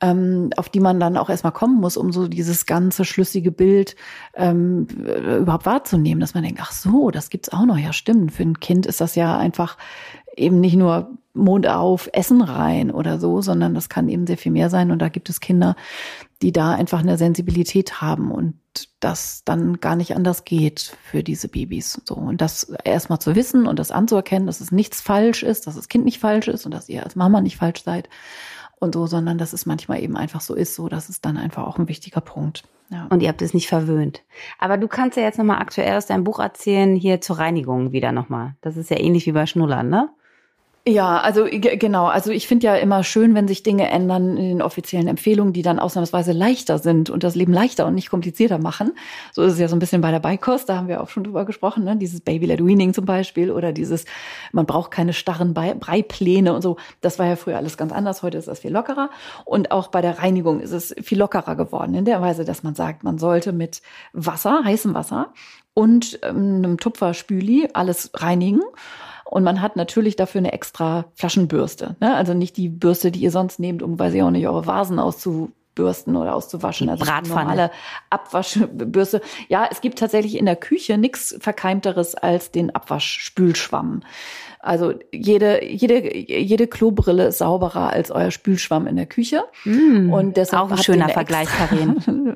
ähm, 0.02 0.49
auf 0.57 0.69
die 0.69 0.80
man 0.80 0.99
dann 0.99 1.15
auch 1.15 1.30
erstmal 1.30 1.53
kommen 1.53 1.80
muss, 1.80 1.95
um 1.95 2.11
so 2.11 2.28
dieses 2.28 2.65
ganze 2.65 3.06
schlüssige 3.06 3.52
Bild 3.52 3.95
ähm, 4.34 4.88
überhaupt 4.88 5.65
wahrzunehmen, 5.65 6.19
dass 6.19 6.34
man 6.34 6.44
denkt, 6.44 6.60
ach 6.61 6.72
so, 6.72 7.11
das 7.11 7.30
gibt's 7.30 7.49
auch 7.49 7.65
noch. 7.65 7.78
Ja, 7.78 7.94
stimmt. 7.94 8.32
Für 8.32 8.44
ein 8.44 8.60
Kind 8.60 8.86
ist 8.86 8.99
das 8.99 9.15
ja 9.15 9.38
einfach 9.38 9.78
eben 10.36 10.60
nicht 10.60 10.76
nur 10.76 11.11
Mond 11.34 11.68
auf, 11.68 12.10
Essen 12.14 12.41
rein 12.41 12.91
oder 12.91 13.19
so, 13.19 13.41
sondern 13.41 13.73
das 13.73 13.90
kann 13.90 14.10
eben 14.10 14.28
sehr 14.28 14.38
viel 14.38 14.52
mehr 14.52 14.69
sein. 14.69 14.91
Und 14.91 14.99
da 14.99 15.10
gibt 15.10 15.30
es 15.30 15.40
Kinder, 15.40 15.76
die 16.41 16.52
da 16.52 16.72
einfach 16.72 16.99
eine 16.99 17.18
Sensibilität 17.18 18.02
haben 18.02 18.32
und 18.32 18.56
das 18.99 19.44
dann 19.45 19.80
gar 19.80 19.95
nicht 19.95 20.15
anders 20.15 20.45
geht 20.45 20.95
für 21.03 21.23
diese 21.23 21.48
Babys. 21.48 22.02
So. 22.06 22.15
Und 22.15 22.41
das 22.41 22.73
erstmal 22.84 23.19
zu 23.19 23.36
wissen 23.36 23.68
und 23.68 23.80
das 23.80 23.91
anzuerkennen, 23.91 24.48
dass 24.48 24.61
es 24.61 24.72
nichts 24.72 25.02
falsch 25.02 25.44
ist, 25.44 25.68
dass 25.68 25.76
das 25.76 25.90
Kind 25.90 26.06
nicht 26.06 26.19
falsch 26.19 26.48
ist 26.48 26.65
und 26.65 26.73
dass 26.73 26.90
ihr 26.90 27.03
als 27.03 27.15
Mama 27.15 27.41
nicht 27.41 27.57
falsch 27.57 27.84
seid 27.84 28.10
und 28.82 28.95
so, 28.95 29.06
sondern 29.06 29.38
dass 29.38 29.53
es 29.53 29.66
manchmal 29.66 30.02
eben 30.02 30.18
einfach 30.18 30.41
so 30.41 30.56
ist, 30.56 30.76
so 30.76 30.90
dass 30.90 31.08
es 31.08 31.22
dann 31.22 31.38
einfach 31.38 31.66
auch 31.66 31.78
ein 31.78 31.88
wichtiger 31.88 32.20
Punkt. 32.20 32.64
Ja. 32.90 33.08
Und 33.10 33.22
ihr 33.22 33.30
habt 33.30 33.41
es 33.41 33.53
nicht 33.53 33.70
verwöhnt. 33.70 34.24
Aber 34.60 34.78
du 34.78 34.88
kannst 34.88 35.16
ja 35.16 35.24
jetzt 35.24 35.38
nochmal 35.38 35.62
aktuell 35.62 35.95
aus 35.95 36.08
deinem 36.08 36.26
Buch 36.26 36.40
erzählen, 36.40 36.95
hier 36.95 37.22
zur 37.22 37.38
Reinigung 37.38 37.94
wieder 37.94 38.12
nochmal. 38.12 38.56
Das 38.60 38.76
ist 38.76 38.90
ja 38.90 38.99
ähnlich 38.99 39.26
wie 39.28 39.32
bei 39.32 39.45
Schnullern, 39.45 39.88
ne? 39.88 40.10
Ja, 40.88 41.20
also 41.20 41.45
genau. 41.48 42.08
Also 42.08 42.32
ich 42.32 42.48
finde 42.48 42.66
ja 42.66 42.76
immer 42.76 43.03
schön, 43.03 43.36
wenn 43.36 43.48
sich 43.48 43.62
Dinge 43.62 43.88
ändern 43.91 44.36
in 44.36 44.49
den 44.49 44.62
offiziellen 44.64 45.08
Empfehlungen, 45.08 45.53
die 45.53 45.62
dann 45.62 45.78
ausnahmsweise 45.78 46.32
leichter 46.32 46.80
sind 46.80 47.12
und 47.12 47.24
das 47.24 47.36
Leben 47.36 47.53
leichter 47.53 47.86
und 47.86 47.94
nicht 47.94 48.10
komplizierter 48.10 48.58
machen. 48.58 48.94
So 49.32 49.44
ist 49.44 49.53
es 49.53 49.60
ja 49.60 49.68
so 49.68 49.76
ein 49.76 49.80
bisschen 49.80 50.02
bei 50.02 50.10
der 50.10 50.20
Beikost, 50.20 50.70
da 50.70 50.78
haben 50.78 50.88
wir 50.88 51.03
auch 51.03 51.10
schon 51.10 51.24
drüber 51.24 51.45
gesprochen, 51.45 51.84
ne? 51.84 51.98
dieses 51.98 52.22
Baby-led 52.22 52.66
Weaning 52.66 52.95
zum 52.95 53.06
Beispiel 53.06 53.52
oder 53.52 53.74
dieses, 53.74 54.06
man 54.53 54.66
braucht 54.66 54.90
keine 54.90 55.14
starren 55.14 55.53
Breipläne 55.53 56.52
und 56.52 56.64
so. 56.64 56.78
Das 57.02 57.20
war 57.20 57.28
ja 57.28 57.36
früher 57.36 57.58
alles 57.58 57.78
ganz 57.78 57.91
anders, 57.91 58.24
heute 58.24 58.40
ist 58.40 58.48
das 58.48 58.62
viel 58.62 58.72
lockerer. 58.72 59.12
Und 59.45 59.70
auch 59.70 59.90
bei 59.90 60.02
der 60.02 60.18
Reinigung 60.18 60.62
ist 60.62 60.72
es 60.72 60.95
viel 60.99 61.20
lockerer 61.20 61.56
geworden, 61.56 61.94
in 61.94 62.06
der 62.06 62.22
Weise, 62.22 62.44
dass 62.44 62.64
man 62.64 62.74
sagt, 62.74 63.03
man 63.03 63.20
sollte 63.20 63.53
mit 63.53 63.84
Wasser, 64.14 64.64
heißem 64.66 64.95
Wasser 64.95 65.32
und 65.76 66.20
ähm, 66.24 66.56
einem 66.56 66.78
Tupferspüli 66.80 67.70
alles 67.74 68.10
reinigen. 68.16 68.62
Und 69.32 69.45
man 69.45 69.62
hat 69.62 69.78
natürlich 69.78 70.18
dafür 70.18 70.40
eine 70.40 70.52
extra 70.52 71.06
Flaschenbürste. 71.16 71.95
Ne? 72.02 72.14
Also 72.14 72.34
nicht 72.34 72.58
die 72.58 72.68
Bürste, 72.68 73.12
die 73.12 73.22
ihr 73.22 73.32
sonst 73.32 73.60
nehmt, 73.60 73.82
um, 73.82 73.98
weiß 73.98 74.14
ich 74.14 74.22
auch 74.22 74.30
nicht, 74.30 74.45
eure 74.45 74.68
Vasen 74.68 74.99
auszubürsten 74.99 76.18
oder 76.18 76.36
auszuwaschen. 76.36 76.88
Die 76.88 76.91
also 76.91 77.06
Bratpfanne. 77.06 77.44
normale 77.44 77.72
Abwaschbürste. 78.10 79.22
Ja, 79.48 79.70
es 79.72 79.80
gibt 79.80 79.99
tatsächlich 79.99 80.38
in 80.38 80.45
der 80.45 80.58
Küche 80.58 80.98
nichts 80.98 81.34
Verkeimteres 81.40 82.14
als 82.14 82.52
den 82.52 82.76
Abwaschspülschwamm. 82.76 84.02
Also 84.62 84.94
jede, 85.12 85.66
jede, 85.66 86.16
jede 86.16 86.68
Klobrille 86.68 87.28
ist 87.28 87.40
sauberer 87.40 87.92
als 87.92 88.12
euer 88.12 88.30
Spülschwamm 88.30 88.86
in 88.86 88.96
der 88.96 89.08
Küche. 89.08 89.44
Mm, 89.66 90.12
und 90.14 90.38
deshalb 90.38 90.64
auch 90.64 90.72
ein 90.72 90.78
schöner 90.78 91.10
Vergleich, 91.10 91.48
Karin. 91.48 92.36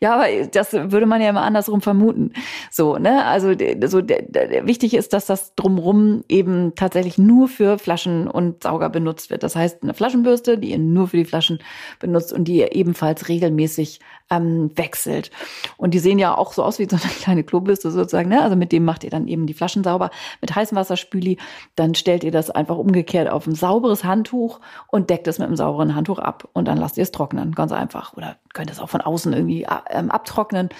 ja, 0.00 0.14
aber 0.14 0.26
das 0.50 0.72
würde 0.72 1.06
man 1.06 1.20
ja 1.20 1.28
immer 1.28 1.42
andersrum 1.42 1.82
vermuten. 1.82 2.32
So, 2.70 2.96
ne? 2.96 3.26
Also 3.26 3.52
so, 3.52 3.98
wichtig 4.00 4.94
ist, 4.94 5.12
dass 5.12 5.26
das 5.26 5.54
drumrum 5.54 6.24
eben 6.28 6.74
tatsächlich 6.74 7.18
nur 7.18 7.48
für 7.48 7.78
Flaschen 7.78 8.26
und 8.26 8.62
Sauger 8.62 8.88
benutzt 8.88 9.28
wird. 9.28 9.42
Das 9.42 9.54
heißt, 9.54 9.82
eine 9.82 9.92
Flaschenbürste, 9.92 10.56
die 10.56 10.70
ihr 10.70 10.78
nur 10.78 11.08
für 11.08 11.18
die 11.18 11.24
Flaschen 11.26 11.58
benutzt 11.98 12.32
und 12.32 12.44
die 12.44 12.56
ihr 12.56 12.74
ebenfalls 12.74 13.28
regelmäßig 13.28 14.00
ähm, 14.30 14.70
wechselt. 14.76 15.30
Und 15.76 15.92
die 15.92 15.98
sehen 15.98 16.18
ja 16.18 16.36
auch 16.36 16.52
so 16.52 16.62
aus 16.62 16.78
wie 16.78 16.88
so 16.88 16.96
eine 16.96 17.12
kleine 17.20 17.44
Klobürste 17.44 17.90
sozusagen. 17.90 18.28
Ne? 18.28 18.42
Also 18.42 18.56
mit 18.56 18.72
dem 18.72 18.84
macht 18.84 19.04
ihr 19.04 19.10
dann 19.10 19.28
eben 19.28 19.46
die 19.46 19.54
Flaschen 19.54 19.84
sauber. 19.84 20.10
Mit 20.40 20.54
heißem 20.54 20.76
Wasserspüli, 20.76 21.36
dann 21.76 21.94
stellt 21.94 22.24
ihr 22.24 22.30
das 22.30 22.50
einfach 22.50 22.76
umgekehrt 22.76 23.30
auf 23.30 23.46
ein 23.46 23.54
sauberes 23.54 24.04
Handtuch 24.04 24.60
und 24.88 25.10
deckt 25.10 25.28
es 25.28 25.38
mit 25.38 25.46
einem 25.46 25.56
sauberen 25.56 25.94
Handtuch 25.94 26.18
ab. 26.18 26.48
Und 26.52 26.68
dann 26.68 26.78
lasst 26.78 26.96
ihr 26.96 27.02
es 27.02 27.12
trocknen, 27.12 27.52
ganz 27.52 27.72
einfach. 27.72 28.16
Oder 28.16 28.36
könnt 28.52 28.70
es 28.70 28.80
auch 28.80 28.88
von 28.88 29.00
außen 29.00 29.32
irgendwie 29.32 29.66
ähm, 29.90 30.10
abtrocknen. 30.10 30.70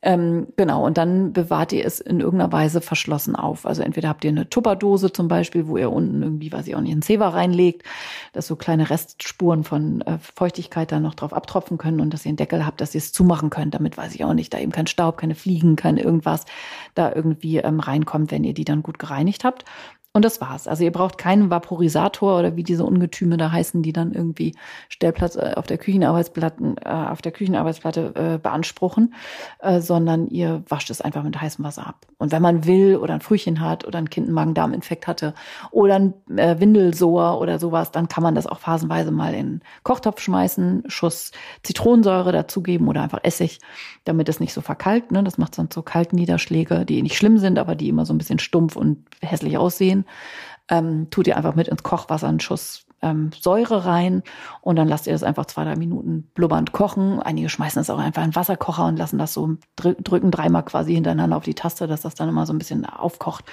Ähm, 0.00 0.46
genau, 0.56 0.86
und 0.86 0.96
dann 0.96 1.32
bewahrt 1.32 1.72
ihr 1.72 1.84
es 1.84 1.98
in 1.98 2.20
irgendeiner 2.20 2.52
Weise 2.52 2.80
verschlossen 2.80 3.34
auf. 3.34 3.66
Also 3.66 3.82
entweder 3.82 4.08
habt 4.08 4.24
ihr 4.24 4.30
eine 4.30 4.48
Tupperdose 4.48 5.12
zum 5.12 5.26
Beispiel, 5.26 5.66
wo 5.66 5.76
ihr 5.76 5.90
unten 5.90 6.22
irgendwie, 6.22 6.52
weiß 6.52 6.68
ich 6.68 6.76
auch 6.76 6.80
nicht, 6.80 6.92
einen 6.92 7.02
Zewa 7.02 7.30
reinlegt, 7.30 7.82
dass 8.32 8.46
so 8.46 8.54
kleine 8.54 8.90
Restspuren 8.90 9.64
von 9.64 10.02
äh, 10.02 10.18
Feuchtigkeit 10.18 10.92
dann 10.92 11.02
noch 11.02 11.14
drauf 11.14 11.32
abtropfen 11.32 11.78
können 11.78 12.00
und 12.00 12.14
dass 12.14 12.24
ihr 12.24 12.30
einen 12.30 12.36
Deckel 12.36 12.64
habt, 12.64 12.80
dass 12.80 12.94
ihr 12.94 13.00
es 13.00 13.12
zumachen 13.12 13.50
könnt, 13.50 13.74
damit, 13.74 13.96
weiß 13.98 14.14
ich 14.14 14.24
auch 14.24 14.34
nicht, 14.34 14.54
da 14.54 14.60
eben 14.60 14.70
kein 14.70 14.86
Staub, 14.86 15.16
keine 15.16 15.34
Fliegen, 15.34 15.74
kein 15.74 15.96
irgendwas 15.96 16.44
da 16.94 17.12
irgendwie 17.12 17.56
ähm, 17.56 17.80
reinkommt, 17.80 18.30
wenn 18.30 18.44
ihr 18.44 18.54
die 18.54 18.64
dann 18.64 18.84
gut 18.84 19.00
gereinigt 19.00 19.42
habt. 19.42 19.64
Und 20.18 20.24
das 20.24 20.40
war's. 20.40 20.66
Also 20.66 20.82
ihr 20.82 20.90
braucht 20.90 21.16
keinen 21.16 21.48
Vaporisator 21.48 22.40
oder 22.40 22.56
wie 22.56 22.64
diese 22.64 22.84
Ungetüme 22.84 23.36
da 23.36 23.52
heißen, 23.52 23.84
die 23.84 23.92
dann 23.92 24.12
irgendwie 24.12 24.56
Stellplatz 24.88 25.36
äh, 25.36 25.52
auf 25.54 25.68
der 25.68 25.78
Küchenarbeitsplatte, 25.78 26.74
äh, 26.84 26.90
auf 26.90 27.22
der 27.22 27.30
Küchenarbeitsplatte 27.30 28.14
äh, 28.16 28.38
beanspruchen, 28.38 29.14
äh, 29.60 29.78
sondern 29.78 30.26
ihr 30.26 30.64
wascht 30.68 30.90
es 30.90 31.00
einfach 31.00 31.22
mit 31.22 31.40
heißem 31.40 31.64
Wasser 31.64 31.86
ab. 31.86 32.08
Und 32.18 32.32
wenn 32.32 32.42
man 32.42 32.64
will 32.64 32.96
oder 32.96 33.14
ein 33.14 33.20
Frühchen 33.20 33.60
hat 33.60 33.86
oder 33.86 34.00
ein 34.00 34.10
Kind 34.10 34.26
einen 34.26 34.34
Magen-Darm-Infekt 34.34 35.06
hatte 35.06 35.34
oder 35.70 35.94
ein 35.94 36.14
äh, 36.36 36.58
Windelsohr 36.58 37.40
oder 37.40 37.60
sowas, 37.60 37.92
dann 37.92 38.08
kann 38.08 38.24
man 38.24 38.34
das 38.34 38.48
auch 38.48 38.58
phasenweise 38.58 39.12
mal 39.12 39.34
in 39.34 39.46
den 39.46 39.62
Kochtopf 39.84 40.20
schmeißen, 40.20 40.82
Schuss 40.88 41.30
Zitronensäure 41.62 42.32
dazugeben 42.32 42.88
oder 42.88 43.02
einfach 43.02 43.20
Essig, 43.22 43.60
damit 44.04 44.28
es 44.28 44.40
nicht 44.40 44.52
so 44.52 44.62
verkalkt. 44.62 45.12
Ne? 45.12 45.22
Das 45.22 45.38
macht 45.38 45.54
sonst 45.54 45.74
so 45.74 45.82
Kaltniederschläge, 45.82 46.84
die 46.84 47.02
nicht 47.02 47.16
schlimm 47.16 47.38
sind, 47.38 47.56
aber 47.56 47.76
die 47.76 47.88
immer 47.88 48.04
so 48.04 48.12
ein 48.12 48.18
bisschen 48.18 48.40
stumpf 48.40 48.74
und 48.74 49.04
hässlich 49.22 49.56
aussehen 49.58 50.04
ähm, 50.68 51.08
tut 51.10 51.26
ihr 51.26 51.36
einfach 51.36 51.54
mit 51.54 51.68
ins 51.68 51.82
Kochwasser 51.82 52.28
einen 52.28 52.40
Schuss 52.40 52.86
ähm, 53.00 53.30
Säure 53.38 53.84
rein 53.84 54.22
und 54.60 54.76
dann 54.76 54.88
lasst 54.88 55.06
ihr 55.06 55.12
das 55.12 55.22
einfach 55.22 55.46
zwei, 55.46 55.64
drei 55.64 55.76
Minuten 55.76 56.28
blubbernd 56.34 56.72
kochen. 56.72 57.20
Einige 57.20 57.48
schmeißen 57.48 57.80
es 57.80 57.90
auch 57.90 57.98
einfach 57.98 58.24
in 58.24 58.30
den 58.30 58.36
Wasserkocher 58.36 58.86
und 58.86 58.96
lassen 58.96 59.18
das 59.18 59.32
so 59.32 59.56
drücken 59.76 60.30
dreimal 60.30 60.64
quasi 60.64 60.94
hintereinander 60.94 61.36
auf 61.36 61.44
die 61.44 61.54
Taste, 61.54 61.86
dass 61.86 62.00
das 62.00 62.14
dann 62.14 62.28
immer 62.28 62.46
so 62.46 62.52
ein 62.52 62.58
bisschen 62.58 62.84
aufkocht. 62.86 63.44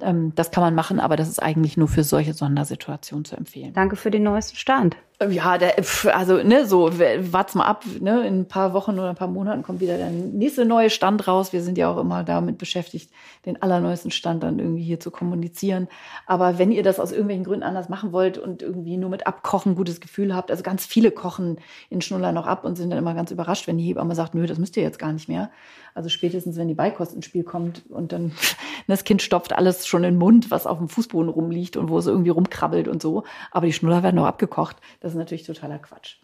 Ähm, 0.00 0.32
das 0.34 0.50
kann 0.50 0.62
man 0.62 0.74
machen, 0.74 1.00
aber 1.00 1.16
das 1.16 1.28
ist 1.28 1.42
eigentlich 1.42 1.76
nur 1.76 1.88
für 1.88 2.04
solche 2.04 2.34
Sondersituationen 2.34 3.24
zu 3.24 3.36
empfehlen. 3.36 3.72
Danke 3.74 3.96
für 3.96 4.10
den 4.10 4.22
neuesten 4.22 4.56
Stand. 4.56 4.96
Ja, 5.20 5.58
der, 5.58 5.74
also 6.14 6.44
ne, 6.44 6.64
so 6.64 6.92
wart's 6.92 7.56
mal 7.56 7.64
ab, 7.64 7.84
ne, 7.98 8.24
in 8.24 8.42
ein 8.42 8.46
paar 8.46 8.72
Wochen 8.72 8.92
oder 8.92 9.08
ein 9.08 9.16
paar 9.16 9.26
Monaten 9.26 9.64
kommt 9.64 9.80
wieder 9.80 9.96
der 9.96 10.10
nächste 10.10 10.64
neue 10.64 10.90
Stand 10.90 11.26
raus. 11.26 11.52
Wir 11.52 11.60
sind 11.60 11.76
ja 11.76 11.90
auch 11.90 11.98
immer 11.98 12.22
damit 12.22 12.56
beschäftigt, 12.56 13.10
den 13.44 13.60
allerneuesten 13.60 14.12
Stand 14.12 14.44
dann 14.44 14.60
irgendwie 14.60 14.84
hier 14.84 15.00
zu 15.00 15.10
kommunizieren. 15.10 15.88
Aber 16.26 16.58
wenn 16.58 16.70
ihr 16.70 16.84
das 16.84 17.00
aus 17.00 17.10
irgendwelchen 17.10 17.42
Gründen 17.42 17.64
anders 17.64 17.88
machen 17.88 18.12
wollt 18.12 18.38
und 18.38 18.62
irgendwie 18.62 18.96
nur 18.96 19.10
mit 19.10 19.26
Abkochen 19.26 19.74
gutes 19.74 20.00
Gefühl 20.00 20.36
habt, 20.36 20.52
also 20.52 20.62
ganz 20.62 20.86
viele 20.86 21.10
kochen 21.10 21.58
in 21.90 22.00
Schnuller 22.00 22.30
noch 22.30 22.46
ab 22.46 22.64
und 22.64 22.76
sind 22.76 22.90
dann 22.90 22.98
immer 23.00 23.14
ganz 23.14 23.32
überrascht, 23.32 23.66
wenn 23.66 23.78
die 23.78 23.86
Hebamme 23.86 24.14
sagt, 24.14 24.36
nö, 24.36 24.46
das 24.46 24.58
müsst 24.58 24.76
ihr 24.76 24.84
jetzt 24.84 25.00
gar 25.00 25.12
nicht 25.12 25.28
mehr. 25.28 25.50
Also 25.98 26.10
spätestens, 26.10 26.56
wenn 26.56 26.68
die 26.68 26.74
Beikost 26.74 27.12
ins 27.12 27.24
Spiel 27.24 27.42
kommt 27.42 27.82
und 27.90 28.12
dann 28.12 28.30
das 28.86 29.02
Kind 29.02 29.20
stopft 29.20 29.52
alles 29.52 29.84
schon 29.84 30.04
in 30.04 30.14
den 30.14 30.18
Mund, 30.18 30.48
was 30.52 30.64
auf 30.64 30.78
dem 30.78 30.88
Fußboden 30.88 31.28
rumliegt 31.28 31.76
und 31.76 31.88
wo 31.88 31.98
es 31.98 32.06
irgendwie 32.06 32.30
rumkrabbelt 32.30 32.86
und 32.86 33.02
so. 33.02 33.24
Aber 33.50 33.66
die 33.66 33.72
Schnuller 33.72 34.04
werden 34.04 34.14
noch 34.14 34.26
abgekocht. 34.26 34.76
Das 35.00 35.07
ist 35.12 35.18
natürlich 35.18 35.44
totaler 35.44 35.78
Quatsch. 35.78 36.16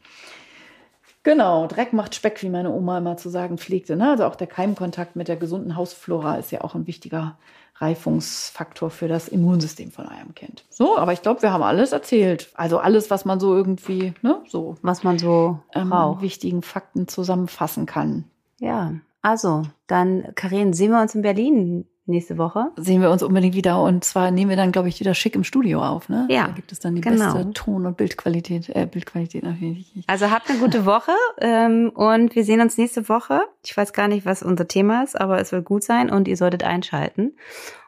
Genau, 1.23 1.67
Dreck 1.67 1.95
macht 1.95 2.15
Speck, 2.15 2.43
wie 2.43 2.51
meine 2.51 2.71
Oma 2.71 2.99
immer 2.99 3.17
zu 3.17 3.31
sagen 3.31 3.57
pflegte. 3.57 3.97
Ne? 3.97 4.11
Also 4.11 4.25
auch 4.25 4.37
der 4.37 4.47
Keimkontakt 4.47 5.17
mit 5.17 5.27
der 5.27 5.37
gesunden 5.37 5.75
Hausflora 5.75 6.37
ist 6.37 6.53
ja 6.53 6.61
auch 6.61 6.75
ein 6.75 6.87
wichtiger 6.87 7.39
Reifungsfaktor 7.77 8.91
für 8.91 9.09
das 9.09 9.29
Immunsystem 9.29 9.91
von 9.91 10.07
eurem 10.07 10.35
Kind. 10.35 10.65
So, 10.69 10.99
aber 10.99 11.15
ich 11.15 11.23
glaube, 11.23 11.43
wir 11.43 11.51
haben 11.51 11.63
alles 11.63 11.93
erzählt. 11.93 12.51
Also 12.55 12.79
alles, 12.79 13.11
was 13.11 13.25
man 13.25 13.41
so 13.41 13.55
irgendwie, 13.55 14.13
ne, 14.21 14.43
so. 14.47 14.77
Was 14.83 15.03
man 15.03 15.19
so 15.19 15.61
ähm, 15.75 15.91
wichtigen 16.21 16.63
Fakten 16.63 17.09
zusammenfassen 17.09 17.87
kann. 17.87 18.25
Ja, 18.61 18.93
also, 19.23 19.63
dann, 19.87 20.35
Karin, 20.35 20.75
sehen 20.75 20.91
wir 20.91 21.01
uns 21.01 21.15
in 21.15 21.23
Berlin 21.23 21.87
nächste 22.07 22.39
Woche. 22.39 22.67
Sehen 22.77 23.01
wir 23.01 23.11
uns 23.11 23.23
unbedingt 23.23 23.55
wieder 23.55 23.83
und 23.83 24.05
zwar 24.05 24.31
nehmen 24.31 24.51
wir 24.51 24.57
dann, 24.57 24.73
glaube 24.73 24.89
ich, 24.89 25.01
wieder 25.01 25.15
schick 25.15 25.35
im 25.35 25.45
Studio 25.45 25.83
auf, 25.83 26.09
ne? 26.09 26.27
Ja. 26.31 26.47
Da 26.47 26.53
gibt 26.53 26.73
es 26.73 26.81
dann 26.81 26.95
die 26.95 27.01
genau. 27.01 27.33
beste 27.35 27.53
Ton- 27.53 27.87
und 27.87 27.97
Bildqualität, 27.97 28.69
äh, 28.71 28.87
Bildqualität 28.91 29.43
natürlich. 29.43 29.93
Also 30.07 30.31
habt 30.31 30.51
eine 30.51 30.59
gute 30.59 30.85
Woche 30.87 31.13
ähm, 31.41 31.91
und 31.95 32.35
wir 32.35 32.45
sehen 32.45 32.61
uns 32.61 32.77
nächste 32.79 33.09
Woche. 33.09 33.43
Ich 33.65 33.77
weiß 33.77 33.93
gar 33.93 34.09
nicht, 34.09 34.27
was 34.27 34.43
unser 34.43 34.69
Thema 34.69 35.03
ist, 35.03 35.19
aber 35.21 35.41
es 35.41 35.53
wird 35.53 35.65
gut 35.65 35.83
sein 35.83 36.11
und 36.11 36.29
ihr 36.29 36.37
solltet 36.37 36.65
einschalten. 36.65 37.33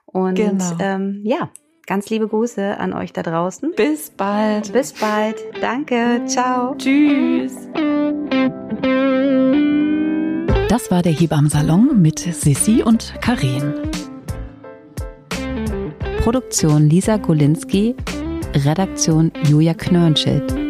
Und 0.06 0.36
Genau. 0.36 0.64
ähm, 0.78 1.20
ja, 1.24 1.50
ganz 1.86 2.08
liebe 2.08 2.26
Grüße 2.28 2.78
an 2.78 2.92
euch 2.94 3.12
da 3.12 3.22
draußen. 3.22 3.72
Bis 3.76 4.10
bald. 4.10 4.72
Bis 4.72 4.92
bald. 4.92 5.36
Danke. 5.60 6.22
Ciao. 6.26 6.74
Tschüss. 6.76 7.52
Das 10.68 10.90
war 10.90 11.02
der 11.02 11.12
Hebammsalon 11.12 12.00
mit 12.02 12.18
Sissi 12.18 12.82
und 12.82 13.14
Karen. 13.20 13.74
Produktion 16.26 16.88
Lisa 16.88 17.18
Golinski, 17.18 17.94
Redaktion 18.64 19.30
Julia 19.44 19.74
Knörnschild. 19.74 20.65